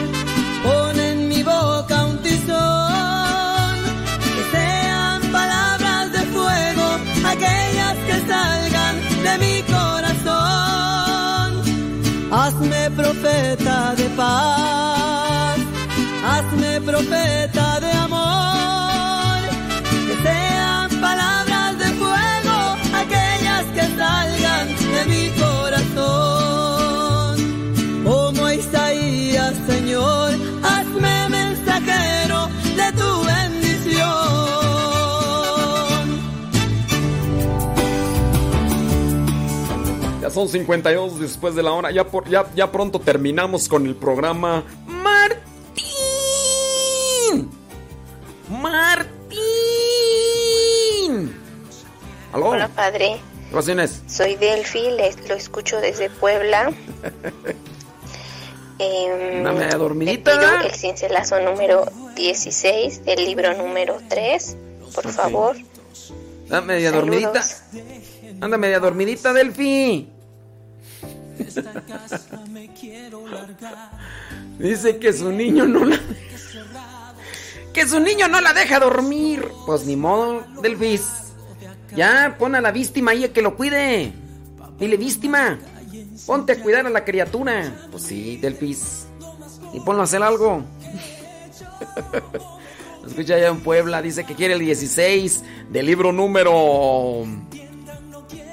pon 0.63 0.99
en 0.99 1.29
mi 1.29 1.43
boca 1.43 2.05
un 2.07 2.19
tizón, 2.19 3.77
que 4.35 4.43
sean 4.57 5.23
palabras 5.33 6.13
de 6.13 6.23
fuego, 6.35 6.87
aquellas 7.27 7.97
que 8.07 8.17
salgan 8.33 8.95
de 9.27 9.39
mi 9.45 9.63
corazón. 9.63 11.49
Hazme 12.33 12.91
profeta 12.91 13.95
de 13.97 14.09
paz, 14.17 14.64
son 40.35 40.49
52 40.49 41.21
después 41.21 41.55
de 41.55 41.63
la 41.63 41.73
hora. 41.73 41.91
Ya, 41.91 42.05
por, 42.07 42.29
ya, 42.29 42.45
ya 42.55 42.71
pronto 42.71 42.99
terminamos 43.01 43.69
con 43.69 43.87
el 43.87 43.95
programa. 43.95 44.65
Martín. 44.87 45.45
Martín. 48.51 49.11
¿Aló? 52.33 52.49
Hola, 52.49 52.69
padre. 52.69 53.21
Gracias. 53.53 54.03
Soy 54.09 54.35
Delphi, 54.37 54.91
les, 54.91 55.29
lo 55.29 55.35
escucho 55.37 55.81
desde 55.81 56.11
Puebla. 56.11 56.73
Em, 58.77 59.43
Una 59.43 59.53
media 59.53 59.77
dormidita, 59.77 60.63
el 60.65 60.73
cincelazo 60.75 61.39
número 61.41 61.85
16 62.17 63.05
del 63.05 63.25
libro 63.25 63.55
número 63.57 63.99
3, 64.09 64.57
por 64.97 65.07
Ok. 65.07 65.13
favor. 65.13 65.57
Anda 66.47 66.61
media 66.61 66.91
dormidita. 66.91 67.41
Anda 68.41 68.59
media 68.59 68.81
dormidita, 68.81 69.33
Delphi. 69.33 70.09
Dice 74.59 74.99
que 74.99 75.13
su 75.13 75.31
niño 75.31 75.67
no 75.67 75.85
la 75.85 76.01
que 77.75 77.87
su 77.89 77.99
niño 78.01 78.29
no 78.29 78.41
la 78.41 78.55
deja 78.55 78.79
dormir. 78.79 79.49
Pues 79.67 79.85
ni 79.85 79.97
modo, 79.97 80.45
Delfis. 80.63 81.03
Ya, 81.97 82.37
pon 82.39 82.55
a 82.55 82.61
la 82.61 82.71
víctima 82.71 83.11
ahí 83.11 83.25
a 83.25 83.33
que 83.33 83.43
lo 83.43 83.57
cuide. 83.57 84.13
Dile, 84.79 84.97
víctima, 84.97 85.59
ponte 86.25 86.53
a 86.53 86.63
cuidar 86.63 86.87
a 86.87 86.91
la 86.91 87.05
criatura. 87.05 87.89
Pues 87.91 88.05
sí, 88.05 88.37
Delfis. 88.37 89.07
Y 89.73 89.81
ponlo 89.81 90.03
a 90.03 90.05
hacer 90.05 90.23
algo. 90.23 90.63
Escucha 93.07 93.35
allá 93.35 93.49
en 93.49 93.61
Puebla, 93.61 94.01
dice 94.01 94.25
que 94.25 94.35
quiere 94.35 94.55
el 94.55 94.61
16 94.61 95.43
del 95.71 95.87
libro 95.87 96.13
número 96.13 97.25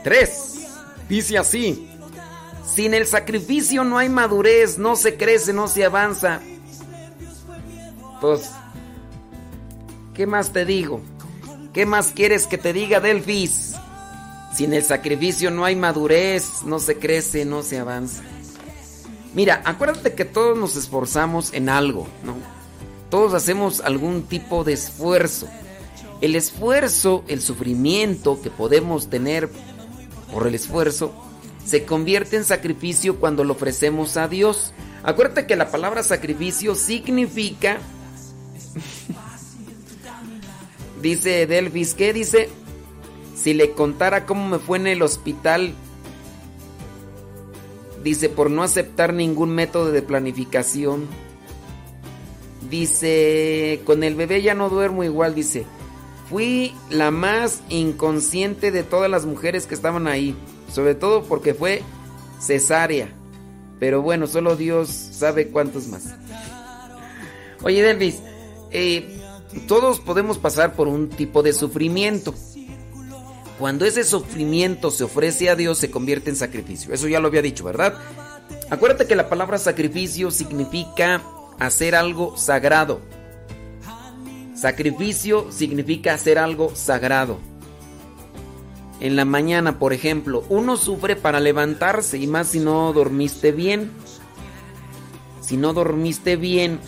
3. 0.04 0.68
Dice 1.08 1.38
así. 1.38 1.91
Sin 2.74 2.94
el 2.94 3.06
sacrificio 3.06 3.84
no 3.84 3.98
hay 3.98 4.08
madurez, 4.08 4.78
no 4.78 4.96
se 4.96 5.18
crece, 5.18 5.52
no 5.52 5.68
se 5.68 5.84
avanza. 5.84 6.40
Pues, 8.22 8.50
¿qué 10.14 10.26
más 10.26 10.54
te 10.54 10.64
digo? 10.64 11.02
¿Qué 11.74 11.86
más 11.86 12.14
quieres 12.14 12.48
que 12.48 12.58
te 12.58 12.72
diga, 12.72 13.02
Delfis? 13.02 13.74
Sin 14.56 14.74
el 14.74 14.84
sacrificio 14.84 15.52
no 15.52 15.66
hay 15.66 15.76
madurez, 15.76 16.64
no 16.64 16.80
se 16.80 16.98
crece, 16.98 17.44
no 17.44 17.62
se 17.62 17.80
avanza. 17.80 18.24
Mira, 19.34 19.62
acuérdate 19.66 20.14
que 20.14 20.26
todos 20.26 20.58
nos 20.58 20.76
esforzamos 20.76 21.54
en 21.54 21.68
algo, 21.68 22.08
¿no? 22.24 22.36
Todos 23.10 23.34
hacemos 23.34 23.82
algún 23.82 24.24
tipo 24.24 24.64
de 24.64 24.74
esfuerzo. 24.74 25.48
El 26.22 26.36
esfuerzo, 26.36 27.26
el 27.28 27.42
sufrimiento 27.42 28.42
que 28.42 28.50
podemos 28.50 29.10
tener 29.10 29.50
por 30.32 30.48
el 30.48 30.56
esfuerzo, 30.56 31.14
se 31.66 31.86
convierte 31.86 32.38
en 32.38 32.44
sacrificio 32.44 33.20
cuando 33.20 33.44
lo 33.44 33.54
ofrecemos 33.54 34.18
a 34.18 34.28
Dios. 34.28 34.74
Acuérdate 35.04 35.48
que 35.48 35.56
la 35.56 35.72
palabra 35.72 36.04
sacrificio 36.04 36.76
significa... 36.76 37.80
dice 41.02 41.48
Delvis, 41.48 41.94
¿qué 41.94 42.14
dice? 42.14 42.50
Si 43.36 43.54
le 43.54 43.72
contara 43.72 44.26
cómo 44.26 44.48
me 44.48 44.60
fue 44.60 44.78
en 44.78 44.88
el 44.88 45.02
hospital, 45.02 45.74
dice, 48.04 48.30
por 48.30 48.52
no 48.52 48.64
aceptar 48.64 49.14
ningún 49.14 49.50
método 49.50 49.92
de 49.92 50.02
planificación. 50.02 51.08
Dice, 52.70 53.82
con 53.86 54.04
el 54.04 54.16
bebé 54.16 54.42
ya 54.42 54.54
no 54.54 54.70
duermo 54.70 55.04
igual, 55.04 55.36
dice, 55.36 55.66
fui 56.30 56.74
la 56.90 57.12
más 57.12 57.62
inconsciente 57.70 58.72
de 58.72 58.84
todas 58.84 59.10
las 59.10 59.26
mujeres 59.26 59.66
que 59.66 59.76
estaban 59.76 60.08
ahí, 60.08 60.36
sobre 60.72 60.96
todo 60.96 61.24
porque 61.24 61.54
fue 61.54 61.84
cesárea. 62.40 63.10
Pero 63.80 64.02
bueno, 64.02 64.28
solo 64.28 64.56
Dios 64.56 64.90
sabe 64.90 65.48
cuántos 65.48 65.88
más. 65.88 66.04
Oye, 67.64 67.82
Delvis, 67.82 68.20
eh, 68.72 69.20
todos 69.68 70.00
podemos 70.00 70.38
pasar 70.38 70.76
por 70.76 70.88
un 70.88 71.10
tipo 71.10 71.44
de 71.44 71.54
sufrimiento. 71.54 72.34
Cuando 73.60 73.86
ese 73.86 74.04
sufrimiento 74.04 74.90
se 74.90 75.04
ofrece 75.04 75.50
a 75.50 75.56
Dios, 75.56 75.78
se 75.78 75.92
convierte 75.92 76.30
en 76.30 76.36
sacrificio. 76.36 76.94
Eso 76.94 77.08
ya 77.08 77.20
lo 77.20 77.28
había 77.28 77.42
dicho, 77.44 77.64
¿verdad? 77.64 77.94
Acuérdate 78.70 79.06
que 79.06 79.16
la 79.16 79.30
palabra 79.30 79.58
sacrificio 79.58 80.32
significa 80.32 81.22
hacer 81.60 81.94
algo 81.94 82.38
sagrado. 82.38 83.02
Sacrificio 84.56 85.52
significa 85.52 86.14
hacer 86.14 86.40
algo 86.40 86.76
sagrado. 86.76 87.40
En 89.02 89.16
la 89.16 89.26
mañana, 89.26 89.80
por 89.80 89.94
ejemplo, 89.94 90.46
uno 90.48 90.78
sufre 90.78 91.16
para 91.16 91.40
levantarse 91.40 92.20
y 92.20 92.28
más 92.28 92.50
si 92.50 92.60
no 92.60 92.94
dormiste 92.94 93.52
bien. 93.52 93.92
Si 95.42 95.58
no 95.58 95.74
dormiste 95.74 96.36
bien, 96.36 96.80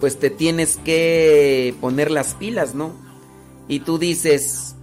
pues 0.00 0.18
te 0.18 0.30
tienes 0.30 0.78
que 0.78 1.74
poner 1.80 2.10
las 2.10 2.34
pilas, 2.34 2.74
¿no? 2.74 2.92
Y 3.68 3.80
tú 3.80 3.98
dices, 3.98 4.74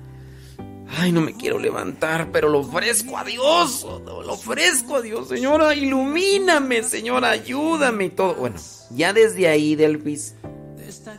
ay, 0.97 1.11
no 1.11 1.19
me 1.19 1.33
quiero 1.33 1.59
levantar, 1.59 2.31
pero 2.31 2.47
lo 2.47 2.59
ofrezco 2.59 3.17
a 3.17 3.25
Dios, 3.25 3.85
lo 4.05 4.31
ofrezco 4.31 4.95
a 4.95 5.01
Dios, 5.01 5.27
Señora, 5.27 5.75
ilumíname, 5.75 6.83
Señora, 6.83 7.31
ayúdame 7.31 8.05
y 8.05 8.09
todo. 8.11 8.35
Bueno, 8.35 8.55
ya 8.91 9.11
desde 9.11 9.49
ahí, 9.49 9.75
Delfis, 9.75 10.35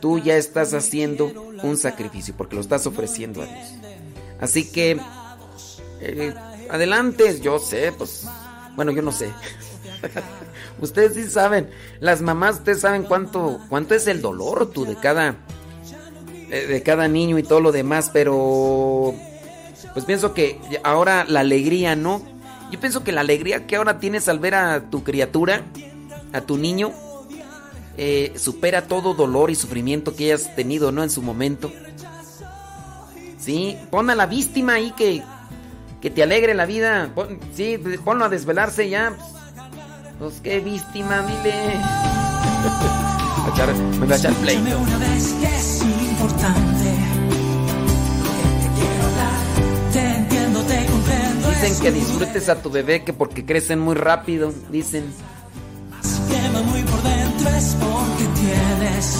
tú 0.01 0.17
ya 0.17 0.35
estás 0.35 0.73
haciendo 0.73 1.31
un 1.61 1.77
sacrificio 1.77 2.33
porque 2.35 2.55
lo 2.55 2.61
estás 2.61 2.87
ofreciendo 2.87 3.43
a 3.43 3.45
Dios. 3.45 3.98
Así 4.39 4.71
que, 4.71 4.99
eh, 6.01 6.33
adelante, 6.69 7.39
yo 7.41 7.59
sé, 7.59 7.91
pues, 7.91 8.25
bueno, 8.75 8.91
yo 8.91 9.01
no 9.01 9.11
sé. 9.11 9.31
ustedes 10.81 11.13
sí 11.13 11.29
saben, 11.29 11.69
las 11.99 12.21
mamás, 12.21 12.57
ustedes 12.57 12.81
saben 12.81 13.03
cuánto, 13.03 13.59
cuánto 13.69 13.95
es 13.95 14.07
el 14.07 14.21
dolor 14.21 14.71
tú 14.71 14.85
de 14.85 14.95
cada, 14.95 15.35
eh, 16.49 16.67
de 16.67 16.83
cada 16.83 17.07
niño 17.07 17.37
y 17.37 17.43
todo 17.43 17.59
lo 17.59 17.71
demás, 17.71 18.09
pero, 18.13 19.13
pues 19.93 20.05
pienso 20.05 20.33
que 20.33 20.59
ahora 20.83 21.25
la 21.27 21.41
alegría, 21.41 21.95
¿no? 21.95 22.21
Yo 22.71 22.79
pienso 22.79 23.03
que 23.03 23.11
la 23.11 23.21
alegría 23.21 23.65
que 23.65 23.75
ahora 23.75 23.99
tienes 23.99 24.29
al 24.29 24.39
ver 24.39 24.55
a 24.55 24.89
tu 24.89 25.03
criatura, 25.03 25.63
a 26.33 26.41
tu 26.41 26.57
niño, 26.57 26.93
eh, 27.97 28.33
supera 28.37 28.87
todo 28.87 29.13
dolor 29.13 29.51
y 29.51 29.55
sufrimiento 29.55 30.15
que 30.15 30.31
hayas 30.31 30.55
tenido, 30.55 30.91
¿no? 30.91 31.03
En 31.03 31.09
su 31.09 31.21
momento. 31.21 31.71
Sí, 33.49 33.75
pon 33.89 34.11
a 34.11 34.15
la 34.15 34.27
víctima 34.27 34.73
ahí 34.73 34.91
que, 34.91 35.23
que 36.01 36.11
te 36.11 36.21
alegre 36.21 36.53
la 36.53 36.67
vida. 36.67 37.09
Pon- 37.15 37.39
sí, 37.55 37.79
ponlo 38.05 38.25
a 38.25 38.29
desvelarse 38.29 38.87
ya. 38.87 39.13
Pues 40.19 40.35
qué 40.43 40.59
víctima, 40.59 41.23
dile. 41.23 41.55
Me 43.99 44.05
voy 44.05 44.13
a 44.13 44.17
echar 44.17 44.33
play. 44.35 44.55
Una 44.57 44.97
vez 44.99 45.33
que 45.41 45.47
es 45.47 45.81
importante. 45.81 46.93
Lo 48.19 48.29
que 48.37 48.43
te 48.61 48.67
quiero 48.75 49.07
dar, 49.17 49.41
te 49.93 50.01
entiendo, 50.17 50.61
te 50.61 50.85
comprendo. 50.85 51.49
Dicen 51.49 51.73
que 51.81 51.91
disfrutes 51.91 52.49
a 52.49 52.61
tu 52.61 52.69
bebé 52.69 53.03
que 53.03 53.13
porque 53.13 53.43
crecen 53.45 53.79
muy 53.79 53.95
rápido. 53.95 54.53
Dicen. 54.69 55.05
quema 56.29 56.61
muy 56.61 56.83
por 56.83 57.01
dentro 57.01 57.49
es 57.49 57.75
porque 57.79 58.25
tienes, 58.39 59.17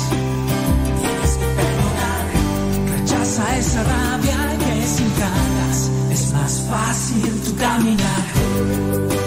Rechaza 3.40 3.57
esa 3.57 3.84
rabia 3.84 4.57
que 4.60 4.88
sin 4.88 5.10
cargas 5.11 5.91
es 6.11 6.34
más 6.34 6.68
fácil 6.70 7.41
tu 7.44 7.56
caminar. 7.56 9.20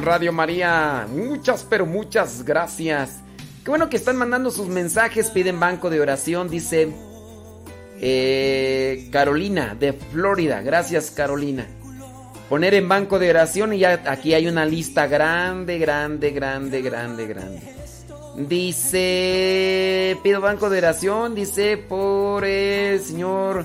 Radio 0.00 0.32
María. 0.32 1.06
Muchas, 1.10 1.64
pero 1.68 1.86
muchas 1.86 2.44
gracias. 2.44 3.22
Qué 3.64 3.70
bueno 3.70 3.88
que 3.88 3.96
están 3.96 4.16
mandando 4.16 4.50
sus 4.50 4.66
mensajes. 4.66 5.30
Piden 5.30 5.60
banco 5.60 5.88
de 5.88 6.00
oración. 6.00 6.48
Dice 6.48 6.92
eh, 8.00 9.08
Carolina 9.12 9.76
de 9.78 9.92
Florida. 9.92 10.62
Gracias, 10.62 11.12
Carolina. 11.12 11.66
Poner 12.48 12.74
en 12.74 12.88
banco 12.88 13.20
de 13.20 13.30
oración 13.30 13.72
y 13.72 13.78
ya 13.78 14.02
aquí 14.06 14.34
hay 14.34 14.48
una 14.48 14.66
lista 14.66 15.06
grande, 15.06 15.78
grande, 15.78 16.32
grande, 16.32 16.82
grande, 16.82 17.26
grande. 17.26 17.60
Dice, 18.36 20.18
pido 20.22 20.40
banco 20.40 20.68
de 20.68 20.78
oración, 20.78 21.34
dice 21.34 21.76
por 21.76 22.44
el 22.44 23.00
señor 23.00 23.64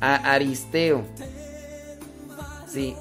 Aristeo. 0.00 1.02
Sí, 2.68 2.94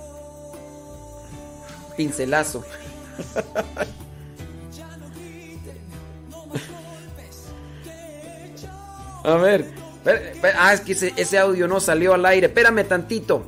pincelazo. 1.97 2.63
A 9.23 9.35
ver, 9.35 9.65
ah, 10.57 10.73
es 10.73 10.81
que 10.81 10.93
ese, 10.93 11.13
ese 11.15 11.37
audio 11.37 11.67
no 11.67 11.79
salió 11.79 12.13
al 12.13 12.25
aire. 12.25 12.47
Espérame 12.47 12.85
tantito. 12.85 13.45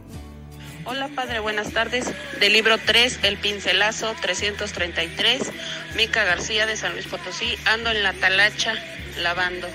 Hola 0.86 1.10
padre, 1.16 1.40
buenas 1.40 1.72
tardes. 1.72 2.06
Del 2.40 2.54
libro 2.54 2.76
3, 2.78 3.20
El 3.24 3.38
Pincelazo 3.38 4.14
333, 4.22 5.52
Mica 5.96 6.24
García 6.24 6.66
de 6.66 6.76
San 6.76 6.94
Luis 6.94 7.06
Potosí. 7.06 7.56
Ando 7.66 7.92
en 7.92 8.04
la 8.04 8.14
talacha 8.14 8.74
lavando. 9.22 9.68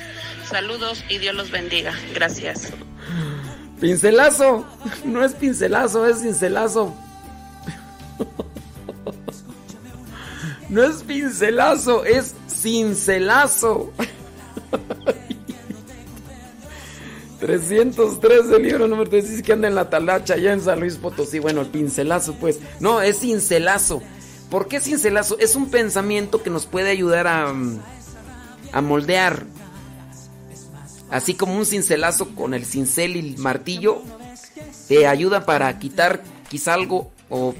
Saludos 0.48 1.05
y 1.09 1.18
Dios 1.18 1.35
los 1.35 1.51
bendiga. 1.51 1.93
Gracias. 2.14 2.73
Pincelazo. 3.81 4.66
No 5.05 5.24
es 5.24 5.32
pincelazo, 5.35 6.06
es 6.06 6.20
cincelazo. 6.23 6.94
No 10.68 10.82
es 10.82 11.05
pincelazo, 11.05 12.05
es 12.05 12.35
cincelazo. 12.48 13.93
303 17.47 18.48
del 18.48 18.62
libro 18.64 18.89
número 18.89 19.09
3 19.09 19.31
dice 19.31 19.43
que 19.44 19.52
anda 19.52 19.68
en 19.68 19.77
la 19.77 19.89
talacha 19.89 20.35
allá 20.35 20.52
en 20.52 20.60
San 20.60 20.81
Luis 20.81 20.97
Potosí. 20.97 21.39
Bueno, 21.39 21.60
el 21.60 21.68
pincelazo, 21.68 22.35
pues. 22.35 22.59
No, 22.81 23.01
es 23.01 23.20
cincelazo. 23.20 24.02
¿Por 24.51 24.66
qué 24.66 24.81
cincelazo? 24.81 25.39
Es 25.39 25.55
un 25.55 25.70
pensamiento 25.70 26.43
que 26.43 26.51
nos 26.51 26.66
puede 26.66 26.90
ayudar 26.90 27.28
a, 27.28 27.52
moldear. 28.82 29.44
Así 31.09 31.35
como 31.35 31.56
un 31.56 31.64
cincelazo 31.64 32.35
con 32.35 32.52
el 32.52 32.64
cincel 32.64 33.14
y 33.14 33.20
el 33.20 33.39
martillo 33.39 34.02
te 34.89 35.06
ayuda 35.06 35.47
para 35.47 35.78
quitar 35.78 36.24
quizá 36.48 36.74
algo 36.74 37.12
o 37.31 37.55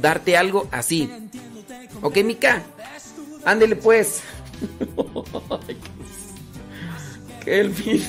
darte 0.00 0.36
algo 0.36 0.68
así. 0.70 1.10
¿Ok, 2.00 2.18
Mica? 2.18 2.62
Ándele 3.44 3.74
pues. 3.74 4.20
que 7.44 7.60
el 7.60 7.74
fin. 7.74 8.04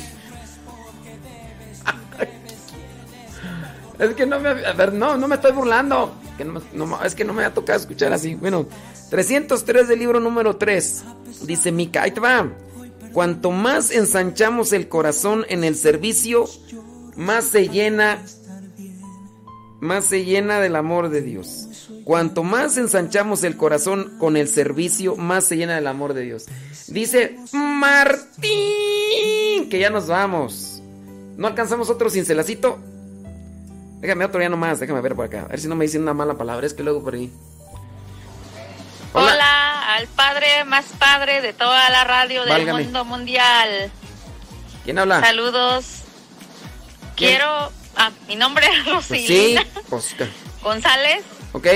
Es 4.04 4.16
que 4.16 4.26
no 4.26 4.40
me. 4.40 4.50
A 4.50 4.74
ver, 4.74 4.94
no, 4.94 5.18
no 5.18 5.28
me 5.28 5.36
estoy 5.36 5.52
burlando. 5.52 6.14
Es 7.04 7.16
que 7.16 7.24
no 7.24 7.34
me 7.34 7.46
ha 7.46 7.54
tocado 7.54 7.80
escuchar 7.80 8.12
así. 8.12 8.36
Bueno, 8.36 8.68
303 9.10 9.88
del 9.88 10.00
libro 10.00 10.20
número 10.20 10.58
3. 10.58 11.04
Dice 11.44 11.72
Mica, 11.72 12.04
ahí 12.04 12.12
te 12.12 12.20
va. 12.20 12.50
Cuanto 13.14 13.52
más 13.52 13.92
ensanchamos 13.92 14.74
el 14.74 14.90
corazón 14.90 15.46
en 15.48 15.64
el 15.64 15.76
servicio, 15.76 16.46
más 17.16 17.46
se 17.46 17.70
llena. 17.70 18.24
Más 19.80 20.06
se 20.06 20.26
llena 20.26 20.60
del 20.60 20.76
amor 20.76 21.10
de 21.10 21.22
Dios. 21.22 21.90
Cuanto 22.04 22.44
más 22.44 22.78
ensanchamos 22.78 23.44
el 23.44 23.56
corazón 23.56 24.16
con 24.18 24.36
el 24.36 24.48
servicio, 24.48 25.16
más 25.16 25.46
se 25.46 25.58
llena 25.58 25.76
del 25.76 25.88
amor 25.88 26.14
de 26.14 26.22
Dios. 26.22 26.46
Dice 26.88 27.38
Martín, 27.54 28.50
que 29.70 29.80
ya 29.80 29.90
nos 29.90 30.08
vamos. 30.08 30.82
¿No 31.38 31.48
alcanzamos 31.48 31.90
otro 31.90 32.10
cincelacito? 32.10 32.80
Déjame 34.04 34.26
otro 34.26 34.42
ya 34.42 34.50
nomás, 34.50 34.82
déjame 34.82 35.00
ver 35.00 35.16
por 35.16 35.26
acá. 35.26 35.44
A 35.44 35.48
ver 35.48 35.62
si 35.62 35.70
no 35.70 35.76
me 35.76 35.86
dicen 35.86 36.02
una 36.02 36.14
mala 36.14 36.34
palabra, 36.34 36.68
es 36.68 36.74
que 36.74 36.84
luego 36.84 37.02
por 37.02 37.14
ahí. 37.14 37.32
Hola. 39.14 39.96
al 39.96 40.08
padre 40.08 40.66
más 40.66 40.88
padre 41.00 41.40
de 41.40 41.54
toda 41.54 41.90
la 41.90 42.04
radio 42.04 42.44
del 42.44 42.68
mundo 42.68 43.06
mundial. 43.06 43.90
¿Quién 44.84 45.00
habla? 45.00 45.22
Saludos. 45.22 46.02
¿Quién? 47.16 47.38
Quiero. 47.38 47.72
Ah, 47.96 48.12
mi 48.28 48.36
nombre 48.36 48.68
es 48.68 49.06
Pues 49.08 49.26
sí, 49.26 49.56
pues, 49.88 50.14
González. 50.62 51.24
ok. 51.54 51.68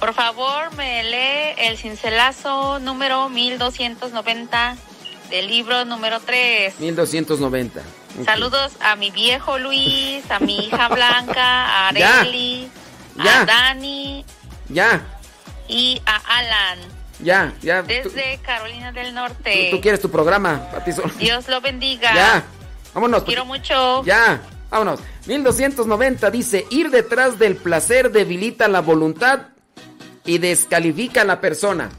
Por 0.00 0.14
favor, 0.14 0.74
me 0.76 1.04
lee 1.04 1.56
el 1.58 1.76
cincelazo 1.76 2.78
número 2.78 3.28
1290 3.28 4.78
del 5.28 5.48
libro 5.48 5.84
número 5.84 6.20
3. 6.20 6.80
1290. 6.80 7.82
Saludos 8.24 8.72
a 8.80 8.96
mi 8.96 9.10
viejo 9.10 9.58
Luis, 9.58 10.28
a 10.30 10.38
mi 10.38 10.66
hija 10.66 10.88
Blanca, 10.94 11.66
a. 11.66 11.88
Areli, 11.88 12.68
Ya. 13.16 13.40
a 13.42 13.44
Dani 13.44 14.24
Ya, 14.68 15.02
y 15.68 16.00
a 16.06 16.16
Alan. 16.38 16.78
ya, 17.20 17.52
ya. 17.62 17.82
Tú, 17.82 17.88
Desde 17.88 18.38
Carolina 18.42 18.92
del 18.92 19.14
Norte. 19.14 19.68
tú 19.70 19.80
quieres 19.80 20.00
tu 20.00 20.10
programa, 20.10 20.68
solo. 20.94 21.12
Dios 21.18 21.48
lo 21.48 21.60
bendiga. 21.60 22.14
Ya, 22.14 22.44
vámonos. 22.92 23.20
Los 23.20 23.24
quiero 23.26 23.44
mucho. 23.44 24.04
Ya, 24.04 24.40
vámonos. 24.70 25.00
1290 25.26 26.30
dice, 26.30 26.66
ir 26.70 26.90
detrás 26.90 27.38
del 27.38 27.56
placer 27.56 28.10
debilita 28.12 28.68
la 28.68 28.80
voluntad 28.80 29.40
y 30.24 30.38
descalifica 30.38 31.22
a 31.22 31.24
la 31.24 31.40
persona. 31.40 31.90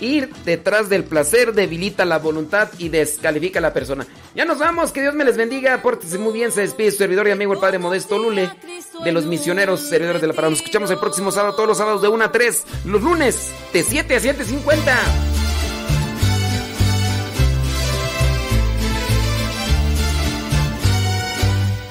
Ir 0.00 0.32
detrás 0.44 0.88
del 0.88 1.04
placer 1.04 1.52
debilita 1.52 2.04
la 2.04 2.18
voluntad 2.18 2.68
y 2.78 2.88
descalifica 2.88 3.58
a 3.58 3.62
la 3.62 3.72
persona. 3.72 4.06
Ya 4.34 4.44
nos 4.44 4.58
vamos, 4.58 4.92
que 4.92 5.00
Dios 5.00 5.14
me 5.14 5.24
les 5.24 5.36
bendiga, 5.36 5.82
pórtense 5.82 6.18
muy 6.18 6.32
bien, 6.32 6.52
se 6.52 6.60
despide 6.60 6.90
su 6.90 6.98
servidor 6.98 7.26
y 7.28 7.32
amigo 7.32 7.52
el 7.52 7.58
Padre 7.58 7.78
Modesto 7.78 8.18
Lule 8.18 8.50
de 9.02 9.12
los 9.12 9.24
misioneros 9.26 9.80
servidores 9.80 10.20
de 10.20 10.28
la 10.28 10.34
palabra. 10.34 10.50
Nos 10.50 10.60
escuchamos 10.60 10.90
el 10.90 10.98
próximo 10.98 11.32
sábado, 11.32 11.54
todos 11.54 11.68
los 11.68 11.78
sábados 11.78 12.02
de 12.02 12.08
1 12.08 12.24
a 12.24 12.32
3, 12.32 12.64
los 12.84 13.02
lunes 13.02 13.48
de 13.72 13.82
7 13.82 14.14
a 14.14 14.20
7.50. 14.20 15.38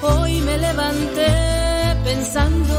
Hoy 0.02 0.40
me 0.40 0.58
levanté 0.58 1.26
pensando 2.04 2.77